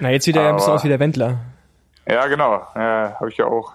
na 0.00 0.10
jetzt 0.10 0.24
sieht 0.26 0.36
er 0.36 0.42
ja 0.42 0.48
ein 0.50 0.56
bisschen 0.56 0.68
Aber- 0.68 0.76
aus 0.76 0.84
wie 0.84 0.88
der 0.90 1.00
Wendler. 1.00 1.38
Ja, 2.06 2.26
genau. 2.26 2.62
Ja, 2.74 3.16
habe 3.18 3.30
ich 3.30 3.38
ja 3.38 3.46
auch, 3.46 3.72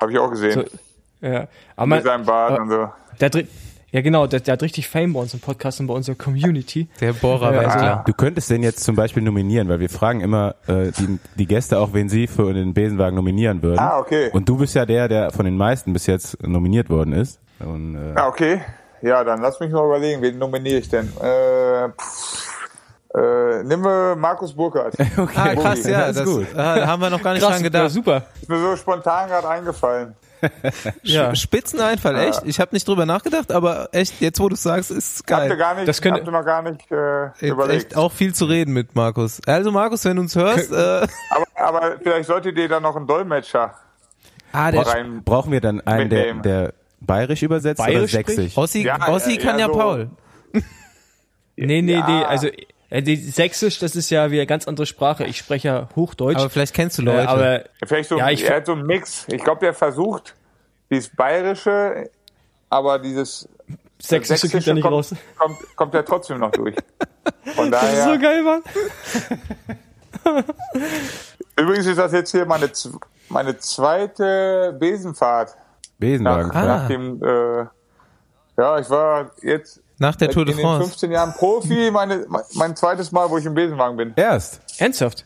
habe 0.00 0.12
ich 0.12 0.18
auch 0.20 0.30
gesehen. 0.30 0.52
So, 0.52 0.78
ja. 1.20 1.46
Aber 1.76 1.86
mit 1.96 2.04
seinem 2.04 2.24
Bart 2.24 2.52
aber- 2.52 2.62
und 2.62 2.70
so. 2.70 2.88
der, 3.20 3.44
ja 3.92 4.00
genau, 4.02 4.26
der, 4.26 4.40
der 4.40 4.52
hat 4.54 4.62
richtig 4.62 4.88
Fame 4.88 5.12
bei 5.14 5.20
uns 5.20 5.32
im 5.32 5.40
Podcast 5.40 5.80
und 5.80 5.86
bei 5.86 5.94
unserer 5.94 6.16
Community. 6.16 6.88
Der 7.00 7.12
Bohrer 7.14 7.52
Ja, 7.52 7.58
weiß 7.58 7.66
also- 7.66 7.78
klar. 7.78 8.04
Du 8.06 8.12
könntest 8.12 8.50
den 8.50 8.62
jetzt 8.62 8.80
zum 8.84 8.96
Beispiel 8.96 9.22
nominieren, 9.22 9.68
weil 9.68 9.80
wir 9.80 9.88
fragen 9.88 10.20
immer 10.20 10.54
äh, 10.66 10.90
die, 10.92 11.18
die 11.36 11.46
Gäste 11.46 11.78
auch, 11.78 11.92
wen 11.94 12.08
sie 12.08 12.26
für 12.26 12.52
den 12.52 12.74
Besenwagen 12.74 13.14
nominieren 13.16 13.62
würden. 13.62 13.78
Ah, 13.78 13.98
okay. 13.98 14.30
Und 14.32 14.48
du 14.48 14.58
bist 14.58 14.74
ja 14.74 14.84
der, 14.84 15.08
der 15.08 15.30
von 15.30 15.44
den 15.44 15.56
meisten 15.56 15.92
bis 15.92 16.06
jetzt 16.06 16.42
nominiert 16.46 16.90
worden 16.90 17.12
ist. 17.12 17.40
Und, 17.60 17.94
äh, 17.96 18.14
Ja, 18.14 18.28
okay. 18.28 18.60
Ja, 19.02 19.22
dann 19.24 19.40
lass 19.40 19.60
mich 19.60 19.70
mal 19.70 19.84
überlegen, 19.84 20.20
wen 20.20 20.36
nominiere 20.38 20.78
ich 20.78 20.88
denn? 20.88 21.06
Äh, 21.22 21.88
pff, 21.90 22.48
äh, 23.14 23.62
nimm 23.62 23.82
wir 23.82 24.16
Markus 24.16 24.52
Burkhardt. 24.54 24.94
okay, 25.16 25.32
Ah, 25.36 25.54
krass, 25.54 25.84
ja, 25.86 26.08
das 26.08 26.16
das, 26.16 26.26
ist 26.28 26.34
gut. 26.34 26.46
ah, 26.56 26.76
da 26.76 26.86
haben 26.86 27.00
wir 27.00 27.08
noch 27.10 27.22
gar 27.22 27.32
nicht 27.32 27.40
Krass, 27.42 27.52
dran 27.52 27.60
ja, 27.62 27.68
gedacht. 27.68 27.90
super. 27.90 28.22
Ist 28.40 28.48
mir 28.48 28.58
so 28.58 28.76
spontan 28.76 29.28
gerade 29.28 29.48
eingefallen. 29.48 30.14
Ja. 31.02 31.34
Spitzeneinfall, 31.34 32.16
echt. 32.16 32.42
Ich 32.44 32.60
habe 32.60 32.74
nicht 32.74 32.86
drüber 32.86 33.06
nachgedacht, 33.06 33.50
aber 33.52 33.88
echt, 33.92 34.20
jetzt 34.20 34.38
wo 34.40 34.48
du 34.48 34.56
sagst, 34.56 34.90
ist 34.90 35.18
Habt 35.30 35.30
ihr 35.44 35.48
geil. 35.48 35.56
gar 35.56 35.74
nicht, 35.74 35.88
Das 35.88 36.00
könnte- 36.02 36.18
habt 36.20 36.28
ihr 36.28 36.32
noch 36.32 36.44
gar 36.44 36.62
nicht 36.62 36.90
äh, 36.90 37.48
überlegt. 37.48 37.86
echt 37.86 37.96
auch 37.96 38.12
viel 38.12 38.34
zu 38.34 38.44
reden 38.46 38.72
mit 38.72 38.94
Markus. 38.94 39.40
Also 39.46 39.70
Markus, 39.72 40.04
wenn 40.04 40.16
du 40.16 40.22
uns 40.22 40.34
hörst, 40.36 40.70
äh, 40.72 41.06
Aber, 41.30 41.46
aber 41.54 41.96
vielleicht 42.02 42.26
solltet 42.26 42.56
ihr 42.58 42.68
da 42.68 42.80
noch 42.80 42.96
einen 42.96 43.06
Dolmetscher 43.06 43.74
ah, 44.52 44.70
der 44.70 44.86
rein. 44.86 45.22
brauchen 45.24 45.52
wir 45.52 45.60
dann 45.60 45.80
einen, 45.82 46.10
der, 46.10 46.34
der 46.34 46.74
bayerisch 47.00 47.42
übersetzt 47.42 47.80
oder 47.80 47.88
Bayerisch 47.90 48.12
sächsisch? 48.12 48.56
Ossi, 48.56 48.82
Ja, 48.82 49.08
Ossi 49.08 49.36
ja, 49.36 49.40
kann 49.42 49.58
ja, 49.58 49.66
ja, 49.68 49.72
so- 49.72 49.78
Paul. 49.78 50.10
Nee, 51.58 51.80
nee, 51.82 51.92
Ja. 51.94 52.06
nee, 52.06 52.24
also 52.24 52.48
die 52.90 53.16
Sächsisch, 53.16 53.78
das 53.80 53.96
ist 53.96 54.10
ja 54.10 54.30
wieder 54.30 54.42
eine 54.42 54.46
ganz 54.46 54.68
andere 54.68 54.86
Sprache. 54.86 55.24
Ich 55.24 55.38
spreche 55.38 55.68
ja 55.68 55.88
Hochdeutsch. 55.96 56.38
Aber 56.38 56.50
vielleicht 56.50 56.74
kennst 56.74 56.98
du 56.98 57.02
äh, 57.02 57.06
Leute. 57.06 57.28
aber 57.28 57.64
Vielleicht 57.84 58.08
so, 58.08 58.18
Ja, 58.18 58.30
ich- 58.30 58.44
er 58.44 58.56
hat 58.56 58.66
so 58.66 58.72
einen 58.72 58.86
Mix. 58.86 59.26
Ich 59.28 59.42
glaube, 59.42 59.60
der 59.60 59.74
versucht 59.74 60.34
dieses 60.90 61.08
Bayerische, 61.14 62.10
aber 62.70 62.98
dieses 62.98 63.48
Sächsische 64.00 64.48
kriegt 64.48 64.66
er 64.66 64.74
nicht 64.74 64.82
kommt, 64.82 64.94
raus. 64.94 65.14
Kommt, 65.38 65.76
kommt 65.76 65.94
er 65.94 66.04
trotzdem 66.04 66.38
noch 66.38 66.50
durch. 66.52 66.76
Von 67.54 67.70
Das 67.70 67.82
ist 67.82 67.98
daher. 67.98 68.14
so 68.14 68.20
geil, 68.20 68.42
Mann. 68.42 68.62
Übrigens 71.58 71.86
ist 71.86 71.98
das 71.98 72.12
jetzt 72.12 72.30
hier 72.30 72.44
meine, 72.46 72.70
meine 73.28 73.58
zweite 73.58 74.76
Besenfahrt. 74.78 75.56
Besenwagen. 75.98 76.48
Nach, 76.48 76.54
Ah. 76.54 76.66
nach 76.66 76.88
dem, 76.88 77.22
äh, 77.22 77.64
ja, 78.58 78.78
ich 78.78 78.90
war 78.90 79.30
jetzt 79.42 79.80
Nach 79.98 80.16
der 80.16 80.30
Tour 80.30 80.44
de 80.44 80.54
in 80.54 80.60
France. 80.60 80.88
15 80.88 81.10
Jahren 81.10 81.32
Profi, 81.32 81.90
meine, 81.90 82.26
mein, 82.54 82.76
zweites 82.76 83.12
Mal, 83.12 83.30
wo 83.30 83.38
ich 83.38 83.46
im 83.46 83.54
Besenwagen 83.54 83.96
bin. 83.96 84.12
Erst. 84.16 84.60
Ernsthaft? 84.78 85.24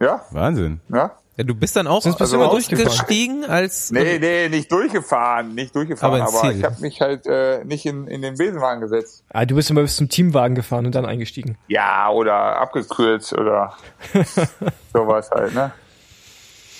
Ja, 0.00 0.24
Wahnsinn. 0.30 0.80
ja. 0.92 1.16
Ja, 1.36 1.42
du 1.42 1.54
bist 1.54 1.74
dann 1.74 1.88
auch 1.88 2.00
Sonst 2.00 2.18
bist 2.18 2.32
also 2.32 2.44
du 2.44 2.48
ausgestiegen 2.48 3.44
als 3.44 3.90
Nee, 3.90 4.20
nee, 4.20 4.48
nicht 4.48 4.70
durchgefahren, 4.70 5.52
nicht 5.52 5.74
durchgefahren, 5.74 6.22
Aber 6.22 6.38
aber, 6.38 6.52
ich 6.52 6.62
habe 6.62 6.80
mich 6.80 7.00
halt 7.00 7.26
äh, 7.26 7.64
nicht 7.64 7.84
in, 7.86 8.06
in 8.06 8.22
den 8.22 8.36
Besenwagen 8.36 8.80
gesetzt. 8.80 9.24
Ah, 9.30 9.44
du 9.44 9.56
bist 9.56 9.68
immer 9.68 9.82
bis 9.82 9.96
zum 9.96 10.08
Teamwagen 10.08 10.54
gefahren 10.54 10.86
und 10.86 10.94
dann 10.94 11.04
eingestiegen. 11.04 11.58
Ja, 11.66 12.08
oder 12.10 12.60
abgekürzt 12.60 13.32
oder 13.32 13.72
sowas 14.92 15.28
halt, 15.32 15.54
ne? 15.54 15.72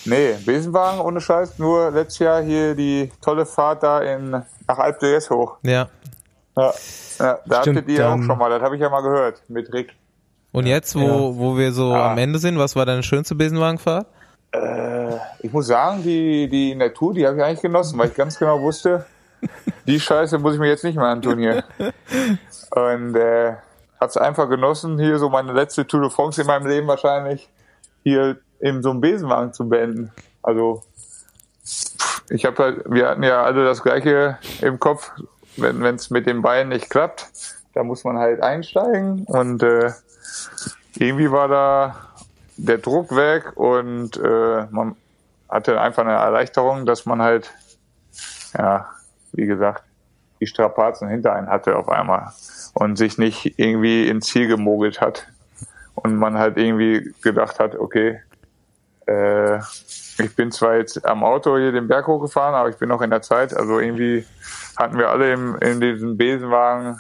Nee, 0.05 0.35
Besenwagen 0.45 1.01
ohne 1.01 1.20
Scheiß, 1.20 1.59
nur 1.59 1.91
letztes 1.91 2.20
Jahr 2.20 2.41
hier 2.43 2.76
die 2.76 3.11
tolle 3.22 3.47
Fahrt 3.47 3.82
da 3.82 4.03
in 4.03 4.30
nach 4.30 4.78
Alp 4.78 5.03
d'Huez 5.03 5.30
hoch. 5.30 5.57
ja. 5.62 5.89
Ja, 6.57 6.72
ja 7.18 7.38
da 7.46 7.62
Stimmt, 7.62 7.78
hattet 7.78 7.90
ihr 7.90 8.09
auch 8.09 8.22
schon 8.22 8.38
mal, 8.38 8.50
das 8.50 8.62
habe 8.62 8.76
ich 8.76 8.80
ja 8.80 8.88
mal 8.88 9.02
gehört 9.02 9.42
mit 9.48 9.72
Rick. 9.72 9.94
Und 10.52 10.66
jetzt, 10.66 10.94
wo, 10.94 11.36
wo 11.36 11.57
wir 11.57 11.72
so 11.72 11.92
Ja. 11.92 12.12
am 12.12 12.18
Ende 12.18 12.38
sind, 12.38 12.59
was 12.59 12.76
war 12.76 12.86
deine 12.86 13.02
schönste 13.02 13.34
Besenwagenfahrt? 13.34 14.07
Ich 15.40 15.52
muss 15.52 15.66
sagen, 15.66 16.05
die, 16.05 16.48
die 16.48 16.78
Tour, 16.94 17.12
die 17.12 17.26
habe 17.26 17.36
ich 17.36 17.42
eigentlich 17.42 17.61
genossen, 17.61 17.98
weil 17.98 18.09
ich 18.09 18.14
ganz 18.14 18.38
genau 18.38 18.61
wusste, 18.61 19.05
die 19.86 19.98
Scheiße 19.98 20.38
muss 20.38 20.55
ich 20.55 20.61
mir 20.61 20.68
jetzt 20.68 20.84
nicht 20.84 20.96
mehr 20.96 21.07
antun 21.07 21.38
hier. 21.38 21.64
Und 22.70 23.16
äh, 23.16 23.55
hab's 24.00 24.16
einfach 24.16 24.48
genossen, 24.48 24.98
hier 24.98 25.18
so 25.18 25.28
meine 25.28 25.52
letzte 25.52 25.86
Tour 25.86 26.02
de 26.02 26.11
France 26.11 26.40
in 26.40 26.46
meinem 26.46 26.66
Leben 26.68 26.86
wahrscheinlich 26.86 27.48
hier 28.05 28.38
in 28.61 28.82
so 28.82 28.90
einem 28.90 29.00
Besenwagen 29.00 29.52
zu 29.52 29.68
beenden. 29.68 30.12
Also 30.42 30.84
ich 32.30 32.44
habe 32.44 32.62
halt, 32.62 32.84
wir 32.86 33.09
hatten 33.09 33.22
ja 33.22 33.42
alle 33.42 33.64
das 33.64 33.82
gleiche 33.82 34.38
im 34.61 34.78
Kopf, 34.78 35.11
wenn 35.57 35.94
es 35.94 36.11
mit 36.11 36.26
den 36.26 36.42
Beinen 36.42 36.70
nicht 36.70 36.90
klappt, 36.90 37.30
da 37.74 37.82
muss 37.82 38.05
man 38.05 38.18
halt 38.18 38.42
einsteigen. 38.42 39.24
Und 39.24 39.62
äh, 39.62 39.92
irgendwie 40.96 41.30
war 41.30 41.48
da 41.48 41.96
der 42.57 42.78
Druck 42.78 43.14
weg 43.16 43.57
und 43.57 44.16
äh, 44.16 44.66
man 44.70 44.96
hatte 45.48 45.80
einfach 45.80 46.05
eine 46.05 46.14
Erleichterung, 46.14 46.86
dass 46.86 47.07
man 47.07 47.20
halt, 47.20 47.52
ja, 48.57 48.88
wie 49.32 49.46
gesagt, 49.46 49.84
die 50.40 50.46
Strapazen 50.46 51.09
hinter 51.09 51.32
einen 51.32 51.48
hatte 51.48 51.76
auf 51.76 51.88
einmal 51.88 52.32
und 52.74 52.96
sich 52.96 53.18
nicht 53.18 53.59
irgendwie 53.59 54.09
ins 54.09 54.26
Ziel 54.26 54.48
gemogelt 54.48 55.00
hat. 55.00 55.26
Und 55.94 56.16
man 56.16 56.36
halt 56.36 56.57
irgendwie 56.57 57.14
gedacht 57.22 57.61
hat, 57.61 57.76
okay, 57.76 58.20
äh, 59.07 59.59
ich 60.18 60.34
bin 60.36 60.50
zwar 60.50 60.76
jetzt 60.76 61.05
am 61.07 61.22
Auto 61.22 61.57
hier 61.57 61.72
den 61.72 61.88
Berg 61.88 62.07
hochgefahren, 62.07 62.55
aber 62.55 62.68
ich 62.68 62.76
bin 62.76 62.88
noch 62.88 63.00
in 63.00 63.11
der 63.11 63.22
Zeit, 63.22 63.57
also 63.57 63.78
irgendwie 63.78 64.26
hatten 64.77 64.99
wir 64.99 65.11
alle 65.11 65.33
im, 65.33 65.57
in 65.57 65.81
diesem 65.81 66.16
Besenwagen 66.16 66.99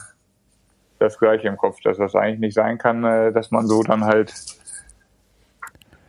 das 0.98 1.18
gleiche 1.18 1.48
im 1.48 1.56
Kopf, 1.56 1.80
dass 1.82 1.98
das 1.98 2.14
eigentlich 2.14 2.40
nicht 2.40 2.54
sein 2.54 2.78
kann, 2.78 3.04
äh, 3.04 3.32
dass 3.32 3.50
man 3.50 3.66
so 3.66 3.82
dann 3.82 4.04
halt 4.04 4.32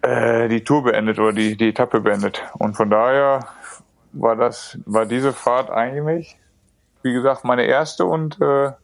äh, 0.01 0.47
die 0.47 0.63
Tour 0.63 0.83
beendet 0.83 1.19
oder 1.19 1.33
die, 1.33 1.57
die 1.57 1.69
Etappe 1.69 1.99
beendet. 1.99 2.43
Und 2.53 2.75
von 2.75 2.89
daher 2.89 3.47
war 4.13 4.35
das, 4.35 4.77
war 4.85 5.05
diese 5.05 5.33
Fahrt 5.33 5.69
eigentlich, 5.69 6.37
wie 7.03 7.13
gesagt, 7.13 7.43
meine 7.43 7.63
erste 7.63 8.05
und 8.05 8.39
äh, 8.41 8.65
ja, 8.65 8.77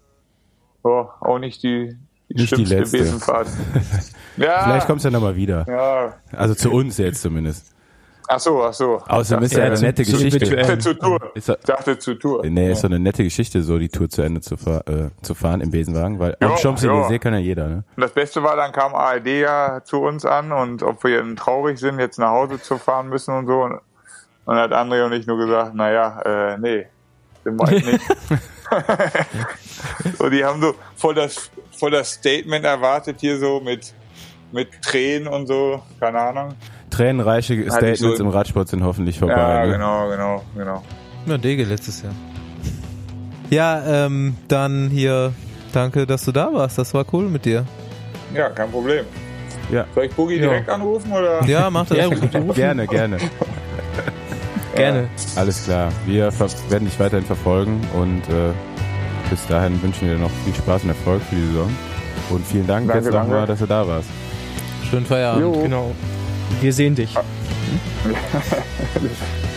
auch 0.83 1.39
nicht 1.39 1.63
die, 1.63 1.95
die 2.29 2.33
Nicht 2.33 2.51
die 2.51 2.65
schlimmste 2.65 2.79
letzte. 2.79 2.97
Besenfahrt. 2.97 3.47
ja, 4.37 4.63
Vielleicht 4.63 4.87
kommst 4.87 5.05
du 5.05 5.09
ja 5.09 5.13
nochmal 5.13 5.35
wieder. 5.35 5.65
ja. 5.67 6.13
Also 6.35 6.55
zu 6.55 6.71
uns 6.71 6.97
jetzt 6.97 7.21
zumindest. 7.21 7.75
Ach 8.33 8.39
so, 8.39 8.63
ach 8.63 8.73
so. 8.73 9.03
Außerdem 9.09 9.43
ist 9.43 9.51
ja 9.51 9.59
Ja, 9.59 9.65
eine 9.65 9.79
nette 9.81 10.03
zum 10.03 10.13
Geschichte. 10.13 10.45
Ich 10.45 10.55
dachte 10.55 10.77
zur 10.77 10.97
Tour. 10.97 11.19
Ist 11.33 11.49
Ich 11.49 11.55
dachte 11.65 11.99
zur 11.99 12.17
Tour. 12.17 12.45
Nee, 12.45 12.71
ist 12.71 12.79
so 12.79 12.87
eine 12.87 12.97
nette 12.97 13.25
Geschichte, 13.25 13.61
so 13.61 13.77
die 13.77 13.89
Tour 13.89 14.09
zu 14.09 14.21
Ende 14.21 14.39
zu, 14.39 14.55
fahr, 14.55 14.87
äh, 14.87 15.09
zu 15.21 15.35
fahren 15.35 15.59
im 15.59 15.69
Besenwagen, 15.69 16.17
weil 16.17 16.37
Ja, 16.39 16.47
am 16.47 16.55
Champs-Élysées 16.55 17.11
ja. 17.11 17.17
kann 17.17 17.33
ja 17.33 17.39
jeder, 17.39 17.67
ne? 17.67 17.83
Und 17.93 18.01
das 18.01 18.13
Beste 18.13 18.41
war, 18.41 18.55
dann 18.55 18.71
kam 18.71 18.95
ARD 18.95 19.27
ja 19.27 19.83
zu 19.83 19.97
uns 19.97 20.23
an 20.23 20.53
und 20.53 20.81
ob 20.81 21.03
wir 21.03 21.21
denn 21.21 21.35
traurig 21.35 21.77
sind, 21.77 21.99
jetzt 21.99 22.19
nach 22.19 22.29
Hause 22.29 22.61
zu 22.61 22.77
fahren 22.77 23.09
müssen 23.09 23.35
und 23.35 23.47
so. 23.47 23.63
Und 23.63 23.81
dann 24.45 24.55
hat 24.55 24.71
André 24.71 25.03
und 25.05 25.11
ich 25.11 25.27
nur 25.27 25.37
gesagt, 25.37 25.75
naja, 25.75 26.21
äh, 26.21 26.57
nee, 26.57 26.85
sind 27.43 27.59
wir 27.59 27.67
eigentlich 27.67 27.85
nicht. 27.85 28.05
und 30.19 30.31
die 30.31 30.45
haben 30.45 30.61
so 30.61 30.73
voll 30.95 31.15
das, 31.15 31.51
voll 31.77 31.91
das 31.91 32.13
Statement 32.13 32.63
erwartet 32.63 33.17
hier 33.19 33.37
so 33.37 33.59
mit, 33.59 33.93
mit 34.53 34.69
Tränen 34.81 35.27
und 35.27 35.47
so, 35.47 35.83
keine 35.99 36.21
Ahnung. 36.21 36.53
Tränenreiche 36.91 37.55
ich 37.55 37.71
Statements 37.71 37.99
so- 38.01 38.13
im 38.23 38.29
Radsport 38.29 38.67
sind 38.67 38.83
hoffentlich 38.83 39.17
vorbei. 39.17 39.35
Ja, 39.35 39.65
ne? 39.65 39.71
genau, 39.73 40.09
genau, 40.09 40.41
genau. 40.55 40.83
Ja, 41.25 41.37
Dege 41.37 41.63
letztes 41.63 42.03
Jahr. 42.03 42.13
Ja, 43.49 44.05
ähm, 44.05 44.35
dann 44.47 44.89
hier, 44.89 45.33
danke, 45.73 46.05
dass 46.05 46.23
du 46.25 46.31
da 46.31 46.53
warst. 46.53 46.77
Das 46.77 46.93
war 46.93 47.05
cool 47.13 47.27
mit 47.27 47.45
dir. 47.45 47.65
Ja, 48.33 48.49
kein 48.49 48.69
Problem. 48.71 49.05
Ja. 49.71 49.85
Soll 49.95 50.05
ich 50.05 50.11
Boogie 50.13 50.35
Ja. 50.35 50.41
direkt 50.49 50.69
anrufen 50.69 51.11
oder? 51.11 51.43
Ja, 51.45 51.69
mach 51.69 51.85
das. 51.87 51.97
Ja, 51.97 52.07
Gerne, 52.53 52.87
gerne. 52.87 53.17
gerne. 54.75 55.07
Alles 55.35 55.63
klar. 55.65 55.89
Wir 56.05 56.31
werden 56.69 56.85
dich 56.85 56.99
weiterhin 56.99 57.25
verfolgen 57.25 57.81
und 57.93 58.21
äh, 58.29 58.51
bis 59.29 59.45
dahin 59.47 59.81
wünschen 59.81 60.07
wir 60.07 60.15
dir 60.15 60.21
noch 60.21 60.31
viel 60.45 60.53
Spaß 60.53 60.83
und 60.83 60.89
Erfolg 60.89 61.21
für 61.23 61.35
die 61.35 61.47
Saison. 61.47 61.69
Und 62.29 62.45
vielen 62.45 62.67
Dank 62.67 62.87
Danke, 62.87 63.03
jetzt 63.05 63.13
nochmal, 63.13 63.45
dass 63.45 63.59
du 63.59 63.65
da 63.65 63.85
warst. 63.87 64.07
Schönen 64.89 65.05
Feierabend. 65.05 65.41
Jo, 65.41 65.61
Genau. 65.63 65.91
Wir 66.59 66.73
sehen 66.73 66.95
dich. 66.95 67.13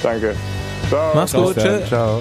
danke. 0.02 0.34
Ciao. 0.88 1.14
Mach's 1.14 1.32
gut. 1.32 1.56
Ciao. 1.88 2.20